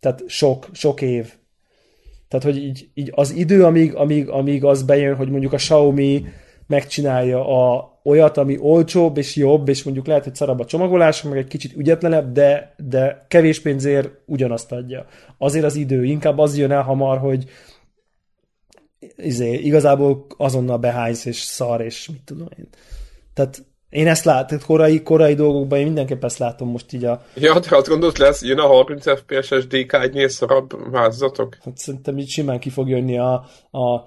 Tehát 0.00 0.22
sok, 0.26 0.66
sok 0.72 1.00
év. 1.00 1.37
Tehát, 2.28 2.44
hogy 2.44 2.56
így, 2.56 2.88
így 2.94 3.12
az 3.14 3.30
idő, 3.30 3.64
amíg, 3.64 3.94
amíg, 3.94 4.28
amíg 4.28 4.64
az 4.64 4.82
bejön, 4.82 5.16
hogy 5.16 5.30
mondjuk 5.30 5.52
a 5.52 5.56
Xiaomi 5.56 6.26
megcsinálja 6.66 7.46
a, 7.48 7.98
olyat, 8.04 8.36
ami 8.36 8.58
olcsóbb 8.60 9.16
és 9.16 9.36
jobb, 9.36 9.68
és 9.68 9.82
mondjuk 9.82 10.06
lehet, 10.06 10.24
hogy 10.24 10.34
szarabb 10.34 10.60
a 10.60 10.64
csomagolás, 10.64 11.22
meg 11.22 11.38
egy 11.38 11.46
kicsit 11.46 11.76
ügyetlenebb, 11.76 12.32
de, 12.32 12.74
de 12.76 13.24
kevés 13.28 13.60
pénzért 13.60 14.10
ugyanazt 14.26 14.72
adja. 14.72 15.06
Azért 15.38 15.64
az 15.64 15.76
idő, 15.76 16.04
inkább 16.04 16.38
az 16.38 16.58
jön 16.58 16.70
el 16.70 16.82
hamar, 16.82 17.18
hogy 17.18 17.44
izé, 19.16 19.54
igazából 19.54 20.26
azonnal 20.36 20.78
behánysz, 20.78 21.24
és 21.24 21.36
szar, 21.36 21.80
és 21.80 22.08
mit 22.08 22.22
tudom 22.24 22.48
én. 22.58 22.68
Tehát 23.34 23.64
én 23.90 24.06
ezt 24.06 24.24
látom, 24.24 24.58
korai, 24.66 25.02
korai 25.02 25.34
dolgokban 25.34 25.78
én 25.78 25.84
mindenképp 25.84 26.24
ezt 26.24 26.38
látom 26.38 26.70
most 26.70 26.92
így 26.92 27.04
a... 27.04 27.22
Ja, 27.34 27.60
te 27.60 27.76
azt 27.76 27.88
gondolod, 27.88 28.18
lesz, 28.18 28.42
jön 28.42 28.58
a 28.58 28.66
30 28.66 29.18
FPS-es 29.18 29.64
DK1 29.68 30.28
szarabb 30.28 30.90
változatok? 30.90 31.56
Hát 31.64 31.76
szerintem 31.76 32.18
így 32.18 32.28
simán 32.28 32.58
ki 32.58 32.70
fog 32.70 32.88
jönni 32.88 33.18
a, 33.18 33.32
a 33.70 34.04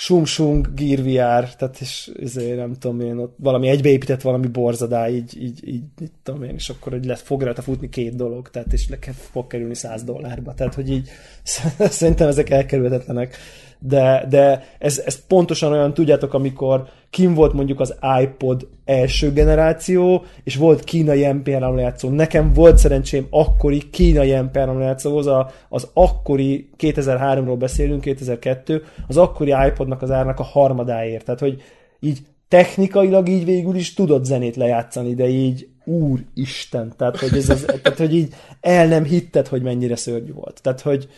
sung-sung 0.00 0.74
Gear 0.74 1.02
VR, 1.02 1.54
tehát 1.54 1.80
és 1.80 2.10
ezért 2.22 2.56
nem 2.56 2.74
tudom 2.78 3.00
én, 3.00 3.18
ott 3.18 3.36
valami 3.38 3.68
egybeépített 3.68 4.20
valami 4.20 4.46
borzadá, 4.46 5.08
így, 5.08 5.42
így, 5.42 5.68
így 5.68 5.82
mit 6.00 6.12
tudom 6.22 6.42
én, 6.42 6.54
és 6.54 6.68
akkor 6.68 6.92
hogy 6.92 7.04
lehet, 7.04 7.20
fog 7.20 7.42
rajta 7.42 7.62
futni 7.62 7.88
két 7.88 8.16
dolog, 8.16 8.50
tehát 8.50 8.72
és 8.72 8.88
le 8.88 8.98
kell, 8.98 9.12
fog 9.12 9.46
kerülni 9.46 9.74
100 9.74 10.04
dollárba, 10.04 10.54
tehát 10.54 10.74
hogy 10.74 10.90
így 10.90 11.08
szerintem 11.78 12.28
ezek 12.28 12.50
elkerülhetetlenek 12.50 13.36
de, 13.78 14.26
de 14.28 14.64
ez, 14.78 15.02
ez 15.06 15.26
pontosan 15.26 15.72
olyan, 15.72 15.94
tudjátok, 15.94 16.34
amikor 16.34 16.88
kim 17.10 17.34
volt 17.34 17.52
mondjuk 17.52 17.80
az 17.80 17.94
iPod 18.22 18.68
első 18.84 19.32
generáció, 19.32 20.24
és 20.44 20.56
volt 20.56 20.84
kínai 20.84 21.22
MP3 21.24 21.74
lejátszó. 21.74 22.08
Nekem 22.08 22.52
volt 22.52 22.78
szerencsém 22.78 23.26
akkori 23.30 23.90
kínai 23.90 24.30
MP3 24.34 24.78
lejátszóhoz, 24.78 25.26
a, 25.26 25.50
az 25.68 25.88
akkori, 25.92 26.70
2003-ról 26.78 27.56
beszélünk, 27.58 28.00
2002, 28.00 28.82
az 29.08 29.16
akkori 29.16 29.50
iPodnak 29.88 30.02
az 30.02 30.10
árnak 30.10 30.38
a 30.38 30.42
harmadáért. 30.42 31.24
Tehát, 31.24 31.40
hogy 31.40 31.62
így 32.00 32.18
technikailag 32.48 33.28
így 33.28 33.44
végül 33.44 33.74
is 33.74 33.94
tudott 33.94 34.24
zenét 34.24 34.56
lejátszani, 34.56 35.14
de 35.14 35.28
így 35.28 35.68
úristen, 35.84 36.92
tehát 36.96 37.16
hogy, 37.16 37.36
ez 37.36 37.48
az, 37.48 37.64
tehát, 37.82 37.98
hogy 37.98 38.14
így 38.14 38.34
el 38.60 38.86
nem 38.86 39.04
hitted, 39.04 39.46
hogy 39.46 39.62
mennyire 39.62 39.96
szörnyű 39.96 40.32
volt. 40.32 40.60
Tehát, 40.62 40.80
hogy, 40.80 41.08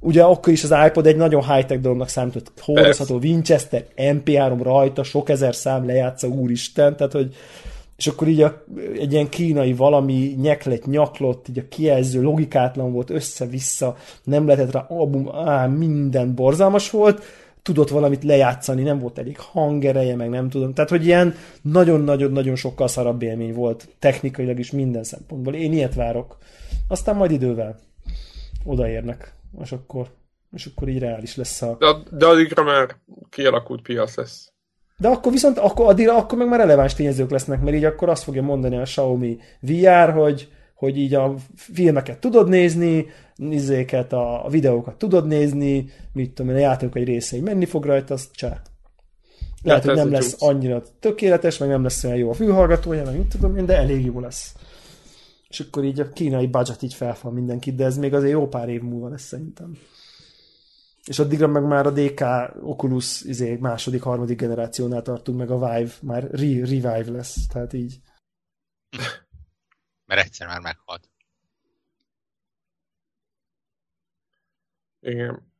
ugye 0.00 0.22
akkor 0.22 0.52
is 0.52 0.64
az 0.64 0.74
iPod 0.86 1.06
egy 1.06 1.16
nagyon 1.16 1.54
high-tech 1.54 1.80
dolognak 1.80 2.08
számított, 2.08 2.52
hordozható 2.60 3.16
Winchester, 3.16 3.84
MP3 3.96 4.58
rajta, 4.62 5.02
sok 5.02 5.28
ezer 5.28 5.54
szám 5.54 5.86
lejátsza, 5.86 6.28
úristen, 6.28 6.96
tehát 6.96 7.12
hogy 7.12 7.34
és 7.96 8.06
akkor 8.06 8.28
így 8.28 8.42
a, 8.42 8.64
egy 8.98 9.12
ilyen 9.12 9.28
kínai 9.28 9.72
valami 9.72 10.36
nyeklet, 10.40 10.86
nyaklott, 10.86 11.48
így 11.48 11.58
a 11.58 11.68
kijelző 11.68 12.22
logikátlan 12.22 12.92
volt, 12.92 13.10
össze-vissza, 13.10 13.96
nem 14.24 14.46
lehetett 14.46 14.72
rá 14.72 14.86
album, 14.88 15.30
á, 15.34 15.66
minden 15.66 16.34
borzalmas 16.34 16.90
volt, 16.90 17.22
tudott 17.66 17.88
valamit 17.88 18.24
lejátszani, 18.24 18.82
nem 18.82 18.98
volt 18.98 19.18
elég 19.18 19.38
hangereje, 19.38 20.16
meg 20.16 20.28
nem 20.28 20.48
tudom. 20.48 20.74
Tehát, 20.74 20.90
hogy 20.90 21.06
ilyen 21.06 21.34
nagyon-nagyon-nagyon 21.62 22.56
sokkal 22.56 22.88
szarabb 22.88 23.22
élmény 23.22 23.52
volt, 23.52 23.88
technikailag 23.98 24.58
is 24.58 24.70
minden 24.70 25.04
szempontból. 25.04 25.54
Én 25.54 25.72
ilyet 25.72 25.94
várok. 25.94 26.38
Aztán 26.88 27.16
majd 27.16 27.30
idővel 27.30 27.78
odaérnek 28.64 29.34
és 29.62 29.72
akkor, 29.72 30.06
és 30.52 30.66
akkor 30.66 30.88
így 30.88 30.98
reális 30.98 31.36
lesz 31.36 31.62
a... 31.62 31.76
De, 31.78 31.96
de 32.10 32.26
addigra 32.26 32.62
már 32.62 32.96
kialakult 33.30 33.82
piac 33.82 34.16
lesz. 34.16 34.52
De 34.98 35.08
akkor 35.08 35.32
viszont 35.32 35.58
akkor, 35.58 35.86
addigra, 35.88 36.16
akkor 36.16 36.38
meg 36.38 36.48
már 36.48 36.60
releváns 36.60 36.94
tényezők 36.94 37.30
lesznek, 37.30 37.60
mert 37.60 37.76
így 37.76 37.84
akkor 37.84 38.08
azt 38.08 38.22
fogja 38.22 38.42
mondani 38.42 38.76
a 38.76 38.82
Xiaomi 38.82 39.38
VR, 39.60 40.12
hogy, 40.12 40.48
hogy 40.76 40.98
így 40.98 41.14
a 41.14 41.34
filmeket 41.54 42.18
tudod 42.18 42.48
nézni, 42.48 43.06
izéket, 43.36 44.12
a, 44.12 44.46
videókat 44.50 44.98
tudod 44.98 45.26
nézni, 45.26 45.88
mit 46.12 46.32
tudom 46.32 46.50
én, 46.50 46.56
a 46.56 46.60
játékok 46.60 46.96
egy 46.96 47.04
része 47.04 47.36
így 47.36 47.42
menni 47.42 47.64
fog 47.64 47.84
rajta, 47.84 48.14
az 48.14 48.30
csá. 48.32 48.62
Lehet, 49.62 49.84
hogy 49.84 49.94
nem 49.94 50.10
lesz 50.10 50.42
annyira 50.42 50.82
tökéletes, 51.00 51.58
meg 51.58 51.68
nem 51.68 51.82
lesz 51.82 52.04
olyan 52.04 52.16
jó 52.16 52.30
a 52.30 52.34
fülhallgatója, 52.34 53.04
meg 53.04 53.16
mit 53.16 53.28
tudom 53.28 53.56
én, 53.56 53.66
de 53.66 53.76
elég 53.76 54.04
jó 54.04 54.20
lesz 54.20 54.54
és 55.48 55.60
akkor 55.60 55.84
így 55.84 56.00
a 56.00 56.08
kínai 56.08 56.46
budget 56.46 56.82
így 56.82 56.94
felfal 56.94 57.32
mindenkit, 57.32 57.74
de 57.74 57.84
ez 57.84 57.96
még 57.96 58.14
azért 58.14 58.32
jó 58.32 58.48
pár 58.48 58.68
év 58.68 58.80
múlva 58.80 59.08
lesz 59.08 59.26
szerintem. 59.26 59.78
És 61.04 61.18
addigra 61.18 61.46
meg 61.46 61.66
már 61.66 61.86
a 61.86 61.90
DK 61.90 62.20
Oculus 62.62 63.22
izé, 63.22 63.56
második, 63.56 64.02
harmadik 64.02 64.38
generációnál 64.38 65.02
tartunk, 65.02 65.38
meg 65.38 65.50
a 65.50 65.58
Vive 65.58 65.92
már 66.02 66.22
re- 66.22 66.58
revive 66.58 67.10
lesz, 67.10 67.46
tehát 67.46 67.72
így. 67.72 68.00
Mert 70.06 70.24
egyszer 70.24 70.46
már 70.46 70.60
meghalt. 70.60 71.10
Igen. 75.00 75.52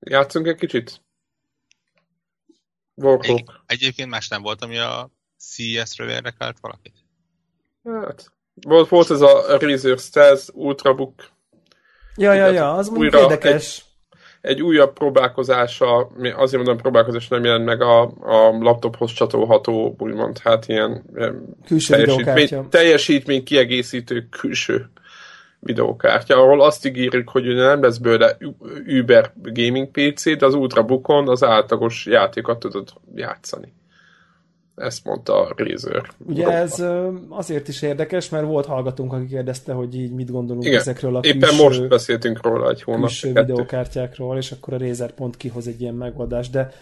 Játszunk 0.00 0.46
egy 0.46 0.56
kicsit? 0.56 1.02
Egy, 3.20 3.44
egyébként 3.66 4.10
más 4.10 4.28
nem 4.28 4.42
volt, 4.42 4.62
ami 4.62 4.78
a 4.78 5.10
CES-ről 5.36 6.10
érdekelt 6.10 6.60
valakit? 6.60 6.94
Hát, 7.84 8.32
volt, 8.54 8.88
volt 8.88 9.10
ez 9.10 9.20
a 9.20 9.58
Razer 9.58 9.98
Stars 9.98 10.48
Ultrabook. 10.48 11.30
Ja, 12.16 12.32
ja, 12.32 12.46
ja, 12.46 12.74
az 12.74 12.88
újra 12.88 13.20
érdekes. 13.20 13.78
Egy, 13.78 13.84
egy 14.40 14.62
újabb 14.62 14.92
próbálkozása, 14.92 16.10
azért 16.36 16.56
mondom 16.56 16.76
próbálkozás 16.76 17.28
nem 17.28 17.44
jelent 17.44 17.64
meg 17.64 17.82
a, 17.82 18.02
a 18.02 18.58
laptophoz 18.60 19.12
csatolható, 19.12 19.94
úgymond, 19.98 20.38
hát 20.38 20.68
ilyen 20.68 21.04
külső 21.66 21.94
teljesítmény, 21.94 22.68
teljesítmény 22.68 23.44
kiegészítő 23.44 24.26
külső 24.30 24.90
videókártya, 25.58 26.36
ahol 26.36 26.62
azt 26.62 26.86
ígérik, 26.86 27.28
hogy 27.28 27.44
nem 27.44 27.82
lesz 27.82 27.98
bőle 27.98 28.36
Uber 28.86 29.32
gaming 29.42 29.90
PC, 29.90 30.36
de 30.36 30.46
az 30.46 30.54
Ultrabookon 30.54 31.28
az 31.28 31.44
átlagos 31.44 32.06
játékot 32.06 32.58
tudod 32.58 32.88
játszani. 33.14 33.72
Ezt 34.80 35.04
mondta 35.04 35.40
a 35.40 35.54
Razer. 35.56 36.02
Ugye 36.26 36.44
Róla. 36.44 36.56
ez 36.56 36.84
azért 37.28 37.68
is 37.68 37.82
érdekes, 37.82 38.28
mert 38.28 38.46
volt 38.46 38.66
hallgatónk, 38.66 39.12
aki 39.12 39.26
kérdezte, 39.26 39.72
hogy 39.72 39.94
így 39.94 40.12
mit 40.12 40.30
gondolunk 40.30 40.64
Igen, 40.64 40.78
ezekről 40.78 41.16
a 41.16 41.20
éppen 41.22 41.48
külső, 41.48 41.62
most 41.62 41.88
beszéltünk 41.88 42.42
róla 42.42 42.70
egy 42.70 42.82
hónap. 42.82 43.00
Külső 43.00 43.32
videókártyákról, 43.32 44.36
és 44.36 44.52
akkor 44.52 44.74
a 44.74 44.78
Razer 44.78 45.12
pont 45.12 45.36
kihoz 45.36 45.66
egy 45.66 45.80
ilyen 45.80 45.94
megoldást, 45.94 46.50
de 46.50 46.72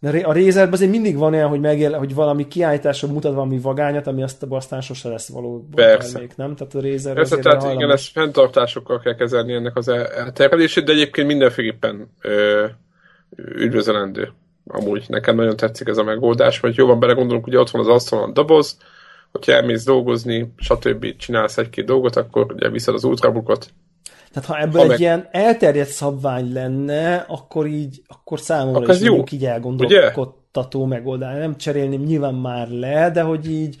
de 0.00 0.08
a 0.08 0.32
Razerben 0.32 0.72
azért 0.72 0.90
mindig 0.90 1.16
van 1.16 1.34
olyan, 1.34 1.48
hogy, 1.48 1.60
megél, 1.60 1.92
hogy 1.92 2.14
valami 2.14 2.48
kiállításra 2.48 3.08
mutat 3.08 3.34
valami 3.34 3.58
vagányat, 3.58 4.06
ami 4.06 4.22
azt 4.22 4.46
aztán 4.48 4.80
sose 4.80 5.08
lesz 5.08 5.28
való 5.28 5.68
termék, 5.74 6.36
nem? 6.36 6.54
Tehát 6.56 6.74
a 6.74 6.80
Razer 6.80 7.14
Persze, 7.14 7.36
azért 7.36 7.58
tehát 7.58 7.74
igen, 7.74 7.90
ezt 7.90 8.10
fenntartásokkal 8.10 9.00
kell 9.00 9.14
kezelni 9.14 9.52
ennek 9.52 9.76
az 9.76 9.88
elterjedését, 9.88 10.84
de 10.84 10.92
egyébként 10.92 11.26
mindenféleképpen 11.26 12.10
ö, 12.20 12.66
üdvözölendő 13.36 14.32
amúgy 14.68 15.04
nekem 15.08 15.36
nagyon 15.36 15.56
tetszik 15.56 15.88
ez 15.88 15.96
a 15.96 16.02
megoldás, 16.02 16.60
mert 16.60 16.76
jobban 16.76 17.00
belegondolunk, 17.00 17.44
hogy 17.44 17.56
ott 17.56 17.70
van 17.70 17.82
az 17.82 17.88
asztalon 17.88 18.28
a 18.28 18.32
doboz, 18.32 18.76
hogyha 19.32 19.52
elmész 19.52 19.84
dolgozni, 19.84 20.52
stb. 20.56 21.16
csinálsz 21.16 21.58
egy-két 21.58 21.84
dolgot, 21.84 22.16
akkor 22.16 22.52
ugye 22.52 22.68
viszed 22.68 22.94
az 22.94 23.04
ultrabookot. 23.04 23.68
Tehát 24.32 24.48
ha 24.48 24.58
ebből 24.58 24.76
ha 24.76 24.82
egy 24.82 24.88
meg... 24.88 25.00
ilyen 25.00 25.28
elterjedt 25.30 25.90
szabvány 25.90 26.52
lenne, 26.52 27.24
akkor 27.28 27.66
így, 27.66 28.02
akkor 28.06 28.40
számomra 28.40 28.80
akkor 28.80 28.94
is 28.94 29.00
jó. 29.00 29.24
így 29.30 29.44
elgondolkodtató 29.44 30.84
megoldás. 30.84 31.38
Nem 31.38 31.56
cserélném 31.56 32.02
nyilván 32.02 32.34
már 32.34 32.68
le, 32.68 33.10
de 33.10 33.22
hogy 33.22 33.50
így 33.50 33.76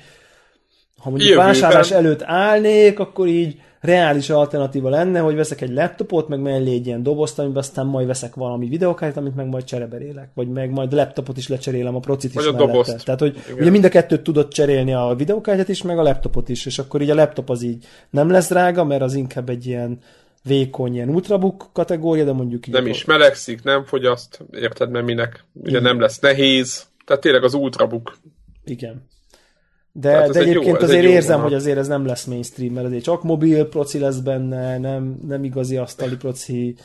ha 0.98 1.10
mondjuk 1.10 1.30
Jövőben... 1.30 1.52
vásárlás 1.52 1.90
előtt 1.90 2.22
állnék, 2.22 2.98
akkor 2.98 3.26
így 3.26 3.60
reális 3.80 4.30
alternatíva 4.30 4.88
lenne, 4.88 5.18
hogy 5.18 5.34
veszek 5.34 5.60
egy 5.60 5.72
laptopot, 5.72 6.28
meg 6.28 6.40
mellé 6.40 6.72
egy 6.72 6.86
ilyen 6.86 7.02
dobozt, 7.02 7.38
amiben 7.38 7.58
aztán 7.58 7.86
majd 7.86 8.06
veszek 8.06 8.34
valami 8.34 8.68
videókártyát, 8.68 9.18
amit 9.18 9.34
meg 9.34 9.46
majd 9.46 9.64
csereberélek, 9.64 10.30
vagy 10.34 10.48
meg 10.48 10.70
majd 10.70 10.92
laptopot 10.92 11.36
is 11.36 11.48
lecserélem, 11.48 11.94
a 11.94 12.00
procit 12.00 12.30
is 12.30 12.36
vagy 12.36 12.46
a 12.46 12.52
dobozt. 12.52 13.04
Tehát, 13.04 13.20
hogy 13.20 13.36
Igen. 13.46 13.60
ugye 13.60 13.70
mind 13.70 13.84
a 13.84 13.88
kettőt 13.88 14.22
tudod 14.22 14.48
cserélni 14.48 14.92
a 14.92 15.14
videókártyát 15.16 15.68
is, 15.68 15.82
meg 15.82 15.98
a 15.98 16.02
laptopot 16.02 16.48
is, 16.48 16.66
és 16.66 16.78
akkor 16.78 17.02
így 17.02 17.10
a 17.10 17.14
laptop 17.14 17.50
az 17.50 17.62
így 17.62 17.86
nem 18.10 18.30
lesz 18.30 18.48
drága, 18.48 18.84
mert 18.84 19.02
az 19.02 19.14
inkább 19.14 19.48
egy 19.48 19.66
ilyen 19.66 19.98
vékony, 20.42 20.94
ilyen 20.94 21.08
ultrabook 21.08 21.70
kategória, 21.72 22.24
de 22.24 22.32
mondjuk 22.32 22.66
így. 22.66 22.74
Nem 22.74 22.86
is 22.86 23.04
melegszik, 23.04 23.62
nem 23.62 23.84
fogyaszt, 23.84 24.44
érted, 24.50 24.90
mert 24.90 25.04
minek? 25.04 25.44
Ugye 25.52 25.80
nem 25.80 26.00
lesz 26.00 26.18
nehéz, 26.18 26.86
tehát 27.04 27.22
tényleg 27.22 27.44
az 27.44 27.54
ultrabook. 27.54 28.18
Igen. 28.64 29.06
De, 29.92 30.28
de 30.28 30.40
egyébként 30.40 30.80
jó, 30.80 30.86
azért 30.86 31.04
érzem, 31.04 31.40
hogy 31.40 31.54
azért 31.54 31.78
ez 31.78 31.88
nem 31.88 32.06
lesz 32.06 32.24
mainstream, 32.24 32.72
mert 32.72 32.86
azért 32.86 33.02
csak 33.02 33.22
mobil 33.22 33.68
proci 33.68 33.98
lesz 33.98 34.18
benne, 34.18 34.78
nem, 34.78 35.18
nem 35.26 35.44
igazi 35.44 35.76
asztali 35.76 36.16
proci. 36.16 36.76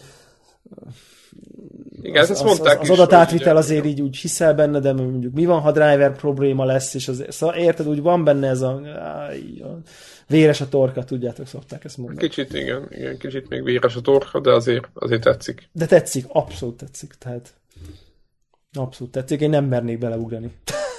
Igen, 2.02 2.24
az, 2.24 2.32
ezt 2.32 2.44
mondták 2.44 2.82
az, 2.82 2.90
az, 2.90 2.90
az 2.90 3.00
adatátvitel 3.00 3.58
azért 3.58 3.86
így 3.86 4.02
úgy 4.02 4.18
hiszel 4.18 4.54
benne, 4.54 4.80
de 4.80 4.94
mondjuk 4.94 5.34
mi 5.34 5.46
van, 5.46 5.62
ha 5.62 5.72
driver 5.72 6.16
probléma 6.16 6.66
lesz, 6.66 6.94
és 6.94 7.08
az, 7.08 7.26
szóval 7.30 7.56
érted, 7.56 7.88
úgy 7.88 8.02
van 8.02 8.24
benne 8.24 8.48
ez 8.48 8.62
a, 8.62 8.72
a 8.72 9.80
véres 10.28 10.62
a 10.62 10.70
torka, 10.70 11.04
tudjátok, 11.04 11.48
szokták 11.48 11.84
ezt 11.84 11.98
mondani. 11.98 12.20
Kicsit 12.20 12.54
igen, 12.54 12.88
igen, 12.90 13.18
kicsit 13.18 13.50
még 13.50 13.64
véres 13.64 13.96
a 13.96 14.02
torka, 14.02 14.40
de 14.40 14.52
azért, 14.52 14.90
azért 14.94 15.22
tetszik. 15.22 15.70
De 15.72 15.86
tetszik, 15.86 16.26
abszolút 16.28 16.78
tetszik, 16.78 17.14
tehát 17.14 17.54
abszolút 18.74 19.14
tetszik, 19.14 19.42
én 19.42 19.50
nem 19.50 19.66
mernék 19.66 19.98
beleugrani. 19.98 20.52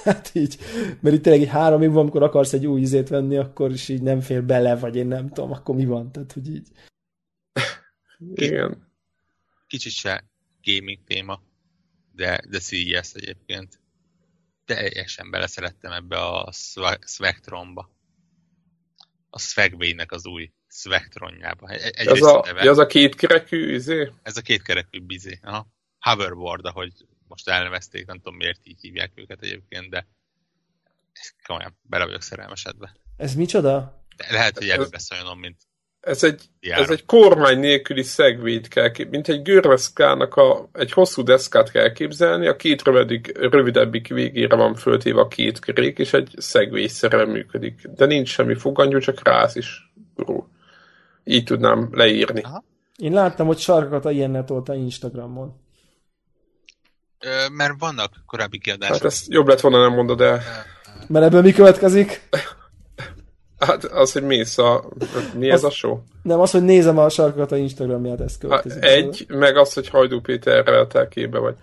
Hát 0.05 0.31
így, 0.33 0.57
mert 0.99 1.15
itt 1.15 1.23
tényleg 1.23 1.41
egy 1.41 1.49
három 1.49 1.81
év 1.81 1.91
van, 1.91 1.99
amikor 1.99 2.23
akarsz 2.23 2.53
egy 2.53 2.67
új 2.67 2.81
izét 2.81 3.09
venni, 3.09 3.37
akkor 3.37 3.71
is 3.71 3.89
így 3.89 4.01
nem 4.01 4.21
fér 4.21 4.43
bele, 4.43 4.75
vagy 4.75 4.95
én 4.95 5.07
nem 5.07 5.27
tudom, 5.27 5.51
akkor 5.51 5.75
mi 5.75 5.85
van, 5.85 6.11
tehát 6.11 6.31
hogy 6.31 6.49
így. 6.49 6.67
Igen. 8.35 8.91
Kicsit 9.67 9.91
se 9.91 10.23
gaming 10.63 10.99
téma, 11.05 11.41
de, 12.11 12.41
de 12.49 12.59
CES 12.59 13.13
egyébként. 13.13 13.79
Teljesen 14.65 15.31
beleszerettem 15.31 15.91
ebbe 15.91 16.17
a 16.17 16.51
Spectromba. 17.05 17.89
A 19.29 19.39
Swagway-nek 19.39 20.11
az 20.11 20.25
új 20.25 20.51
Spectronjába. 20.67 21.69
Egy, 21.69 22.07
ez, 22.07 22.21
a, 22.21 22.43
ez 22.57 22.77
a 22.77 22.85
kétkerekű 22.85 23.73
izé? 23.73 24.11
Ez 24.23 24.37
a 24.37 24.41
kétkerekű 24.41 25.01
bizé. 25.01 25.39
Aha. 25.41 25.67
Hoverboard, 25.99 26.65
ahogy 26.65 26.93
most 27.27 27.49
elnevezték, 27.49 28.05
nem 28.05 28.17
tudom 28.17 28.35
miért 28.35 28.59
így 28.63 28.79
hívják 28.81 29.11
őket 29.15 29.41
egyébként, 29.41 29.89
de 29.89 30.07
komolyan, 31.47 31.77
bele 31.81 32.05
vagyok 32.05 32.21
szerelmesedve. 32.21 32.95
Ez 33.17 33.35
micsoda? 33.35 34.03
De 34.17 34.25
lehet, 34.31 34.57
hogy 34.57 34.69
előbb 34.69 34.91
lesz 34.91 35.11
olyanom, 35.11 35.39
mint 35.39 35.57
Ez 35.99 36.23
egy, 36.23 36.49
ez 36.59 36.89
egy 36.89 37.05
kormány 37.05 37.59
nélküli 37.59 38.03
szegvényt 38.03 38.67
kell, 38.67 38.91
mint 39.09 39.27
egy 39.27 39.41
görveszkának 39.41 40.35
a, 40.35 40.69
egy 40.73 40.91
hosszú 40.91 41.23
deszkát 41.23 41.71
kell 41.71 41.91
képzelni, 41.91 42.47
a 42.47 42.55
két 42.55 42.83
rövidik, 42.83 43.37
rövidebbik 43.37 44.07
végére 44.07 44.55
van 44.55 44.75
föltéve 44.75 45.19
a 45.19 45.27
két 45.27 45.59
kerék, 45.59 45.97
és 45.99 46.13
egy 46.13 46.33
szegvélyszerűen 46.37 47.27
működik. 47.27 47.87
De 47.87 48.05
nincs 48.05 48.29
semmi 48.29 48.55
fogantyú, 48.55 48.99
csak 48.99 49.23
rász 49.23 49.55
is. 49.55 49.93
Így 51.23 51.43
tudnám 51.43 51.89
leírni. 51.91 52.41
Aha. 52.41 52.63
Én 52.95 53.11
láttam, 53.11 53.47
hogy 53.47 53.57
sarkakat 53.57 54.05
a 54.05 54.11
ilyennel 54.11 54.43
tolta 54.43 54.75
Instagramon. 54.75 55.63
Ö, 57.25 57.49
mert 57.51 57.73
vannak 57.79 58.11
korábbi 58.25 58.59
kiadások. 58.59 58.95
Hát 58.95 59.05
ezt 59.05 59.25
jobb 59.27 59.47
lett 59.47 59.59
volna 59.59 59.81
nem 59.81 59.93
mondod 59.93 60.21
el. 60.21 60.41
Mert 61.07 61.25
ebből 61.25 61.41
mi 61.41 61.51
következik? 61.51 62.29
Hát 63.59 63.83
az, 63.83 64.11
hogy 64.11 64.23
mész 64.23 64.57
a... 64.57 64.83
Mi 65.37 65.49
ez 65.49 65.63
az, 65.63 65.71
a 65.71 65.75
show? 65.75 65.97
Nem, 66.23 66.39
az, 66.39 66.51
hogy 66.51 66.63
nézem 66.63 66.97
a 66.97 67.09
sarkokat 67.09 67.51
a 67.51 67.57
Instagramját, 67.57 68.21
ez 68.21 68.37
következik. 68.37 68.83
Hát 68.83 68.91
egy, 68.91 69.25
meg 69.27 69.57
az, 69.57 69.73
hogy 69.73 69.89
Hajdú 69.89 70.21
Péterrel 70.21 71.07
képbe 71.09 71.39
vagy. 71.39 71.55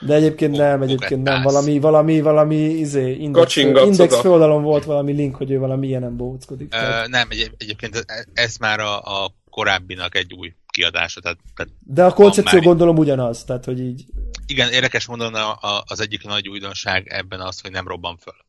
De 0.00 0.14
egyébként 0.14 0.56
nem, 0.56 0.82
egyébként 0.82 1.22
nem. 1.22 1.42
Valami, 1.42 1.78
valami, 1.78 2.20
valami 2.20 2.56
izé, 2.56 3.12
index, 3.12 3.56
index 3.56 4.20
földalon 4.20 4.62
volt 4.62 4.84
valami 4.84 5.12
link, 5.12 5.36
hogy 5.36 5.50
ő 5.50 5.58
valami 5.58 5.86
ilyenem 5.86 6.16
bóckodik. 6.16 6.74
Uh, 6.74 7.08
nem, 7.08 7.26
egy, 7.30 7.50
egyébként 7.58 8.04
ez 8.32 8.56
már 8.56 8.80
a, 8.80 8.98
a 8.98 9.34
korábbinak 9.50 10.16
egy 10.16 10.34
új 10.34 10.54
kiadása. 10.66 11.20
Tehát, 11.20 11.38
tehát 11.56 11.72
De 11.80 12.04
a 12.04 12.12
koncepció 12.12 12.58
már... 12.58 12.66
gondolom 12.66 12.96
ugyanaz, 12.96 13.44
tehát 13.44 13.64
hogy 13.64 13.80
így... 13.80 14.04
Igen, 14.46 14.72
érdekes 14.72 15.06
mondani, 15.06 15.38
az 15.84 16.00
egyik 16.00 16.22
nagy 16.22 16.48
újdonság 16.48 17.08
ebben 17.08 17.40
az, 17.40 17.60
hogy 17.60 17.70
nem 17.70 17.88
robban 17.88 18.16
föl. 18.16 18.44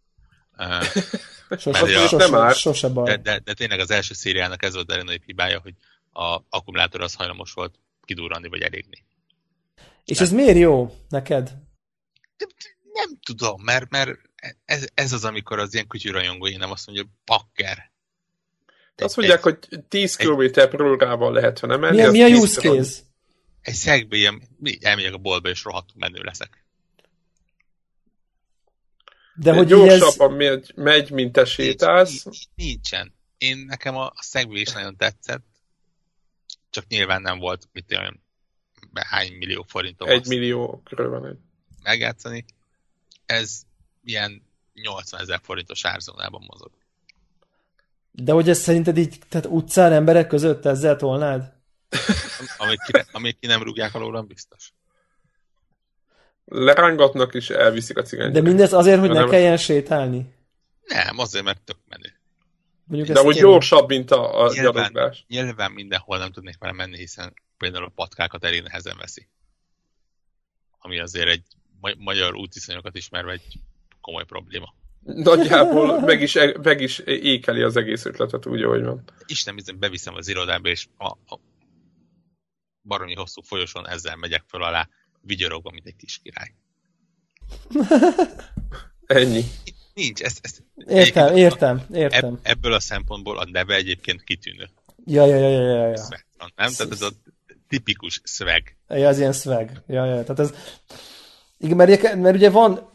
sose, 1.58 1.86
sose, 1.86 2.08
sose, 2.08 2.54
sose 2.54 2.90
baj. 2.90 3.06
De, 3.06 3.18
de, 3.18 3.40
de 3.40 3.54
tényleg 3.54 3.80
az 3.80 3.92
első 3.92 4.14
szériának 4.14 4.64
ez 4.64 4.74
volt 4.74 4.92
a 4.92 5.04
nagy 5.04 5.22
hibája, 5.26 5.60
hogy 5.60 5.74
a 6.14 6.42
akkumulátor 6.50 7.02
az 7.02 7.14
hajlamos 7.14 7.54
volt 7.54 7.76
kidurrani 8.06 8.48
vagy 8.48 8.62
elégni. 8.62 9.06
És 10.06 10.20
ez 10.20 10.32
miért 10.32 10.58
jó 10.58 10.96
neked? 11.10 11.50
Nem, 12.38 12.50
nem 12.94 13.20
tudom, 13.26 13.62
mert, 13.62 13.90
mert 13.90 14.12
ez, 14.66 14.88
ez 14.94 15.14
az, 15.14 15.26
amikor 15.26 15.60
az 15.60 15.74
ilyen 15.74 15.88
kutyurajongói 15.88 16.56
nem 16.56 16.72
azt 16.72 16.86
mondja, 16.86 17.04
hogy 17.04 17.14
pakker. 17.24 17.92
Azt 18.96 19.16
mondják, 19.16 19.44
hogy 19.44 19.58
10 19.90 20.16
km 20.16 20.52
per 20.54 20.82
órával 20.82 21.34
lehet, 21.34 21.60
ha 21.60 21.68
nem 21.68 21.80
menni. 21.80 22.02
Mi, 22.02 22.10
mi 22.10 22.22
a 22.22 22.28
use 22.28 22.62
case? 22.62 23.00
Egy 23.66 23.74
szegbe 23.74 24.16
ilyen, 24.16 24.42
elmegyek 24.82 25.14
a 25.14 25.18
boltba, 25.18 25.50
és 25.50 25.64
rohadtul 25.64 25.96
menő 26.00 26.22
leszek. 26.22 26.64
De 29.36 29.54
hogy 29.54 29.68
gyorsabban 29.68 30.32
ez... 30.32 30.38
megy, 30.38 30.72
megy, 30.76 31.12
mint 31.12 31.32
te 31.32 31.46
sétálsz. 31.46 32.24
Nincs, 32.24 32.44
nincsen. 32.56 33.14
Én 33.38 33.58
nekem 33.58 33.96
a, 33.96 34.06
a 34.06 34.22
Segway 34.22 34.62
is 34.62 34.72
nagyon 34.72 34.96
tetszett, 34.96 35.44
csak 36.70 36.88
nyilván 36.88 37.22
nem 37.22 37.40
volt 37.40 37.68
mit 37.74 37.92
olyan 37.92 38.24
hány 38.94 39.34
millió 39.34 39.66
forintom. 39.68 40.10
Egy 40.10 40.28
millió 40.28 40.82
körül 40.84 41.10
van 41.10 41.26
egy. 41.26 41.38
Megjátszani. 41.84 42.46
Ez 43.26 43.62
ilyen 44.04 44.44
80 44.74 45.20
ezer 45.20 45.40
forintos 45.44 45.86
árzónában 45.86 46.44
mozog. 46.48 46.72
De 48.12 48.32
hogy 48.32 48.50
ez 48.50 48.60
szerinted 48.60 48.98
így, 48.98 49.20
tehát 49.30 49.48
utcán 49.48 49.92
emberek 49.92 50.28
között 50.28 50.66
ezzel 50.66 50.96
tolnád? 50.96 51.55
Amíg, 52.58 52.80
ki, 52.86 53.04
amíg 53.12 53.40
ki 53.40 53.48
nem 53.48 53.64
rúgják 53.64 53.96
alólam, 53.96 54.28
biztos 54.28 54.74
lerángatnak 56.46 57.34
és 57.34 57.50
elviszik 57.50 57.98
a 57.98 58.02
cigányt. 58.02 58.34
De 58.34 58.42
mindez 58.42 58.74
azért, 58.74 59.00
hogy 59.00 59.10
ne 59.10 59.20
nem 59.20 59.30
kelljen 59.30 59.58
sétálni? 59.58 60.34
Nem, 60.88 61.20
azért, 61.20 61.44
mert 61.44 61.62
tök 61.62 61.78
menő. 61.90 62.14
Mondjuk 62.84 63.18
De 63.18 63.24
hogy 63.24 63.36
gyorsabb, 63.36 63.88
mint 63.88 64.12
a, 64.12 64.46
a 64.46 64.52
nyilván. 64.54 65.14
Nyilván 65.28 65.72
mindenhol 65.72 66.18
nem 66.18 66.32
tudnék 66.32 66.58
vele 66.60 66.74
menni, 66.74 66.98
hiszen 66.98 67.34
például 67.58 67.86
a 67.86 67.92
patkákat 67.96 68.44
elég 68.44 68.62
nehezen 68.62 68.98
veszi. 68.98 69.28
Ami 70.80 71.00
azért 71.00 71.28
egy 71.28 71.44
magyar 71.98 72.36
útiszonyokat 72.36 72.96
ismerve 72.96 73.32
egy 73.32 73.60
komoly 74.02 74.26
probléma. 74.26 74.74
Nagyjából 75.04 76.00
meg 76.00 76.22
is, 76.22 76.38
meg 76.62 76.82
is 76.82 77.00
ékeli 77.00 77.62
az 77.62 77.78
egész 77.78 78.06
ötletet 78.06 78.46
úgy, 78.46 78.62
ahogy 78.62 78.84
van. 78.84 79.04
Isten, 79.26 79.60
beviszem 79.80 80.16
az 80.16 80.28
irodába, 80.28 80.70
és 80.70 80.88
a, 80.98 81.08
a 81.08 81.40
baromi 82.86 83.16
hosszú 83.16 83.42
folyosón 83.42 83.88
ezzel 83.88 84.16
megyek 84.16 84.44
föl 84.48 84.64
alá, 84.64 84.90
vigyorogva, 85.22 85.72
mint 85.72 85.86
egy 85.86 85.96
kis 85.96 86.20
király. 86.24 86.54
Ennyi. 89.06 89.44
Nincs, 89.94 90.22
ezt, 90.22 90.40
ezt 90.42 90.64
értem, 90.88 91.36
értem, 91.36 91.86
értem. 91.94 92.34
Ebb, 92.34 92.40
ebből 92.44 92.74
a 92.74 92.80
szempontból 92.80 93.38
a 93.38 93.46
neve 93.52 93.76
egyébként 93.76 94.24
kitűnő. 94.24 94.70
Ja, 95.06 95.26
ja, 95.26 95.36
ja, 95.36 95.50
ja, 95.50 95.62
ja. 95.62 95.88
ja. 95.88 95.96
nem? 96.56 96.72
Tehát 96.74 96.92
ez 96.92 97.02
a 97.02 97.10
tipikus 97.68 98.22
szveg. 98.24 98.78
Ja, 98.88 99.08
az 99.08 99.20
ilyen 99.20 99.32
szveg. 99.32 99.82
Ja, 99.88 100.06
ja, 100.06 100.24
tehát 100.24 100.40
ez... 100.40 100.54
Igen, 101.58 101.76
mert, 101.76 102.16
mert 102.16 102.36
ugye 102.36 102.50
van... 102.50 102.90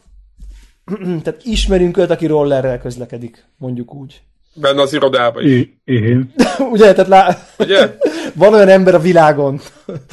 tehát 1.23 1.43
ismerünk 1.43 1.97
őt, 1.97 2.09
aki 2.09 2.25
rollerrel 2.25 2.79
közlekedik, 2.79 3.45
mondjuk 3.57 3.93
úgy. 3.93 4.21
Benne 4.53 4.81
az 4.81 4.93
irodában 4.93 5.47
is. 5.47 5.67
Igen. 5.83 6.33
Ugye, 6.71 6.93
tehát 6.93 7.07
lá... 7.07 7.47
Ugye? 7.57 7.97
van 8.33 8.53
olyan 8.53 8.67
ember 8.67 8.95
a 8.95 8.99
világon, 8.99 9.59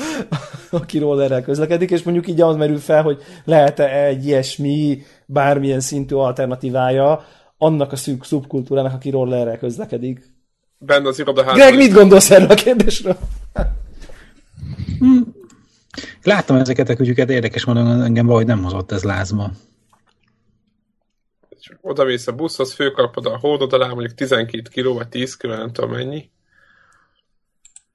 aki 0.71 0.99
rollerrel 0.99 1.43
közlekedik, 1.43 1.91
és 1.91 2.03
mondjuk 2.03 2.29
így 2.29 2.41
az 2.41 2.57
merül 2.57 2.79
fel, 2.79 3.03
hogy 3.03 3.23
lehet-e 3.45 4.05
egy 4.05 4.27
ilyesmi, 4.27 5.03
bármilyen 5.27 5.81
szintű 5.81 6.15
alternatívája 6.15 7.25
annak 7.59 7.93
a 7.93 7.97
szűk 7.97 8.25
szubkultúrának, 8.25 8.93
aki 8.93 9.11
rollerrel 9.11 9.59
közlekedik. 9.59 10.37
Benne 10.79 11.09
az 11.09 11.19
irodaházban. 11.19 11.57
Greg, 11.57 11.77
mit 11.77 11.93
gondolsz 11.93 12.31
erről 12.31 12.51
a 12.51 12.55
kérdésről? 12.55 13.17
Hmm. 14.99 15.35
Láttam 16.23 16.57
ezeket 16.57 16.89
a 16.89 16.95
kütyüket, 16.95 17.31
érdekes 17.31 17.65
mondom, 17.65 17.87
engem 17.87 18.27
valahogy 18.27 18.47
nem 18.47 18.63
hozott 18.63 18.93
ez 18.93 19.03
lázma. 19.03 19.51
Oda 21.81 22.05
mész 22.05 22.27
a 22.27 22.33
buszhoz, 22.33 22.73
főkapod 22.73 23.27
a 23.27 23.39
hódod 23.41 23.73
alá, 23.73 23.87
mondjuk 23.87 24.15
12 24.15 24.83
kg 24.83 24.95
vagy 24.95 25.09
10 25.09 25.37
kg, 25.37 25.49
nem 25.49 25.73
tudom 25.73 25.91
mennyi, 25.91 26.31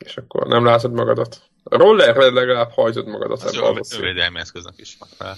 és 0.04 0.18
akkor 0.18 0.48
nem 0.48 0.66
látod 0.66 0.94
magadat. 0.94 1.42
A 1.64 1.78
rollerre 1.78 2.32
legalább 2.32 2.72
hajtod 2.72 3.08
magadat 3.08 3.44
az 3.44 3.56
ebbe 3.56 3.68
a 3.68 3.80
Övédelmi 3.98 4.40
eszköznek 4.40 4.74
is 4.78 4.98
van 5.00 5.10
fel. 5.18 5.38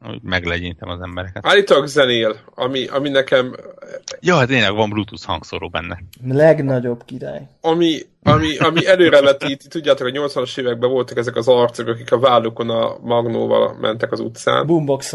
Hogy 0.00 0.20
az 0.78 1.00
embereket. 1.00 1.46
Állítólag 1.46 1.86
zenél, 1.86 2.36
ami, 2.54 2.86
ami 2.86 3.08
nekem... 3.08 3.56
Jó, 4.20 4.36
hát 4.36 4.48
tényleg 4.48 4.74
van 4.74 4.90
Bluetooth 4.90 5.24
hangszóró 5.24 5.68
benne. 5.68 5.98
Legnagyobb 6.24 7.04
király. 7.04 7.48
Ami, 7.60 7.98
ami, 8.22 8.56
ami 8.56 8.86
előrevetít, 8.86 9.68
tudjátok, 9.68 10.06
a 10.06 10.10
80-as 10.10 10.58
években 10.58 10.90
voltak 10.90 11.18
ezek 11.18 11.36
az 11.36 11.48
arcok, 11.48 11.88
akik 11.88 12.12
a 12.12 12.18
vállukon 12.18 12.70
a 12.70 12.98
magnóval 12.98 13.76
mentek 13.80 14.12
az 14.12 14.20
utcán. 14.20 14.66
boombox 14.66 15.12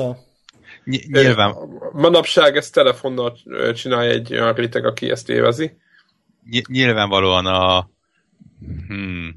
Ny- 0.84 1.08
nyilván. 1.12 1.56
Manapság 1.92 2.58
ezt 2.58 2.74
telefonnal 2.74 3.38
csinálja 3.74 4.12
egy 4.12 4.34
olyan 4.34 4.54
réteg, 4.54 4.86
aki 4.86 5.10
ezt 5.10 5.30
évezi. 5.30 5.78
Ny- 6.44 6.68
nyilvánvalóan 6.68 7.46
a 7.46 7.90
hmm, 8.88 9.36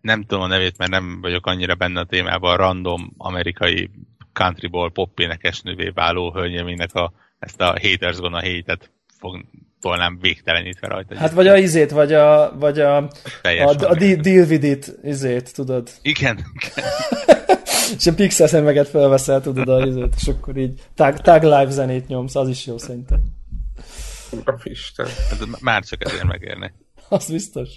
nem 0.00 0.22
tudom 0.22 0.42
a 0.42 0.46
nevét, 0.46 0.78
mert 0.78 0.90
nem 0.90 1.20
vagyok 1.20 1.46
annyira 1.46 1.74
benne 1.74 2.00
a 2.00 2.04
témában, 2.04 2.52
a 2.52 2.56
random 2.56 3.12
amerikai 3.16 3.90
countryból 4.32 4.90
pop-énekes 4.90 5.60
nővé 5.60 5.88
váló 5.88 6.32
hölgyeménynek 6.32 6.94
a, 6.94 7.12
ezt 7.38 7.60
a 7.60 7.64
Haters 7.82 8.18
Gonna 8.18 8.40
Hate-et 8.40 8.90
fog 9.18 9.44
tolnám 9.80 10.18
végtelenítve 10.20 10.88
rajta. 10.88 11.16
Hát 11.16 11.32
vagy 11.32 11.46
a 11.46 11.56
izét, 11.56 11.90
vagy 11.90 12.12
a, 12.12 12.58
vagy 12.58 12.80
a, 12.80 12.96
a, 12.96 13.08
a, 13.42 13.74
a 13.78 13.94
deal 13.94 14.46
with 14.46 14.64
it 14.64 14.92
izét, 15.02 15.54
tudod. 15.54 15.90
Igen. 16.02 16.38
igen. 16.54 16.84
és 17.98 18.06
a 18.06 18.14
pixel 18.14 18.46
szemeget 18.46 18.88
felveszel, 18.88 19.40
tudod, 19.40 19.68
a 19.68 19.86
izét, 19.86 20.14
és 20.16 20.28
akkor 20.28 20.56
így 20.56 20.80
tag, 20.94 21.18
tag 21.18 21.42
live 21.42 21.70
zenét 21.70 22.08
nyomsz, 22.08 22.36
az 22.36 22.48
is 22.48 22.66
jó 22.66 22.78
szerintem. 22.78 23.20
Isten. 24.62 25.06
Hát, 25.06 25.60
már 25.60 25.84
csak 25.84 26.04
ezért 26.04 26.24
megérne. 26.24 26.72
Az 27.08 27.30
biztos. 27.30 27.68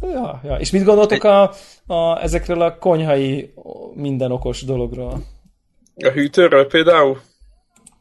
Ja, 0.00 0.40
ja. 0.44 0.56
És 0.56 0.70
mit 0.70 0.84
gondoltok 0.84 1.24
a, 1.24 1.52
a, 1.86 2.22
ezekről 2.22 2.62
a 2.62 2.78
konyhai 2.78 3.52
minden 3.94 4.32
okos 4.32 4.62
dologról? 4.64 5.24
A 5.96 6.08
hűtőről 6.08 6.66
például? 6.66 7.20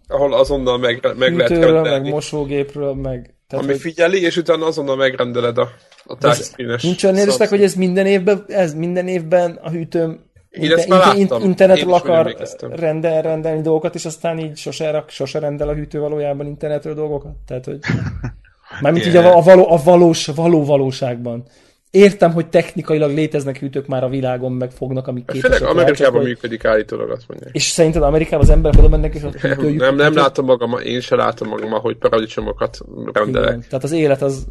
Ahol 0.07 0.33
azonnal 0.33 0.77
meg, 0.77 1.07
meg 1.17 1.35
lehet 1.35 1.49
rendelni. 1.49 1.89
meg 1.89 2.11
mosógépről, 2.11 2.93
meg... 2.93 3.35
Tehát, 3.47 3.65
Ami 3.65 3.73
hogy... 3.73 3.81
figyeli, 3.81 4.21
és 4.21 4.37
utána 4.37 4.65
azonnal 4.65 4.95
megrendeled 4.95 5.57
a, 5.57 5.69
a 6.03 6.17
touchscreen-es. 6.17 6.83
Nincs 6.83 7.03
olyan 7.03 7.47
hogy 7.49 7.63
ez 7.63 7.73
minden 7.73 8.05
évben, 8.05 8.45
ez 8.47 8.73
minden 8.73 9.07
évben 9.07 9.59
a 9.61 9.69
hűtőm 9.69 10.30
én 10.52 10.64
inter, 10.64 10.86
inter, 10.86 11.18
inter, 11.18 11.41
internetről 11.41 11.94
akar 11.94 12.36
rendel, 12.60 13.22
rendelni 13.22 13.61
dolgokat, 13.61 13.95
és 13.95 14.06
aztán 14.06 14.40
így 14.40 14.57
sose, 14.57 15.06
sose 15.07 15.40
rendel 15.40 15.69
a 15.69 15.73
hűtő 15.73 15.99
valójában 15.99 16.45
internetről 16.45 16.94
dolgokat? 16.94 17.32
Tehát, 17.48 17.65
hogy... 17.65 17.80
Mármint 18.82 19.06
így 19.06 19.15
a, 19.15 19.38
a, 19.38 19.41
való, 19.41 19.72
a 19.72 19.82
valós, 19.84 20.26
való 20.26 20.65
valóságban. 20.65 21.44
értem, 21.91 22.32
hogy 22.32 22.49
technikailag 22.49 23.14
léteznek 23.14 23.57
hűtők 23.57 23.88
már 23.88 24.03
a 24.03 24.10
világon, 24.10 24.52
meg 24.52 24.72
fognak, 24.72 25.07
amik 25.07 25.26
képesek. 25.26 25.57
Főleg 25.57 25.76
Amerikában 25.76 26.23
működik 26.23 26.65
állítólag, 26.65 27.10
azt 27.10 27.28
mondják. 27.28 27.56
És 27.56 27.64
szerinted 27.64 28.02
Amerikában 28.02 28.45
az 28.45 28.49
emberek 28.49 28.80
oda 28.80 28.90
mennek, 28.90 29.15
és 29.15 29.23
ott 29.23 29.41
nem, 29.41 29.76
nem, 29.76 29.95
nem 29.95 30.14
látom 30.14 30.45
magam, 30.45 30.80
én 30.84 31.02
sem 31.02 31.18
látom 31.18 31.48
magam, 31.48 31.69
hogy 31.69 31.98
paradicsomokat 31.98 32.78
rendelek. 33.14 33.49
Igen, 33.49 33.64
tehát 33.69 33.84
az 33.84 33.91
élet 33.91 34.22
az 34.22 34.48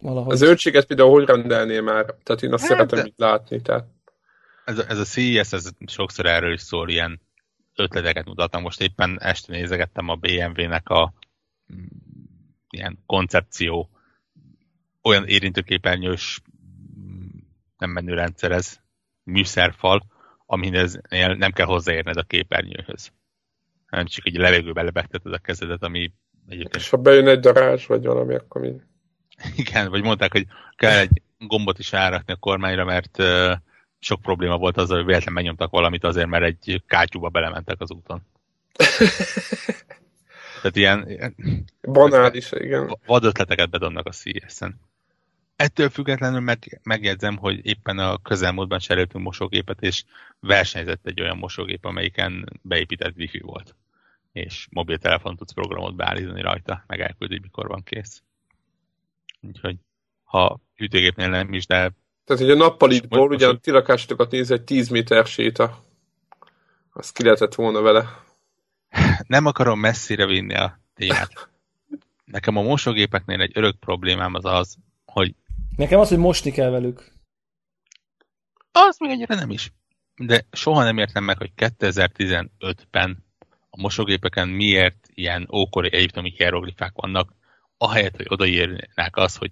valahogy... 0.00 0.32
Az 0.32 0.38
zöldséget 0.38 0.84
például 0.84 1.10
hogy 1.10 1.26
rendelné 1.26 1.80
már? 1.80 2.04
Tehát 2.22 2.42
én 2.42 2.52
azt 2.52 2.66
hát, 2.66 2.70
szeretem 2.70 2.98
de... 2.98 3.26
látni, 3.26 3.60
tehát... 3.60 3.84
Ez, 4.68 4.78
ez 4.78 4.98
a 4.98 5.04
CES, 5.04 5.52
ez 5.52 5.70
sokszor 5.86 6.26
erről 6.26 6.52
is 6.52 6.60
szól, 6.60 6.88
ilyen 6.88 7.20
ötleteket 7.74 8.24
mutatnak. 8.24 8.62
Most 8.62 8.80
éppen 8.80 9.20
este 9.20 9.52
nézegettem 9.52 10.08
a 10.08 10.14
BMW-nek 10.14 10.88
a 10.88 11.12
mm, 11.72 11.84
ilyen 12.70 12.98
koncepció 13.06 13.90
olyan 15.02 15.26
érintőképernyős 15.26 16.42
nem 17.78 17.90
menő 17.90 18.14
rendszer 18.14 18.52
ez, 18.52 18.80
műszerfal, 19.22 20.02
amihez 20.46 21.00
nem 21.10 21.52
kell 21.52 21.66
hozzáérned 21.66 22.16
a 22.16 22.22
képernyőhöz. 22.22 23.12
Nem 23.90 24.06
csak 24.06 24.26
egy 24.26 24.36
levegőbe 24.36 24.82
lebegteted 24.82 25.32
a 25.32 25.38
kezedet, 25.38 25.82
ami 25.82 26.12
egyébként... 26.48 26.76
És 26.76 26.88
ha 26.88 26.96
bejön 26.96 27.28
egy 27.28 27.40
darázs, 27.40 27.86
vagy 27.86 28.04
valami, 28.04 28.34
akkor 28.34 28.60
mi? 28.60 28.72
Igen, 29.56 29.90
vagy 29.90 30.02
mondták, 30.02 30.32
hogy 30.32 30.46
kell 30.76 30.98
egy 30.98 31.22
gombot 31.38 31.78
is 31.78 31.92
árakni 31.92 32.32
a 32.32 32.36
kormányra, 32.36 32.84
mert 32.84 33.22
sok 33.98 34.22
probléma 34.22 34.56
volt 34.58 34.76
azzal, 34.76 34.96
hogy 34.96 35.06
véletlenül 35.06 35.34
megnyomtak 35.34 35.70
valamit 35.70 36.04
azért, 36.04 36.28
mert 36.28 36.44
egy 36.44 36.82
kátyúba 36.86 37.28
belementek 37.28 37.80
az 37.80 37.90
úton. 37.90 38.22
Tehát 40.62 40.76
ilyen... 40.76 41.34
Banális, 41.82 42.52
igen. 42.52 42.98
Vad 43.06 43.24
ötleteket 43.24 43.70
bedobnak 43.70 44.06
a 44.06 44.10
CS-en. 44.10 44.80
Ettől 45.56 45.88
függetlenül 45.88 46.40
meg, 46.40 46.80
megjegyzem, 46.82 47.36
hogy 47.36 47.66
éppen 47.66 47.98
a 47.98 48.18
közelmúltban 48.18 48.78
cseréltünk 48.78 49.24
mosógépet, 49.24 49.82
és 49.82 50.04
versenyzett 50.40 51.06
egy 51.06 51.20
olyan 51.20 51.36
mosógép, 51.36 51.84
amelyiken 51.84 52.58
beépített 52.62 53.16
wifi 53.16 53.38
volt. 53.38 53.74
És 54.32 54.66
mobiltelefon 54.70 55.36
tudsz 55.36 55.52
programot 55.52 55.96
beállítani 55.96 56.40
rajta, 56.40 56.84
meg 56.86 57.00
elküldi, 57.00 57.38
mikor 57.38 57.66
van 57.66 57.82
kész. 57.82 58.22
Úgyhogy 59.40 59.76
ha 60.24 60.60
ütőgépnél 60.76 61.28
nem 61.28 61.52
is, 61.52 61.66
de... 61.66 61.92
Tehát, 62.28 62.42
hogy 62.42 62.52
a 62.52 62.56
nappalitból, 62.56 63.30
ugye 63.30 63.48
a 63.48 63.58
tilakásokat 63.58 64.30
néz, 64.30 64.50
egy 64.50 64.62
10 64.62 64.88
méter 64.88 65.26
séta. 65.26 65.84
Azt 66.92 67.12
ki 67.12 67.22
lehetett 67.22 67.54
volna 67.54 67.80
vele. 67.80 68.22
Nem 69.26 69.46
akarom 69.46 69.80
messzire 69.80 70.26
vinni 70.26 70.54
a 70.54 70.80
témát. 70.94 71.48
Nekem 72.24 72.56
a 72.56 72.62
mosógépeknél 72.62 73.40
egy 73.40 73.52
örök 73.54 73.78
problémám 73.78 74.34
az 74.34 74.44
az, 74.44 74.76
hogy 75.04 75.34
Nekem 75.76 76.00
az, 76.00 76.08
hogy 76.08 76.18
mosni 76.18 76.50
kell 76.50 76.70
velük. 76.70 77.12
Az 78.72 78.96
még 78.98 79.10
egyre 79.10 79.34
nem 79.34 79.50
is. 79.50 79.72
De 80.16 80.46
soha 80.52 80.84
nem 80.84 80.98
értem 80.98 81.24
meg, 81.24 81.38
hogy 81.38 81.50
2015-ben 81.56 83.24
a 83.70 83.80
mosógépeken 83.80 84.48
miért 84.48 85.08
ilyen 85.14 85.48
ókori 85.52 85.92
egyiptomi 85.92 86.34
hieroglifák 86.36 86.92
vannak, 86.94 87.32
ahelyett, 87.78 88.16
hogy 88.16 88.26
odaírnák 88.28 89.16
az, 89.16 89.36
hogy 89.36 89.50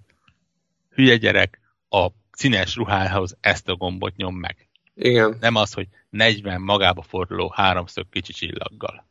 hülye 0.89 1.15
gyerek, 1.15 1.59
a 1.89 2.07
színes 2.37 2.75
ruhához 2.75 3.37
ezt 3.39 3.69
a 3.69 3.75
gombot 3.75 4.15
nyom 4.15 4.35
meg. 4.35 4.69
Igen. 4.93 5.37
Nem 5.39 5.55
az, 5.55 5.73
hogy 5.73 5.87
40 6.09 6.61
magába 6.61 7.01
forduló 7.01 7.51
háromszög 7.55 8.09
kicsi 8.09 8.33
csillaggal. 8.33 9.07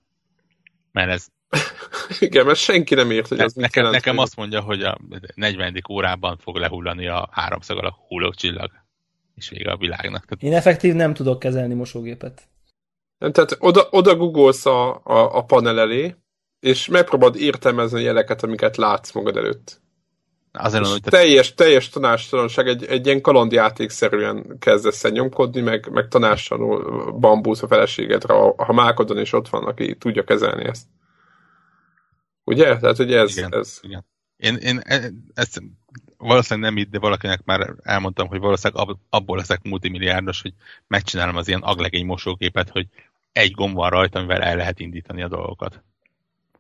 Mert 0.93 1.11
ez 1.11 1.27
Igen, 2.19 2.47
mert 2.47 2.59
senki 2.59 2.95
nem 2.95 3.11
ért, 3.11 3.29
hogy 3.29 3.39
ne, 3.39 3.45
az 3.45 3.53
nekem, 3.53 3.85
jelent, 3.85 4.05
nekem 4.05 4.19
azt 4.19 4.37
mondja, 4.37 4.61
hogy 4.61 4.83
a 4.83 4.99
40. 5.35 5.83
órában 5.91 6.39
fog 6.39 6.57
lehullani 6.57 7.07
a 7.07 7.29
háromszög 7.31 7.77
alak 7.77 7.95
hulló 8.09 8.31
csillag. 8.31 8.71
És 9.35 9.49
vége 9.49 9.71
a 9.71 9.77
világnak. 9.77 10.25
Tehát... 10.25 10.45
Én 10.45 10.53
effektív 10.53 10.95
nem 10.95 11.15
tudok 11.15 11.39
kezelni 11.39 11.75
mosógépet. 11.75 12.43
Tehát 13.19 13.57
oda, 13.59 13.87
oda 13.91 14.17
googolsz 14.17 14.67
a, 14.67 14.95
a, 15.05 15.37
a 15.37 15.45
panel 15.45 15.81
elé, 15.81 16.15
és 16.61 16.89
megpróbálod 16.89 17.37
értelmezni 17.37 17.99
a 17.99 18.03
jeleket, 18.03 18.43
amiket 18.43 18.77
látsz 18.77 19.13
magad 19.13 19.37
előtt. 19.37 19.81
Azért 20.57 20.83
mondom, 20.83 21.01
hogy 21.03 21.13
teljes, 21.13 21.55
teljes 21.55 21.89
tanástalanság, 21.89 22.69
egy, 22.69 22.85
egy 22.85 23.07
ilyen 23.07 23.21
kalandjátékszerűen 23.21 24.57
kezdesz 24.59 25.05
el 25.05 25.11
nyomkodni, 25.11 25.61
meg, 25.61 25.91
meg 25.91 26.09
tanástalanul 26.09 27.13
bambusz 27.13 27.63
a 27.63 27.67
feleségedre, 27.67 28.35
ha 28.57 28.73
mákodon 28.73 29.19
is 29.19 29.33
ott 29.33 29.49
van, 29.49 29.65
aki 29.65 29.97
tudja 29.97 30.25
kezelni 30.25 30.65
ezt. 30.65 30.87
Ugye? 32.45 32.79
Tehát, 32.79 32.97
hogy 32.97 33.13
ez... 33.13 33.37
Igen, 33.37 33.55
ez... 33.55 33.79
igen. 33.83 34.07
Én, 34.37 34.57
én 34.57 34.81
e, 34.85 35.11
ezt 35.35 35.63
valószínűleg 36.19 36.71
nem 36.71 36.83
itt, 36.83 36.91
de 36.91 36.99
valakinek 36.99 37.45
már 37.45 37.75
elmondtam, 37.83 38.29
hogy 38.29 38.41
valószínűleg 38.41 38.97
abból 39.11 39.37
leszek 39.37 39.63
multimilliárdos, 39.63 40.43
hogy 40.43 40.53
megcsinálom 40.87 41.37
az 41.37 41.49
ilyen 41.49 41.63
aglegény 41.63 42.07
mosógépet, 42.07 42.69
hogy 42.69 42.89
egy 43.33 43.51
gomb 43.51 43.75
van 43.75 43.91
rajta, 43.91 44.19
amivel 44.19 44.43
el 44.43 44.57
lehet 44.57 44.81
indítani 44.81 45.23
a 45.23 45.29
dolgokat. 45.29 45.83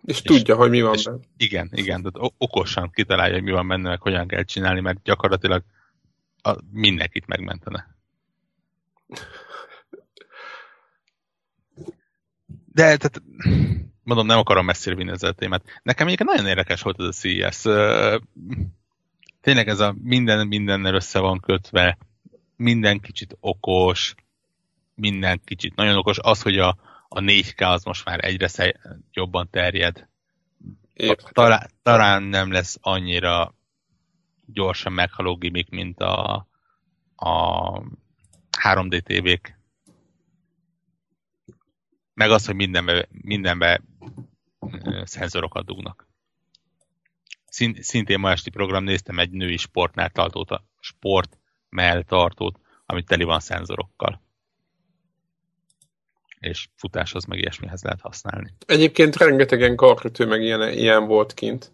És, 0.06 0.16
és 0.16 0.22
tudja, 0.22 0.56
hogy 0.56 0.70
mi 0.70 0.80
van 0.80 0.96
benne. 1.04 1.18
Igen, 1.36 1.70
igen, 1.72 2.02
tehát 2.02 2.32
okosan 2.38 2.90
kitalálja, 2.90 3.34
hogy 3.34 3.42
mi 3.42 3.50
van 3.50 3.68
benne, 3.68 3.88
meg 3.88 4.00
hogyan 4.00 4.26
kell 4.28 4.42
csinálni, 4.42 4.80
mert 4.80 5.02
gyakorlatilag 5.02 5.62
a, 6.42 6.56
mindenkit 6.70 7.26
megmentene. 7.26 7.96
De 12.72 12.96
tehát 12.96 13.22
mondom, 14.02 14.26
nem 14.26 14.38
akarom 14.38 14.64
messzire 14.64 14.94
vinni 14.94 15.10
ezzel 15.10 15.30
a 15.30 15.32
témát. 15.32 15.80
Nekem 15.82 16.06
egyébként 16.06 16.30
nagyon 16.30 16.46
érdekes 16.46 16.82
volt 16.82 17.00
ez 17.00 17.06
a 17.06 17.12
CES. 17.12 17.62
Tényleg 19.40 19.68
ez 19.68 19.80
a 19.80 19.94
minden 20.02 20.46
mindennel 20.46 20.94
össze 20.94 21.18
van 21.18 21.40
kötve, 21.40 21.98
minden 22.56 23.00
kicsit 23.00 23.36
okos, 23.40 24.14
minden 24.94 25.40
kicsit 25.44 25.74
nagyon 25.74 25.96
okos. 25.96 26.18
Az, 26.18 26.42
hogy 26.42 26.58
a, 26.58 26.76
a 27.16 27.20
4K 27.20 27.70
az 27.70 27.84
most 27.84 28.04
már 28.04 28.24
egyre 28.24 28.48
szej, 28.48 28.74
jobban 29.10 29.50
terjed. 29.50 30.08
Talán, 31.32 31.70
talán 31.82 32.22
nem 32.22 32.52
lesz 32.52 32.78
annyira 32.80 33.54
gyorsan 34.46 34.92
meghaló 34.92 35.36
gimmick, 35.36 35.70
mint 35.70 36.00
a, 36.00 36.46
a 37.16 37.82
3D 38.62 39.00
tévék 39.00 39.58
meg 42.14 42.30
az, 42.30 42.46
hogy 42.46 42.54
mindenbe, 42.54 43.08
mindenbe 43.10 43.82
szenzorokat 45.02 45.64
dugnak. 45.64 46.08
Szintén 47.80 48.18
ma 48.18 48.30
esti 48.30 48.50
program 48.50 48.84
néztem 48.84 49.18
egy 49.18 49.30
női 49.30 49.56
sportnál 49.56 50.10
tartót, 50.10 50.62
sport 50.80 51.38
melltartót, 51.68 52.60
amit 52.86 53.06
teli 53.06 53.24
van 53.24 53.40
szenzorokkal. 53.40 54.25
És 56.40 56.68
futáshoz 56.76 57.24
meg 57.24 57.38
ilyesmihez 57.38 57.82
lehet 57.82 58.00
használni. 58.00 58.54
Egyébként 58.66 59.16
rengetegen 59.16 59.76
karkötő 59.76 60.26
meg 60.26 60.42
ilyen, 60.42 60.72
ilyen 60.72 61.06
volt 61.06 61.34
kint. 61.34 61.72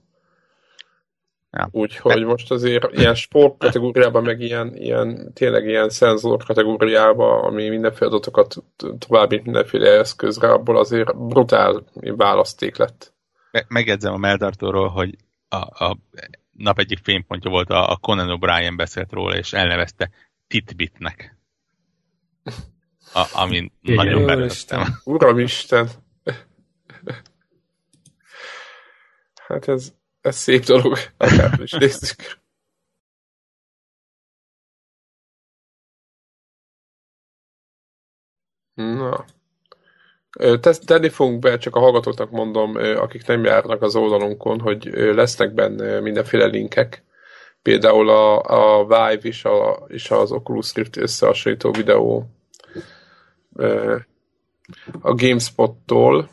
Ja. 1.50 1.68
Úgyhogy 1.70 2.24
most 2.24 2.50
azért 2.50 2.92
ilyen 2.92 3.14
sport 3.14 3.58
kategóriában, 3.58 4.22
meg 4.22 4.40
ilyen, 4.40 4.76
ilyen, 4.76 5.32
tényleg 5.34 5.64
ilyen 5.66 5.88
szenzor 5.88 6.44
kategóriában, 6.44 7.44
ami 7.44 7.68
mindenféle 7.68 8.10
adatokat 8.10 8.56
további 8.98 9.40
mindenféle 9.44 9.90
eszközre, 9.90 10.52
abból 10.52 10.78
azért 10.78 11.16
brutál 11.16 11.84
választék 12.16 12.76
lett. 12.76 13.12
Me- 13.50 13.68
megjegyzem 13.68 14.12
a 14.12 14.16
Meldartóról, 14.16 14.88
hogy 14.88 15.16
a, 15.48 15.84
a 15.84 15.98
nap 16.52 16.78
egyik 16.78 16.98
fénypontja 17.02 17.50
volt, 17.50 17.70
a, 17.70 17.90
a 17.90 17.96
Conan 17.96 18.38
O'Brien 18.40 18.74
beszélt 18.76 19.12
róla, 19.12 19.36
és 19.36 19.52
elnevezte 19.52 20.10
Titbitnek. 20.46 21.36
A, 23.14 23.28
amin 23.32 23.72
nagyon 23.80 24.26
berögtem. 24.26 24.82
Uramisten! 25.04 25.88
Hát 29.48 29.68
ez, 29.68 29.92
ez 30.20 30.36
szép 30.36 30.64
dolog, 30.64 30.98
akár 31.16 31.60
is 31.60 31.72
nézzük. 31.72 32.40
Na. 38.74 39.24
Tenni 40.86 41.08
fogunk 41.08 41.38
be, 41.38 41.58
csak 41.58 41.76
a 41.76 41.80
hallgatóknak 41.80 42.30
mondom, 42.30 42.74
akik 42.76 43.26
nem 43.26 43.44
járnak 43.44 43.82
az 43.82 43.96
oldalunkon, 43.96 44.60
hogy 44.60 44.84
lesznek 44.94 45.54
benne 45.54 46.00
mindenféle 46.00 46.46
linkek. 46.46 47.04
Például 47.62 48.08
a, 48.08 48.42
a 48.42 48.84
Vive 48.84 49.28
és, 49.28 49.44
a, 49.44 49.84
és 49.88 50.10
az 50.10 50.32
Oculus 50.32 50.74
Rift 50.74 50.96
összehasonlító 50.96 51.70
videó 51.70 52.30
a 55.00 55.14
GameSpot-tól. 55.14 56.28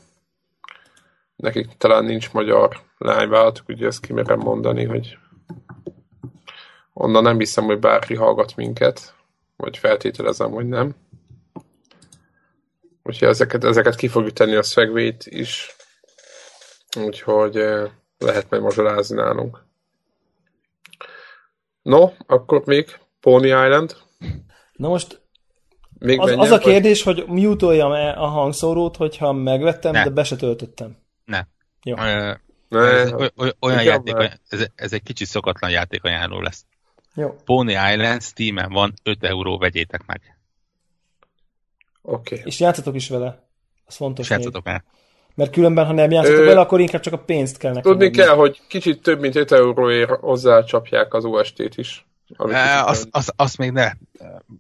Nekik 1.36 1.68
talán 1.78 2.06
nincs 2.06 2.32
magyar 2.32 2.82
lányvállalatok, 2.98 3.70
ugye 3.70 3.88
ezt 3.88 4.06
kimerem 4.06 4.40
mondani, 4.40 4.86
hogy 4.86 5.18
onnan 6.94 7.24
nem 7.24 7.38
hiszem, 7.38 7.66
hogy 7.66 7.80
bárki 7.80 8.16
hallgat 8.16 8.56
minket, 8.56 9.16
vagy 9.56 9.78
feltételezem, 9.78 10.52
hogy 10.52 10.68
nem. 10.68 10.96
Úgyhogy 13.04 13.28
ezeket, 13.28 13.64
ezeket 13.64 13.96
ki 13.96 14.08
fogjuk 14.08 14.34
tenni 14.34 14.56
a 14.56 14.64
szegvét 14.64 15.26
is, 15.26 15.76
úgyhogy 16.98 17.58
eh, 17.58 17.92
lehet 18.18 18.50
majd 18.50 18.62
mazsolázni 18.62 19.16
nálunk. 19.16 19.66
No, 21.82 22.12
akkor 22.26 22.62
még 22.66 23.00
Pony 23.20 23.44
Island. 23.44 23.98
Na 24.74 24.88
most 24.88 25.22
Még 26.00 26.20
az, 26.20 26.32
az 26.38 26.52
a 26.52 26.58
kérdés, 26.58 27.04
vagy? 27.04 27.20
hogy 27.28 27.42
mute-oljam-e 27.42 28.12
a 28.12 28.26
hangszórót, 28.26 28.96
hogyha 28.96 29.34
megvettem, 29.34 29.92
ne. 29.92 30.04
de 30.04 30.10
be 30.10 30.24
se 30.24 30.36
töltöttem. 30.36 30.98
Ne. 31.26 31.42
Jó. 31.84 31.96
Ö, 31.98 32.34
ne. 32.70 32.80
Ez, 32.80 33.14
olyan 33.60 33.84
játék, 33.84 34.16
ez, 34.50 34.66
ez 34.76 34.94
egy 34.94 35.04
kicsit 35.04 35.28
szokatlan 35.28 35.72
játékajánló 35.72 36.42
lesz. 36.42 36.66
Jó. 37.16 37.36
Pony 37.46 37.70
Island 37.70 38.22
Steam-en 38.22 38.72
van, 38.72 38.94
5 39.04 39.24
euró, 39.24 39.58
vegyétek 39.58 40.06
meg. 40.06 40.22
Oké. 42.02 42.36
Okay. 42.36 42.48
És 42.48 42.60
játszatok 42.60 42.96
is 42.96 43.10
vele. 43.10 43.48
Az 43.86 43.96
fontos. 43.96 44.26
És 44.26 44.32
játszatok 44.32 44.68
el. 44.68 44.84
Mert 45.36 45.52
különben, 45.52 45.86
ha 45.86 45.94
nem 45.94 46.12
játszatok 46.12 46.46
vele, 46.46 46.60
akkor 46.60 46.80
inkább 46.80 47.02
csak 47.02 47.14
a 47.14 47.18
pénzt 47.18 47.58
kell 47.58 47.74
nekem. 47.74 47.92
Tudni 47.92 48.10
kell, 48.10 48.36
hogy 48.36 48.62
kicsit 48.68 49.02
több 49.02 49.20
mint 49.20 49.36
5 49.36 49.52
euróért 49.52 50.10
hozzácsapják 50.10 51.14
az 51.14 51.26
OST-t 51.26 51.78
is. 51.78 52.08
E, 52.38 52.84
azt, 52.84 53.08
az, 53.12 53.32
az 53.36 53.56
még 53.56 53.72
ne. 53.72 53.92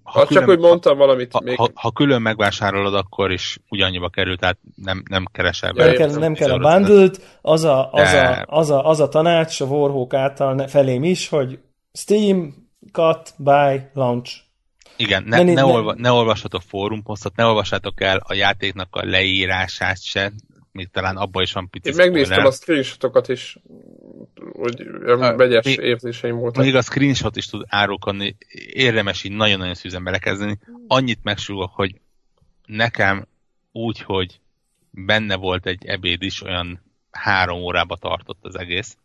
Ha, 0.03 0.25
külön, 0.25 0.43
csak 0.43 0.49
úgy 0.49 0.59
mondtam 0.59 0.97
valamit. 0.97 1.31
Ha, 1.31 1.39
még... 1.43 1.57
ha, 1.57 1.69
ha 1.73 1.91
külön 1.91 2.21
megvásárolod, 2.21 2.93
akkor 2.93 3.31
is 3.31 3.59
ugyannyiba 3.69 4.09
kerül, 4.09 4.37
tehát 4.37 4.57
nem, 4.75 5.03
nem 5.09 5.25
keresel 5.31 5.73
be. 5.73 5.85
Nem 5.85 5.93
kell, 5.93 6.09
nem 6.09 6.33
kell 6.33 6.51
a 6.51 6.57
bundle 6.57 7.09
az 7.41 7.63
a, 7.63 7.91
az, 7.91 8.13
a, 8.13 8.43
az, 8.47 8.69
a, 8.69 8.89
az 8.89 8.99
a 8.99 9.09
tanács 9.09 9.61
a 9.61 9.65
Warhawk 9.65 10.13
által 10.13 10.67
felém 10.67 11.03
is, 11.03 11.29
hogy 11.29 11.59
Steam, 11.93 12.67
cut, 12.91 13.33
buy, 13.37 13.81
launch. 13.93 14.33
Igen, 14.97 15.23
ne, 15.23 15.43
ne, 15.43 15.53
ne, 15.53 15.65
olva, 15.65 15.93
ne 15.97 16.11
olvassatok 16.11 16.61
fórumposztot, 16.61 17.35
ne 17.35 17.45
olvassátok 17.45 18.01
el 18.01 18.21
a 18.23 18.33
játéknak 18.33 18.87
a 18.95 19.05
leírását 19.05 20.03
se, 20.03 20.31
még 20.79 20.89
talán 20.91 21.17
abban 21.17 21.43
is 21.43 21.53
van 21.53 21.69
pici 21.69 21.89
Én 21.89 21.95
megnéztem 21.95 22.23
spoiler. 22.23 22.51
a 22.51 22.55
screenshotokat 22.55 23.27
is, 23.27 23.57
hogy 24.53 24.83
vegyes 25.35 25.77
a, 25.77 25.81
érzéseim 25.81 26.35
voltak. 26.35 26.63
Még 26.63 26.75
a 26.75 26.81
screenshot 26.81 27.35
is 27.35 27.45
tud 27.45 27.65
árulkodni, 27.67 28.37
érdemes 28.73 29.23
így 29.23 29.31
nagyon-nagyon 29.31 29.73
szűzen 29.73 30.03
belekezdeni. 30.03 30.59
Annyit 30.87 31.19
megsúgok, 31.23 31.71
hogy 31.73 31.95
nekem 32.65 33.27
úgy, 33.71 34.01
hogy 34.01 34.39
benne 34.91 35.35
volt 35.35 35.65
egy 35.65 35.85
ebéd 35.85 36.23
is, 36.23 36.43
olyan 36.43 36.83
három 37.11 37.61
órába 37.61 37.95
tartott 37.95 38.39
az 38.41 38.59
egész. 38.59 38.97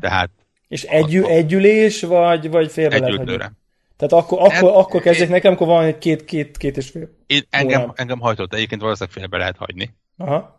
Tehát 0.00 0.30
és 0.68 0.82
egy, 0.82 1.16
együlés, 1.16 2.02
vagy, 2.02 2.50
vagy 2.50 2.72
lehet 2.74 3.08
ülőre. 3.08 3.52
Tehát 3.96 4.24
akkor, 4.24 4.38
akkor, 4.38 4.70
en, 4.70 4.74
akkor 4.74 5.00
kezdjek 5.00 5.28
nekem, 5.28 5.52
akkor 5.52 5.66
van 5.66 5.84
egy 5.84 5.98
két, 5.98 6.24
két, 6.24 6.56
két 6.56 6.76
és 6.76 6.90
fél. 6.90 7.08
Én, 7.26 7.42
engem, 7.50 7.92
engem 7.94 8.20
hajtott, 8.20 8.54
egyébként 8.54 8.80
valószínűleg 8.80 9.18
félbe 9.18 9.36
lehet 9.36 9.56
hagyni. 9.56 9.94
Aha 10.16 10.57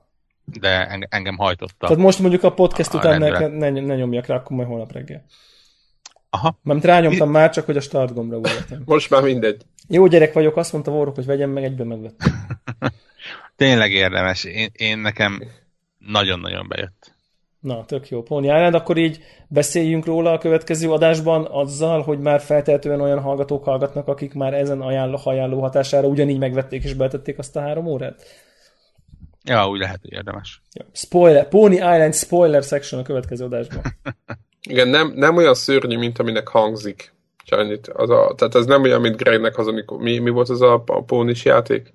de 0.60 0.88
engem 1.10 1.38
hajtotta. 1.38 1.88
Tehát 1.88 1.98
most 1.98 2.20
mondjuk 2.20 2.44
a 2.44 2.54
podcast 2.54 2.94
a 2.94 2.98
után 2.98 3.20
ne, 3.20 3.48
ne, 3.48 3.70
ne 3.70 3.96
nyomjak 3.96 4.26
rá, 4.26 4.36
akkor 4.36 4.56
majd 4.56 4.68
holnap 4.68 4.92
reggel. 4.92 5.26
Aha. 6.30 6.60
Mert 6.64 6.84
rányomtam 6.84 7.30
már, 7.30 7.50
csak 7.50 7.66
hogy 7.66 7.78
a 7.78 7.82
start 7.82 8.14
gombra 8.14 8.38
ugrottam. 8.38 8.82
Most 8.86 9.10
már 9.10 9.22
mindegy. 9.22 9.66
Jó 9.88 10.08
gyerek 10.08 10.34
vagyok, 10.34 10.58
azt 10.58 10.72
mondta 10.74 10.92
Vorok, 10.92 11.16
hogy 11.16 11.26
vegyem 11.26 11.50
meg, 11.50 11.64
egyben 11.64 11.88
megvettem. 11.88 12.48
Tényleg 13.56 13.92
érdemes. 13.92 14.44
Én, 14.44 14.70
én 14.74 14.98
nekem 14.98 15.44
nagyon-nagyon 15.98 16.68
bejött. 16.68 17.18
Na, 17.60 17.86
tök 17.86 18.10
jó. 18.10 18.22
Pony 18.24 18.44
Island, 18.44 18.74
akkor 18.74 18.98
így 18.98 19.24
beszéljünk 19.48 20.06
róla 20.06 20.32
a 20.32 20.38
következő 20.38 20.92
adásban 20.92 21.46
azzal, 21.46 22.02
hogy 22.02 22.20
már 22.20 22.42
feltehetően 22.42 23.02
olyan 23.02 23.20
hallgatók 23.20 23.64
hallgatnak, 23.64 24.08
akik 24.08 24.34
már 24.34 24.54
ezen 24.54 24.82
ajánló, 24.82 25.20
ajánló 25.24 25.62
hatására 25.62 26.08
ugyanígy 26.08 26.38
megvették 26.38 26.84
és 26.84 26.94
betették 26.94 27.38
azt 27.38 27.56
a 27.56 27.60
három 27.60 27.86
órát? 27.86 28.24
Ja, 29.44 29.70
úgy 29.70 29.80
lehet, 29.80 30.00
hogy 30.02 30.12
érdemes. 30.12 30.62
Ja. 30.74 30.86
Spoiler, 30.94 31.48
Pony 31.48 31.72
Island 31.72 32.16
spoiler 32.16 32.64
section 32.64 33.02
a 33.02 33.04
következő 33.04 33.46
adásban. 33.46 33.82
Igen, 34.70 34.88
nem, 34.88 35.12
nem 35.16 35.36
olyan 35.36 35.54
szörnyű, 35.54 35.98
mint 35.98 36.20
aminek 36.20 36.48
hangzik. 36.48 37.14
Csányit. 37.44 37.88
Az 37.88 38.10
a, 38.10 38.34
tehát 38.38 38.56
ez 38.56 38.66
nem 38.66 38.82
olyan, 38.82 39.02
mint 39.02 39.16
Gregnek 39.16 39.58
az, 39.58 39.68
amikor, 39.68 39.98
mi, 39.98 40.18
mi 40.18 40.30
volt 40.30 40.50
az 40.50 40.62
a, 40.62 40.84
a 40.86 41.04
pónis 41.04 41.46
játék? 41.46 41.94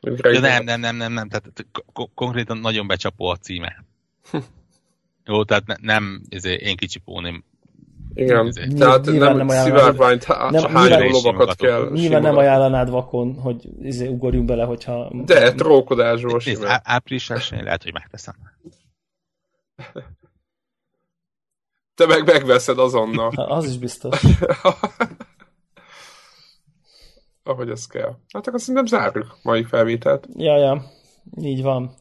Ja, 0.00 0.40
nem, 0.40 0.64
nem, 0.64 0.80
nem, 0.80 0.96
nem, 0.96 1.12
nem, 1.12 1.28
tehát 1.28 1.66
konkrétan 2.14 2.58
nagyon 2.58 2.86
becsapó 2.86 3.26
a 3.26 3.36
címe. 3.36 3.84
Jó, 5.24 5.44
tehát 5.44 5.66
ne, 5.66 5.74
nem 5.80 6.22
ezért 6.28 6.60
én 6.60 6.76
kicsi 6.76 6.98
pónim 6.98 7.44
igen, 8.18 8.44
Nyilván, 8.44 8.78
tehát 8.78 9.04
nyilván 9.04 9.36
nem, 9.36 9.46
nem 9.46 9.64
szivárványt, 9.64 10.26
nem, 10.50 10.74
hányó 10.74 11.10
lovakat 11.10 11.56
kell. 11.56 11.90
Nyilván 11.92 12.22
nem 12.22 12.36
ajánlanád 12.36 12.90
vakon, 12.90 13.34
hogy 13.34 13.68
izé 13.82 14.06
ugorjunk 14.06 14.46
bele, 14.46 14.64
hogyha... 14.64 15.10
De, 15.24 15.52
trókodásról 15.52 16.40
simán. 16.40 16.80
Április 16.84 17.30
elsőn 17.30 17.62
lehet, 17.62 17.82
hogy 17.82 17.92
megteszem. 17.92 18.34
Te 21.94 22.06
meg 22.06 22.26
megveszed 22.26 22.78
azonnal. 22.78 23.32
Az 23.58 23.66
is 23.66 23.78
biztos. 23.78 24.22
Ahogy 27.42 27.70
ez 27.70 27.86
kell. 27.86 28.16
Hát 28.32 28.46
akkor 28.46 28.60
szerintem 28.60 28.86
zárjuk 28.86 29.38
mai 29.42 29.64
felvételt. 29.64 30.26
Ja, 30.36 30.56
ja, 30.56 30.82
így 31.40 31.62
van. 31.62 31.94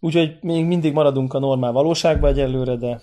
Úgyhogy 0.00 0.38
még 0.40 0.64
mindig 0.64 0.92
maradunk 0.92 1.34
a 1.34 1.38
normál 1.38 1.72
valóságban 1.72 2.30
egyelőre, 2.30 2.76
de 2.76 3.00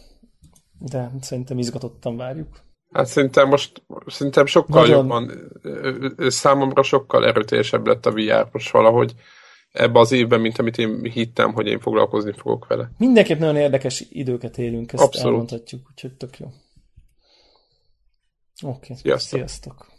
de 0.79 1.11
szerintem 1.21 1.57
izgatottan 1.57 2.17
várjuk. 2.17 2.65
Hát 2.91 3.05
szerintem 3.05 3.47
most 3.47 3.81
szerintem 4.07 4.45
sokkal 4.45 4.81
Nagyon... 4.81 4.97
jobban, 4.97 5.31
számomra 6.29 6.83
sokkal 6.83 7.25
erőteljesebb 7.25 7.87
lett 7.87 8.05
a 8.05 8.11
VR 8.11 8.49
most 8.51 8.71
valahogy 8.71 9.13
ebbe 9.71 9.99
az 9.99 10.11
évben, 10.11 10.39
mint 10.39 10.59
amit 10.59 10.77
én 10.77 11.03
hittem, 11.03 11.53
hogy 11.53 11.67
én 11.67 11.79
foglalkozni 11.79 12.31
fogok 12.31 12.67
vele. 12.67 12.91
Mindenképp 12.97 13.39
nagyon 13.39 13.55
érdekes 13.55 14.03
időket 14.09 14.57
élünk, 14.57 14.93
ezt 14.93 15.03
Abszolút. 15.03 15.27
elmondhatjuk, 15.31 15.87
úgyhogy 15.91 16.13
tök 16.13 16.39
jó. 16.39 16.47
Oké, 18.61 18.75
okay. 18.75 18.95
Sziasztok. 18.95 19.39
Sziasztok. 19.39 19.96